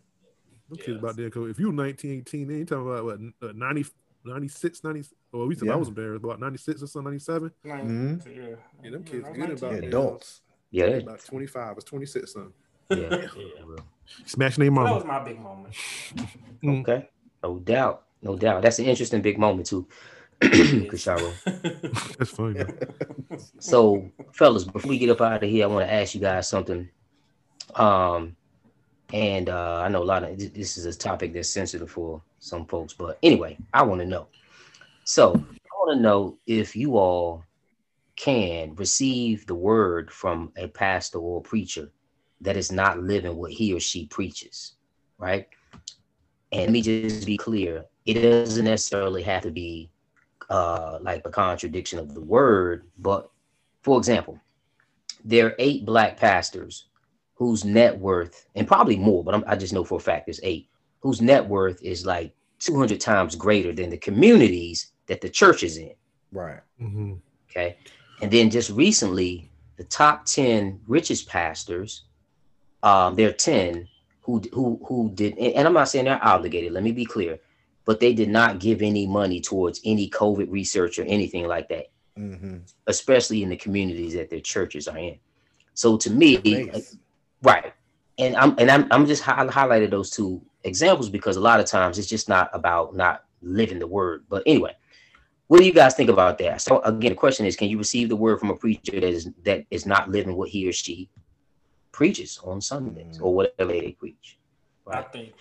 kids 0.77 0.99
about 0.99 1.17
there. 1.17 1.31
Cause 1.31 1.51
if 1.51 1.59
you 1.59 1.73
19, 1.73 2.19
18, 2.21 2.47
they 2.47 2.55
ain't 2.55 2.69
talking 2.69 2.87
about 2.87 3.05
what 3.05 3.19
uh, 3.43 3.53
90, 3.53 3.87
96, 4.29 4.85
90. 4.85 5.03
Or 5.33 5.47
we 5.47 5.55
said 5.55 5.67
Yeah. 5.69 5.75
I 5.75 5.77
was 5.77 5.89
embarrassed 5.89 6.25
about 6.25 6.41
96 6.41 6.83
or 6.83 6.87
something, 6.87 7.13
97. 7.13 7.51
Like, 7.65 7.83
Mhm. 7.83 8.23
so, 8.23 8.31
yeah. 8.31 8.43
Yeah, 8.83 8.91
them 8.91 9.05
kids 9.05 9.25
I 9.27 9.31
was 9.31 9.39
good 9.39 9.51
about 9.59 9.73
Yeah, 9.83 9.89
adults. 9.89 10.41
Yeah, 10.71 10.85
About 10.87 11.25
25, 11.25 11.77
it's 11.77 11.85
26 11.85 12.33
something. 12.33 12.53
yeah. 12.91 12.97
Yeah. 13.37 13.77
Smashing 14.27 14.65
their 14.65 14.75
So 14.75 14.85
that 14.89 14.95
was 14.95 15.05
my 15.05 15.25
big 15.25 15.39
moment. 15.41 15.75
Mm. 16.63 16.81
Okay. 16.81 17.09
No 17.43 17.59
doubt. 17.59 18.05
No 18.23 18.37
doubt. 18.37 18.63
That's 18.63 18.79
an 18.79 18.87
interesting 18.87 19.23
big 19.23 19.39
moment 19.39 19.67
too. 19.67 19.87
Kashara. 20.41 21.33
That's 22.19 22.31
funny. 22.31 22.63
though. 22.63 23.39
So, 23.59 24.11
fellas, 24.33 24.65
before 24.65 24.89
we 24.89 24.99
get 24.99 25.11
up 25.11 25.21
out 25.21 25.43
of 25.43 25.51
here, 25.51 25.65
I 25.65 25.69
want 25.69 25.87
to 25.89 25.93
ask 25.93 26.15
you 26.15 26.21
guys 26.21 26.49
something. 26.49 26.89
Um, 27.75 28.37
and 29.13 29.49
uh, 29.49 29.81
I 29.85 29.89
know 29.89 30.03
a 30.03 30.05
lot 30.05 30.23
of 30.25 30.39
this 30.39 30.77
is 30.77 30.85
a 30.87 30.97
topic 30.97 31.33
that's 31.33 31.49
sensitive 31.49 31.91
for 31.91 32.23
some 32.39 32.67
folks, 32.67 32.93
but 32.93 33.19
anyway, 33.23 33.57
I 33.73 33.83
want 33.83 34.01
to 34.01 34.07
know. 34.07 34.29
So, 35.05 35.33
I 35.35 35.75
want 35.81 35.97
to 35.97 36.03
know 36.03 36.39
if 36.47 36.77
you 36.77 36.97
all 36.97 37.45
can 38.17 38.75
receive 38.75 39.47
the 39.47 39.55
word 39.55 40.11
from 40.11 40.53
a 40.57 40.67
pastor 40.67 41.19
or 41.19 41.39
a 41.39 41.43
preacher 41.43 41.91
that 42.41 42.57
is 42.57 42.73
not 42.73 43.01
living 43.01 43.37
what 43.37 43.53
he 43.53 43.73
or 43.73 43.81
she 43.81 44.07
preaches, 44.07 44.75
right? 45.19 45.49
And 46.53 46.63
let 46.63 46.71
me 46.71 46.83
just 46.83 47.27
be 47.27 47.37
clear 47.37 47.85
it 48.07 48.15
doesn't 48.15 48.65
necessarily 48.65 49.23
have 49.23 49.43
to 49.43 49.51
be 49.51 49.91
uh, 50.51 50.99
like 51.03 51.23
a 51.25 51.31
contradiction 51.31 51.99
of 51.99 52.15
the 52.15 52.21
word, 52.21 52.87
but 52.99 53.31
for 53.83 53.99
example, 53.99 54.41
there 55.25 55.47
are 55.47 55.55
eight 55.59 55.85
black 55.85 56.17
pastors 56.17 56.87
whose 57.35 57.65
net 57.65 57.97
worth, 57.99 58.47
and 58.55 58.67
probably 58.67 58.97
more, 58.97 59.23
but 59.23 59.35
I'm, 59.35 59.45
I 59.47 59.57
just 59.57 59.73
know 59.73 59.85
for 59.85 59.99
a 59.99 60.01
fact 60.01 60.27
there's 60.27 60.41
eight, 60.43 60.69
whose 61.01 61.21
net 61.21 61.47
worth 61.47 61.83
is 61.83 62.05
like 62.07 62.35
200 62.61 63.01
times 63.01 63.37
greater 63.37 63.73
than 63.73 63.91
the 63.91 63.97
communities 63.99 64.93
that 65.07 65.21
the 65.21 65.29
church 65.29 65.63
is 65.63 65.77
in. 65.77 65.95
Right. 66.33 66.61
Mm-hmm. 66.81 67.15
Okay. 67.51 67.77
And 68.21 68.31
then 68.31 68.51
just 68.51 68.71
recently, 68.71 69.51
the 69.77 69.85
top 69.85 70.25
10 70.27 70.81
richest 70.87 71.29
pastors, 71.29 72.05
um, 72.83 73.15
there 73.15 73.29
are 73.29 73.33
10 73.33 73.87
who 74.23 74.43
who 74.53 74.81
who 74.87 75.11
did, 75.15 75.39
and 75.39 75.67
I'm 75.67 75.73
not 75.73 75.89
saying 75.89 76.05
they're 76.05 76.23
obligated, 76.23 76.73
let 76.73 76.83
me 76.83 76.93
be 76.93 77.05
clear, 77.05 77.39
but 77.85 78.01
they 78.01 78.13
did 78.13 78.29
not 78.29 78.59
give 78.59 78.83
any 78.83 79.07
money 79.07 79.41
towards 79.41 79.81
any 79.85 80.11
COVID 80.11 80.51
research 80.51 80.99
or 80.99 81.05
anything 81.05 81.47
like 81.47 81.69
that, 81.69 81.87
Mm-hmm. 82.19 82.57
especially 82.89 83.45
in 83.45 83.49
the 83.49 83.57
communities 83.57 84.15
that 84.15 84.29
their 84.29 84.41
churches 84.41 84.89
are 84.89 84.99
in. 84.99 85.19
So 85.75 85.97
to 85.99 86.11
me, 86.11 86.37
Base. 86.39 86.97
Right. 87.43 87.73
And 88.19 88.35
I'm 88.37 88.57
and 88.59 88.69
I'm 88.69 88.89
I'm 88.91 89.07
just 89.07 89.23
hi- 89.23 89.47
highlighted 89.47 89.91
those 89.91 90.11
two 90.11 90.43
examples 90.65 91.09
because 91.09 91.37
a 91.37 91.41
lot 91.41 91.61
of 91.61 91.67
times 91.67 91.99
it's 91.99 92.09
just 92.09 92.29
not 92.29 92.51
about 92.53 92.95
not 92.95 93.25
living 93.43 93.79
the 93.79 93.87
word. 93.87 94.25
But 94.29 94.43
anyway, 94.47 94.77
what 95.47 95.59
do 95.59 95.67
you 95.67 95.73
guys 95.73 95.95
think 95.95 96.11
about 96.11 96.39
that? 96.39 96.61
So 96.61 96.81
again, 96.83 97.11
the 97.11 97.17
question 97.17 97.47
is, 97.47 97.57
can 97.57 97.69
you 97.69 97.79
receive 97.79 98.09
the 98.09 98.17
word 98.17 98.39
from 98.39 98.51
a 98.51 98.57
preacher 98.57 99.01
that 99.01 99.05
is 99.05 99.31
that 99.45 99.65
is 99.71 99.87
not 99.87 100.11
living 100.11 100.37
what 100.37 100.49
he 100.49 100.69
or 100.69 100.73
she 100.73 101.09
preaches 101.93 102.39
on 102.45 102.61
Sundays 102.61 103.19
or 103.21 103.35
whatever 103.35 103.73
they 103.73 103.93
preach? 103.93 104.39
I 104.87 105.03
think 105.03 105.33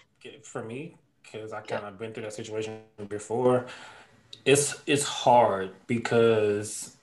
for 0.43 0.63
me, 0.63 0.97
because 1.21 1.53
I 1.53 1.61
kind 1.61 1.85
of 1.85 1.97
been 1.97 2.13
through 2.13 2.23
that 2.23 2.33
situation 2.33 2.81
before, 3.07 3.67
it's 4.45 4.81
it's 4.85 5.03
hard 5.03 5.71
because 5.87 6.97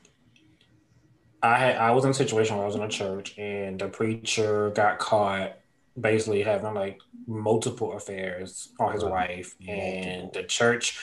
I 1.43 1.59
had 1.59 1.77
I 1.77 1.91
was 1.91 2.05
in 2.05 2.11
a 2.11 2.15
situation 2.15 2.57
where 2.57 2.65
I 2.65 2.67
was 2.67 2.77
in 2.77 2.83
a 2.83 2.89
church 2.89 3.37
and 3.39 3.79
the 3.79 3.89
preacher 3.89 4.71
got 4.71 4.99
caught 4.99 5.59
basically 5.99 6.43
having 6.43 6.75
like 6.75 7.01
multiple 7.27 7.93
affairs 7.93 8.71
on 8.79 8.93
his 8.93 9.05
wife, 9.05 9.55
and 9.67 10.33
the 10.33 10.45
church. 10.45 10.99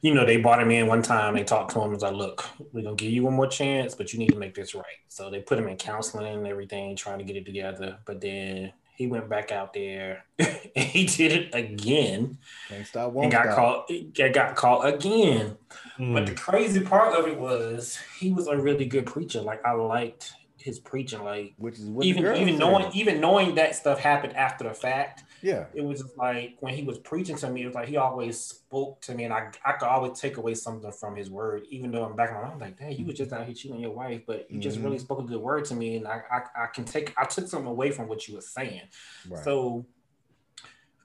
You 0.00 0.12
know, 0.12 0.26
they 0.26 0.36
brought 0.38 0.60
him 0.60 0.72
in 0.72 0.88
one 0.88 1.02
time. 1.02 1.34
They 1.34 1.44
talked 1.44 1.72
to 1.72 1.80
him. 1.80 1.92
Was 1.92 2.02
like, 2.02 2.14
"Look, 2.14 2.44
we're 2.72 2.82
gonna 2.82 2.96
give 2.96 3.12
you 3.12 3.22
one 3.22 3.34
more 3.34 3.46
chance, 3.46 3.94
but 3.94 4.12
you 4.12 4.18
need 4.18 4.30
to 4.30 4.38
make 4.38 4.54
this 4.54 4.74
right." 4.74 4.84
So 5.08 5.30
they 5.30 5.40
put 5.40 5.58
him 5.58 5.68
in 5.68 5.76
counseling 5.76 6.26
and 6.26 6.46
everything, 6.46 6.96
trying 6.96 7.18
to 7.18 7.24
get 7.24 7.36
it 7.36 7.46
together. 7.46 7.98
But 8.04 8.20
then 8.20 8.72
he 8.94 9.06
went 9.06 9.28
back 9.28 9.50
out 9.50 9.72
there 9.72 10.24
and 10.38 10.48
he 10.76 11.06
did 11.06 11.32
it 11.32 11.54
again 11.54 12.38
stop, 12.84 13.14
and 13.16 13.30
got 13.32 13.44
stop. 13.44 13.56
caught. 13.56 13.90
Got 14.14 14.32
got 14.32 14.56
caught 14.56 14.94
again. 14.94 15.56
Mm. 15.98 16.14
But 16.14 16.26
the 16.26 16.34
crazy 16.34 16.80
part 16.80 17.14
of 17.18 17.26
it 17.26 17.38
was 17.38 17.98
he 18.18 18.32
was 18.32 18.46
a 18.46 18.56
really 18.56 18.84
good 18.84 19.06
preacher. 19.06 19.40
Like 19.40 19.64
I 19.64 19.72
liked 19.72 20.32
his 20.62 20.78
preaching. 20.78 21.22
Like 21.24 21.54
Which 21.56 21.78
is 21.78 21.86
what 21.88 22.06
even 22.06 22.36
even 22.36 22.58
knowing 22.58 22.90
even 22.94 23.20
knowing 23.20 23.54
that 23.56 23.74
stuff 23.74 23.98
happened 23.98 24.34
after 24.36 24.64
the 24.64 24.74
fact, 24.74 25.24
Yeah. 25.42 25.66
it 25.74 25.82
was 25.82 26.00
just 26.00 26.16
like 26.16 26.56
when 26.60 26.74
he 26.74 26.82
was 26.84 26.98
preaching 26.98 27.36
to 27.36 27.50
me, 27.50 27.62
it 27.62 27.66
was 27.66 27.74
like 27.74 27.88
he 27.88 27.96
always 27.96 28.38
spoke 28.38 29.00
to 29.02 29.14
me, 29.14 29.24
and 29.24 29.34
I 29.34 29.50
I 29.64 29.72
could 29.72 29.88
always 29.88 30.18
take 30.20 30.36
away 30.36 30.54
something 30.54 30.90
from 30.92 31.16
his 31.16 31.30
word, 31.30 31.64
even 31.70 31.90
though 31.90 32.04
I'm 32.04 32.16
back 32.16 32.30
in 32.30 32.36
my 32.36 32.42
mind, 32.42 32.52
I'm 32.54 32.60
like, 32.60 32.78
hey, 32.78 32.92
you 32.94 33.04
was 33.04 33.16
just 33.16 33.32
out 33.32 33.44
here 33.44 33.54
cheating 33.54 33.76
on 33.76 33.82
your 33.82 33.92
wife, 33.92 34.22
but 34.26 34.50
you 34.50 34.58
just 34.60 34.78
Mhm. 34.78 34.84
really 34.84 34.98
spoke 34.98 35.20
a 35.20 35.24
good 35.24 35.40
word 35.40 35.64
to 35.66 35.74
me, 35.74 35.96
and 35.96 36.06
I, 36.06 36.22
I 36.30 36.64
I 36.64 36.66
can 36.68 36.84
take 36.84 37.12
I 37.18 37.24
took 37.24 37.48
something 37.48 37.68
away 37.70 37.90
from 37.90 38.08
what 38.08 38.26
you 38.28 38.34
were 38.36 38.40
saying. 38.40 38.82
Right. 39.28 39.44
So 39.44 39.86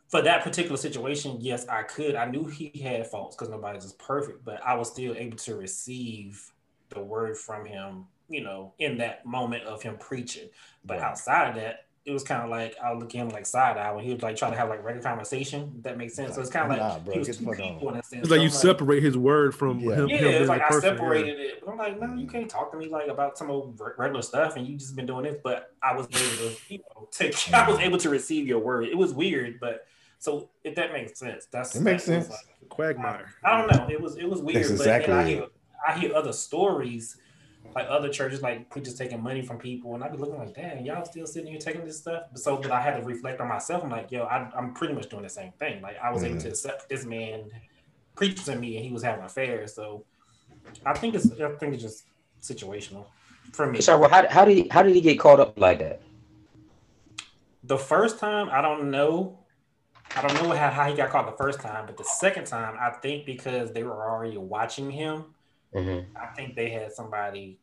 for 0.10 0.22
that 0.22 0.42
particular 0.44 0.78
situation, 0.78 1.38
yes, 1.42 1.68
I 1.68 1.84
could. 1.84 2.16
I 2.16 2.26
knew 2.26 2.46
he 2.46 2.72
had 2.80 3.06
faults 3.08 3.36
because 3.36 3.50
nobody's 3.50 3.84
just 3.84 4.00
perfect, 4.00 4.46
but 4.46 4.64
I 4.66 4.74
was 4.76 4.90
still 4.90 5.14
able 5.18 5.36
to 5.38 5.56
receive 5.58 6.50
the 6.90 7.02
word 7.02 7.38
from 7.38 7.66
him, 7.66 8.06
you 8.30 8.44
know, 8.44 8.74
in 8.80 8.98
that 9.00 9.26
moment 9.26 9.64
of 9.66 9.82
him 9.82 9.98
preaching. 9.98 10.50
But 10.86 10.98
Right. 11.00 11.04
outside 11.08 11.50
of 11.50 11.56
that, 11.56 11.86
it 12.06 12.12
was 12.14 12.24
kind 12.24 12.42
of 12.42 12.50
like 12.50 12.74
I 12.82 12.92
would 12.92 13.00
look 13.00 13.14
at 13.14 13.18
him 13.18 13.28
like 13.30 13.46
side 13.46 13.76
eye 13.78 13.92
when 13.92 14.06
he 14.06 14.14
was 14.14 14.24
like 14.24 14.38
trying 14.38 14.54
to 14.54 14.58
have 14.58 14.70
like 14.70 14.82
regular 14.82 15.04
conversation. 15.04 15.82
That 15.82 15.98
makes 15.98 16.14
sense. 16.16 16.36
So 16.36 16.42
it's 16.42 16.50
kind 16.50 16.64
of 16.64 16.70
like 16.70 16.80
Nah, 16.80 17.00
bro, 17.00 17.14
he 17.14 17.20
was 17.20 17.28
get 17.28 17.38
two 17.38 17.44
fuck 17.46 17.60
on. 17.60 17.74
people 17.74 17.90
in 17.90 17.98
a 17.98 18.04
sense. 18.04 18.22
It's 18.22 18.32
like 18.32 18.38
So 18.38 18.42
you 18.44 18.48
I'm 18.48 18.54
separate 18.54 19.04
his 19.04 19.18
word 19.18 19.54
from 19.54 19.80
Yeah. 19.82 19.96
him. 19.96 20.08
yeah, 20.08 20.18
him 20.20 20.28
it's 20.42 20.48
like 20.48 20.62
I 20.62 20.68
person, 20.70 20.90
yeah. 20.90 20.96
separated 20.96 21.40
it. 21.40 21.66
But 21.66 21.72
I'm 21.72 21.78
like, 21.78 22.00
no, 22.00 22.14
you 22.16 22.28
can't 22.28 22.50
talk 22.50 22.72
to 22.72 22.78
me 22.78 22.88
like 22.88 23.10
about 23.10 23.38
some 23.38 23.52
old 23.52 23.82
regular 23.98 24.22
stuff, 24.22 24.56
and 24.56 24.66
you 24.66 24.78
just 24.78 24.96
been 24.96 25.06
doing 25.06 25.24
this. 25.24 25.38
But 25.44 25.74
I 25.84 25.98
was 25.98 26.06
able 26.06 26.50
to, 26.50 26.58
you 26.70 26.80
know, 26.96 27.10
take. 27.12 27.34
I 27.54 27.68
was 27.68 27.76
mm-hmm. 27.78 27.86
able 27.88 27.98
to 27.98 28.10
receive 28.10 28.48
your 28.48 28.60
word. 28.60 28.86
It 28.88 28.98
was 28.98 29.12
weird, 29.14 29.60
but 29.60 29.86
so 30.20 30.50
if 30.64 30.76
that 30.76 30.94
makes 30.94 31.20
sense, 31.20 31.46
that's 31.52 31.76
It 31.76 31.82
makes 31.82 32.06
that 32.06 32.18
was 32.20 32.28
sense. 32.28 32.38
like- 32.38 32.70
Quagmire. 32.70 33.34
I 33.44 33.58
don't 33.58 33.72
know. 33.72 33.88
It 33.90 34.00
was 34.00 34.16
it 34.18 34.30
was 34.30 34.42
weird, 34.42 34.64
That's 34.64 34.72
but 34.78 34.84
then 34.86 34.94
I 34.94 34.98
exactly 34.98 35.34
hear 35.36 35.46
I 35.88 36.00
hear 36.00 36.16
other 36.16 36.34
stories. 36.34 37.18
Like 37.76 37.88
other 37.90 38.10
churches, 38.10 38.42
like 38.42 38.70
preachers 38.72 38.96
taking 38.96 39.22
money 39.22 39.42
from 39.44 39.58
people, 39.60 39.94
and 39.94 40.04
I'd 40.04 40.12
be 40.12 40.18
looking 40.18 40.38
like, 40.38 40.56
"Damn, 40.56 40.84
y'all 40.84 41.06
still 41.06 41.28
sitting 41.28 41.52
here 41.52 41.60
taking 41.60 41.86
this 41.86 42.00
stuff." 42.00 42.24
So 42.34 42.58
that 42.58 42.72
I 42.72 42.82
had 42.82 43.00
to 43.00 43.04
reflect 43.06 43.40
on 43.40 43.48
myself. 43.48 43.84
I'm 43.84 43.92
like, 43.92 44.12
"Yo, 44.12 44.24
I, 44.24 44.50
I'm 44.58 44.74
pretty 44.74 44.94
much 44.96 45.10
doing 45.10 45.24
the 45.24 45.30
same 45.30 45.52
thing. 45.60 45.82
Like 45.82 45.98
I 46.04 46.12
was 46.12 46.24
able 46.24 46.38
Mhm. 46.38 46.42
to 46.44 46.50
accept 46.50 46.90
this 46.90 47.06
man 47.06 47.52
preached 48.16 48.46
to 48.46 48.56
me, 48.56 48.78
and 48.78 48.86
he 48.86 48.92
was 48.92 49.04
having 49.04 49.24
affairs. 49.24 49.76
So 49.76 50.06
I 50.86 50.94
think 50.94 51.14
it's 51.14 51.30
I 51.40 51.50
think 51.56 51.76
it's 51.76 51.84
just 51.84 52.06
situational 52.42 53.06
for 53.54 53.68
me. 53.68 53.80
So 53.80 53.98
well, 54.00 54.10
how, 54.10 54.28
how 54.28 54.46
did 54.46 54.58
he, 54.58 54.68
how 54.70 54.82
did 54.82 54.96
he 54.96 55.02
get 55.02 55.20
caught 55.20 55.40
up 55.40 55.60
like 55.60 55.80
that? 55.80 56.02
The 57.64 57.78
first 57.78 58.18
time, 58.20 58.50
I 58.52 58.62
don't 58.62 58.90
know. 58.90 59.40
I 60.16 60.26
don't 60.26 60.42
know 60.42 60.56
how, 60.56 60.70
how 60.70 60.90
he 60.90 60.96
got 60.96 61.10
caught 61.10 61.26
the 61.26 61.38
first 61.44 61.60
time, 61.60 61.86
but 61.86 61.98
the 61.98 62.04
second 62.06 62.46
time, 62.46 62.78
I 62.80 62.92
think 62.92 63.26
because 63.26 63.74
they 63.74 63.84
were 63.84 64.10
already 64.10 64.38
watching 64.38 64.90
him, 64.90 65.26
Mhm. 65.74 66.06
I 66.16 66.28
think 66.28 66.56
they 66.56 66.70
had 66.70 66.92
somebody, 66.92 67.60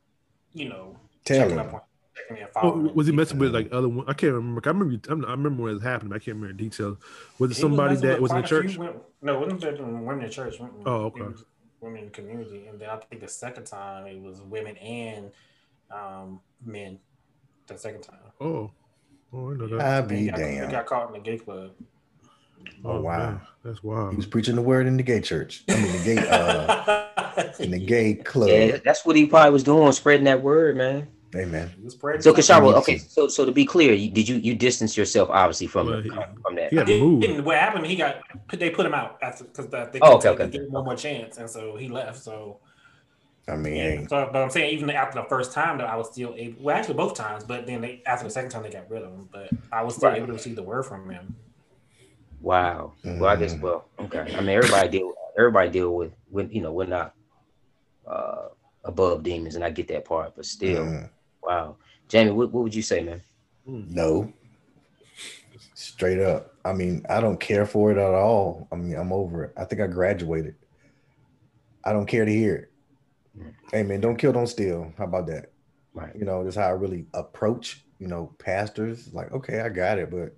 you 0.53 0.69
know, 0.69 0.97
Tell 1.25 1.39
checking 1.39 1.59
him. 1.59 1.67
up 1.69 1.75
on 1.75 1.81
checking 2.15 2.37
and 2.43 2.47
Oh, 2.57 2.61
following. 2.61 2.87
him. 2.89 2.95
was 2.95 3.07
he 3.07 3.13
messing 3.13 3.39
with 3.39 3.55
like 3.55 3.73
other 3.73 3.89
one? 3.89 4.07
I 4.09 4.13
can't 4.13 4.35
remember. 4.35 4.61
I 4.65 4.71
remember. 4.73 5.09
I'm- 5.09 5.25
I 5.25 5.31
remember 5.33 5.63
when 5.65 5.77
it 5.77 5.83
happened. 5.83 6.11
but 6.11 6.17
I 6.17 6.19
can't 6.19 6.37
remember 6.37 6.53
details. 6.53 6.99
Was 7.39 7.51
it 7.51 7.55
He 7.57 7.61
somebody 7.63 7.95
messing 7.95 8.09
that 8.09 8.21
was 8.21 8.31
in 8.31 8.37
the 8.37 8.43
quite 8.43 8.53
a 8.59 8.63
few 8.63 8.69
church? 8.69 8.79
women- 8.79 9.01
no, 9.23 9.35
it 9.35 9.41
wasn't 9.41 9.61
just 9.63 9.81
women 9.81 10.23
in 10.23 10.31
church. 10.31 10.59
mm-mm. 10.59 10.83
Oh, 10.87 11.05
okay. 11.07 11.23
Women 11.81 11.99
in 11.99 12.05
the 12.07 12.11
community, 12.13 12.67
and 12.67 12.81
then 12.81 12.89
I 12.89 12.97
think 12.97 13.21
the 13.21 13.29
second 13.29 13.65
time 13.67 14.07
it 14.07 14.21
was 14.21 14.41
women 14.41 14.77
and 14.79 15.33
um, 15.91 16.41
men. 16.65 16.99
The 17.67 17.77
second 17.79 18.03
time, 18.03 18.19
Oh, 18.41 18.71
oh, 19.33 19.53
I 19.53 19.55
know 19.57 19.67
that. 19.69 19.81
I 19.81 20.01
be 20.03 20.27
got, 20.29 20.39
he 20.39 20.45
damn. 20.45 20.71
got 20.71 20.87
caught 20.87 21.09
in 21.09 21.13
the 21.15 21.19
gay 21.21 21.39
club. 21.39 21.73
Oh, 22.85 23.01
wow. 23.01 23.19
man, 23.19 23.41
that's 23.65 23.83
wild. 23.83 24.11
He 24.11 24.17
was 24.17 24.27
preaching 24.27 24.57
the 24.57 24.63
word 24.63 24.87
in 24.87 24.97
the 24.97 25.03
gay 25.03 25.21
church. 25.21 25.65
I 25.69 25.75
mean, 25.83 25.93
the 25.93 26.05
gay, 26.05 26.19
uh, 26.29 27.53
in 27.59 27.71
the 27.71 27.79
gay 27.79 28.15
club. 28.15 28.49
Yeah, 28.49 28.79
that's 28.85 29.05
what 29.05 29.17
he 29.17 29.27
probably 29.27 29.51
was 29.53 29.63
doing, 29.65 29.91
spreading 29.93 30.25
that 30.25 30.43
word, 30.43 30.77
man. 30.77 31.09
Amen. 31.37 31.73
He 31.77 31.83
was 31.83 31.95
spreading 31.95 32.23
So, 32.23 32.33
something. 32.35 32.75
Okay, 32.75 32.99
to- 32.99 33.05
so 33.11 33.27
so 33.27 33.45
to 33.45 33.51
be 33.51 33.65
clear, 33.65 33.93
you, 33.93 34.09
did 34.09 34.29
you 34.29 34.37
you 34.37 34.55
distance 34.55 34.97
yourself 34.97 35.31
obviously 35.31 35.67
from 35.67 35.89
Well, 35.89 36.01
he- 36.01 36.09
from 36.11 36.55
that? 36.55 36.71
he 36.71 36.77
had. 36.77 36.87
Didn't- 36.87 37.45
what 37.45 37.57
happened? 37.57 37.87
He 37.87 37.97
got 37.97 38.19
they 38.53 38.71
put 38.71 38.87
him 38.87 38.95
out 38.95 39.19
after 39.21 39.43
because 39.45 39.67
they 39.69 39.99
Oh, 40.01 40.19
couldn't 40.19 40.19
okay, 40.19 40.29
okay. 40.29 40.49
gave 40.49 40.61
him 40.63 40.73
one 40.73 40.85
more 40.85 40.95
chance, 40.95 41.39
and 41.39 41.51
so 41.51 41.75
he 41.75 41.89
left. 41.89 42.23
So 42.23 42.61
I 43.49 43.57
mean, 43.57 43.75
yeah. 43.75 44.07
So, 44.07 44.31
but 44.33 44.43
I'm 44.43 44.51
saying 44.51 44.73
even 44.75 44.89
after 44.91 45.21
the 45.21 45.29
first 45.29 45.53
time, 45.53 45.79
though, 45.79 45.85
I 45.85 45.97
was 45.97 46.09
still 46.13 46.35
able. 46.37 46.63
Well, 46.63 46.77
actually 46.77 46.95
both 46.95 47.15
times, 47.15 47.43
but 47.43 47.67
then 47.67 47.81
they, 47.81 48.03
after 48.07 48.25
the 48.25 48.31
second 48.31 48.51
time, 48.51 48.63
they 48.63 48.71
got 48.71 48.89
rid 48.89 49.03
of 49.03 49.11
him. 49.13 49.29
But 49.33 49.51
I 49.73 49.83
was 49.83 49.97
still 49.97 50.11
Right. 50.11 50.19
able 50.19 50.29
to 50.29 50.33
receive 50.35 50.55
the 50.57 50.63
word 50.63 50.85
from 50.85 51.11
him. 51.11 51.35
Wow. 52.45 52.93
Well, 53.03 53.25
I 53.25 53.37
guess 53.37 53.55
Mm. 53.55 53.61
well, 53.63 53.89
okay. 54.01 54.21
I 54.37 54.41
mean, 54.41 54.51
everybody 54.51 54.89
deal 54.91 55.15
everybody 55.39 55.71
deal 55.71 55.95
with 55.95 56.13
with 56.31 56.53
you 56.53 56.61
know 56.61 56.73
we're 56.73 56.85
not 56.87 57.15
uh 58.07 58.49
above 58.85 59.23
demons, 59.23 59.55
and 59.55 59.65
I 59.65 59.71
get 59.71 59.89
that 59.89 60.05
part, 60.05 60.37
but 60.37 60.45
still, 60.45 60.85
mm, 60.85 61.09
wow. 61.43 61.77
Jamie, 62.07 62.33
what, 62.33 62.53
what 62.53 62.63
would 62.63 62.75
you 62.75 62.83
say, 62.83 63.03
man? 63.03 63.23
no. 63.67 64.31
Straight 65.73 66.21
up. 66.21 66.53
I 66.67 66.75
mean, 66.75 67.05
I 67.09 67.21
don't 67.21 67.41
care 67.41 67.65
for 67.65 67.91
it 67.91 67.97
at 67.97 68.15
all. 68.15 68.69
I 68.71 68.77
mean, 68.77 68.95
I'm 68.95 69.13
over 69.13 69.45
it. 69.45 69.55
I 69.57 69.65
think 69.65 69.81
I 69.81 69.87
graduated. 69.87 70.55
I 71.83 71.93
don't 71.95 72.07
care 72.07 72.27
to 72.27 72.31
hear 72.33 72.55
it. 72.57 72.73
Mm. 73.39 73.55
Hey 73.73 73.83
man, 73.85 74.01
don't 74.03 74.17
kill, 74.17 74.33
don't 74.33 74.47
steal. 74.47 74.93
How 74.99 75.05
about 75.05 75.29
that? 75.29 75.53
Right. 75.95 76.15
You 76.15 76.27
know, 76.27 76.45
that's 76.45 76.57
how 76.57 76.67
I 76.67 76.71
really 76.73 77.07
approach, 77.15 77.87
you 77.99 78.07
know, 78.07 78.35
pastors. 78.39 79.15
Like, 79.15 79.33
okay, 79.33 79.61
I 79.61 79.71
got 79.71 79.99
it, 79.99 80.11
but 80.11 80.37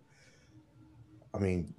I 1.34 1.38
mean, 1.38 1.74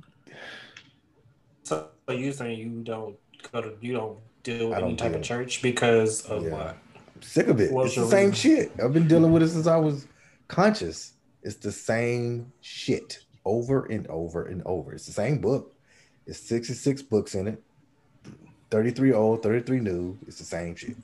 So 2.07 2.13
you 2.13 2.31
saying 2.31 2.57
you 2.57 2.69
don't 2.83 3.17
go 3.51 3.61
to 3.61 3.73
you 3.81 3.91
don't 3.93 4.17
deal 4.43 4.69
with 4.69 4.77
any 4.77 4.95
type 4.95 5.13
of 5.13 5.21
church 5.21 5.61
because 5.61 6.21
of 6.25 6.43
Yeah. 6.43 6.51
what? 6.51 6.77
I'm 7.15 7.21
sick 7.21 7.47
of 7.47 7.59
it. 7.59 7.71
What's 7.71 7.87
it's 7.87 7.95
the 7.95 8.01
your 8.03 8.09
same 8.09 8.31
shit. 8.31 8.71
I've 8.81 8.93
been 8.93 9.09
dealing 9.09 9.33
with 9.33 9.43
it 9.43 9.49
since 9.49 9.67
I 9.67 9.75
was 9.75 10.07
conscious. 10.47 11.13
It's 11.43 11.57
the 11.57 11.71
same 11.71 12.53
shit 12.61 13.19
over 13.43 13.85
and 13.85 14.07
over 14.07 14.45
and 14.45 14.61
over. 14.65 14.93
It's 14.93 15.05
the 15.05 15.11
same 15.11 15.39
book. 15.39 15.75
It's 16.25 16.39
66 16.39 17.01
books 17.01 17.35
in 17.35 17.47
it. 17.47 17.61
33 18.71 19.11
old, 19.11 19.43
33 19.43 19.79
new. 19.81 20.17
It's 20.27 20.37
the 20.37 20.45
same 20.45 20.75
shit. 20.75 20.95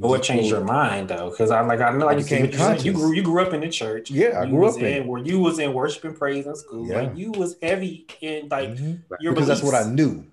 But 0.00 0.08
what 0.10 0.22
changed 0.22 0.48
your 0.48 0.62
mind 0.62 1.08
though? 1.08 1.30
Because 1.30 1.50
I 1.50 1.60
like 1.62 1.80
I 1.80 1.90
know 1.90 2.06
like 2.06 2.18
you, 2.18 2.22
said, 2.22 2.50
became 2.52 2.76
you, 2.86 2.92
grew 2.92 3.12
you 3.14 3.22
grew 3.22 3.42
up 3.42 3.52
in 3.52 3.60
the 3.60 3.68
church. 3.68 4.12
Yeah, 4.12 4.40
I 4.40 4.46
grew 4.46 4.68
up 4.68 4.78
in 4.78 4.84
it. 4.84 5.06
where 5.06 5.20
you 5.20 5.40
was 5.40 5.58
in 5.58 5.72
worship 5.72 6.04
and 6.04 6.16
praise 6.16 6.46
in 6.46 6.54
school. 6.54 6.86
Yeah. 6.86 7.00
Like 7.02 7.16
you 7.16 7.32
was 7.32 7.56
heavy 7.60 8.06
in 8.20 8.48
like 8.48 8.70
Mhm. 8.70 9.02
your 9.18 9.32
because 9.32 9.48
that's 9.48 9.62
what 9.62 9.74
I 9.74 9.90
knew. 9.90 10.24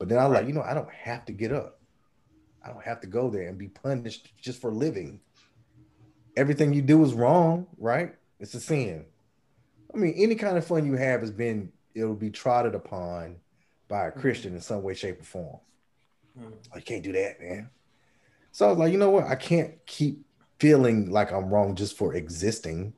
But 0.00 0.08
then 0.08 0.18
I 0.18 0.26
like, 0.26 0.48
you 0.48 0.52
know, 0.52 0.62
I 0.62 0.74
don't 0.74 0.90
have 0.90 1.24
to 1.26 1.32
get 1.32 1.52
up. 1.52 1.80
I 2.64 2.70
don't 2.70 2.82
have 2.82 3.00
to 3.02 3.06
go 3.06 3.30
there 3.30 3.46
and 3.48 3.56
be 3.56 3.68
punished 3.68 4.32
just 4.40 4.60
for 4.60 4.72
living. 4.72 5.20
Everything 6.36 6.72
you 6.74 6.82
do 6.82 7.04
is 7.04 7.14
wrong, 7.14 7.68
right? 7.78 8.16
It's 8.40 8.54
a 8.54 8.60
sin. 8.60 9.04
I 9.94 9.96
mean, 9.96 10.14
any 10.16 10.34
kind 10.34 10.58
of 10.58 10.66
fun 10.66 10.84
you 10.86 10.94
have 10.94 11.20
has 11.20 11.30
been 11.30 11.70
it'll 11.94 12.16
be 12.16 12.30
trotted 12.30 12.74
upon 12.74 13.36
by 13.86 14.06
a 14.08 14.10
Christian 14.10 14.54
in 14.54 14.60
some 14.60 14.82
way, 14.82 14.94
shape, 14.94 15.20
or 15.20 15.24
form. 15.24 15.60
Mm. 16.36 16.52
Oh, 16.72 16.76
you 16.76 16.82
can't 16.82 17.04
do 17.04 17.12
that, 17.12 17.40
man. 17.40 17.70
So 18.54 18.66
I 18.66 18.68
was 18.68 18.78
like, 18.78 18.92
you 18.92 18.98
know 18.98 19.10
what? 19.10 19.24
I 19.26 19.34
can't 19.34 19.72
keep 19.84 20.24
feeling 20.60 21.10
like 21.10 21.32
I'm 21.32 21.50
wrong 21.52 21.74
just 21.74 21.96
for 21.98 22.14
existing. 22.14 22.92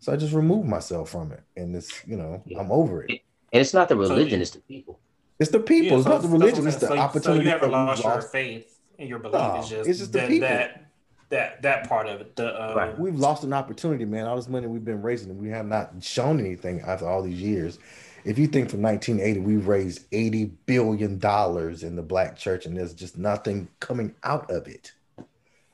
So 0.00 0.12
I 0.12 0.16
just 0.16 0.34
removed 0.34 0.68
myself 0.68 1.10
from 1.10 1.30
it. 1.30 1.40
And 1.56 1.76
it's, 1.76 2.04
you 2.04 2.16
know, 2.16 2.42
Yeah. 2.46 2.58
I'm 2.58 2.72
over 2.72 3.04
it. 3.04 3.10
And 3.52 3.60
it's 3.60 3.72
not 3.72 3.88
the 3.88 3.94
So- 3.94 4.00
religion, 4.00 4.40
it's 4.40 4.50
the 4.50 4.58
people. 4.58 4.98
It's 5.38 5.52
the 5.52 5.60
people, 5.60 5.90
Yeah, 5.92 5.94
it's 5.98 6.04
so- 6.04 6.10
not 6.10 6.22
the 6.22 6.28
religion, 6.28 6.66
it's 6.66 6.78
the. 6.78 6.88
So- 6.88 6.98
opportunity. 6.98 7.42
So 7.42 7.44
you 7.44 7.48
haven't 7.50 7.70
lost 7.70 8.02
your 8.02 8.12
lost. 8.14 8.32
faith 8.32 8.80
in 8.98 9.06
your 9.06 9.20
belief. 9.20 9.34
No, 9.40 9.54
it's 9.60 9.68
just, 9.68 9.88
it's 9.88 9.98
just 10.00 10.12
the 10.12 10.18
that, 10.18 10.28
people. 10.28 10.48
that 10.48 10.84
that 11.30 11.62
that 11.62 11.88
part 11.88 12.08
of 12.08 12.20
it. 12.20 12.34
The 12.34 12.70
um, 12.70 12.76
Right. 12.76 12.98
We've 12.98 13.14
lost 13.20 13.44
an 13.44 13.52
opportunity, 13.52 14.04
man. 14.04 14.26
All 14.26 14.34
this 14.34 14.48
money 14.48 14.66
we've 14.66 14.84
been 14.84 15.00
raising, 15.02 15.38
we 15.38 15.48
have 15.50 15.66
not 15.66 15.92
shown 16.00 16.40
anything 16.40 16.80
after 16.80 17.06
all 17.08 17.22
these 17.22 17.40
years. 17.40 17.78
If 18.24 18.38
you 18.38 18.46
think 18.46 18.70
from 18.70 18.82
1980, 18.82 19.40
we've 19.40 19.68
raised 19.68 20.06
80 20.12 20.46
billion 20.66 21.18
dollars 21.18 21.82
in 21.82 21.96
the 21.96 22.02
black 22.02 22.36
church, 22.36 22.66
and 22.66 22.76
there's 22.76 22.94
just 22.94 23.16
nothing 23.16 23.68
coming 23.80 24.14
out 24.24 24.50
of 24.50 24.66
it. 24.66 24.92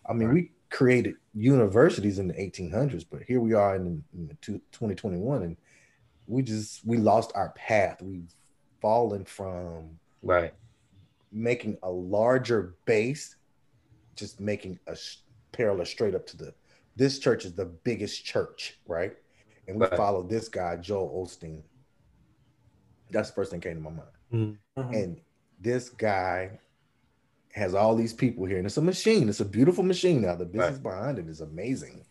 I 0.08 0.12
mean, 0.12 0.32
we 0.32 0.50
created 0.70 1.14
universities 1.34 2.18
in 2.18 2.28
the 2.28 2.34
1800s, 2.34 3.04
but 3.10 3.22
here 3.22 3.40
we 3.40 3.54
are 3.54 3.76
in, 3.76 4.04
in 4.12 4.36
2021, 4.42 5.42
and 5.42 5.56
we 6.26 6.42
just 6.42 6.84
we 6.86 6.96
lost 6.98 7.32
our 7.34 7.50
path. 7.50 8.02
We've 8.02 8.32
fallen 8.80 9.24
from 9.24 9.98
Right. 10.22 10.54
making 11.32 11.78
a 11.82 11.90
larger 11.90 12.76
base, 12.84 13.36
just 14.16 14.40
making 14.40 14.78
a 14.86 14.96
parallel 15.52 15.86
straight 15.86 16.14
up 16.14 16.26
to 16.28 16.36
the. 16.36 16.54
This 16.96 17.18
church 17.18 17.44
is 17.44 17.54
the 17.54 17.64
biggest 17.66 18.24
church, 18.24 18.78
right? 18.86 19.16
And 19.66 19.76
we 19.76 19.86
Right. 19.86 19.96
follow 19.96 20.22
this 20.22 20.48
guy, 20.48 20.76
Joel 20.76 21.24
Osteen. 21.24 21.62
That's 23.10 23.30
the 23.30 23.34
first 23.34 23.50
thing 23.50 23.60
came 23.60 23.74
to 23.74 23.80
my 23.80 23.90
mind. 23.90 24.08
Mhm. 24.32 24.58
mhm. 24.76 25.02
And 25.02 25.20
this 25.60 25.88
guy 25.88 26.58
has 27.52 27.74
all 27.74 27.94
these 27.94 28.12
people 28.12 28.44
here, 28.44 28.58
and 28.58 28.66
it's 28.66 28.76
a 28.76 28.82
machine. 28.82 29.28
It's 29.28 29.40
a 29.40 29.44
beautiful 29.44 29.84
machine. 29.84 30.22
Now 30.22 30.34
the 30.34 30.44
business 30.44 30.78
behind 30.78 31.18
it 31.18 31.28
is 31.28 31.40
amazing. 31.40 32.04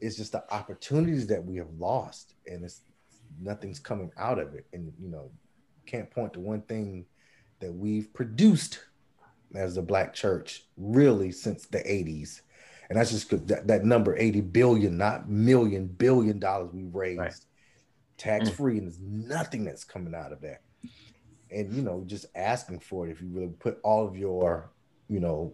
It's 0.00 0.16
just 0.16 0.32
the 0.32 0.52
opportunities 0.52 1.26
that 1.28 1.44
we 1.44 1.56
have 1.56 1.70
lost, 1.78 2.34
and 2.46 2.64
it's 2.64 2.80
nothing's 3.40 3.78
coming 3.78 4.10
out 4.16 4.38
of 4.38 4.54
it. 4.54 4.66
And 4.72 4.92
you 4.98 5.08
know, 5.08 5.30
can't 5.86 6.10
point 6.10 6.32
to 6.34 6.40
one 6.40 6.62
thing 6.62 7.06
that 7.60 7.72
we've 7.72 8.12
produced 8.12 8.80
as 9.54 9.76
the 9.76 9.82
black 9.82 10.12
church 10.12 10.64
really 10.76 11.30
since 11.30 11.66
the 11.66 11.78
80s. 11.78 12.40
And 12.88 12.98
that's 12.98 13.10
just 13.10 13.30
that, 13.48 13.66
that 13.66 13.84
number 13.84 14.16
80 14.16 14.40
billion, 14.42 14.98
not 14.98 15.28
million, 15.28 15.86
billion 15.86 16.38
dollars 16.38 16.70
we 16.72 16.84
raised 16.84 17.20
Right. 17.20 17.40
Tax 18.16 18.48
mm. 18.48 18.52
free, 18.52 18.78
and 18.78 18.86
there's 18.86 19.00
nothing 19.00 19.64
that's 19.64 19.84
coming 19.84 20.14
out 20.14 20.32
of 20.32 20.40
that. 20.42 20.62
And 21.50 21.72
you 21.72 21.82
know, 21.82 22.02
just 22.06 22.26
asking 22.34 22.80
for 22.80 23.06
it 23.06 23.10
if 23.10 23.20
you 23.20 23.28
really 23.28 23.48
put 23.48 23.78
all 23.82 24.06
of 24.06 24.16
your, 24.16 24.70
you 25.08 25.20
know, 25.20 25.52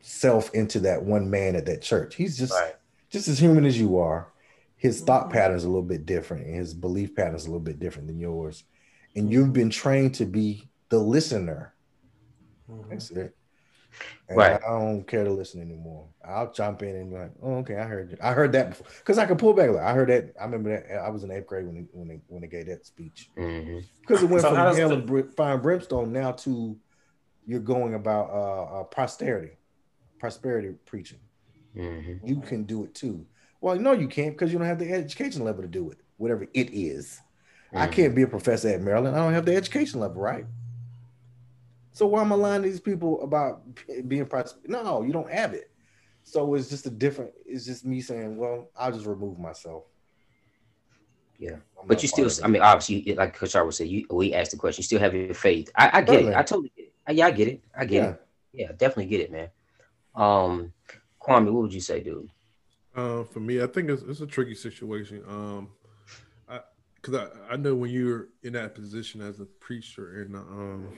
self 0.00 0.54
into 0.54 0.80
that 0.80 1.02
one 1.02 1.30
man 1.30 1.56
at 1.56 1.66
that 1.66 1.82
church. 1.82 2.14
He's 2.14 2.36
just 2.36 2.52
Right. 2.52 2.74
just 3.08 3.26
as 3.26 3.38
human 3.38 3.64
as 3.64 3.78
you 3.78 3.98
are. 3.98 4.32
His 4.76 5.00
thought 5.00 5.24
mm-hmm. 5.24 5.32
pattern 5.32 5.56
is 5.56 5.64
a 5.64 5.68
little 5.68 5.82
bit 5.82 6.04
different, 6.04 6.46
and 6.46 6.54
his 6.54 6.74
belief 6.74 7.14
pattern 7.14 7.34
is 7.34 7.44
a 7.44 7.48
little 7.48 7.60
bit 7.60 7.80
different 7.80 8.08
than 8.08 8.20
yours. 8.20 8.64
And 9.16 9.24
mm-hmm. 9.24 9.32
you've 9.32 9.52
been 9.52 9.70
trained 9.70 10.14
to 10.16 10.26
be 10.26 10.68
the 10.90 10.98
listener. 10.98 11.74
Mhm. 12.70 12.90
That's 12.90 13.10
it. 13.10 13.36
And 14.28 14.38
Right. 14.38 14.60
I 14.62 14.68
don't 14.70 15.04
care 15.04 15.24
to 15.24 15.30
listen 15.30 15.60
anymore. 15.60 16.08
I'll 16.24 16.50
jump 16.52 16.82
in 16.82 16.96
and 16.96 17.10
be 17.10 17.16
like, 17.16 17.32
"Oh, 17.42 17.56
okay, 17.56 17.76
I 17.76 17.84
heard 17.84 18.10
you. 18.10 18.16
I 18.22 18.32
heard 18.32 18.52
that 18.52 18.70
before." 18.70 18.86
Because 18.98 19.18
I 19.18 19.26
can 19.26 19.36
pull 19.36 19.52
back. 19.52 19.70
Like, 19.70 19.82
I 19.82 19.92
heard 19.92 20.08
that. 20.08 20.32
I 20.40 20.44
remember 20.44 20.70
that. 20.70 20.96
I 20.98 21.10
was 21.10 21.24
in 21.24 21.30
eighth 21.30 21.46
grade 21.46 21.66
when 21.66 21.74
they, 21.74 21.86
when 21.92 22.08
they 22.08 22.20
when 22.28 22.40
they 22.42 22.48
gave 22.48 22.66
that 22.66 22.86
speech. 22.86 23.30
Because 23.34 24.22
it 24.22 24.28
went 24.28 24.42
So 24.42 24.48
from 24.48 24.56
how 24.56 24.74
hell 24.74 24.88
the- 24.88 24.94
and 24.96 25.06
bri- 25.06 25.30
fire 25.36 25.54
and 25.54 25.62
brimstone 25.62 26.12
now 26.12 26.32
to 26.32 26.76
you're 27.46 27.60
going 27.60 27.94
about 27.94 28.30
uh, 28.30 28.80
uh 28.80 28.84
posterity, 28.84 29.58
prosperity 30.18 30.74
preaching. 30.86 31.20
hmm 31.74 32.14
You 32.22 32.40
can 32.40 32.64
do 32.64 32.84
it 32.84 32.94
too. 32.94 33.26
Well, 33.60 33.76
no, 33.76 33.92
you 33.92 34.08
can't 34.08 34.34
because 34.34 34.52
you 34.52 34.58
don't 34.58 34.68
have 34.68 34.78
the 34.78 34.90
education 34.90 35.44
level 35.44 35.62
to 35.62 35.68
do 35.68 35.90
it. 35.90 35.98
Whatever 36.16 36.44
it 36.54 36.70
is. 36.72 37.20
I 37.74 37.86
Mhm. 37.86 37.92
can't 37.92 38.14
be 38.14 38.22
a 38.22 38.26
professor 38.28 38.68
at 38.68 38.80
Maryland. 38.80 39.16
I 39.16 39.18
don't 39.24 39.32
have 39.34 39.46
the 39.46 39.56
education 39.56 40.00
level, 40.00 40.22
right? 40.22 40.46
So 41.94 42.06
why 42.08 42.22
am 42.22 42.32
I 42.32 42.34
lying 42.34 42.62
to 42.62 42.68
these 42.68 42.80
people 42.80 43.22
about 43.22 43.62
being 44.08 44.26
pros? 44.26 44.56
No, 44.66 45.02
you 45.02 45.12
don't 45.12 45.30
have 45.30 45.54
it. 45.54 45.70
So 46.24 46.54
it's 46.54 46.68
just 46.68 46.86
a 46.86 46.90
different. 46.90 47.30
It's 47.46 47.64
just 47.64 47.84
me 47.84 48.00
saying, 48.00 48.36
well, 48.36 48.68
I'll 48.76 48.90
just 48.90 49.06
remove 49.06 49.38
myself. 49.38 49.84
Yeah. 51.38 51.52
I'm 51.80 51.86
But 51.86 52.02
you 52.02 52.08
still, 52.08 52.28
I 52.42 52.48
mean, 52.48 52.62
obviously, 52.62 53.14
like 53.14 53.36
Coach 53.36 53.54
would 53.54 53.74
say, 53.74 53.84
you 53.84 54.06
we 54.10 54.34
asked 54.34 54.50
the 54.50 54.56
question, 54.56 54.82
you 54.82 54.86
still 54.86 54.98
have 54.98 55.14
your 55.14 55.34
faith. 55.34 55.70
I, 55.76 55.86
I 55.98 56.00
get 56.00 56.08
Certainly. 56.08 56.32
it. 56.32 56.36
I 56.36 56.42
totally 56.42 56.72
get 56.76 56.84
it. 56.86 56.92
Uh, 57.08 57.12
Yeah, 57.12 57.26
I 57.26 57.30
get 57.30 57.48
it. 57.48 57.64
I 57.78 57.84
get 57.84 58.02
Yeah. 58.02 58.10
it. 58.10 58.20
Yeah, 58.52 58.68
definitely 58.72 59.06
get 59.06 59.20
it, 59.20 59.30
man. 59.30 59.48
Um, 60.16 60.72
Kwame, 61.20 61.52
what 61.52 61.62
would 61.62 61.74
you 61.74 61.80
say, 61.80 62.00
dude? 62.00 62.28
Uh, 62.96 63.22
for 63.22 63.38
me, 63.40 63.62
I 63.62 63.68
think 63.68 63.88
it's, 63.88 64.02
it's 64.02 64.20
a 64.20 64.26
tricky 64.26 64.56
situation. 64.56 65.22
Um, 65.28 65.70
I 66.48 66.60
because 66.96 67.14
I, 67.14 67.52
I 67.52 67.56
know 67.56 67.76
when 67.76 67.90
you're 67.90 68.30
in 68.42 68.54
that 68.54 68.74
position 68.74 69.20
as 69.20 69.38
a 69.38 69.44
preacher 69.44 70.22
and 70.22 70.34
um, 70.34 70.88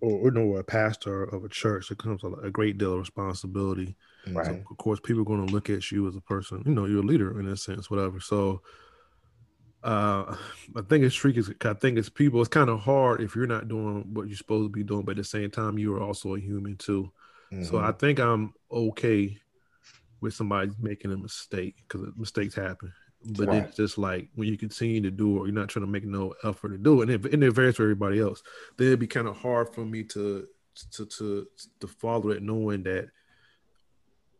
or, 0.00 0.28
or 0.28 0.30
no, 0.30 0.56
a 0.56 0.64
pastor 0.64 1.24
of 1.24 1.44
a 1.44 1.48
church, 1.48 1.90
it 1.90 1.98
comes 1.98 2.24
a, 2.24 2.28
a 2.28 2.50
great 2.50 2.78
deal 2.78 2.94
of 2.94 3.00
responsibility. 3.00 3.96
Right. 4.26 4.46
So 4.46 4.70
of 4.70 4.76
course, 4.78 5.00
people 5.00 5.22
are 5.22 5.26
going 5.26 5.46
to 5.46 5.52
look 5.52 5.70
at 5.70 5.90
you 5.90 6.08
as 6.08 6.16
a 6.16 6.20
person. 6.20 6.62
You 6.66 6.74
know, 6.74 6.86
you're 6.86 7.02
a 7.02 7.06
leader 7.06 7.38
in 7.40 7.46
a 7.46 7.56
sense, 7.56 7.90
whatever. 7.90 8.20
So, 8.20 8.62
uh, 9.82 10.36
I 10.76 10.82
think 10.88 11.04
it's 11.04 11.14
tricky. 11.14 11.42
I 11.64 11.72
think 11.74 11.98
it's 11.98 12.10
people. 12.10 12.40
It's 12.40 12.48
kind 12.48 12.68
of 12.68 12.80
hard 12.80 13.22
if 13.22 13.34
you're 13.34 13.46
not 13.46 13.68
doing 13.68 14.04
what 14.12 14.28
you're 14.28 14.36
supposed 14.36 14.66
to 14.66 14.68
be 14.68 14.84
doing, 14.84 15.04
but 15.04 15.12
at 15.12 15.16
the 15.18 15.24
same 15.24 15.50
time, 15.50 15.78
you 15.78 15.94
are 15.94 16.02
also 16.02 16.34
a 16.34 16.40
human 16.40 16.76
too. 16.76 17.10
So 17.60 17.78
Mhm. 17.78 17.84
I 17.84 17.92
think 17.92 18.18
I'm 18.20 18.52
okay 18.70 19.38
with 20.20 20.34
somebody 20.34 20.72
making 20.78 21.12
a 21.12 21.18
mistake 21.18 21.76
because 21.88 22.08
mistakes 22.16 22.54
happen. 22.54 22.92
But 23.22 23.48
Right. 23.48 23.64
it's 23.64 23.76
just 23.76 23.98
like 23.98 24.28
when 24.34 24.48
you 24.48 24.56
continue 24.56 25.00
to 25.02 25.10
do 25.10 25.36
it, 25.36 25.40
or 25.40 25.46
you're 25.46 25.54
not 25.54 25.68
trying 25.68 25.84
to 25.84 25.90
make 25.90 26.04
no 26.04 26.34
effort 26.42 26.70
to 26.70 26.78
do 26.78 27.02
it, 27.02 27.10
and 27.10 27.26
it, 27.26 27.34
and 27.34 27.44
it 27.44 27.50
varies 27.52 27.76
for 27.76 27.82
everybody 27.82 28.18
else. 28.18 28.42
Then 28.78 28.86
it'd 28.88 28.98
be 29.00 29.06
kind 29.06 29.28
of 29.28 29.36
hard 29.36 29.74
for 29.74 29.84
me 29.84 30.04
to 30.04 30.46
to 30.92 31.06
to 31.06 31.46
to 31.80 31.86
follow 31.86 32.30
it, 32.30 32.42
knowing 32.42 32.82
that 32.84 33.08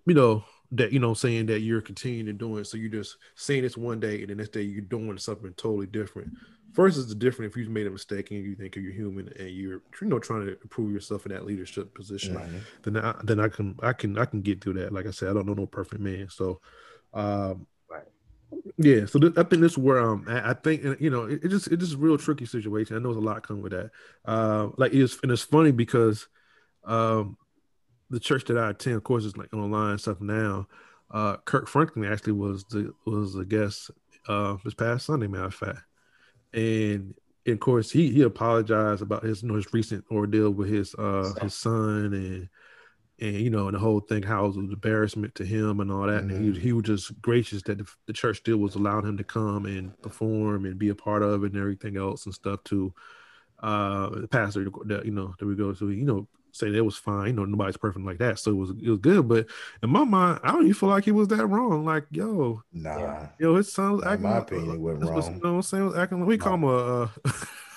you 0.07 0.15
know 0.15 0.45
that 0.73 0.93
you 0.93 0.99
know 0.99 1.15
saying 1.15 1.47
that 1.47 1.61
you're 1.61 1.83
continuing 1.83 2.27
to 2.27 2.33
do 2.33 2.57
it. 2.59 2.65
So 2.67 2.77
you're 2.79 2.91
just 2.91 3.17
saying 3.35 3.63
this 3.63 3.77
one 3.77 4.01
day, 4.01 4.21
and 4.21 4.31
the 4.31 4.35
next 4.35 4.51
day 4.53 4.63
you're 4.63 4.81
doing 4.83 5.19
something 5.19 5.53
totally 5.55 5.87
different. 5.87 6.29
First, 6.73 6.99
it's 6.99 7.15
different 7.17 7.51
if 7.51 7.57
you've 7.57 7.69
made 7.69 7.89
a 7.89 7.91
mistake 7.91 8.31
and 8.31 8.45
you 8.45 8.55
think 8.55 8.77
you're 8.77 8.93
human 8.93 9.29
and 9.39 9.51
you're 9.51 9.83
you 10.01 10.07
know 10.09 10.21
trying 10.21 10.47
to 10.47 10.53
improve 10.63 10.93
yourself 10.93 11.27
in 11.27 11.33
that 11.33 11.45
leadership 11.45 11.95
position 11.95 12.37
Right. 12.37 12.63
then 12.85 12.97
I 12.97 13.15
then 13.25 13.41
I 13.41 13.49
can 13.49 13.77
I 13.83 13.93
can 13.93 14.17
I 14.17 14.25
can 14.25 14.41
get 14.41 14.63
through 14.63 14.75
that. 14.75 14.93
Like 14.93 15.07
I 15.07 15.11
said, 15.11 15.29
I 15.31 15.33
don't 15.35 15.47
know 15.47 15.55
no 15.55 15.67
perfect 15.67 16.01
man. 16.01 16.29
So 16.31 16.61
um. 17.13 17.67
Yeah, 18.79 19.07
so 19.07 19.19
th- 19.19 19.35
I 19.37 19.43
think 19.43 19.63
this 19.63 19.73
is 19.73 19.79
where 19.79 20.01
um 20.01 20.25
I 20.29 20.51
I 20.51 20.55
think 20.55 21.01
you 21.01 21.11
know 21.11 21.25
it, 21.25 21.45
it 21.45 21.49
just 21.49 21.69
it 21.69 21.79
just 21.79 21.95
a 21.95 21.99
real 21.99 22.19
tricky 22.19 22.47
situation. 22.47 22.97
I 22.97 22.99
know 22.99 23.13
there's 23.13 23.23
a 23.23 23.27
lot 23.27 23.47
come 23.47 23.63
with 23.63 23.73
that. 23.73 23.91
Uh 24.25 24.69
like 24.77 24.93
it's 24.93 25.19
and 25.23 25.31
it's 25.33 25.43
funny 25.43 25.71
because 25.71 26.29
um 26.85 27.37
the 28.11 28.21
church 28.21 28.45
that 28.47 28.59
I 28.59 28.71
attend, 28.71 28.97
of 28.97 29.05
course, 29.05 29.25
is 29.25 29.37
like 29.37 29.53
online 29.55 29.99
stuff 29.99 30.21
now. 30.21 30.67
Uh 31.11 31.37
Kirk 31.45 31.69
Franklin 31.69 32.11
actually 32.11 32.33
was 32.33 32.65
the 32.65 32.93
was 33.07 33.37
a 33.37 33.45
guest 33.45 33.91
uh 34.29 34.57
this 34.65 34.75
past 34.75 35.07
Sunday, 35.07 35.27
matter 35.27 35.45
of 35.45 35.55
fact. 35.55 35.81
And 36.53 37.15
of 37.47 37.61
course 37.61 37.91
he 37.91 38.11
he 38.11 38.23
apologized 38.23 39.03
about 39.03 39.25
his 39.25 39.43
you 39.43 39.49
know 39.49 39.55
his 39.55 39.73
recent 39.73 40.05
ordeal 40.11 40.51
with 40.51 40.69
his 40.69 40.95
uh 40.97 41.33
his 41.41 41.55
son 41.55 42.13
and 42.13 42.49
and 43.21 43.35
you 43.37 43.51
know 43.51 43.67
and 43.67 43.75
the 43.75 43.79
whole 43.79 44.01
thing 44.01 44.23
how 44.23 44.45
it 44.45 44.49
was 44.49 44.57
an 44.57 44.71
embarrassment 44.73 45.35
to 45.35 45.45
him 45.45 45.81
and 45.81 45.91
all 45.93 46.07
that 46.07 46.23
and 46.23 46.31
he, 46.55 46.59
he 46.61 46.73
was 46.73 46.85
just 46.85 47.21
gracious 47.21 47.63
that 47.63 47.79
the, 47.79 47.87
the 48.07 48.13
church 48.13 48.39
still 48.39 48.57
was 48.59 48.75
allowing 48.75 49.07
him 49.07 49.17
to 49.17 49.25
come 49.25 49.67
and 49.67 50.01
perform 50.03 50.65
and 50.65 50.79
be 50.79 50.89
a 50.89 50.95
part 50.95 51.23
of 51.23 51.45
it 51.45 51.53
and 51.53 51.61
everything 51.61 51.97
else 51.97 52.25
and 52.27 52.35
stuff 52.35 52.63
too 52.65 52.93
uh 53.63 54.09
the 54.11 54.29
pastor 54.29 54.69
that 54.87 55.05
you 55.05 55.11
know 55.11 55.35
that 55.39 55.47
we 55.47 55.55
go 55.55 55.73
to 55.73 55.91
you 55.91 56.05
know 56.05 56.27
say 56.53 56.71
that 56.71 56.83
was 56.83 56.97
fine 56.97 57.29
you 57.29 57.33
know 57.35 57.45
nobody's 57.45 57.77
perfect 57.77 58.05
like 58.05 58.19
that 58.19 58.39
so 58.39 58.51
it 58.51 58.55
was 58.55 58.71
it 58.71 58.89
was 58.89 58.99
good 58.99 59.29
but 59.29 59.47
in 59.83 59.91
my 59.91 60.03
mind 60.03 60.41
i 60.43 60.51
don't 60.51 60.63
even 60.63 60.75
feel 60.75 60.89
like 60.89 61.05
he 61.05 61.13
was 61.13 61.29
that 61.29 61.47
wrong 61.47 61.85
like 61.85 62.05
yo 62.11 62.61
Nah. 62.73 63.27
Yo, 63.39 63.55
his 63.57 63.73
son 63.73 63.93
was 63.93 64.03
In 64.03 64.09
acting. 64.09 64.23
my 64.25 64.33
like- 64.39 64.43
opinion, 64.49 64.99
that's 64.99 65.11
what's- 65.13 65.27
wrong. 65.27 65.37
You 65.37 65.43
know 65.43 65.51
what 65.51 65.57
I'm 65.57 65.63
saying? 65.63 65.85
Was 65.87 65.97
acting 65.97 66.19
like 66.21 66.29
we 66.29 66.39
call 66.39 66.55
him 66.55 66.65
a. 66.65 67.13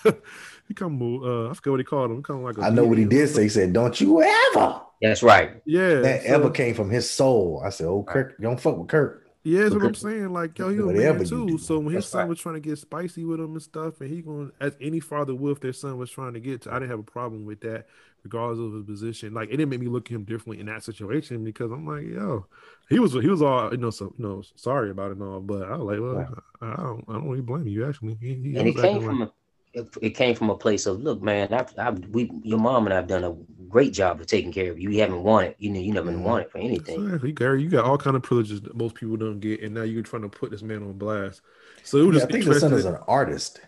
Uh, 0.06 0.12
he 0.68 0.74
come. 0.74 1.02
Uh, 1.02 1.50
I 1.50 1.54
forget 1.54 1.72
what 1.72 1.80
he 1.80 1.84
called 1.84 2.12
him. 2.12 2.18
He 2.18 2.24
come 2.24 2.44
like 2.44 2.58
a 2.58 2.62
I 2.62 2.70
know 2.70 2.86
what 2.86 2.98
he 2.98 3.06
did 3.06 3.28
say. 3.30 3.44
He 3.44 3.50
said, 3.50 3.74
"Don't 3.74 4.00
you 4.00 4.22
ever." 4.22 4.82
That's 5.02 5.22
right. 5.22 5.62
Yeah, 5.66 5.96
That 5.96 6.24
so- 6.24 6.28
ever 6.30 6.50
came 6.50 6.74
from 6.76 6.90
his 6.90 7.10
soul. 7.10 7.62
I 7.66 7.70
said, 7.70 7.88
"Oh, 7.88 8.04
Kirk, 8.04 8.36
you 8.40 8.44
don't 8.44 8.60
fuck 8.60 8.78
with 8.78 8.88
Kirk." 8.88 9.20
Yeah, 9.46 9.64
that's 9.64 9.76
what 9.76 9.84
I'm 9.84 9.94
saying. 9.94 10.32
Like, 10.32 10.58
yo, 10.58 10.70
he 10.70 10.78
a 10.78 10.86
man 10.86 11.26
too. 11.26 11.58
So 11.58 11.78
when 11.80 11.94
his 11.94 12.06
that's 12.06 12.12
son 12.12 12.20
right. 12.22 12.30
was 12.30 12.40
trying 12.40 12.56
to 12.56 12.62
get 12.62 12.78
spicy 12.78 13.26
with 13.26 13.42
him 13.42 13.52
and 13.52 13.62
stuff, 13.62 14.00
and 14.00 14.10
he 14.10 14.22
going 14.22 14.54
as 14.62 14.78
any 14.80 15.02
father 15.02 15.36
would 15.36 15.52
if 15.52 15.60
their 15.60 15.74
son 15.74 15.98
was 15.98 16.10
trying 16.10 16.34
to 16.36 16.40
get 16.40 16.62
to, 16.62 16.72
I 16.72 16.76
didn't 16.76 16.92
have 16.92 17.00
a 17.00 17.04
problem 17.04 17.44
with 17.44 17.60
that, 17.60 17.88
regardless 18.24 18.60
of 18.60 18.72
his 18.74 18.86
position. 18.86 19.34
Like, 19.34 19.50
it 19.50 19.58
didn't 19.58 19.68
make 19.68 19.82
me 19.82 19.88
look 19.88 20.06
at 20.06 20.16
him 20.16 20.24
differently 20.24 20.62
in 20.62 20.68
that 20.68 20.82
situation 20.84 21.44
because 21.44 21.74
I'm 21.74 21.86
like, 21.86 22.06
yo, 22.08 22.46
he 22.90 23.00
was 23.00 23.12
he 23.12 23.28
was 23.28 23.42
all 23.42 23.70
you 23.70 23.78
know, 23.80 23.90
so 23.90 24.14
you 24.18 24.24
know, 24.26 24.44
sorry 24.56 24.92
about 24.92 25.12
it 25.12 25.18
and 25.18 25.24
all, 25.24 25.42
but 25.42 25.64
I 25.64 25.76
was 25.76 25.88
like, 25.88 26.00
well, 26.00 26.16
Right. 26.16 26.28
I, 26.62 26.72
I 26.72 26.76
don't 26.78 27.04
I 27.10 27.14
don't 27.16 27.28
really 27.28 27.42
blame 27.42 27.68
you 27.68 27.86
actually. 27.86 28.18
He, 28.22 28.36
he 28.36 28.56
and 28.56 28.66
it 28.70 28.76
was 28.76 28.82
came 28.82 28.96
acting 28.96 29.08
from 29.10 29.22
a 29.24 29.32
it, 29.74 29.88
it 30.02 30.10
came 30.12 30.36
from 30.36 30.50
a 30.50 30.58
place 30.58 30.86
of 30.86 31.02
look, 31.02 31.22
man. 31.22 31.54
I've, 31.54 31.74
I've 31.78 32.00
we 32.10 32.32
your 32.44 32.60
mom 32.60 32.86
and 32.86 32.94
I've 32.94 33.08
done 33.08 33.24
a 33.24 33.36
great 33.70 33.94
job 33.94 34.22
of 34.22 34.28
taking 34.28 34.52
care 34.52 34.72
of 34.72 34.80
you. 34.80 34.90
You 34.92 35.02
haven't 35.02 35.24
wanted, 35.24 35.56
you 35.58 35.72
know, 35.72 35.80
you 35.80 35.94
never 35.94 36.12
Mhm. 36.12 36.22
wanted 36.24 36.52
for 36.52 36.60
anything. 36.60 37.02
Exactly, 37.06 37.32
Gary. 37.32 37.64
You 37.64 37.70
got 37.70 37.86
all 37.86 37.98
kind 37.98 38.16
of 38.16 38.24
privileges 38.24 38.62
that 38.62 38.76
most 38.76 38.96
people 38.96 39.18
don't 39.18 39.40
get, 39.40 39.62
and 39.62 39.74
now 39.74 39.84
you're 39.84 40.04
trying 40.04 40.22
to 40.22 40.30
put 40.30 40.52
this 40.52 40.62
man 40.62 40.84
on 40.84 40.94
blast. 40.94 41.42
So 41.84 41.98
it 41.98 42.06
was 42.06 42.18
Yeah, 42.18 42.24
I 42.24 42.28
think 42.28 42.46
the 42.46 42.60
son 42.60 42.74
is 42.74 42.86
an 42.86 42.98
artist, 43.08 43.62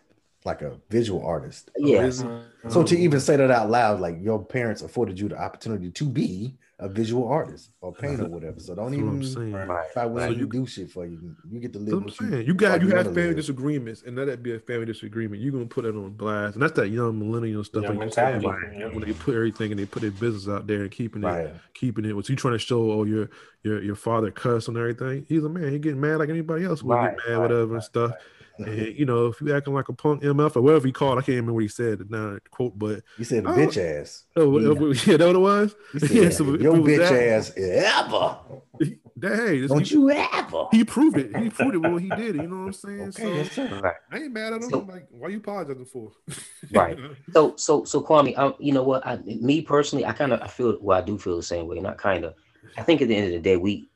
like 0.46 0.62
a 0.62 0.80
visual 0.90 1.26
artist. 1.26 1.72
Yeah, 1.76 2.04
is? 2.04 2.24
So 2.68 2.84
to 2.84 2.98
even 2.98 3.20
say 3.20 3.36
that 3.36 3.52
out 3.52 3.70
loud, 3.70 4.00
like 4.00 4.18
your 4.20 4.44
parents 4.44 4.82
afforded 4.82 5.20
you 5.20 5.30
the 5.30 5.40
opportunity 5.40 5.92
to 5.92 6.06
be 6.06 6.56
a 6.78 6.90
visual 6.90 7.26
artist 7.30 7.72
or 7.80 7.94
painter 7.94 8.26
or 8.26 8.28
whatever. 8.30 8.60
So 8.60 8.76
don't 8.76 8.92
That's 8.92 9.02
what 9.02 9.10
I'm 9.10 9.22
even 9.22 9.34
saying. 9.34 9.54
right. 9.54 9.88
try 9.94 10.06
when 10.06 10.24
So 10.28 10.30
you 10.34 10.40
you- 10.42 10.48
do 10.48 10.66
shit 10.68 10.92
for 10.92 11.06
you. 11.06 11.34
You 11.50 11.60
get 11.62 11.72
to 11.72 11.80
live 11.80 11.86
That's 11.88 11.96
what 11.96 12.04
what 12.04 12.20
I'm 12.22 12.26
you. 12.26 12.32
saying. 12.36 12.48
You 12.48 12.54
got 12.54 12.82
you 12.82 12.88
you 12.90 12.96
have 12.96 13.06
family 13.06 13.28
live. 13.28 13.36
disagreements, 13.38 14.04
and 14.06 14.18
let 14.18 14.26
that 14.26 14.44
be 14.44 14.54
a 14.56 14.60
family 14.60 14.86
disagreement. 14.86 15.42
You're 15.42 15.54
gonna 15.54 15.68
put 15.68 15.84
that 15.86 15.96
on 15.96 16.10
blast, 16.12 16.56
and 16.56 16.64
that's 16.64 16.74
that 16.74 16.90
young 16.90 17.18
millennial 17.18 17.64
stuff. 17.64 17.84
Young 17.84 17.96
like 17.98 18.08
you 18.08 18.12
said, 18.14 18.42
mentality, 18.42 18.68
like, 18.68 18.80
yep. 18.80 18.94
when 18.94 19.06
they 19.06 19.14
put 19.14 19.36
everything 19.36 19.72
and 19.72 19.80
they 19.80 19.86
put 19.86 20.02
their 20.02 20.12
business 20.12 20.50
out 20.50 20.68
there 20.68 20.82
and 20.82 20.92
keeping 20.92 21.24
it, 21.24 21.56
keeping 21.74 22.04
it. 22.04 22.14
Was 22.14 22.28
you 22.30 22.36
trying 22.36 22.56
to 22.56 22.60
show? 22.60 22.92
Oh, 22.92 23.06
your 23.06 23.30
your 23.64 23.82
your 23.82 23.96
father 23.96 24.30
cuss 24.32 24.68
and 24.68 24.76
everything. 24.78 25.26
He's 25.30 25.46
a 25.46 25.50
man. 25.50 25.72
He 25.72 25.80
getting 25.80 26.02
mad 26.02 26.18
like 26.20 26.30
anybody 26.30 26.66
else 26.66 26.84
would 26.84 26.94
Right, 26.94 27.16
get 27.16 27.26
mad, 27.30 27.34
right, 27.36 27.42
whatever 27.42 27.76
and 27.76 27.84
stuff. 27.84 28.12
And 28.58 28.96
you 28.98 29.06
know, 29.06 29.28
if 29.28 29.42
you 29.42 29.54
acting 29.56 29.74
like 29.74 29.90
a 29.90 29.94
punk 29.94 30.24
MF 30.24 30.56
or 30.56 30.62
whatever 30.62 30.88
he 30.88 30.94
called, 30.94 31.18
I 31.18 31.22
can't 31.22 31.30
remember 31.36 31.54
what 31.54 31.64
he 31.64 31.68
said 31.68 32.00
now 32.10 32.38
quote, 32.52 32.78
but 32.80 33.02
You 33.18 33.26
said 33.26 33.46
a 33.46 33.48
bitch 33.50 33.78
ass. 33.78 34.24
oh, 34.36 34.58
Yeah. 34.60 34.70
yeah, 34.74 35.02
yeah 35.12 35.18
that 35.18 35.28
what 35.28 35.36
it 35.36 35.40
was. 35.40 35.76
You 35.94 36.00
said, 36.00 36.10
Yeah, 36.12 36.30
so 36.30 36.44
your 36.56 36.74
was 36.74 36.82
bitch 36.90 36.98
that- 37.10 37.28
ass 37.28 37.52
ever. 37.58 38.38
Hey, 39.22 39.62
this, 39.62 39.72
Don't 39.72 39.88
he, 39.88 39.96
you 39.96 40.12
ever? 40.12 40.66
he 40.72 40.84
proved 40.84 41.18
it. 41.18 41.36
He 41.38 41.50
proved 41.50 41.74
it 41.76 41.78
when 41.78 41.98
he 42.00 42.10
did 42.10 42.36
it. 42.36 42.42
You 42.42 42.48
know 42.50 42.58
what 42.58 42.66
I'm 42.66 42.74
saying? 42.74 43.02
Okay, 43.02 43.24
so 43.24 43.28
yes, 43.34 43.52
sir. 43.54 43.80
Right. 43.82 43.94
I 44.12 44.18
ain't 44.18 44.34
mad 44.34 44.52
at 44.54 44.62
him. 44.62 44.70
So- 44.70 44.80
like, 44.80 45.08
why 45.10 45.30
you 45.30 45.38
apologizing 45.38 45.86
for? 45.86 46.12
Right. 46.72 46.98
So 47.32 47.56
so 47.58 47.86
so 47.86 48.02
Kwame, 48.02 48.38
um, 48.38 48.56
you 48.60 48.74
know 48.74 48.82
what? 48.84 49.06
I, 49.06 49.18
me 49.18 49.62
personally, 49.62 50.04
I 50.06 50.14
kind 50.14 50.34
of 50.34 50.42
I 50.42 50.48
feel 50.48 50.78
well. 50.82 50.98
I 50.98 51.02
do 51.02 51.18
feel 51.18 51.38
the 51.38 51.44
same 51.44 51.68
way. 51.68 51.80
Not 51.80 51.98
kind 51.98 52.26
of. 52.26 52.34
I 52.78 52.82
think 52.82 53.02
at 53.02 53.08
the 53.08 53.16
end 53.16 53.28
of 53.28 53.32
the 53.34 53.40
day, 53.40 53.56
we 53.56 53.88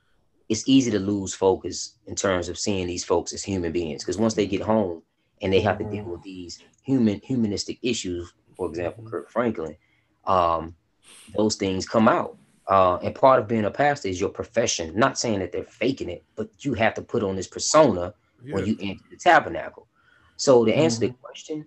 it's 0.49 0.67
easy 0.67 0.89
to 0.91 0.99
lose 0.99 1.33
focus 1.33 1.95
in 2.07 2.15
terms 2.15 2.49
of 2.49 2.57
seeing 2.57 2.87
these 2.87 3.03
folks 3.03 3.33
as 3.33 3.43
human 3.43 3.71
beings 3.71 4.03
because 4.03 4.17
once 4.17 4.33
they 4.33 4.47
get 4.47 4.61
home 4.61 5.01
and 5.41 5.53
they 5.53 5.61
have 5.61 5.77
to 5.77 5.83
deal 5.85 6.05
with 6.05 6.23
these 6.23 6.59
human 6.83 7.21
humanistic 7.23 7.77
issues, 7.83 8.33
for 8.57 8.67
example, 8.67 9.03
Kirk 9.05 9.29
Franklin, 9.29 9.75
um, 10.25 10.75
those 11.35 11.55
things 11.55 11.87
come 11.87 12.07
out. 12.07 12.35
Uh, 12.67 12.97
and 12.97 13.15
part 13.15 13.39
of 13.39 13.47
being 13.47 13.65
a 13.65 13.71
pastor 13.71 14.09
is 14.09 14.19
your 14.19 14.29
profession. 14.29 14.93
Not 14.95 15.17
saying 15.17 15.39
that 15.39 15.51
they're 15.51 15.63
faking 15.63 16.09
it, 16.09 16.23
but 16.35 16.49
you 16.59 16.73
have 16.75 16.93
to 16.95 17.01
put 17.01 17.23
on 17.23 17.35
this 17.35 17.47
persona 17.47 18.13
when 18.51 18.65
you 18.65 18.77
enter 18.79 19.03
the 19.09 19.17
tabernacle. 19.17 19.87
So 20.37 20.65
to 20.65 20.73
answer 20.73 20.99
the 20.99 21.09
question, 21.09 21.65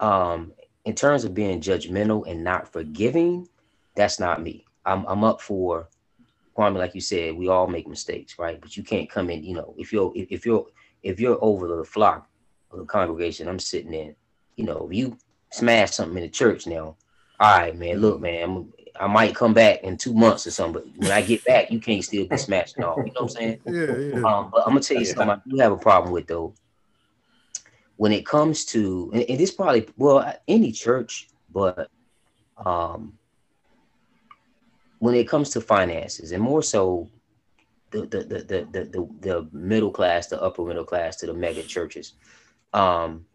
um, 0.00 0.52
in 0.84 0.94
terms 0.94 1.24
of 1.24 1.34
being 1.34 1.60
judgmental 1.60 2.28
and 2.28 2.44
not 2.44 2.72
forgiving, 2.72 3.48
that's 3.96 4.20
not 4.20 4.42
me. 4.42 4.64
I'm 4.84 5.04
I'm 5.06 5.24
up 5.24 5.40
for 5.40 5.88
Kwame, 6.56 6.76
like 6.76 6.94
you 6.94 7.00
said, 7.00 7.34
we 7.34 7.48
all 7.48 7.66
make 7.66 7.88
mistakes, 7.88 8.38
right? 8.38 8.60
But 8.60 8.76
you 8.76 8.82
can't 8.82 9.10
come 9.10 9.30
in, 9.30 9.42
you 9.42 9.54
know, 9.54 9.74
if 9.76 9.92
you're 9.92 10.12
if, 10.14 10.46
you're 10.46 10.66
if 11.02 11.18
you're 11.20 11.38
over 11.42 11.68
the 11.68 11.84
flock 11.84 12.28
of 12.70 12.78
the 12.78 12.84
congregation, 12.84 13.48
I'm 13.48 13.58
sitting 13.58 13.92
in, 13.92 14.14
you 14.56 14.64
know, 14.64 14.88
if 14.88 14.96
you 14.96 15.18
smash 15.50 15.92
something 15.92 16.16
in 16.16 16.22
the 16.22 16.28
church 16.28 16.66
now, 16.66 16.96
all 17.40 17.58
right, 17.58 17.76
man, 17.76 17.98
look, 17.98 18.20
man, 18.20 18.72
I 18.98 19.08
might 19.08 19.34
come 19.34 19.52
back 19.52 19.82
in 19.82 19.96
two 19.96 20.14
months 20.14 20.46
or 20.46 20.52
something, 20.52 20.84
but 20.84 20.98
when 20.98 21.10
I 21.10 21.22
get 21.22 21.44
back, 21.44 21.72
you 21.72 21.80
can't 21.80 22.04
still 22.04 22.26
be 22.26 22.36
smashing 22.36 22.84
off. 22.84 22.98
You 22.98 23.04
know 23.06 23.12
what 23.14 23.22
I'm 23.22 23.28
saying? 23.28 23.60
Yeah, 23.66 23.96
yeah. 23.96 24.22
Um, 24.22 24.50
but 24.52 24.62
I'm 24.62 24.70
gonna 24.70 24.80
tell 24.80 24.98
you 24.98 25.04
something 25.04 25.30
I 25.30 25.40
do 25.48 25.58
have 25.58 25.72
a 25.72 25.76
problem 25.76 26.12
with 26.12 26.28
though. 26.28 26.54
When 27.96 28.12
it 28.12 28.24
comes 28.26 28.64
to, 28.66 29.10
and, 29.12 29.22
and 29.24 29.38
this 29.38 29.50
probably 29.50 29.88
well 29.96 30.34
any 30.46 30.70
church, 30.70 31.28
but 31.52 31.90
um, 32.64 33.18
when 35.04 35.14
it 35.14 35.28
comes 35.28 35.50
to 35.50 35.60
finances, 35.60 36.32
and 36.32 36.42
more 36.42 36.62
so 36.62 37.10
the 37.90 38.00
the 38.12 38.20
the 38.30 38.38
the 38.50 38.58
the, 38.74 38.82
the, 38.94 39.00
the 39.26 39.48
middle 39.52 39.90
class, 39.98 40.28
the 40.28 40.40
upper 40.40 40.64
middle 40.64 40.88
class, 40.92 41.16
to 41.16 41.26
the 41.26 41.34
mega 41.34 41.62
churches, 41.62 42.14
um, 42.72 43.26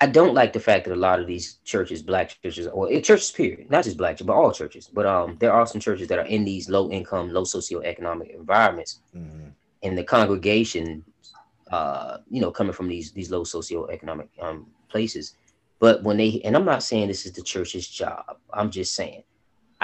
I 0.00 0.06
don't 0.06 0.32
like 0.40 0.52
the 0.54 0.60
fact 0.68 0.86
that 0.86 0.94
a 0.94 1.04
lot 1.08 1.20
of 1.20 1.26
these 1.26 1.58
churches, 1.64 2.00
black 2.02 2.26
churches, 2.42 2.66
or 2.66 2.90
eh, 2.90 3.02
churches, 3.02 3.30
period, 3.30 3.70
not 3.70 3.84
just 3.84 3.98
black, 3.98 4.16
but 4.24 4.32
all 4.32 4.52
churches, 4.52 4.88
but 4.90 5.04
um, 5.04 5.36
there 5.38 5.52
are 5.52 5.66
some 5.66 5.82
churches 5.82 6.08
that 6.08 6.18
are 6.18 6.30
in 6.36 6.46
these 6.46 6.70
low 6.70 6.90
income, 6.90 7.28
low 7.30 7.44
socioeconomic 7.44 8.34
environments 8.34 9.00
Mhm. 9.14 9.52
and 9.82 9.98
the 9.98 10.04
congregation, 10.16 11.04
uh, 11.70 12.18
you 12.30 12.40
know, 12.40 12.50
coming 12.50 12.72
from 12.72 12.88
these 12.88 13.12
these 13.12 13.30
low 13.30 13.44
socioeconomic 13.44 14.28
um, 14.40 14.58
places. 14.88 15.36
But 15.78 16.02
when 16.06 16.16
they, 16.16 16.40
and 16.46 16.56
I'm 16.56 16.64
not 16.64 16.82
saying 16.82 17.08
this 17.08 17.26
is 17.26 17.32
the 17.32 17.42
church's 17.42 17.86
job. 17.86 18.24
I'm 18.58 18.70
just 18.70 18.94
saying, 18.94 19.24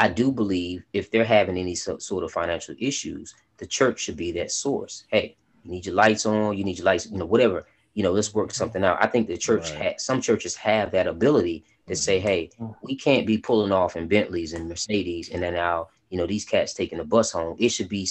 I 0.01 0.09
do 0.09 0.33
believe 0.33 0.83
if 0.95 1.11
they're 1.11 1.25
having 1.39 1.59
any 1.59 1.75
so, 1.75 1.99
sort 1.99 2.25
of 2.25 2.33
financial 2.33 2.75
issues, 2.79 3.35
the 3.59 3.67
church 3.67 4.01
should 4.01 4.17
be 4.17 4.33
that 4.33 4.51
source. 4.51 5.05
Hey, 5.09 5.37
you 5.63 5.71
need 5.73 5.85
your 5.85 5.95
lights 5.95 6.25
on. 6.25 6.57
You 6.57 6.65
need 6.65 6.79
your 6.79 6.87
lights, 6.87 7.07
you 7.11 7.19
know, 7.19 7.27
whatever. 7.27 7.67
You 7.93 8.03
know, 8.05 8.13
let's 8.13 8.33
work 8.33 8.51
something 8.53 8.83
out. 8.83 8.97
I 9.05 9.07
think 9.09 9.29
the 9.29 9.37
church, 9.37 9.71
Right. 9.73 9.83
ha- 9.83 9.99
some 9.99 10.23
churches 10.23 10.57
have 10.57 10.91
that 10.93 11.07
ability 11.07 11.65
to 11.87 11.95
say, 11.95 12.19
hey, 12.19 12.49
Mhm. 12.59 12.75
we 12.83 12.97
can't 12.97 13.27
be 13.27 13.37
pulling 13.37 13.73
off 13.73 13.95
in 13.95 14.09
Bentleys 14.09 14.55
and 14.55 14.69
Mercedes, 14.69 15.29
and 15.29 15.43
then 15.43 15.53
now, 15.55 15.89
you 16.09 16.17
know, 16.17 16.27
these 16.27 16.47
cats 16.47 16.73
taking 16.73 16.97
the 16.99 17.05
bus 17.05 17.33
home. 17.33 17.57
It 17.59 17.69
should 17.69 17.91
be 17.91 18.09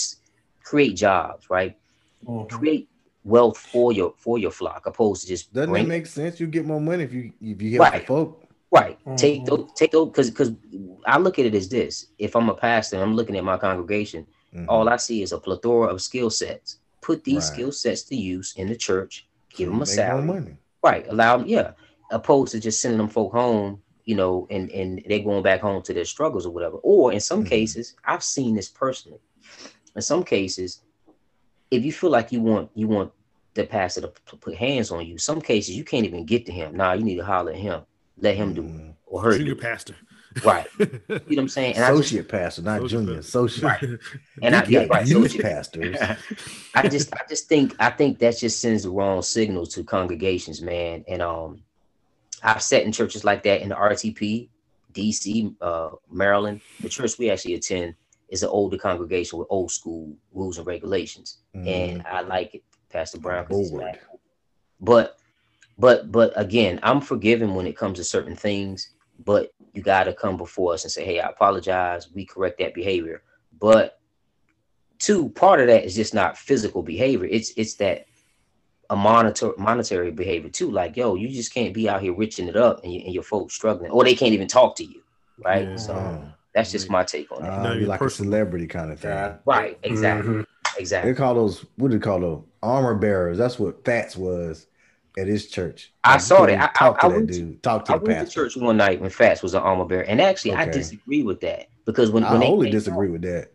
create 0.64 0.96
jobs, 0.96 1.50
right? 1.50 1.76
Mhm. 2.28 2.50
create 2.50 2.88
wealth 3.24 3.58
for 3.58 3.92
your 3.94 4.14
for 4.18 4.38
your 4.38 4.52
flock 4.52 4.86
opposed 4.86 5.22
to 5.24 5.28
just 5.28 5.52
Doesn't 5.54 5.72
bring 5.72 5.86
that 5.86 5.90
make 5.90 6.06
sense? 6.06 6.40
You 6.40 6.48
get 6.48 6.66
more 6.66 6.82
money 6.82 7.04
if 7.06 7.14
you 7.14 7.32
if 7.42 7.62
you 7.62 7.72
help 7.80 7.92
the 7.94 7.98
Right. 8.00 8.08
folk. 8.08 8.44
Right 8.72 8.98
take 9.18 9.42
Mhm. 9.42 9.46
those 9.46 9.70
take 9.76 9.92
those 9.92 10.08
because 10.10 10.30
because 10.30 10.52
i 11.06 11.18
look 11.18 11.40
at 11.40 11.46
it 11.46 11.56
as 11.56 11.70
this 11.70 12.08
if 12.18 12.36
i'm 12.36 12.50
a 12.50 12.54
pastor 12.54 13.02
i'm 13.02 13.16
looking 13.16 13.36
at 13.38 13.44
my 13.44 13.58
congregation 13.58 14.26
Mhm. 14.56 14.66
all 14.68 14.90
i 14.90 14.96
see 14.98 15.22
is 15.22 15.32
a 15.32 15.38
plethora 15.40 15.88
of 15.88 16.02
skill 16.02 16.30
sets 16.30 16.78
put 17.02 17.24
these 17.24 17.46
Right. 17.46 17.54
skill 17.54 17.72
sets 17.72 18.04
to 18.04 18.16
use 18.16 18.54
in 18.58 18.68
the 18.68 18.76
church 18.76 19.28
give 19.56 19.70
them 19.70 19.82
a 19.82 19.86
salary 19.86 20.26
money. 20.26 20.58
right 20.84 21.08
allow 21.10 21.38
them 21.38 21.48
yeah 21.48 21.72
opposed 22.12 22.52
to 22.52 22.60
just 22.60 22.82
sending 22.82 22.98
them 22.98 23.10
folk 23.10 23.32
home 23.32 23.82
you 24.06 24.16
know 24.16 24.48
and 24.50 24.70
and 24.72 25.02
they're 25.08 25.20
going 25.20 25.44
back 25.44 25.62
home 25.62 25.82
to 25.84 25.94
their 25.94 26.06
struggles 26.06 26.46
or 26.46 26.52
whatever 26.52 26.78
or 26.84 27.12
in 27.14 27.20
some 27.20 27.44
Mhm. 27.44 27.48
cases 27.50 27.96
i've 28.06 28.24
seen 28.24 28.56
this 28.56 28.70
personally 28.70 29.20
in 29.96 30.02
some 30.02 30.24
cases 30.24 30.82
if 31.72 31.84
you 31.84 31.92
feel 31.92 32.10
like 32.10 32.32
you 32.32 32.42
want 32.42 32.70
you 32.76 32.88
want 32.88 33.12
the 33.56 33.64
pastor 33.66 34.02
to 34.02 34.36
put 34.38 34.56
hands 34.56 34.92
on 34.92 35.06
you 35.06 35.18
some 35.18 35.42
cases 35.42 35.76
you 35.76 35.84
can't 35.84 36.06
even 36.06 36.24
get 36.26 36.46
to 36.46 36.52
him 36.52 36.76
now 36.76 36.94
you 36.94 37.04
need 37.04 37.16
to 37.18 37.26
holler 37.26 37.52
at 37.52 37.58
him 37.58 37.82
let 38.22 38.36
him 38.36 38.54
do 38.54 38.66
it 38.66 38.96
or 39.06 39.22
her 39.24 39.32
Junior 39.38 39.54
do 39.56 39.60
it. 39.60 39.62
pastor. 39.62 39.96
right 40.44 40.68
you 40.80 40.86
know 41.10 41.20
what 41.28 41.38
i'm 41.40 41.48
saying 41.50 41.76
and 41.76 41.84
I 41.84 41.90
just, 41.90 42.02
Associate 42.12 42.28
pastor, 42.30 42.62
not 42.62 42.78
Associate 42.84 43.00
junior. 43.00 43.16
pastor. 43.16 43.30
Associate. 43.30 44.00
and 44.44 44.56
I, 44.56 44.64
You 44.66 44.72
yeah, 44.80 44.86
got 44.86 44.90
right, 44.96 45.08
youth 45.08 45.26
associate. 45.26 45.42
pastors. 45.44 45.98
I 46.76 46.88
just 46.88 47.14
I 47.14 47.22
just 47.28 47.48
think 47.48 47.76
I 47.80 47.90
think 47.90 48.20
that 48.20 48.38
just 48.38 48.60
sends 48.62 48.84
the 48.84 48.92
wrong 48.92 49.22
signal 49.24 49.66
to 49.68 49.84
congregations, 49.84 50.62
man. 50.62 51.04
And 51.08 51.22
um 51.22 51.64
I've 52.44 52.62
sat 52.62 52.84
in 52.84 52.92
churches 52.92 53.24
like 53.26 53.44
that 53.44 53.62
in 53.62 53.70
the 53.70 53.76
RTP, 53.76 54.48
DC, 54.94 55.56
uh, 55.60 55.90
Maryland. 56.12 56.62
The 56.80 56.88
church 56.90 57.18
we 57.18 57.30
actually 57.32 57.56
attend 57.56 57.96
is 58.30 58.44
an 58.44 58.50
older 58.50 58.78
congregation 58.78 59.40
with 59.40 59.48
old 59.50 59.72
school 59.72 60.16
rules 60.32 60.58
and 60.58 60.66
regulations. 60.68 61.40
And 61.54 62.02
I 62.08 62.22
like 62.22 62.56
it, 62.56 62.64
Pastor 62.90 63.18
Brown. 63.20 63.46
'cause 63.46 63.58
he's 63.72 63.72
But 64.80 65.19
but 65.80 66.12
but 66.12 66.32
again, 66.36 66.80
I'm 66.84 67.02
forgiving 67.02 67.56
when 67.56 67.66
it 67.66 67.76
comes 67.78 67.98
to 67.98 68.04
certain 68.04 68.36
things, 68.36 68.90
but 69.26 69.52
you 69.74 69.82
gotta 69.82 70.14
come 70.14 70.38
before 70.38 70.74
us 70.74 70.84
and 70.84 70.92
say, 70.92 71.06
Hey, 71.06 71.20
I 71.20 71.30
apologize, 71.30 72.12
we 72.14 72.26
correct 72.26 72.60
that 72.60 72.74
behavior. 72.74 73.24
But 73.60 74.00
two, 75.00 75.30
part 75.30 75.60
of 75.60 75.68
that 75.68 75.86
is 75.86 75.96
just 75.96 76.14
not 76.14 76.38
physical 76.38 76.84
behavior. 76.84 77.28
It's 77.32 77.52
it's 77.58 77.76
that 77.76 78.06
a 78.90 78.96
monitor 78.96 79.52
monetary 79.58 80.12
behavior 80.12 80.50
too. 80.50 80.72
Like, 80.72 80.98
yo, 80.98 81.16
you 81.16 81.30
just 81.30 81.54
can't 81.54 81.74
be 81.74 81.88
out 81.88 82.02
here 82.02 82.14
riching 82.14 82.48
it 82.48 82.56
up 82.56 82.84
and, 82.84 82.92
you, 82.92 83.02
and 83.06 83.14
your 83.14 83.24
folks 83.24 83.54
struggling, 83.54 83.92
or 83.92 84.04
they 84.04 84.16
can't 84.16 84.34
even 84.34 84.48
talk 84.48 84.76
to 84.78 84.84
you, 84.84 85.02
right? 85.46 85.68
Yeah. 85.68 85.76
So 85.76 85.94
Oh. 85.94 86.24
that's 86.56 86.72
just 86.72 86.90
my 86.90 87.04
take 87.04 87.32
on 87.32 87.46
it. 87.46 87.48
Uh, 87.50 87.64
Now 87.64 87.74
you 87.74 87.82
you're 87.82 87.90
like 87.90 88.00
personal. 88.00 88.34
a 88.34 88.36
celebrity 88.38 88.66
kind 88.68 88.92
of 88.92 89.00
thing. 89.00 89.12
Yeah. 89.12 89.36
right? 89.46 89.78
Exactly. 89.84 90.34
Mhm. 90.34 90.46
Exactly. 90.78 91.12
They 91.12 91.18
call 91.18 91.36
those 91.36 91.66
what 91.78 91.92
do 91.92 92.00
they 92.00 92.04
call 92.04 92.20
those 92.20 92.44
armor 92.64 92.96
bearers? 92.96 93.38
That's 93.38 93.60
what 93.60 93.84
Fats 93.86 94.16
was 94.18 94.66
at 95.18 95.28
his 95.28 95.48
church. 95.48 95.92
I 96.04 96.14
Like, 96.14 96.22
saw 96.22 96.46
that. 96.46 96.60
I- 96.60 96.78
Talk 96.78 96.98
I- 96.98 97.02
to 97.02 97.06
I 97.06 97.10
that 97.10 97.16
went 97.16 97.28
to- 97.30 97.34
dude. 97.40 97.64
Talk 97.64 97.86
to 97.86 97.94
I 97.94 97.98
the 97.98 98.04
went 98.06 98.28
to 98.28 98.34
church 98.34 98.56
one 98.56 98.78
night 98.78 99.02
when 99.02 99.10
Fats 99.10 99.42
was 99.44 99.54
an 99.54 99.62
armor 99.62 99.86
bearer, 99.86 100.04
and 100.04 100.22
actually, 100.22 100.54
I 100.54 100.66
disagree 100.66 101.24
with 101.24 101.42
that 101.42 101.68
because 101.86 102.12
when, 102.12 102.24
I 102.24 102.34
when 102.34 102.42
came 102.42 102.72
disagree 102.72 103.08
out, 103.08 103.14
with 103.14 103.22
that. 103.24 103.52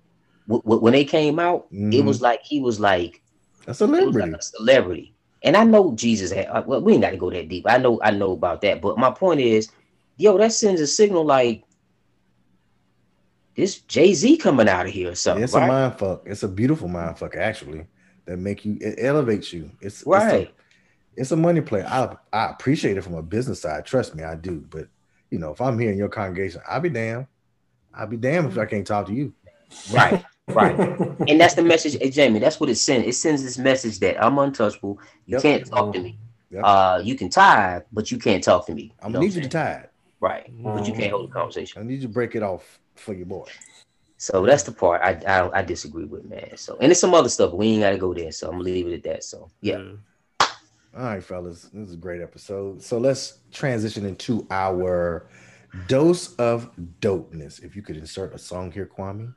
when 0.46 0.92
they 0.92 1.04
came 1.04 1.38
out, 1.38 1.66
it 1.70 1.76
Mhm. 1.76 2.04
was 2.04 2.20
like 2.20 2.40
he 2.42 2.60
was 2.60 2.80
like 2.80 3.22
A 3.66 3.72
celebrity. 3.74 4.30
like 4.30 4.40
a 4.40 4.42
celebrity. 4.42 5.14
And 5.42 5.56
I 5.56 5.64
know 5.64 5.92
Jesus 5.94 6.30
had 6.32 6.46
uh, 6.48 6.62
well, 6.66 6.80
we 6.82 6.94
ain't 6.94 7.02
got 7.02 7.10
to 7.10 7.16
go 7.18 7.30
that 7.30 7.48
deep. 7.48 7.64
I 7.68 7.78
know 7.78 8.00
I 8.02 8.10
know 8.10 8.32
about 8.32 8.60
that. 8.62 8.80
But 8.80 8.98
my 8.98 9.10
point 9.10 9.40
is, 9.40 9.68
yo, 10.16 10.36
that 10.38 10.52
sends 10.52 10.80
a 10.80 10.86
signal 10.86 11.24
like 11.24 11.64
this 13.56 13.78
Jay-Z 13.80 14.36
coming 14.38 14.68
out 14.68 14.86
of 14.86 14.92
here 14.92 15.10
or 15.12 15.14
something. 15.14 15.44
it's 15.44 15.54
a 15.54 15.60
mind 15.60 15.94
fuck. 15.98 16.22
It's 16.26 16.42
a 16.42 16.48
beautiful 16.48 16.88
mind 16.88 17.18
fuck, 17.18 17.36
actually, 17.36 17.86
that 18.26 18.38
make 18.38 18.64
you 18.64 18.76
it 18.80 18.96
elevates 18.98 19.52
you. 19.52 19.70
It's 19.80 20.00
it's 20.00 20.06
a- 20.06 20.10
Right. 20.10 20.54
It's 21.16 21.30
a, 21.32 21.36
money 21.36 21.60
play. 21.60 21.82
I 21.82 22.16
I 22.32 22.50
appreciate 22.50 22.96
it 22.96 23.02
from 23.02 23.14
a 23.14 23.22
business 23.22 23.60
side. 23.60 23.84
Trust 23.84 24.14
me, 24.14 24.24
I 24.24 24.34
do. 24.34 24.64
But 24.70 24.88
you 25.30 25.38
know, 25.38 25.52
if 25.52 25.60
I'm 25.60 25.78
here 25.78 25.90
in 25.90 25.98
your 25.98 26.08
congregation, 26.08 26.60
I'll 26.68 26.80
be 26.80 26.90
damned. 26.90 27.26
I'll 27.94 28.06
be 28.06 28.16
damned 28.16 28.50
if 28.50 28.58
I 28.58 28.66
can't 28.66 28.86
talk 28.86 29.06
to 29.06 29.14
you. 29.14 29.32
right, 29.92 30.24
right. 30.48 30.78
And 31.26 31.40
that's 31.40 31.54
the 31.54 31.62
message, 31.62 31.96
hey, 31.98 32.10
Jamie. 32.10 32.38
That's 32.38 32.60
what 32.60 32.68
it 32.68 32.74
sends. 32.74 33.06
It 33.06 33.14
sends 33.14 33.42
this 33.42 33.56
message 33.56 33.98
that 34.00 34.22
I'm 34.22 34.38
untouchable. 34.38 34.98
You 35.24 35.34
Yep. 35.36 35.42
can't 35.42 35.66
talk 35.66 35.94
to 35.94 36.00
me. 36.00 36.18
Yep. 36.50 36.62
Uh, 36.64 37.00
you 37.02 37.14
can 37.14 37.30
tithe, 37.30 37.82
but 37.92 38.10
you 38.10 38.18
can't 38.18 38.44
talk 38.44 38.66
to 38.66 38.74
me. 38.74 38.92
I'm 39.00 39.12
gonna 39.12 39.24
need 39.24 39.34
you 39.34 39.40
to 39.40 39.50
saying? 39.50 39.66
tide. 39.82 39.88
Right, 40.20 40.50
but 40.62 40.86
you 40.86 40.92
can't 40.92 41.12
hold 41.12 41.30
a 41.30 41.32
conversation. 41.32 41.80
I 41.80 41.84
need 41.86 41.96
you 41.96 42.08
to 42.08 42.08
break 42.08 42.34
it 42.34 42.42
off 42.42 42.78
for 42.96 43.14
your 43.14 43.26
boy. 43.26 43.46
So 44.18 44.44
that's 44.44 44.62
the 44.62 44.72
part 44.72 45.02
I, 45.02 45.12
I 45.26 45.58
I 45.58 45.62
disagree 45.62 46.04
with, 46.04 46.24
man. 46.24 46.56
So 46.56 46.76
and 46.80 46.88
there's 46.90 47.00
some 47.00 47.14
other 47.14 47.28
stuff, 47.28 47.52
we 47.52 47.68
ain't 47.68 47.82
got 47.82 47.90
to 47.90 47.98
go 47.98 48.12
there. 48.14 48.32
So 48.32 48.48
I'm 48.48 48.54
gonna 48.54 48.64
leave 48.64 48.86
it 48.86 48.94
at 48.94 49.02
that. 49.04 49.24
So 49.24 49.50
yeah. 49.60 49.82
All 50.96 51.02
right, 51.02 51.24
fellas, 51.24 51.70
this 51.72 51.88
is 51.88 51.94
a 51.94 51.98
great 51.98 52.20
episode. 52.20 52.80
So 52.80 52.98
let's 52.98 53.40
transition 53.50 54.06
into 54.06 54.46
our 54.52 55.26
dose 55.88 56.36
of 56.36 56.70
dopeness. 57.00 57.64
If 57.64 57.74
you 57.74 57.82
could 57.82 57.96
insert 57.96 58.32
a 58.32 58.38
song 58.38 58.70
here, 58.70 58.88
Kwame. 58.96 59.34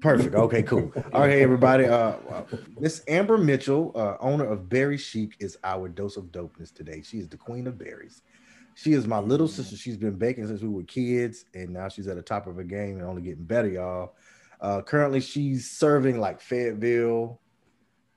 Perfect. 0.00 0.34
Okay, 0.34 0.64
cool. 0.64 0.90
All 1.12 1.20
right, 1.20 1.30
hey, 1.30 1.42
everybody. 1.44 1.84
Uh, 1.84 2.14
uh, 2.28 2.44
Miss 2.80 3.04
Amber 3.06 3.38
Mitchell, 3.38 3.92
uh, 3.94 4.16
owner 4.18 4.46
of 4.46 4.68
Berry 4.68 4.96
Chic, 4.96 5.36
is 5.38 5.56
our 5.62 5.88
dose 5.88 6.16
of 6.16 6.24
dopeness 6.32 6.74
today. 6.74 7.00
She 7.04 7.18
is 7.18 7.28
the 7.28 7.36
queen 7.36 7.68
of 7.68 7.78
berries. 7.78 8.22
She 8.74 8.94
is 8.94 9.06
my 9.06 9.20
little 9.20 9.46
sister. 9.46 9.76
She's 9.76 9.96
been 9.96 10.16
baking 10.16 10.48
since 10.48 10.60
we 10.60 10.68
were 10.68 10.82
kids, 10.82 11.44
and 11.54 11.70
now 11.70 11.88
she's 11.88 12.08
at 12.08 12.16
the 12.16 12.22
top 12.22 12.48
of 12.48 12.56
her 12.56 12.64
game 12.64 12.96
and 12.98 13.06
only 13.06 13.22
getting 13.22 13.44
better, 13.44 13.68
y'all. 13.68 14.14
Uh, 14.60 14.82
currently, 14.82 15.20
she's 15.20 15.70
serving 15.70 16.18
like 16.18 16.40
Fayetteville 16.40 17.38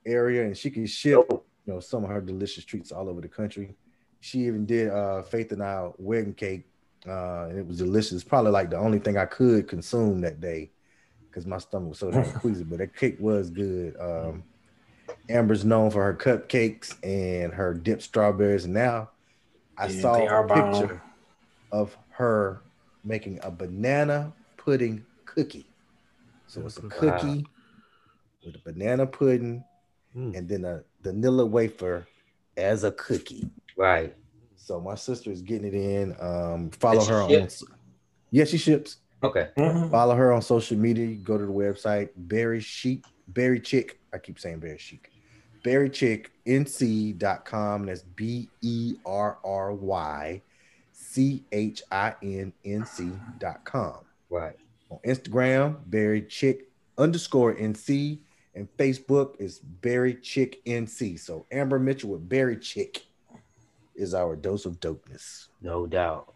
area, 0.06 0.44
and 0.44 0.56
she 0.56 0.70
can 0.70 0.86
ship 0.86 1.26
you 1.30 1.42
know 1.66 1.80
some 1.80 2.04
of 2.04 2.10
her 2.10 2.20
delicious 2.20 2.64
treats 2.64 2.92
all 2.92 3.08
over 3.08 3.20
the 3.20 3.28
country. 3.28 3.76
She 4.20 4.40
even 4.46 4.66
did 4.66 4.88
uh 4.90 5.22
Faith 5.22 5.52
and 5.52 5.62
I 5.62 5.90
wedding 5.98 6.34
cake, 6.34 6.66
uh, 7.06 7.44
and 7.48 7.58
it 7.58 7.66
was 7.66 7.78
delicious. 7.78 8.24
Probably 8.24 8.50
like 8.52 8.70
the 8.70 8.78
only 8.78 8.98
thing 8.98 9.16
I 9.16 9.26
could 9.26 9.68
consume 9.68 10.20
that 10.22 10.40
day 10.40 10.72
because 11.30 11.46
my 11.46 11.58
stomach 11.58 11.90
was 11.90 11.98
so 11.98 12.10
damn 12.10 12.32
queasy. 12.40 12.64
But 12.64 12.78
that 12.78 12.96
cake 12.96 13.16
was 13.20 13.50
good. 13.50 13.96
Um, 14.00 14.44
Amber's 15.28 15.64
known 15.64 15.90
for 15.90 16.02
her 16.04 16.14
cupcakes 16.14 16.94
and 17.02 17.52
her 17.52 17.74
dipped 17.74 18.02
strawberries. 18.02 18.64
And 18.64 18.74
now 18.74 19.10
I 19.76 19.88
Yeah, 19.88 20.00
saw 20.02 20.14
a 20.44 20.46
bomb. 20.46 20.72
picture 20.72 21.02
of 21.72 21.96
her 22.10 22.62
making 23.02 23.40
a 23.42 23.50
banana 23.50 24.32
pudding 24.56 25.04
cookie. 25.26 25.72
So 26.46 26.64
it's 26.66 26.78
a 26.78 26.82
Wow. 26.82 26.88
cookie 26.90 27.46
with 28.44 28.54
a 28.56 28.60
banana 28.64 29.06
pudding 29.06 29.64
Mm. 30.16 30.36
and 30.36 30.48
then 30.48 30.64
a 30.64 30.82
vanilla 31.02 31.44
wafer 31.44 32.06
as 32.56 32.84
a 32.84 32.92
cookie. 32.92 33.48
right. 33.76 34.14
So 34.56 34.80
my 34.80 34.94
sister 34.94 35.30
is 35.30 35.42
getting 35.42 35.66
it 35.68 35.74
in. 35.74 36.16
Um, 36.20 36.70
follow 36.70 36.94
Does 37.00 37.06
she 37.06 37.12
her 37.12 37.22
on. 37.22 37.28
ship? 37.28 37.50
Yeah, 38.30 38.44
she 38.44 38.56
ships. 38.58 38.96
Okay. 39.22 39.50
Mhm. 39.58 39.90
Follow 39.90 40.14
her 40.14 40.32
on 40.32 40.40
social 40.42 40.78
media. 40.78 41.06
You 41.06 41.16
go 41.16 41.36
to 41.36 41.44
the 41.44 41.52
website 41.52 42.10
Berry 42.16 42.60
Chic, 42.60 43.04
Berry 43.28 43.60
Chick. 43.60 43.98
I 44.12 44.18
keep 44.18 44.38
saying 44.38 44.60
Berry 44.60 44.78
Chic. 44.78 45.10
BerryChickNC.com. 45.64 47.86
That's 47.86 48.02
B 48.02 48.48
E 48.62 48.94
R 49.04 49.38
R 49.44 49.72
Y 49.72 50.40
C 50.92 51.42
H 51.52 51.82
I 51.90 52.14
N 52.22 52.52
N 52.64 52.84
C.com. 52.86 53.96
Right. 54.30 54.56
On 54.90 54.98
Instagram, 55.04 55.76
Berry 55.86 56.22
Chick 56.22 56.68
underscore 56.98 57.54
NC. 57.54 58.18
And 58.54 58.68
Facebook 58.76 59.40
is 59.40 59.58
Berry 59.58 60.14
Chick 60.14 60.64
NC. 60.64 61.18
So 61.18 61.46
Amber 61.50 61.78
Mitchell 61.78 62.10
with 62.10 62.28
Berry 62.28 62.56
Chick 62.56 63.04
is 63.94 64.14
our 64.14 64.36
dose 64.36 64.66
of 64.66 64.80
dopeness. 64.80 65.48
No 65.60 65.86
doubt. 65.86 66.33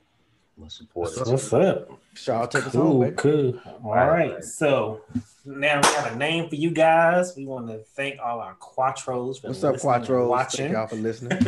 We'll 0.59 0.69
support 0.71 1.15
That's 1.15 1.29
it. 1.29 1.33
what's 1.33 1.53
up. 1.53 1.91
Shaw, 2.15 2.47
take 2.47 2.67
us 2.67 2.75
home, 2.75 2.83
Cool, 2.91 3.01
baby. 3.01 3.17
cool. 3.17 3.61
All 3.85 3.95
Right, 3.95 4.09
right. 4.09 4.33
right. 4.35 4.45
So 4.45 5.03
now 5.45 5.81
we 5.81 5.87
have 5.89 6.13
a 6.13 6.17
name 6.17 6.49
for 6.49 6.57
you 6.57 6.73
guys. 6.73 7.35
We 7.37 7.47
want 7.47 7.69
to 7.69 7.79
thank 7.95 8.19
all 8.21 8.41
our 8.41 8.57
Quattros 8.57 9.41
for 9.41 9.49
What's 9.49 9.63
up, 9.63 9.75
listening 9.75 9.95
and 9.95 10.05
Quattros? 10.05 10.29
watching. 10.29 10.65
Thank 10.67 10.73
y'all 10.77 10.87
for 10.89 10.97
listening. 10.97 11.39